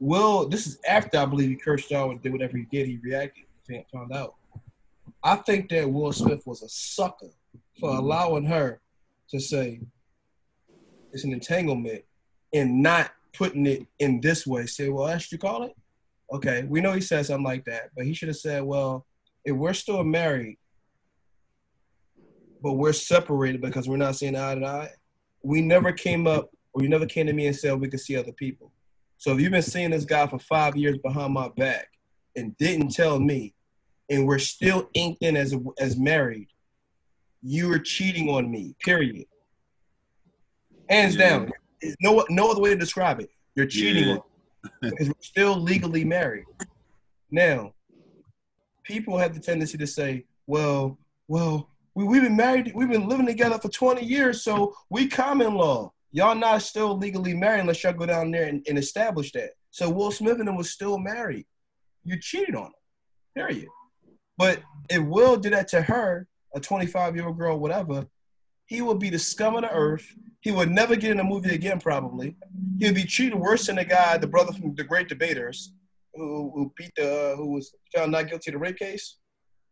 Will, 0.00 0.48
this 0.48 0.66
is 0.66 0.78
after 0.88 1.18
I 1.18 1.24
believe 1.26 1.48
he 1.48 1.56
cursed 1.56 1.92
out 1.92 2.10
and 2.10 2.20
did 2.20 2.32
whatever 2.32 2.56
he 2.56 2.66
did. 2.70 2.88
He 2.88 2.98
reacted, 3.02 3.44
found- 3.92 4.12
out. 4.12 4.34
I 5.22 5.36
think 5.36 5.70
that 5.70 5.90
Will 5.90 6.12
Smith 6.12 6.42
was 6.46 6.62
a 6.62 6.68
sucker 6.68 7.30
for 7.78 7.90
allowing 7.90 8.44
her 8.46 8.80
to 9.30 9.38
say 9.38 9.80
it's 11.12 11.24
an 11.24 11.32
entanglement 11.32 12.02
and 12.52 12.82
not 12.82 13.12
putting 13.32 13.66
it 13.66 13.86
in 14.00 14.20
this 14.20 14.46
way. 14.46 14.66
Say, 14.66 14.88
well, 14.88 15.06
that's 15.06 15.26
what 15.26 15.32
you 15.32 15.38
call 15.38 15.62
it? 15.62 15.72
Okay, 16.32 16.64
we 16.64 16.80
know 16.80 16.92
he 16.92 17.00
said 17.00 17.24
something 17.24 17.44
like 17.44 17.64
that, 17.66 17.90
but 17.96 18.04
he 18.04 18.14
should 18.14 18.28
have 18.28 18.36
said, 18.36 18.64
well, 18.64 19.06
if 19.44 19.56
we're 19.56 19.74
still 19.74 20.04
married, 20.04 20.58
but 22.62 22.74
we're 22.74 22.92
separated 22.92 23.60
because 23.60 23.88
we're 23.88 23.96
not 23.96 24.16
seeing 24.16 24.36
eye 24.36 24.54
to 24.54 24.64
eye, 24.64 24.90
we 25.42 25.60
never 25.60 25.92
came 25.92 26.26
up 26.26 26.50
or 26.72 26.82
you 26.82 26.88
never 26.88 27.06
came 27.06 27.26
to 27.26 27.32
me 27.32 27.46
and 27.46 27.56
said 27.56 27.78
we 27.80 27.88
could 27.88 28.00
see 28.00 28.16
other 28.16 28.32
people. 28.32 28.72
So 29.18 29.32
if 29.32 29.40
you've 29.40 29.52
been 29.52 29.62
seeing 29.62 29.90
this 29.90 30.04
guy 30.04 30.26
for 30.26 30.38
five 30.38 30.76
years 30.76 30.98
behind 30.98 31.32
my 31.32 31.48
back 31.56 31.88
and 32.36 32.56
didn't 32.56 32.90
tell 32.90 33.18
me, 33.18 33.54
and 34.10 34.26
we're 34.26 34.38
still 34.38 34.88
inked 34.94 35.22
in 35.22 35.36
as 35.36 35.54
as 35.78 35.96
married, 35.96 36.48
you 37.42 37.72
are 37.72 37.78
cheating 37.78 38.28
on 38.28 38.50
me. 38.50 38.74
Period. 38.80 39.26
Hands 40.88 41.14
Yeah. 41.14 41.28
down. 41.28 41.52
There's 41.80 41.96
no 42.00 42.24
no 42.28 42.50
other 42.50 42.60
way 42.60 42.70
to 42.70 42.76
describe 42.76 43.20
it. 43.20 43.30
You're 43.54 43.66
cheating 43.66 44.08
Yeah. 44.08 44.14
on 44.14 44.20
me 44.82 44.90
because 44.90 45.08
we're 45.08 45.14
still 45.20 45.56
legally 45.58 46.04
married. 46.04 46.44
Now, 47.30 47.74
people 48.82 49.18
have 49.18 49.34
the 49.34 49.40
tendency 49.40 49.78
to 49.78 49.86
say, 49.86 50.24
"Well, 50.46 50.98
well, 51.28 51.70
we, 51.94 52.04
we've 52.04 52.22
been 52.22 52.36
married, 52.36 52.72
we've 52.74 52.88
been 52.88 53.08
living 53.08 53.26
together 53.26 53.58
for 53.58 53.68
20 53.68 54.04
years, 54.04 54.42
so 54.42 54.74
we 54.90 55.08
common 55.08 55.54
law. 55.54 55.92
Y'all 56.10 56.34
not 56.34 56.62
still 56.62 56.96
legally 56.96 57.34
married 57.34 57.60
unless 57.60 57.82
y'all 57.82 57.92
go 57.92 58.06
down 58.06 58.30
there 58.30 58.46
and, 58.46 58.64
and 58.68 58.78
establish 58.78 59.32
that. 59.32 59.50
So 59.70 59.88
Will 59.88 60.10
Smith 60.10 60.38
and 60.38 60.48
them 60.48 60.56
was 60.56 60.70
still 60.70 60.98
married. 60.98 61.46
You 62.04 62.20
cheated 62.20 62.54
on 62.54 62.66
him, 62.66 62.72
period. 63.34 63.68
But 64.36 64.60
if 64.90 65.02
Will 65.02 65.36
did 65.36 65.54
that 65.54 65.68
to 65.68 65.82
her, 65.82 66.26
a 66.54 66.60
25 66.60 67.16
year 67.16 67.26
old 67.26 67.38
girl, 67.38 67.58
whatever, 67.58 68.06
he 68.66 68.82
would 68.82 68.98
be 68.98 69.10
the 69.10 69.18
scum 69.18 69.56
of 69.56 69.62
the 69.62 69.70
earth. 69.70 70.06
He 70.40 70.52
would 70.52 70.70
never 70.70 70.96
get 70.96 71.12
in 71.12 71.20
a 71.20 71.24
movie 71.24 71.54
again, 71.54 71.78
probably. 71.78 72.36
He 72.78 72.86
would 72.86 72.94
be 72.94 73.04
treated 73.04 73.38
worse 73.38 73.66
than 73.66 73.76
the 73.76 73.84
guy, 73.84 74.18
the 74.18 74.26
brother 74.26 74.52
from 74.52 74.74
the 74.74 74.84
Great 74.84 75.08
Debaters, 75.08 75.72
who, 76.14 76.50
who 76.54 76.72
beat 76.76 76.92
the, 76.96 77.34
who 77.36 77.52
was 77.52 77.74
found 77.94 78.12
not 78.12 78.28
guilty 78.28 78.50
of 78.50 78.54
the 78.54 78.58
rape 78.58 78.78
case. 78.78 79.18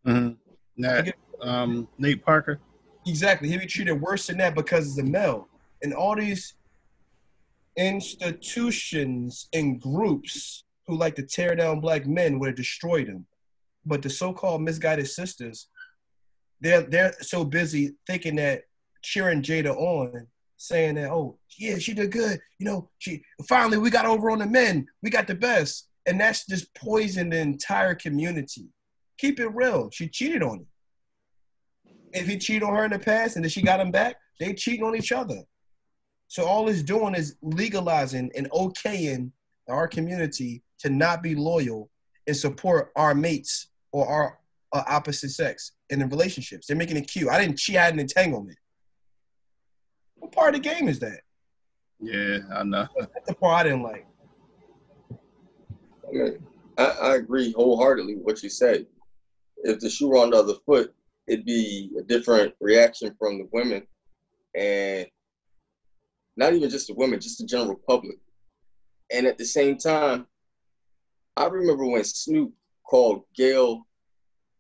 Mhm. 0.07 0.37
Nat, 0.77 1.15
um, 1.43 1.89
Nate 1.99 2.25
Parker. 2.25 2.61
Exactly. 3.07 3.49
He'd 3.49 3.61
be 3.61 3.67
treated 3.67 4.01
worse 4.01 4.27
than 4.27 4.39
that 4.39 4.55
because 4.55 4.85
he's 4.87 4.99
a 4.99 5.03
male. 5.03 5.49
And 5.83 5.93
all 5.93 6.17
these 6.17 6.55
institutions 7.77 9.49
and 9.53 9.81
groups 9.81 10.65
who 10.87 10.97
like 10.97 11.15
to 11.17 11.23
tear 11.23 11.55
down 11.55 11.81
black 11.81 12.07
men 12.07 12.39
would 12.39 12.49
have 12.49 12.57
destroyed 12.57 13.09
him. 13.09 13.27
But 13.87 14.03
the 14.03 14.11
so-called 14.11 14.63
misguided 14.63 15.09
sisters, 15.09 15.69
they're 16.61 16.83
they're 16.83 17.15
so 17.21 17.45
busy 17.45 17.95
thinking 18.07 18.37
that 18.37 18.65
cheering 19.03 19.43
Jada 19.43 19.75
on, 19.75 20.27
saying 20.59 20.97
that, 20.97 21.11
oh, 21.11 21.39
yeah, 21.59 21.79
she 21.79 21.95
did 21.95 22.13
good. 22.13 22.39
You 22.59 22.67
know, 22.67 22.91
she 22.99 23.23
finally 23.49 23.79
we 23.79 23.89
got 23.89 24.05
over 24.05 24.31
on 24.31 24.41
the 24.41 24.47
men. 24.47 24.87
We 25.03 25.09
got 25.09 25.27
the 25.27 25.35
best. 25.35 25.89
And 26.11 26.21
that's 26.21 26.45
just 26.47 26.75
poisoned 26.75 27.33
the 27.33 27.39
entire 27.39 27.95
community. 27.95 28.69
Keep 29.19 29.41
it 29.41 29.49
real. 29.55 29.91
She 29.91 30.09
cheated 30.09 30.43
on 30.43 30.59
him 30.59 30.67
if 32.13 32.27
he 32.27 32.39
cheated 32.39 32.63
on 32.63 32.75
her 32.75 32.85
in 32.85 32.91
the 32.91 32.99
past 32.99 33.37
and 33.37 33.45
then 33.45 33.51
she 33.51 33.63
got 33.63 33.81
him 33.81 33.91
back, 33.91 34.17
they 34.39 34.53
cheating 34.55 34.85
on 34.85 34.97
each 34.97 35.13
other. 35.13 35.43
So 36.29 36.45
all 36.45 36.69
it's 36.69 36.83
doing 36.83 37.15
is 37.15 37.37
legalizing 37.43 38.31
and 38.37 38.51
okaying 38.51 39.33
our 39.69 39.89
community 39.89 40.63
to 40.81 40.91
not 40.91 41.23
be 41.23 41.35
loyal 41.35 41.91
and 42.27 42.37
support 42.37 42.91
our 42.97 43.15
mates 43.15 43.69
or 43.93 44.07
our 44.07 44.39
uh, 44.73 44.83
opposite 44.87 45.31
sex 45.31 45.73
in 45.91 45.99
the 45.99 46.07
relationships. 46.07 46.67
They're 46.67 46.77
making 46.77 46.97
it 46.97 47.11
cute. 47.11 47.29
I 47.29 47.41
didn't 47.41 47.59
cheat, 47.59 47.77
I 47.77 47.85
had 47.85 47.95
an 47.95 48.01
entanglement. 48.01 48.59
What 50.17 50.33
part 50.33 50.55
of 50.55 50.63
the 50.63 50.69
game 50.69 50.89
is 50.89 50.99
that? 51.01 51.21
Yeah, 52.01 52.39
I 52.55 52.63
know. 52.63 52.87
That's 52.99 53.27
the 53.27 53.35
part 53.35 53.61
I 53.61 53.63
didn't 53.65 53.83
like. 53.83 54.07
I 56.15 56.33
I, 56.79 56.85
I 56.85 57.17
agree 57.17 57.53
wholeheartedly 57.53 58.17
with 58.17 58.25
what 58.25 58.43
you 58.43 58.49
said. 58.49 58.87
If 59.63 59.81
the 59.81 59.91
shoe 59.91 60.09
were 60.09 60.19
on 60.19 60.31
the 60.31 60.37
other 60.37 60.55
foot, 60.67 60.95
it'd 61.27 61.45
be 61.45 61.91
a 61.99 62.03
different 62.03 62.55
reaction 62.61 63.15
from 63.19 63.39
the 63.39 63.49
women, 63.53 63.87
and 64.55 65.07
not 66.37 66.55
even 66.55 66.71
just 66.71 66.87
the 66.87 66.95
women, 66.95 67.21
just 67.21 67.39
the 67.39 67.47
general 67.47 67.79
public. 67.87 68.17
And 69.13 69.27
at 69.27 69.37
the 69.37 69.45
same 69.45 69.77
time, 69.77 70.27
I 71.37 71.47
remember 71.47 71.85
when 71.87 72.05
Snoop 72.05 72.53
called 72.89 73.25
Gayle 73.35 73.87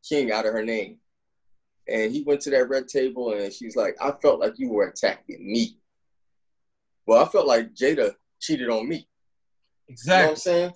King 0.07 0.33
out 0.33 0.47
of 0.47 0.53
her 0.53 0.65
name, 0.65 0.99
and 1.89 2.13
he 2.13 2.23
went 2.23 2.41
to 2.43 2.51
that 2.51 2.69
red 2.69 2.89
table, 2.89 3.33
and 3.33 3.53
she's 3.53 3.77
like, 3.77 3.97
"I 4.01 4.13
felt 4.23 4.41
like 4.41 4.55
you 4.59 4.69
were 4.69 4.89
attacking 4.89 5.51
me." 5.51 5.79
Well, 7.07 7.25
I 7.25 7.29
felt 7.29 7.47
like 7.47 7.75
Jada 7.75 8.15
cheated 8.41 8.69
on 8.69 8.89
me. 8.89 8.97
You 9.89 10.13
know 10.15 10.23
what 10.23 10.29
I'm 10.29 10.37
Exactly. 10.37 10.37
saying? 10.37 10.73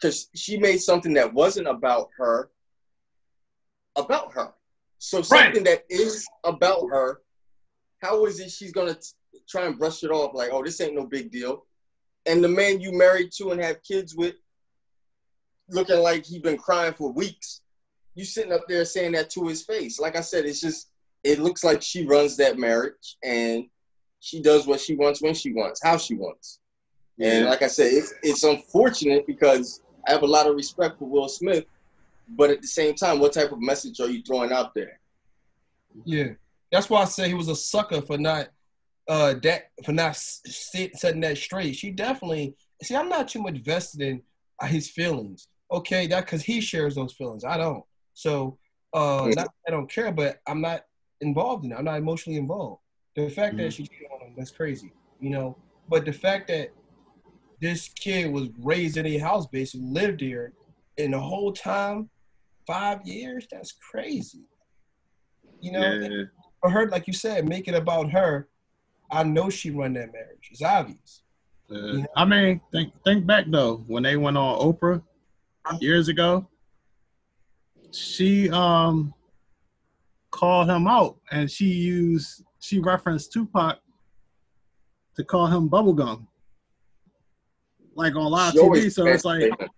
Because 0.00 0.28
she 0.34 0.58
made 0.58 0.78
something 0.78 1.14
that 1.14 1.32
wasn't 1.32 1.68
about 1.68 2.10
her 2.18 2.50
about 3.96 4.32
her. 4.32 4.52
So 4.98 5.22
something 5.22 5.64
that 5.64 5.84
is 5.88 6.26
about 6.44 6.88
her, 6.90 7.20
how 8.00 8.26
is 8.26 8.40
it 8.40 8.50
she's 8.50 8.72
gonna 8.72 8.94
t- 8.94 9.40
try 9.48 9.66
and 9.66 9.78
brush 9.78 10.02
it 10.02 10.10
off 10.10 10.34
like, 10.34 10.50
oh, 10.52 10.64
this 10.64 10.80
ain't 10.80 10.94
no 10.94 11.06
big 11.06 11.30
deal? 11.30 11.64
And 12.26 12.42
the 12.42 12.48
man 12.48 12.80
you 12.80 12.92
married 12.92 13.30
to 13.36 13.50
and 13.50 13.60
have 13.60 13.82
kids 13.82 14.16
with, 14.16 14.34
looking 15.68 15.98
like 16.00 16.24
he 16.24 16.38
been 16.38 16.58
crying 16.58 16.94
for 16.94 17.12
weeks, 17.12 17.62
you 18.14 18.24
sitting 18.24 18.52
up 18.52 18.62
there 18.68 18.84
saying 18.84 19.12
that 19.12 19.30
to 19.30 19.46
his 19.46 19.62
face. 19.62 19.98
Like 19.98 20.16
I 20.16 20.20
said, 20.20 20.44
it's 20.44 20.60
just 20.60 20.90
it 21.22 21.38
looks 21.38 21.64
like 21.64 21.82
she 21.82 22.06
runs 22.06 22.36
that 22.36 22.58
marriage 22.58 23.16
and 23.24 23.64
she 24.20 24.42
does 24.42 24.66
what 24.66 24.80
she 24.80 24.94
wants 24.94 25.22
when 25.22 25.34
she 25.34 25.52
wants, 25.52 25.82
how 25.82 25.96
she 25.96 26.14
wants. 26.14 26.60
And 27.20 27.46
like 27.46 27.62
I 27.62 27.68
said, 27.68 27.92
it's, 27.92 28.12
it's 28.22 28.42
unfortunate 28.42 29.26
because 29.26 29.80
I 30.06 30.12
have 30.12 30.22
a 30.22 30.26
lot 30.26 30.46
of 30.46 30.54
respect 30.54 30.98
for 30.98 31.08
Will 31.08 31.28
Smith, 31.28 31.64
but 32.28 32.50
at 32.50 32.62
the 32.62 32.68
same 32.68 32.94
time, 32.94 33.20
what 33.20 33.32
type 33.32 33.52
of 33.52 33.60
message 33.60 34.00
are 34.00 34.08
you 34.08 34.22
throwing 34.22 34.52
out 34.52 34.74
there? 34.74 34.98
Yeah, 36.04 36.30
that's 36.72 36.90
why 36.90 37.02
I 37.02 37.04
say 37.04 37.28
he 37.28 37.34
was 37.34 37.48
a 37.48 37.56
sucker 37.56 38.02
for 38.02 38.18
not 38.18 38.48
uh 39.06 39.34
that 39.42 39.70
for 39.84 39.92
not 39.92 40.16
sit, 40.16 40.96
setting 40.96 41.20
that 41.20 41.36
straight. 41.36 41.76
She 41.76 41.90
definitely 41.90 42.56
see. 42.82 42.96
I'm 42.96 43.08
not 43.08 43.28
too 43.28 43.42
much 43.42 43.58
vested 43.58 44.00
in 44.00 44.22
uh, 44.60 44.66
his 44.66 44.90
feelings. 44.90 45.48
Okay, 45.70 46.06
that 46.06 46.24
because 46.24 46.42
he 46.42 46.60
shares 46.60 46.94
those 46.94 47.12
feelings. 47.12 47.44
I 47.44 47.56
don't. 47.56 47.84
So 48.14 48.58
uh, 48.92 49.30
not 49.34 49.48
I 49.68 49.70
don't 49.70 49.90
care, 49.90 50.12
but 50.12 50.40
I'm 50.46 50.60
not 50.60 50.84
involved 51.20 51.64
in 51.64 51.72
it. 51.72 51.76
I'm 51.76 51.84
not 51.84 51.98
emotionally 51.98 52.38
involved. 52.38 52.80
The 53.16 53.28
fact 53.28 53.56
that 53.58 53.72
she 53.72 53.84
cheated 53.84 54.08
on 54.12 54.28
him, 54.28 54.34
that's 54.36 54.50
crazy. 54.50 54.92
You 55.20 55.30
know, 55.30 55.56
but 55.88 56.04
the 56.04 56.12
fact 56.12 56.48
that 56.48 56.70
this 57.60 57.88
kid 57.88 58.32
was 58.32 58.48
raised 58.58 58.96
in 58.96 59.06
a 59.06 59.18
house, 59.18 59.46
basically 59.46 59.86
lived 59.86 60.20
here, 60.20 60.52
and 60.98 61.12
the 61.12 61.20
whole 61.20 61.52
time, 61.52 62.10
five 62.66 63.06
years, 63.06 63.46
that's 63.50 63.72
crazy. 63.72 64.44
You 65.60 65.72
know, 65.72 65.92
Yeah, 65.92 66.24
for 66.60 66.70
her, 66.70 66.88
like 66.88 67.06
you 67.06 67.12
said, 67.12 67.48
make 67.48 67.68
it 67.68 67.74
about 67.74 68.10
her. 68.10 68.48
I 69.10 69.22
know 69.22 69.50
she 69.50 69.70
run 69.70 69.94
that 69.94 70.12
marriage. 70.12 70.48
It's 70.50 70.62
obvious. 70.62 71.22
yeah. 71.68 72.04
I 72.16 72.24
mean, 72.24 72.60
think 72.72 72.92
think 73.04 73.26
back 73.26 73.46
though 73.48 73.84
when 73.86 74.02
they 74.02 74.16
went 74.16 74.36
on 74.36 74.58
Oprah 74.60 75.02
years 75.80 76.08
ago. 76.08 76.48
She 77.92 78.50
um 78.50 79.14
called 80.30 80.68
him 80.68 80.86
out, 80.88 81.16
and 81.30 81.50
she 81.50 81.66
used 81.66 82.44
she 82.60 82.80
referenced 82.80 83.32
Tupac 83.32 83.78
to 85.16 85.24
call 85.24 85.46
him 85.46 85.68
bubblegum, 85.70 86.26
like 87.94 88.14
on 88.16 88.30
live 88.30 88.52
She 88.52 88.58
TV. 88.58 88.92
So 88.92 89.12
it's 89.12 89.24
like, 89.24 89.40
statement. 89.42 89.70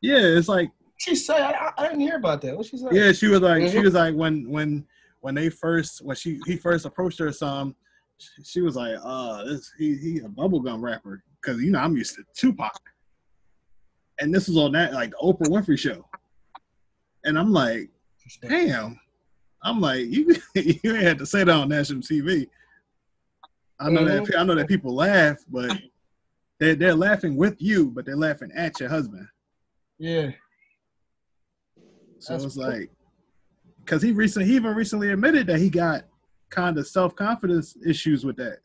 yeah, 0.00 0.18
it's 0.18 0.48
like 0.48 0.70
She 0.98 1.14
said, 1.14 1.40
I, 1.40 1.50
I, 1.52 1.72
I 1.78 1.82
didn't 1.88 2.00
hear 2.00 2.16
about 2.16 2.40
that. 2.42 2.56
What 2.56 2.66
she 2.66 2.76
said? 2.76 2.88
Yeah, 2.92 3.12
she 3.12 3.28
was 3.28 3.40
like, 3.40 3.68
she 3.68 3.78
Mhm. 3.78 3.84
was 3.84 3.94
like 3.94 4.14
when 4.14 4.48
when 4.48 4.86
when 5.20 5.34
they 5.34 5.48
first 5.48 6.04
when 6.04 6.16
she 6.16 6.42
he 6.44 6.56
first 6.56 6.84
approached 6.86 7.18
her 7.18 7.32
some, 7.32 7.74
she 8.44 8.60
was 8.60 8.76
like, 8.76 8.96
uh, 9.02 9.44
this 9.44 9.72
he 9.78 9.96
he 9.96 10.18
a 10.18 10.28
bubblegum 10.28 10.82
rapper 10.82 11.22
because 11.40 11.60
you 11.60 11.70
know 11.72 11.80
I'm 11.80 11.96
used 11.96 12.14
to 12.16 12.24
Tupac, 12.34 12.72
and 14.20 14.34
this 14.34 14.48
was 14.48 14.56
on 14.56 14.72
that 14.72 14.92
like 14.92 15.12
Oprah 15.22 15.40
Winfrey 15.48 15.78
show, 15.78 16.06
and 17.24 17.38
I'm 17.38 17.52
like, 17.52 17.90
damn, 18.42 19.00
I'm 19.62 19.80
like 19.80 20.06
you 20.06 20.36
you 20.54 20.94
ain't 20.94 21.02
had 21.02 21.18
to 21.18 21.26
say 21.26 21.44
that 21.44 21.50
on 21.50 21.68
national 21.68 22.02
TV. 22.02 22.48
I 23.80 23.90
know 23.90 24.04
that 24.04 24.36
I 24.38 24.44
know 24.44 24.54
that 24.54 24.68
people 24.68 24.94
laugh, 24.94 25.38
but 25.48 25.72
they 26.60 26.74
they're 26.74 26.94
laughing 26.94 27.36
with 27.36 27.60
you, 27.60 27.90
but 27.90 28.04
they're 28.06 28.16
laughing 28.16 28.50
at 28.54 28.78
your 28.80 28.88
husband. 28.88 29.26
Yeah. 29.98 30.30
So 32.18 32.32
That's 32.34 32.44
it's 32.44 32.54
cool. 32.54 32.66
like, 32.66 32.90
because 33.84 34.02
he 34.02 34.12
recently, 34.12 34.48
he 34.48 34.56
even 34.56 34.74
recently 34.74 35.10
admitted 35.10 35.46
that 35.48 35.58
he 35.58 35.68
got 35.68 36.04
kind 36.50 36.78
of 36.78 36.86
self 36.86 37.14
confidence 37.14 37.76
issues 37.86 38.24
with 38.24 38.36
that 38.36 38.58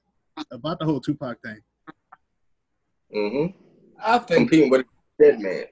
about 0.51 0.79
the 0.79 0.85
whole 0.85 1.01
Tupac 1.01 1.37
thing. 1.43 1.61
Mhm. 3.13 3.53
I 4.01 4.17
think 4.19 4.49
Competing 4.49 4.69
with 4.69 4.81
a 4.81 5.23
dead 5.23 5.39
man. 5.41 5.65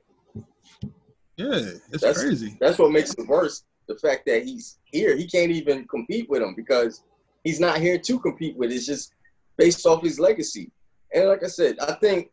Yeah, 1.38 1.54
it's 1.92 2.02
That's- 2.02 2.22
crazy. 2.22 2.58
That's 2.60 2.78
what 2.80 2.92
makes 2.92 3.14
it 3.14 3.28
worse. 3.28 3.64
The 3.88 3.96
fact 3.96 4.26
that 4.26 4.44
he's 4.44 4.80
here, 4.86 5.16
he 5.16 5.28
can't 5.28 5.52
even 5.52 5.88
compete 5.88 6.28
with 6.30 6.42
him 6.42 6.56
because 6.56 7.04
he's 7.46 7.60
not 7.60 7.78
here 7.80 7.98
to 7.98 8.20
compete 8.20 8.58
with. 8.58 8.72
It's 8.72 8.86
just 8.86 9.14
based 9.56 9.86
off 9.86 10.04
his 10.04 10.20
legacy. 10.20 10.72
And 11.14 11.30
like 11.30 11.44
I 11.44 11.48
said, 11.48 11.78
I 11.80 11.94
think, 11.94 12.30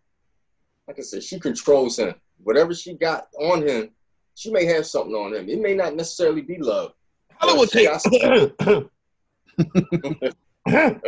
like 0.88 0.98
I 0.98 1.02
said, 1.02 1.22
she 1.22 1.38
controls 1.38 1.98
him. 1.98 2.14
Whatever 2.42 2.74
she 2.74 2.94
got 2.94 3.28
on 3.38 3.62
him, 3.66 3.90
she 4.34 4.50
may 4.50 4.64
have 4.66 4.86
something 4.86 5.14
on 5.14 5.34
him. 5.34 5.48
It 5.48 5.60
may 5.60 5.74
not 5.74 5.94
necessarily 5.94 6.42
be 6.42 6.58
love. 6.58 6.92
Hollywood 7.38 7.70
She 7.70 7.86
take. 7.86 7.88
got 7.88 8.02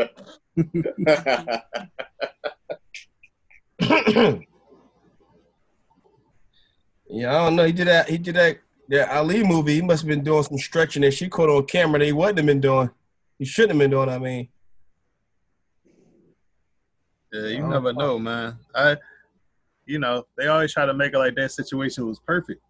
yeah, 7.08 7.30
I 7.30 7.44
don't 7.44 7.56
know. 7.56 7.64
He 7.64 7.72
did 7.72 7.86
that. 7.88 8.08
He 8.08 8.18
did 8.18 8.36
that. 8.36 8.58
That 8.88 9.10
Ali 9.10 9.42
movie. 9.42 9.74
He 9.74 9.82
must 9.82 10.02
have 10.02 10.08
been 10.08 10.22
doing 10.22 10.44
some 10.44 10.58
stretching 10.58 11.02
that 11.02 11.12
she 11.12 11.28
caught 11.28 11.48
on 11.48 11.66
camera. 11.66 11.98
That 11.98 12.04
he 12.06 12.12
wouldn't 12.12 12.38
have 12.38 12.46
been 12.46 12.60
doing. 12.60 12.88
He 13.38 13.44
shouldn't 13.44 13.72
have 13.72 13.80
been 13.80 13.90
doing. 13.90 14.08
I 14.08 14.18
mean, 14.18 14.48
Yeah, 17.32 17.46
you 17.48 17.64
Oh. 17.64 17.68
never 17.68 17.92
know, 17.92 18.18
man. 18.18 18.58
I, 18.74 18.96
you 19.84 19.98
know, 19.98 20.24
they 20.36 20.46
always 20.46 20.72
try 20.72 20.86
to 20.86 20.94
make 20.94 21.12
it 21.12 21.18
like 21.18 21.34
that 21.36 21.52
situation 21.52 22.06
was 22.06 22.18
perfect. 22.20 22.60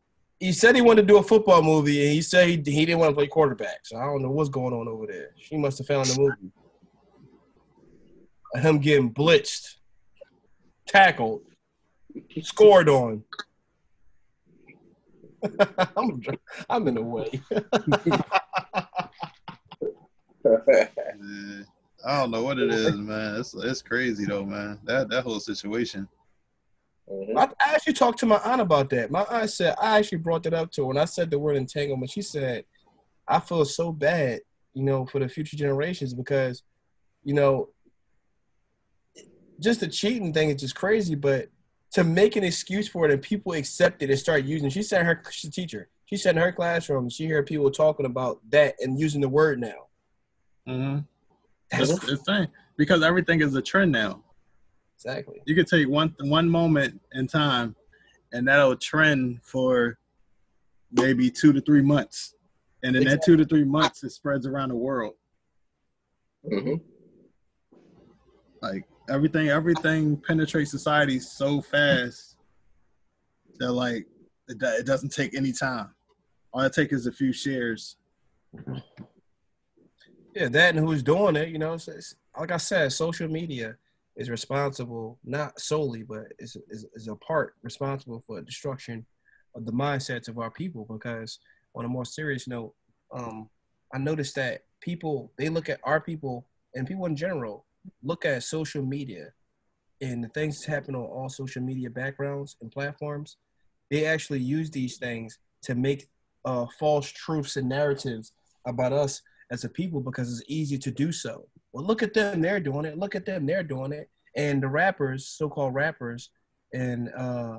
he 0.40 0.52
said 0.52 0.74
he 0.74 0.82
wanted 0.82 1.02
to 1.02 1.06
do 1.08 1.16
a 1.18 1.22
football 1.22 1.62
movie, 1.62 2.04
and 2.04 2.12
he 2.12 2.20
said 2.22 2.46
he, 2.48 2.56
he 2.56 2.84
didn't 2.84 2.98
want 2.98 3.10
to 3.10 3.14
play 3.16 3.26
quarterback. 3.26 3.80
So 3.84 3.96
I 3.96 4.04
don't 4.04 4.22
know 4.22 4.30
what's 4.30 4.50
going 4.50 4.74
on 4.74 4.86
over 4.88 5.06
there. 5.06 5.30
She 5.38 5.56
must 5.56 5.78
have 5.78 5.86
found 5.86 6.08
the 6.10 6.18
movie. 6.18 6.52
Him 8.54 8.78
getting 8.78 9.12
blitzed, 9.12 9.76
tackled, 10.86 11.42
scored 12.42 12.88
on. 12.88 13.22
I'm, 15.96 16.22
I'm 16.68 16.88
in 16.88 16.94
the 16.94 17.02
way. 17.02 17.40
Yeah. 22.06 22.12
I 22.12 22.20
don't 22.20 22.30
know 22.30 22.42
what 22.42 22.58
it 22.58 22.70
is, 22.70 22.94
man. 22.96 23.36
It's 23.36 23.54
it's 23.54 23.82
crazy 23.82 24.24
though, 24.24 24.44
man. 24.44 24.78
That 24.84 25.08
that 25.10 25.22
whole 25.22 25.40
situation. 25.40 26.08
Mhm. 27.10 27.36
I 27.36 27.44
I 27.44 27.74
actually 27.74 27.94
talked 27.94 28.18
to 28.20 28.26
my 28.26 28.38
aunt 28.38 28.60
about 28.60 28.90
that. 28.90 29.10
My 29.10 29.24
aunt 29.24 29.50
said 29.50 29.74
I 29.80 29.98
actually 29.98 30.18
brought 30.18 30.42
that 30.44 30.54
up 30.54 30.70
to 30.72 30.82
her 30.82 30.86
when 30.88 30.98
I 30.98 31.04
said 31.04 31.30
the 31.30 31.38
word 31.38 31.56
entanglement. 31.56 32.10
She 32.10 32.22
said, 32.22 32.64
"I 33.28 33.40
feel 33.40 33.64
so 33.64 33.92
bad, 33.92 34.40
you 34.74 34.82
know, 34.82 35.06
for 35.06 35.18
the 35.20 35.28
future 35.28 35.56
generations 35.56 36.14
because, 36.14 36.62
you 37.24 37.34
know, 37.34 37.70
just 39.60 39.80
the 39.80 39.88
cheating 39.88 40.32
thing 40.32 40.50
is 40.50 40.60
just 40.60 40.74
crazy. 40.74 41.14
But 41.14 41.48
to 41.92 42.04
make 42.04 42.36
an 42.36 42.44
excuse 42.44 42.88
for 42.88 43.06
it 43.06 43.12
and 43.12 43.22
people 43.22 43.52
accept 43.52 44.02
it 44.02 44.10
and 44.10 44.18
start 44.18 44.44
using, 44.44 44.68
she 44.70 44.82
said 44.82 45.06
her 45.06 45.22
she's 45.30 45.48
a 45.48 45.52
teacher. 45.52 45.88
She 46.06 46.16
said 46.16 46.36
in 46.36 46.42
her 46.42 46.52
classroom 46.52 47.08
she 47.08 47.26
heard 47.26 47.46
people 47.46 47.70
talking 47.70 48.06
about 48.06 48.40
that 48.50 48.74
and 48.80 48.98
using 48.98 49.20
the 49.20 49.28
word 49.28 49.60
now. 49.60 49.88
Mm-hmm. 50.68 50.98
That's 51.70 51.90
It's, 51.90 52.08
it's 52.08 52.22
thing 52.22 52.48
because 52.76 53.02
everything 53.02 53.40
is 53.40 53.54
a 53.54 53.62
trend 53.62 53.92
now. 53.92 54.22
exactly. 54.96 55.40
You 55.46 55.54
could 55.54 55.66
take 55.66 55.88
one 55.88 56.14
one 56.20 56.48
moment 56.48 57.00
in 57.12 57.26
time, 57.26 57.76
and 58.32 58.46
that'll 58.46 58.76
trend 58.76 59.40
for 59.42 59.98
maybe 60.92 61.30
two 61.30 61.52
to 61.52 61.60
three 61.60 61.82
months, 61.82 62.34
and 62.82 62.96
in 62.96 63.04
that 63.04 63.22
two 63.22 63.36
to 63.36 63.44
three 63.44 63.64
months, 63.64 64.04
it 64.04 64.10
spreads 64.10 64.46
around 64.46 64.70
the 64.70 64.76
world. 64.76 65.14
Mhm. 66.44 66.80
Like 68.62 68.84
everything, 69.08 69.48
everything 69.48 70.16
penetrates 70.16 70.70
society 70.70 71.18
so 71.20 71.60
fast 71.60 72.36
that 73.58 73.72
like 73.72 74.06
it, 74.48 74.62
it 74.62 74.86
doesn't 74.86 75.12
take 75.12 75.34
any 75.34 75.52
time. 75.52 75.90
All 76.52 76.62
it 76.62 76.72
takes 76.72 76.92
is 76.92 77.06
a 77.06 77.12
few 77.12 77.32
shares. 77.32 77.96
Yeah, 80.36 80.48
that 80.50 80.76
and 80.76 80.86
who's 80.86 81.02
doing 81.02 81.34
it, 81.34 81.48
you 81.48 81.58
know, 81.58 81.72
it's, 81.72 81.88
it's- 81.88 82.14
like 82.38 82.52
I 82.52 82.58
said, 82.58 82.92
social 82.92 83.26
media 83.26 83.76
is 84.16 84.28
responsible, 84.28 85.18
not 85.24 85.58
solely, 85.58 86.02
but 86.02 86.24
is, 86.38 86.54
is, 86.68 86.84
is 86.94 87.08
a 87.08 87.16
part 87.16 87.54
responsible 87.62 88.22
for 88.26 88.42
destruction 88.42 89.06
of 89.54 89.64
the 89.64 89.72
mindsets 89.72 90.28
of 90.28 90.36
our 90.38 90.50
people. 90.50 90.86
Because 90.90 91.38
on 91.74 91.86
a 91.86 91.88
more 91.88 92.04
serious 92.04 92.46
note, 92.46 92.74
um, 93.14 93.48
I 93.94 93.98
noticed 93.98 94.34
that 94.34 94.64
people, 94.82 95.32
they 95.38 95.48
look 95.48 95.70
at 95.70 95.80
our 95.84 96.02
people 96.02 96.46
and 96.74 96.86
people 96.86 97.06
in 97.06 97.16
general 97.16 97.64
look 98.02 98.26
at 98.26 98.42
social 98.42 98.82
media 98.84 99.28
and 100.02 100.22
the 100.22 100.28
things 100.28 100.60
that 100.60 100.70
happen 100.70 100.94
on 100.94 101.00
all 101.04 101.30
social 101.30 101.62
media 101.62 101.88
backgrounds 101.88 102.56
and 102.60 102.70
platforms. 102.70 103.38
They 103.90 104.04
actually 104.04 104.40
use 104.40 104.70
these 104.70 104.98
things 104.98 105.38
to 105.62 105.74
make 105.74 106.08
uh, 106.44 106.66
false 106.78 107.08
truths 107.08 107.56
and 107.56 107.70
narratives 107.70 108.32
about 108.66 108.92
us 108.92 109.22
as 109.50 109.64
a 109.64 109.68
people 109.68 110.00
because 110.00 110.30
it's 110.30 110.48
easy 110.48 110.78
to 110.78 110.90
do 110.90 111.12
so. 111.12 111.46
Well, 111.72 111.84
look 111.84 112.02
at 112.02 112.14
them, 112.14 112.40
they're 112.40 112.60
doing 112.60 112.84
it. 112.84 112.98
Look 112.98 113.14
at 113.14 113.26
them, 113.26 113.46
they're 113.46 113.62
doing 113.62 113.92
it. 113.92 114.10
And 114.36 114.62
the 114.62 114.68
rappers, 114.68 115.28
so-called 115.28 115.74
rappers, 115.74 116.30
and 116.74 117.10
uh, 117.16 117.58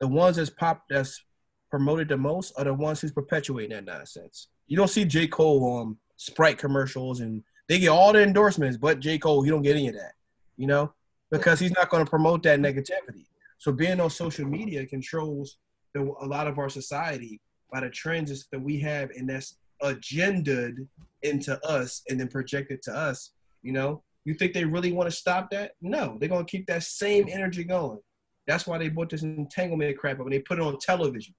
the 0.00 0.08
ones 0.08 0.36
that's 0.36 0.50
pop 0.50 0.84
that's 0.88 1.22
promoted 1.70 2.08
the 2.08 2.16
most 2.16 2.52
are 2.58 2.64
the 2.64 2.74
ones 2.74 3.00
who's 3.00 3.12
perpetuating 3.12 3.70
that 3.70 3.84
nonsense. 3.84 4.48
You 4.66 4.76
don't 4.76 4.88
see 4.88 5.04
J. 5.04 5.26
Cole 5.26 5.64
on 5.64 5.96
Sprite 6.16 6.58
commercials 6.58 7.20
and 7.20 7.42
they 7.68 7.78
get 7.78 7.88
all 7.88 8.12
the 8.12 8.22
endorsements, 8.22 8.76
but 8.76 9.00
J. 9.00 9.18
Cole, 9.18 9.44
you 9.44 9.50
don't 9.50 9.62
get 9.62 9.76
any 9.76 9.88
of 9.88 9.94
that, 9.94 10.12
you 10.56 10.66
know, 10.66 10.92
because 11.30 11.58
he's 11.58 11.72
not 11.72 11.88
going 11.88 12.04
to 12.04 12.10
promote 12.10 12.42
that 12.42 12.60
negativity. 12.60 13.26
So 13.58 13.72
being 13.72 14.00
on 14.00 14.10
social 14.10 14.46
media 14.46 14.84
controls 14.86 15.56
the, 15.94 16.02
a 16.20 16.26
lot 16.26 16.46
of 16.46 16.58
our 16.58 16.68
society 16.68 17.40
by 17.72 17.80
the 17.80 17.90
trends 17.90 18.46
that 18.52 18.60
we 18.60 18.78
have, 18.80 19.10
and 19.10 19.28
that's 19.28 19.56
agendaed 19.82 20.86
into 21.22 21.64
us 21.66 22.02
and 22.08 22.18
then 22.18 22.28
projected 22.28 22.82
to 22.82 22.94
us. 22.94 23.32
You 23.62 23.72
know, 23.72 24.02
you 24.24 24.34
think 24.34 24.52
they 24.52 24.64
really 24.64 24.92
want 24.92 25.10
to 25.10 25.16
stop 25.16 25.50
that? 25.50 25.72
No, 25.80 26.16
they're 26.18 26.28
gonna 26.28 26.44
keep 26.44 26.66
that 26.66 26.82
same 26.82 27.28
energy 27.28 27.64
going. 27.64 28.00
That's 28.46 28.66
why 28.66 28.78
they 28.78 28.88
brought 28.88 29.10
this 29.10 29.22
entanglement 29.22 29.98
crap 29.98 30.18
up 30.18 30.26
and 30.26 30.32
they 30.32 30.40
put 30.40 30.58
it 30.58 30.64
on 30.64 30.78
television. 30.78 31.34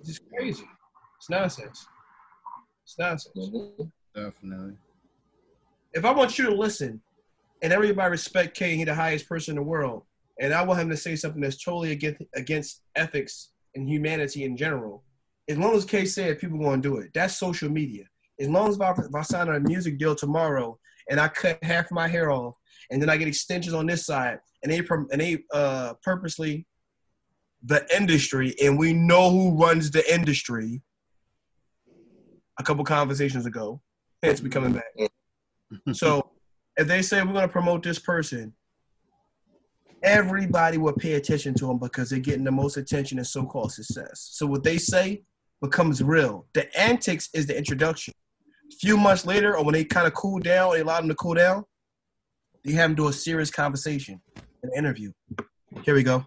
It's 0.00 0.08
just 0.08 0.22
crazy. 0.30 0.64
It's 1.18 1.30
nonsense. 1.30 1.86
It's 2.84 2.98
nonsense. 2.98 3.34
Mhm. 3.36 3.90
Definitely. 4.14 4.76
If 5.92 6.04
I 6.04 6.10
want 6.12 6.38
you 6.38 6.46
to 6.46 6.54
listen 6.54 7.02
and 7.62 7.72
everybody 7.72 8.10
respect 8.10 8.56
Kane, 8.56 8.78
he 8.78 8.84
the 8.84 8.94
highest 8.94 9.28
person 9.28 9.52
in 9.52 9.56
the 9.56 9.68
world, 9.68 10.04
and 10.40 10.52
I 10.52 10.62
want 10.64 10.80
him 10.80 10.90
to 10.90 10.96
say 10.96 11.16
something 11.16 11.40
that's 11.40 11.62
totally 11.62 11.92
against 11.92 12.22
against 12.34 12.82
ethics 12.94 13.50
and 13.74 13.88
humanity 13.88 14.44
in 14.44 14.56
general, 14.56 15.04
as 15.48 15.58
long 15.58 15.74
as 15.74 15.84
K 15.84 16.04
said 16.04 16.38
people 16.38 16.58
gonna 16.58 16.80
do 16.80 16.98
it. 16.98 17.10
That's 17.14 17.36
social 17.36 17.68
media. 17.68 18.04
As 18.40 18.48
long 18.48 18.68
as 18.68 18.76
if 18.76 18.82
I, 18.82 18.90
if 18.92 19.14
I 19.14 19.22
sign 19.22 19.48
a 19.48 19.60
music 19.60 19.98
deal 19.98 20.14
tomorrow 20.14 20.78
and 21.10 21.20
I 21.20 21.28
cut 21.28 21.62
half 21.62 21.90
my 21.90 22.08
hair 22.08 22.30
off 22.30 22.54
and 22.90 23.00
then 23.00 23.10
I 23.10 23.16
get 23.16 23.28
extensions 23.28 23.74
on 23.74 23.86
this 23.86 24.06
side 24.06 24.38
and 24.62 24.72
they 24.72 24.78
and 24.78 25.20
they 25.20 25.38
uh 25.52 25.94
purposely 26.02 26.66
the 27.62 27.86
industry 27.96 28.54
and 28.62 28.78
we 28.78 28.92
know 28.92 29.30
who 29.30 29.56
runs 29.56 29.90
the 29.90 30.12
industry 30.12 30.82
a 32.58 32.62
couple 32.62 32.84
conversations 32.84 33.46
ago. 33.46 33.80
Hence 34.22 34.40
we 34.40 34.50
coming 34.50 34.72
back. 34.72 34.84
So 35.92 36.30
if 36.76 36.86
they 36.86 37.02
say 37.02 37.20
we're 37.22 37.32
going 37.32 37.48
to 37.48 37.52
promote 37.52 37.82
this 37.82 37.98
person, 37.98 38.54
everybody 40.04 40.78
will 40.78 40.92
pay 40.92 41.14
attention 41.14 41.54
to 41.54 41.66
them 41.66 41.78
because 41.78 42.10
they're 42.10 42.20
getting 42.20 42.44
the 42.44 42.52
most 42.52 42.76
attention 42.76 43.18
and 43.18 43.26
so-called 43.26 43.72
success. 43.72 44.28
So 44.32 44.46
what 44.46 44.62
they 44.62 44.78
say 44.78 45.24
becomes 45.64 46.02
real. 46.02 46.46
The 46.52 46.78
antics 46.78 47.28
is 47.32 47.46
the 47.46 47.56
introduction. 47.56 48.12
A 48.72 48.76
few 48.76 48.96
months 48.96 49.24
later, 49.24 49.56
or 49.56 49.64
when 49.64 49.72
they 49.72 49.84
kind 49.84 50.06
of 50.06 50.14
cool 50.14 50.38
down, 50.38 50.72
they 50.72 50.80
allow 50.80 50.98
them 51.00 51.08
to 51.08 51.14
cool 51.14 51.34
down, 51.34 51.64
they 52.64 52.72
have 52.72 52.90
them 52.90 52.96
do 52.96 53.08
a 53.08 53.12
serious 53.12 53.50
conversation, 53.50 54.20
an 54.62 54.70
interview. 54.76 55.10
Here 55.82 55.94
we 55.94 56.02
go. 56.02 56.24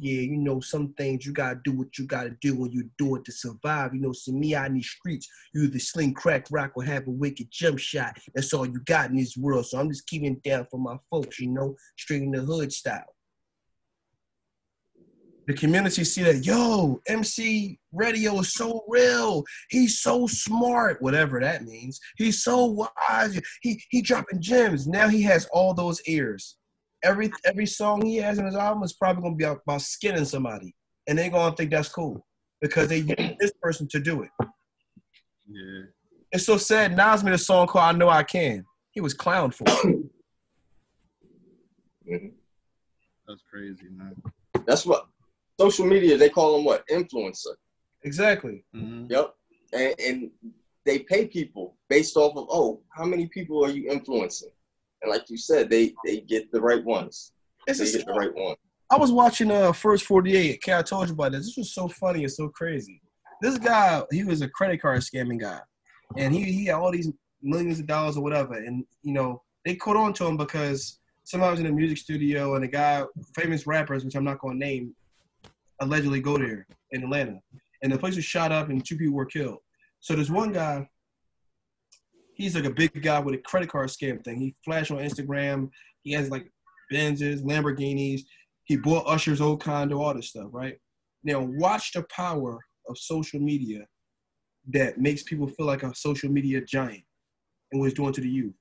Yeah, 0.00 0.20
you 0.20 0.36
know, 0.36 0.60
some 0.60 0.92
things 0.94 1.26
you 1.26 1.32
gotta 1.32 1.60
do 1.64 1.72
what 1.72 1.98
you 1.98 2.06
gotta 2.06 2.30
do 2.40 2.54
when 2.54 2.70
you 2.70 2.88
do 2.98 3.16
it 3.16 3.24
to 3.24 3.32
survive. 3.32 3.94
You 3.94 4.00
know, 4.00 4.12
see 4.12 4.32
me 4.32 4.54
out 4.54 4.66
in 4.66 4.74
these 4.74 4.88
streets, 4.88 5.28
you 5.52 5.62
either 5.62 5.78
sling 5.80 6.14
crack 6.14 6.46
rock 6.52 6.72
or 6.76 6.84
have 6.84 7.08
a 7.08 7.10
wicked 7.10 7.48
jump 7.50 7.78
shot. 7.80 8.16
That's 8.34 8.52
all 8.52 8.66
you 8.66 8.80
got 8.86 9.10
in 9.10 9.16
this 9.16 9.36
world. 9.36 9.66
So 9.66 9.78
I'm 9.78 9.88
just 9.88 10.06
keeping 10.06 10.34
it 10.34 10.42
down 10.42 10.66
for 10.70 10.78
my 10.78 10.96
folks, 11.10 11.40
you 11.40 11.48
know, 11.48 11.74
straight 11.96 12.22
in 12.22 12.30
the 12.30 12.40
hood 12.40 12.72
style. 12.72 13.06
The 15.48 15.54
community 15.54 16.04
see 16.04 16.22
that, 16.22 16.44
yo, 16.44 17.00
MC 17.08 17.80
Radio 17.92 18.38
is 18.38 18.52
so 18.52 18.84
real. 18.86 19.42
He's 19.70 19.98
so 19.98 20.26
smart, 20.28 21.02
whatever 21.02 21.40
that 21.40 21.64
means. 21.64 21.98
He's 22.16 22.44
so 22.44 22.66
wise. 22.66 23.40
He 23.62 23.82
he 23.90 24.02
dropping 24.02 24.40
gems. 24.40 24.86
Now 24.86 25.08
he 25.08 25.22
has 25.22 25.46
all 25.46 25.74
those 25.74 26.00
ears 26.06 26.58
every 27.02 27.30
every 27.44 27.66
song 27.66 28.04
he 28.04 28.16
has 28.16 28.38
in 28.38 28.46
his 28.46 28.54
album 28.56 28.82
is 28.82 28.92
probably 28.92 29.22
gonna 29.22 29.36
be 29.36 29.44
about 29.44 29.82
skinning 29.82 30.24
somebody, 30.24 30.74
and 31.06 31.18
they're 31.18 31.30
gonna 31.30 31.54
think 31.54 31.70
that's 31.70 31.88
cool 31.88 32.26
because 32.60 32.88
they 32.88 32.98
use 32.98 33.36
this 33.38 33.52
person 33.62 33.86
to 33.88 34.00
do 34.00 34.22
it. 34.22 34.30
Yeah. 35.48 35.84
It's 36.32 36.44
so 36.44 36.56
sad. 36.58 36.96
Nas 36.96 37.24
made 37.24 37.34
a 37.34 37.38
song 37.38 37.66
called 37.66 37.94
"I 37.94 37.98
Know 37.98 38.08
I 38.08 38.22
Can." 38.22 38.64
He 38.90 39.00
was 39.00 39.14
clowned 39.14 39.54
for 39.54 39.64
it. 39.66 40.04
That's 43.26 43.42
crazy, 43.50 43.88
man. 43.90 44.14
That's 44.66 44.84
what 44.84 45.06
social 45.58 45.86
media. 45.86 46.16
They 46.16 46.28
call 46.28 46.56
them 46.56 46.64
what 46.64 46.86
influencer. 46.90 47.54
Exactly. 48.04 48.64
hmm 48.72 49.06
Yep. 49.08 49.34
And, 49.72 49.94
and 49.98 50.30
they 50.86 51.00
pay 51.00 51.26
people 51.26 51.76
based 51.88 52.16
off 52.16 52.36
of 52.36 52.46
oh, 52.50 52.80
how 52.96 53.04
many 53.04 53.26
people 53.26 53.64
are 53.64 53.70
you 53.70 53.90
influencing? 53.90 54.50
And 55.02 55.10
like 55.10 55.28
you 55.28 55.36
said, 55.36 55.68
they 55.70 55.92
they 56.04 56.20
get 56.20 56.50
the 56.52 56.60
right 56.60 56.84
ones. 56.84 57.32
It's 57.66 57.78
They 57.78 57.88
a 57.88 57.92
get 57.98 58.06
the 58.06 58.12
right 58.12 58.34
one. 58.34 58.56
I 58.90 58.96
was 58.96 59.12
watching 59.12 59.50
uh 59.50 59.72
First 59.72 60.04
48. 60.04 60.54
Okay, 60.56 60.74
I 60.74 60.82
told 60.82 61.08
you 61.08 61.14
about 61.14 61.32
this. 61.32 61.46
This 61.46 61.56
was 61.56 61.74
so 61.74 61.88
funny 61.88 62.22
and 62.24 62.32
so 62.32 62.48
crazy. 62.48 63.00
This 63.42 63.58
guy, 63.58 64.02
he 64.10 64.24
was 64.24 64.40
a 64.42 64.48
credit 64.48 64.80
card 64.80 65.00
scamming 65.00 65.40
guy. 65.40 65.60
And 66.16 66.34
he, 66.34 66.42
he 66.44 66.64
had 66.66 66.76
all 66.76 66.90
these 66.90 67.12
millions 67.42 67.78
of 67.78 67.86
dollars 67.86 68.16
or 68.16 68.22
whatever. 68.22 68.54
And 68.54 68.84
you 69.02 69.12
know, 69.12 69.42
they 69.64 69.76
caught 69.76 69.96
on 69.96 70.12
to 70.14 70.26
him 70.26 70.36
because 70.36 70.98
somebody 71.24 71.50
was 71.50 71.60
in 71.60 71.66
a 71.66 71.72
music 71.72 71.98
studio 71.98 72.54
and 72.54 72.64
a 72.64 72.68
guy, 72.68 73.04
famous 73.36 73.66
rappers, 73.66 74.04
which 74.04 74.14
I'm 74.14 74.24
not 74.24 74.40
gonna 74.40 74.54
name, 74.54 74.94
allegedly 75.80 76.20
go 76.20 76.38
there 76.38 76.66
in 76.90 77.04
Atlanta. 77.04 77.40
And 77.82 77.92
the 77.92 77.98
place 77.98 78.16
was 78.16 78.24
shot 78.24 78.52
up 78.52 78.68
and 78.68 78.84
two 78.84 78.96
people 78.96 79.14
were 79.14 79.26
killed. 79.26 79.58
So 80.00 80.14
there's 80.14 80.30
one 80.30 80.52
guy, 80.52 80.88
he's 82.34 82.54
like 82.54 82.64
a 82.64 82.70
big 82.70 83.02
guy 83.02 83.20
with 83.20 83.34
a 83.34 83.38
credit 83.38 83.68
card 83.68 83.88
scam 83.88 84.22
thing. 84.24 84.40
He 84.40 84.54
flashed 84.64 84.90
on 84.90 84.98
Instagram. 84.98 85.70
He 86.02 86.12
has 86.12 86.30
like 86.30 86.50
Benzes, 86.92 87.42
Lamborghinis. 87.42 88.22
He 88.64 88.76
bought 88.76 89.06
Usher's 89.06 89.40
old 89.40 89.62
condo, 89.62 90.00
all 90.00 90.14
this 90.14 90.30
stuff, 90.30 90.48
right? 90.52 90.76
Now 91.24 91.40
watch 91.40 91.92
the 91.92 92.04
power 92.14 92.58
of 92.88 92.98
social 92.98 93.40
media 93.40 93.86
that 94.70 94.98
makes 94.98 95.22
people 95.22 95.46
feel 95.48 95.66
like 95.66 95.82
a 95.82 95.94
social 95.94 96.30
media 96.30 96.60
giant 96.60 97.02
and 97.72 97.80
what 97.80 97.86
it's 97.86 97.94
doing 97.94 98.12
to 98.12 98.20
the 98.20 98.28
youth. 98.28 98.54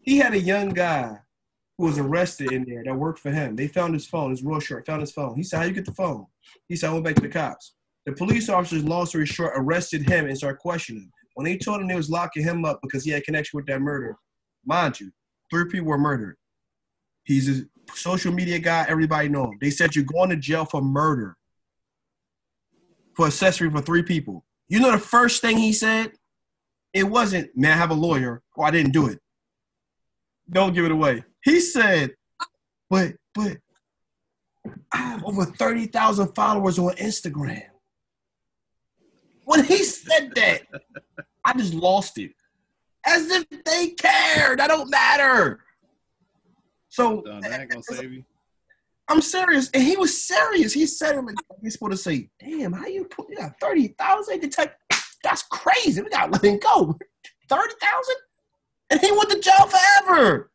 He 0.00 0.18
had 0.18 0.34
a 0.34 0.40
young 0.40 0.70
guy 0.70 1.18
was 1.78 1.98
arrested 1.98 2.52
in 2.52 2.64
there 2.64 2.82
that 2.84 2.94
worked 2.94 3.18
for 3.18 3.30
him. 3.30 3.56
They 3.56 3.66
found 3.66 3.94
his 3.94 4.06
phone, 4.06 4.30
his 4.30 4.42
real 4.42 4.60
shirt, 4.60 4.86
found 4.86 5.00
his 5.00 5.12
phone. 5.12 5.36
He 5.36 5.42
said, 5.42 5.58
How 5.58 5.64
you 5.64 5.72
get 5.72 5.86
the 5.86 5.94
phone? 5.94 6.26
He 6.68 6.76
said, 6.76 6.90
I 6.90 6.92
went 6.92 7.04
back 7.04 7.14
to 7.16 7.22
the 7.22 7.28
cops. 7.28 7.74
The 8.06 8.12
police 8.12 8.48
officers, 8.48 8.84
long 8.84 9.06
story 9.06 9.26
short, 9.26 9.52
arrested 9.56 10.08
him 10.08 10.26
and 10.26 10.36
started 10.36 10.58
questioning 10.58 11.02
him. 11.02 11.12
When 11.34 11.44
they 11.44 11.56
told 11.56 11.80
him 11.80 11.88
they 11.88 11.94
was 11.94 12.10
locking 12.10 12.42
him 12.42 12.64
up 12.64 12.80
because 12.82 13.04
he 13.04 13.10
had 13.10 13.24
connection 13.24 13.56
with 13.56 13.66
that 13.66 13.80
murder, 13.80 14.16
mind 14.66 15.00
you, 15.00 15.10
three 15.50 15.66
people 15.66 15.88
were 15.88 15.98
murdered. 15.98 16.36
He's 17.24 17.48
a 17.48 17.64
social 17.94 18.32
media 18.32 18.58
guy. 18.58 18.84
Everybody 18.88 19.28
know 19.28 19.44
him. 19.44 19.58
They 19.60 19.70
said 19.70 19.94
you're 19.94 20.04
going 20.04 20.30
to 20.30 20.36
jail 20.36 20.64
for 20.64 20.82
murder, 20.82 21.36
for 23.14 23.26
accessory 23.26 23.70
for 23.70 23.80
three 23.80 24.02
people. 24.02 24.44
You 24.68 24.80
know 24.80 24.90
the 24.90 24.98
first 24.98 25.40
thing 25.40 25.58
he 25.58 25.72
said? 25.72 26.12
It 26.92 27.04
wasn't, 27.04 27.56
man, 27.56 27.72
I 27.72 27.76
have 27.76 27.90
a 27.90 27.94
lawyer, 27.94 28.42
or 28.56 28.66
I 28.66 28.70
didn't 28.70 28.92
do 28.92 29.06
it. 29.08 29.18
Don't 30.50 30.74
give 30.74 30.84
it 30.84 30.90
away. 30.90 31.24
He 31.42 31.60
said, 31.60 32.14
but, 32.88 33.14
but, 33.34 33.58
I 34.92 34.96
have 34.98 35.24
over 35.24 35.44
30,000 35.44 36.34
followers 36.34 36.78
on 36.78 36.94
Instagram. 36.96 37.64
When 39.44 39.64
he 39.64 39.78
said 39.82 40.32
that, 40.36 40.62
I 41.44 41.52
just 41.54 41.74
lost 41.74 42.18
it. 42.18 42.32
As 43.04 43.28
if 43.30 43.44
they 43.64 43.88
cared. 43.90 44.60
I 44.60 44.68
don't 44.68 44.88
matter. 44.88 45.64
So 46.88 47.26
Uh, 47.26 47.40
that 47.40 47.60
ain't 47.60 47.70
gonna 47.70 47.82
save 47.82 48.12
you. 48.12 48.24
I'm 49.08 49.20
serious, 49.20 49.68
and 49.74 49.82
he 49.82 49.96
was 49.96 50.22
serious. 50.22 50.72
He 50.72 50.86
said 50.86 51.16
it 51.16 51.22
like 51.24 51.34
he's 51.60 51.72
supposed 51.72 51.92
to 51.92 51.96
say, 51.96 52.30
"Damn, 52.38 52.72
how 52.72 52.86
you 52.86 53.04
put 53.06 53.28
you 53.28 53.36
got 53.36 53.58
thirty 53.60 53.88
thousand 53.98 54.40
detect? 54.40 54.80
That's 55.24 55.42
crazy. 55.42 56.00
We 56.00 56.08
gotta 56.10 56.30
let 56.30 56.44
him 56.44 56.58
go. 56.60 56.96
Thirty 57.48 57.74
thousand, 57.80 58.14
and 58.90 59.00
he 59.00 59.10
went 59.10 59.30
to 59.30 59.40
jail 59.40 59.66
forever. 59.66 60.51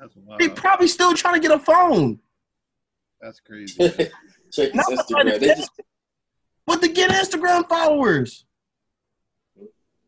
That's 0.00 0.14
He 0.14 0.20
wild. 0.48 0.56
probably 0.56 0.88
still 0.88 1.14
trying 1.14 1.34
to 1.34 1.40
get 1.40 1.50
a 1.56 1.58
phone, 1.58 2.20
That's 3.20 3.40
crazy. 3.40 3.76
Check 4.52 4.72
his 4.72 4.74
Not 4.74 4.86
Instagram. 4.88 5.40
They 5.40 5.46
just 5.48 5.70
but 6.66 6.80
to 6.82 6.88
get 6.88 7.10
Instagram 7.10 7.68
followers. 7.68 8.44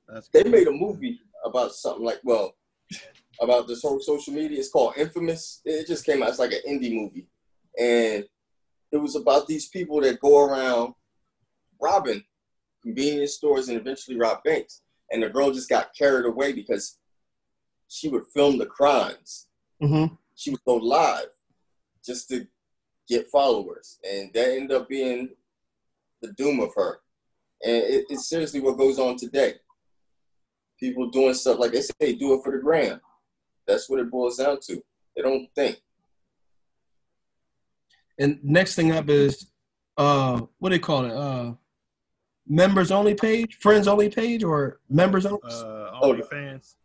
That's 0.08 0.28
they 0.28 0.42
crazy. 0.42 0.56
made 0.56 0.68
a 0.68 0.72
movie 0.72 1.20
about 1.44 1.72
something 1.72 2.04
like 2.04 2.20
well 2.24 2.54
about 3.40 3.66
this 3.66 3.82
whole 3.82 4.00
social 4.00 4.34
media. 4.34 4.58
It's 4.58 4.70
called 4.70 4.94
Infamous. 4.96 5.60
It 5.64 5.86
just 5.86 6.04
came 6.04 6.22
out. 6.22 6.28
It's 6.30 6.38
like 6.38 6.52
an 6.52 6.60
indie 6.68 6.92
movie, 6.94 7.26
and 7.78 8.24
it 8.92 8.96
was 8.96 9.16
about 9.16 9.46
these 9.46 9.68
people 9.68 10.00
that 10.02 10.20
go 10.20 10.44
around 10.44 10.94
robbing 11.80 12.22
convenience 12.82 13.34
stores 13.34 13.68
and 13.68 13.78
eventually 13.78 14.16
rob 14.18 14.42
banks. 14.44 14.82
And 15.12 15.22
the 15.22 15.28
girl 15.28 15.50
just 15.50 15.68
got 15.68 15.94
carried 15.96 16.26
away 16.26 16.52
because 16.52 16.98
she 17.88 18.08
would 18.08 18.24
film 18.34 18.58
the 18.58 18.66
crimes. 18.66 19.46
Mm-hmm. 19.82 20.14
She 20.34 20.50
would 20.50 20.64
go 20.66 20.76
live 20.76 21.26
just 22.04 22.28
to 22.28 22.46
get 23.08 23.28
followers, 23.28 23.98
and 24.08 24.32
that 24.34 24.50
ended 24.50 24.72
up 24.72 24.88
being 24.88 25.30
the 26.22 26.32
doom 26.32 26.60
of 26.60 26.70
her. 26.76 27.00
And 27.62 27.76
it, 27.76 28.06
it's 28.08 28.28
seriously 28.28 28.60
what 28.60 28.78
goes 28.78 28.98
on 28.98 29.16
today. 29.16 29.54
People 30.78 31.10
doing 31.10 31.34
stuff 31.34 31.58
like 31.58 31.72
they 31.72 31.82
say, 31.82 32.14
do 32.14 32.34
it 32.34 32.40
for 32.42 32.52
the 32.52 32.58
gram. 32.58 33.00
That's 33.66 33.88
what 33.88 34.00
it 34.00 34.10
boils 34.10 34.38
down 34.38 34.58
to. 34.66 34.82
They 35.14 35.22
don't 35.22 35.48
think. 35.54 35.78
And 38.18 38.38
next 38.42 38.74
thing 38.74 38.92
up 38.92 39.08
is 39.08 39.50
uh, 39.96 40.40
what 40.58 40.70
do 40.70 40.76
they 40.76 40.80
call 40.80 41.04
it? 41.04 41.12
Uh, 41.12 41.52
members 42.46 42.90
only 42.90 43.14
page, 43.14 43.56
friends 43.56 43.88
only 43.88 44.08
page, 44.08 44.42
or 44.42 44.80
members 44.88 45.26
only? 45.26 45.40
Uh, 45.44 45.80
Oh, 46.02 46.14
OnlyFans. 46.14 46.76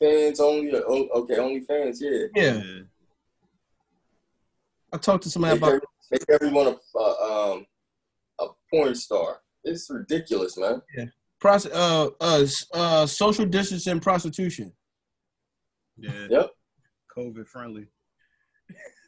Fans 0.00 0.40
only. 0.40 0.72
Okay, 0.74 1.36
only 1.36 1.60
fans. 1.60 2.00
Yeah. 2.02 2.26
yeah, 2.34 2.62
I 4.92 4.96
talked 4.96 5.24
to 5.24 5.30
somebody 5.30 5.54
Make, 5.54 5.62
about. 5.62 5.68
every, 5.74 5.86
make 6.10 6.24
everyone 6.30 6.66
a 6.68 6.98
uh, 6.98 7.52
um 7.52 7.66
a 8.40 8.46
porn 8.70 8.94
star. 8.94 9.40
It's 9.64 9.90
ridiculous, 9.90 10.56
man. 10.56 10.80
Pros- 11.38 11.66
uh, 11.66 12.08
uh, 12.20 12.46
uh, 12.74 13.06
social 13.06 13.44
distancing 13.46 14.00
prostitution. 14.00 14.72
Yeah. 15.98 16.26
Yep. 16.30 16.50
COVID 17.16 17.46
friendly. 17.46 17.86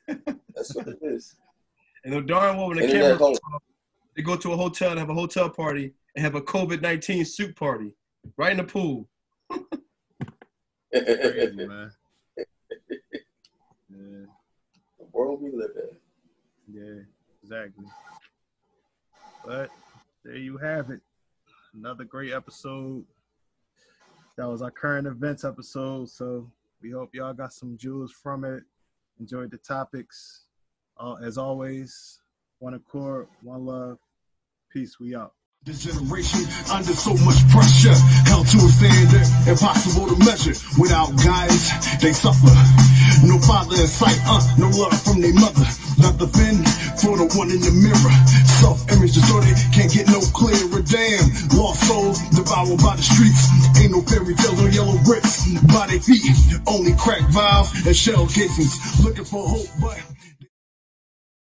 That's 0.09 0.75
what 0.75 0.89
it 0.89 0.99
is. 1.03 1.35
And 2.05 2.15
the 2.15 2.21
darn 2.21 2.57
well 2.57 2.67
when 2.67 2.79
the 2.79 2.89
camera, 2.89 3.15
home. 3.17 3.37
they 4.17 4.23
go 4.23 4.35
to 4.35 4.53
a 4.53 4.57
hotel 4.57 4.91
and 4.91 4.99
have 4.99 5.09
a 5.09 5.15
hotel 5.15 5.49
party 5.49 5.95
and 6.17 6.25
have 6.25 6.35
a 6.35 6.41
COVID 6.41 6.83
nineteen 6.83 7.25
soup 7.25 7.55
party 7.55 7.95
right 8.37 8.51
in 8.51 8.57
the 8.57 8.65
pool. 8.65 9.09
Crazy, 10.93 11.57
the 11.57 11.67
man. 11.67 11.93
Yeah. 13.91 14.27
world 15.13 15.43
we 15.43 15.51
live 15.51 15.71
in. 15.77 16.75
Yeah, 16.75 17.03
exactly. 17.43 17.87
But 19.45 19.71
there 20.25 20.37
you 20.37 20.57
have 20.59 20.91
it. 20.91 21.01
Another 21.75 22.05
great 22.05 22.33
episode. 22.33 23.05
That 24.37 24.49
was 24.49 24.63
our 24.63 24.71
current 24.71 25.07
events 25.07 25.45
episode. 25.45 26.09
So 26.11 26.51
we 26.83 26.91
hope 26.91 27.15
y'all 27.15 27.33
got 27.33 27.53
some 27.53 27.77
jewels 27.77 28.13
from 28.13 28.45
it. 28.45 28.63
Enjoyed 29.21 29.51
the 29.51 29.59
topics. 29.59 30.47
Uh, 30.99 31.15
as 31.23 31.39
always, 31.39 32.21
one 32.59 32.75
accord, 32.75 33.29
one 33.43 33.65
love. 33.67 33.99
Peace. 34.71 34.99
We 35.01 35.15
out. 35.15 35.35
This 35.65 35.85
generation 35.85 36.43
under 36.75 36.91
so 36.91 37.15
much 37.23 37.39
pressure, 37.55 37.95
held 38.27 38.51
to 38.51 38.59
a 38.59 38.67
standard 38.67 39.23
impossible 39.47 40.11
to 40.11 40.19
measure. 40.19 40.59
Without 40.75 41.15
guidance, 41.23 41.71
they 42.03 42.11
suffer. 42.11 42.51
No 43.23 43.39
father 43.39 43.79
in 43.79 43.87
sight, 43.87 44.19
uh, 44.27 44.43
no 44.59 44.67
love 44.75 44.91
from 45.07 45.21
their 45.21 45.33
mother. 45.39 45.63
Not 46.03 46.19
the 46.19 46.27
fin 46.35 46.67
for 46.99 47.15
the 47.15 47.31
one 47.39 47.55
in 47.55 47.63
the 47.63 47.71
mirror. 47.79 48.15
Self-image 48.59 49.15
distorted, 49.15 49.55
can't 49.71 49.87
get 49.87 50.11
no 50.11 50.19
clearer. 50.35 50.83
Damn, 50.83 51.31
lost 51.55 51.87
souls 51.87 52.19
devoured 52.35 52.83
by 52.83 52.99
the 52.99 53.07
streets. 53.07 53.47
Ain't 53.79 53.95
no 53.95 54.03
fairy 54.03 54.35
tales 54.35 54.59
or 54.59 54.67
yellow 54.67 54.99
bricks 55.07 55.47
by 55.71 55.87
their 55.87 56.03
feet. 56.03 56.27
Only 56.67 56.99
crack 56.99 57.23
vials 57.31 57.71
and 57.87 57.95
shell 57.95 58.27
casings. 58.27 58.75
Looking 58.99 59.31
for 59.31 59.47
hope, 59.47 59.71
but 59.79 60.12